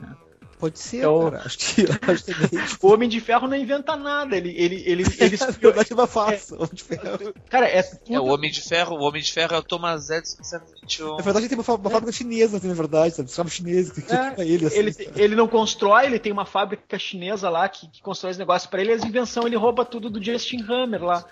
Pode 0.61 0.79
ser, 0.79 0.99
É 1.01 1.07
o- 1.07 1.31
cara. 1.31 1.43
Acho 1.45 1.57
que, 1.57 1.85
acho 2.09 2.23
que 2.23 2.33
também. 2.33 2.65
O 2.81 2.87
Homem 2.93 3.09
de 3.09 3.19
Ferro 3.19 3.47
não 3.47 3.57
inventa 3.57 3.95
nada. 3.97 4.37
Ele, 4.37 4.49
ele, 4.55 4.83
ele, 4.85 5.03
ele 5.19 5.35
é. 5.35 6.55
Homem 6.55 6.69
de 6.71 6.83
Ferro. 6.83 7.33
Cara, 7.49 7.67
é 7.67 7.83
tudo. 7.83 8.13
É 8.15 8.19
o 8.19 8.25
Homem 8.25 8.49
de 8.51 8.61
Ferro, 8.61 8.95
o 8.95 9.01
Homem 9.01 9.21
de 9.21 9.31
Ferro 9.33 9.55
é 9.55 9.57
o 9.57 9.63
Thomas 9.63 10.09
Edison 10.09 10.41
121. 10.43 11.17
Na 11.17 11.23
verdade, 11.23 11.49
tem 11.49 11.57
uma, 11.57 11.75
uma 11.75 11.89
fábrica 11.89 12.11
chinesa, 12.11 12.57
assim, 12.57 12.67
na 12.67 12.73
verdade, 12.73 13.15
sabe? 13.15 13.27
Escravo 13.29 13.49
chinês 13.49 13.91
que 13.91 14.01
que 14.01 14.13
É, 14.13 14.33
ele, 14.39 14.65
assim. 14.67 14.77
ele, 14.77 14.93
sabe? 14.93 15.11
ele 15.15 15.35
não 15.35 15.47
constrói, 15.47 16.05
ele 16.05 16.19
tem 16.19 16.31
uma 16.31 16.45
fábrica 16.45 16.97
chinesa 16.99 17.49
lá 17.49 17.67
que, 17.67 17.89
que 17.89 18.01
constrói 18.01 18.31
os 18.31 18.37
negócios 18.37 18.69
pra 18.69 18.81
ele, 18.81 18.93
as 18.93 19.03
invenções 19.03 19.45
ele 19.47 19.55
rouba 19.57 19.83
tudo 19.83 20.09
do 20.09 20.23
Justin 20.23 20.61
Hammer 20.69 21.03
lá. 21.03 21.25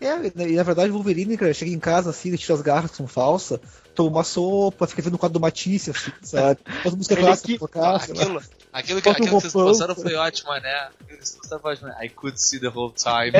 É, 0.00 0.48
e 0.48 0.56
na 0.56 0.62
verdade, 0.62 0.90
o 0.90 0.94
Wolverine, 0.94 1.36
cara, 1.36 1.52
chega 1.52 1.70
em 1.70 1.78
casa, 1.78 2.08
assim, 2.10 2.30
ele 2.30 2.38
tira 2.38 2.54
as 2.54 2.62
garras 2.62 2.90
que 2.90 2.96
são 2.96 3.06
falsas, 3.06 3.60
toma 4.04 4.16
uma 4.16 4.24
sopa, 4.24 4.86
fica 4.86 5.02
vendo 5.02 5.14
o 5.14 5.18
quadro 5.18 5.34
do 5.38 5.40
Matisse, 5.42 5.90
assim, 5.90 6.10
sabe? 6.22 6.58
Bota 6.82 6.96
música 6.96 7.16
clássica 7.16 7.46
que- 7.48 7.58
pra 7.58 7.68
tocar, 7.68 8.00
sei 8.00 8.14
lá. 8.14 8.20
Aquilo, 8.22 8.42
aquilo, 8.72 9.02
que, 9.02 9.08
aquilo 9.08 9.28
que 9.28 9.34
vocês 9.34 9.52
postaram 9.52 9.94
foi 9.94 10.14
ótimo, 10.14 10.52
né? 10.54 10.74
Aquilo 11.00 11.18
que 11.18 11.26
vocês 11.26 11.36
postaram 11.36 11.62
foi 11.62 11.72
ótimo, 11.72 11.88
né? 11.88 11.96
I 12.04 12.08
could 12.08 12.40
see 12.40 12.58
the 12.60 12.68
whole 12.68 12.92
time. 12.94 13.32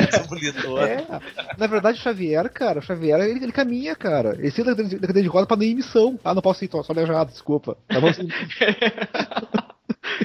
É, 0.79 1.57
na 1.57 1.67
verdade, 1.67 1.99
o 1.99 2.01
Xavier, 2.01 2.49
cara, 2.51 2.79
o 2.79 2.81
Xavier, 2.81 3.19
ele, 3.21 3.43
ele 3.43 3.51
caminha, 3.51 3.95
cara. 3.95 4.35
Ele 4.37 4.51
senta 4.51 4.75
da 4.75 4.83
cadeira 4.83 5.21
de 5.23 5.27
roda 5.27 5.47
pra 5.47 5.57
nem 5.57 5.73
missão. 5.75 6.19
Ah, 6.23 6.33
não 6.35 6.41
posso 6.41 6.63
ir, 6.63 6.67
tô 6.67 6.83
só 6.83 6.93
aleijado, 6.93 7.31
desculpa. 7.31 7.75
Tá 7.87 7.99
bom, 7.99 8.07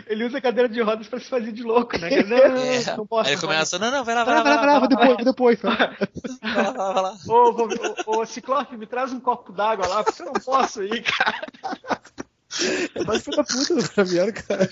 ele 0.07 0.25
usa 0.25 0.41
cadeira 0.41 0.69
de 0.69 0.81
rodas 0.81 1.07
pra 1.09 1.19
se 1.21 1.29
fazer 1.29 1.53
de 1.53 1.63
louco, 1.63 1.99
né? 1.99 2.09
Não, 2.23 2.37
É. 2.37 2.97
não 2.97 3.07
posso. 3.07 3.29
Aí 3.29 3.35
ele 3.35 3.43
não 3.43 3.49
começa, 3.49 3.79
não, 3.79 3.91
não, 3.91 4.05
vai 4.05 4.15
lá, 4.15 4.25
vai 4.25 4.35
vai 4.35 4.45
lá, 4.45 4.51
lá, 4.51 4.57
vai 4.57 4.67
lá, 4.67 4.79
vou 4.81 4.89
depois, 4.89 5.09
vou 5.17 5.25
depois, 5.25 5.61
vai 5.63 5.77
lá, 5.79 5.97
vai 6.43 6.65
lá, 6.77 6.93
vai 6.93 7.03
lá. 7.03 7.17
Ô, 7.29 7.33
ô, 7.33 7.69
ô, 8.07 8.21
ô, 8.21 8.27
Ciclope, 8.27 8.77
me 8.77 8.87
traz 8.87 9.13
um 9.13 9.21
copo 9.21 9.53
d'água 9.53 9.87
lá, 9.87 10.03
porque 10.05 10.23
eu 10.23 10.27
não 10.27 10.33
posso 10.35 10.83
ir, 10.83 11.03
cara. 11.03 11.47
É 12.95 13.05
mais 13.05 13.23
filho 13.23 13.37
da 13.37 13.45
puta 13.45 13.75
do 13.75 13.83
Xavier, 13.83 14.33
cara. 14.47 14.71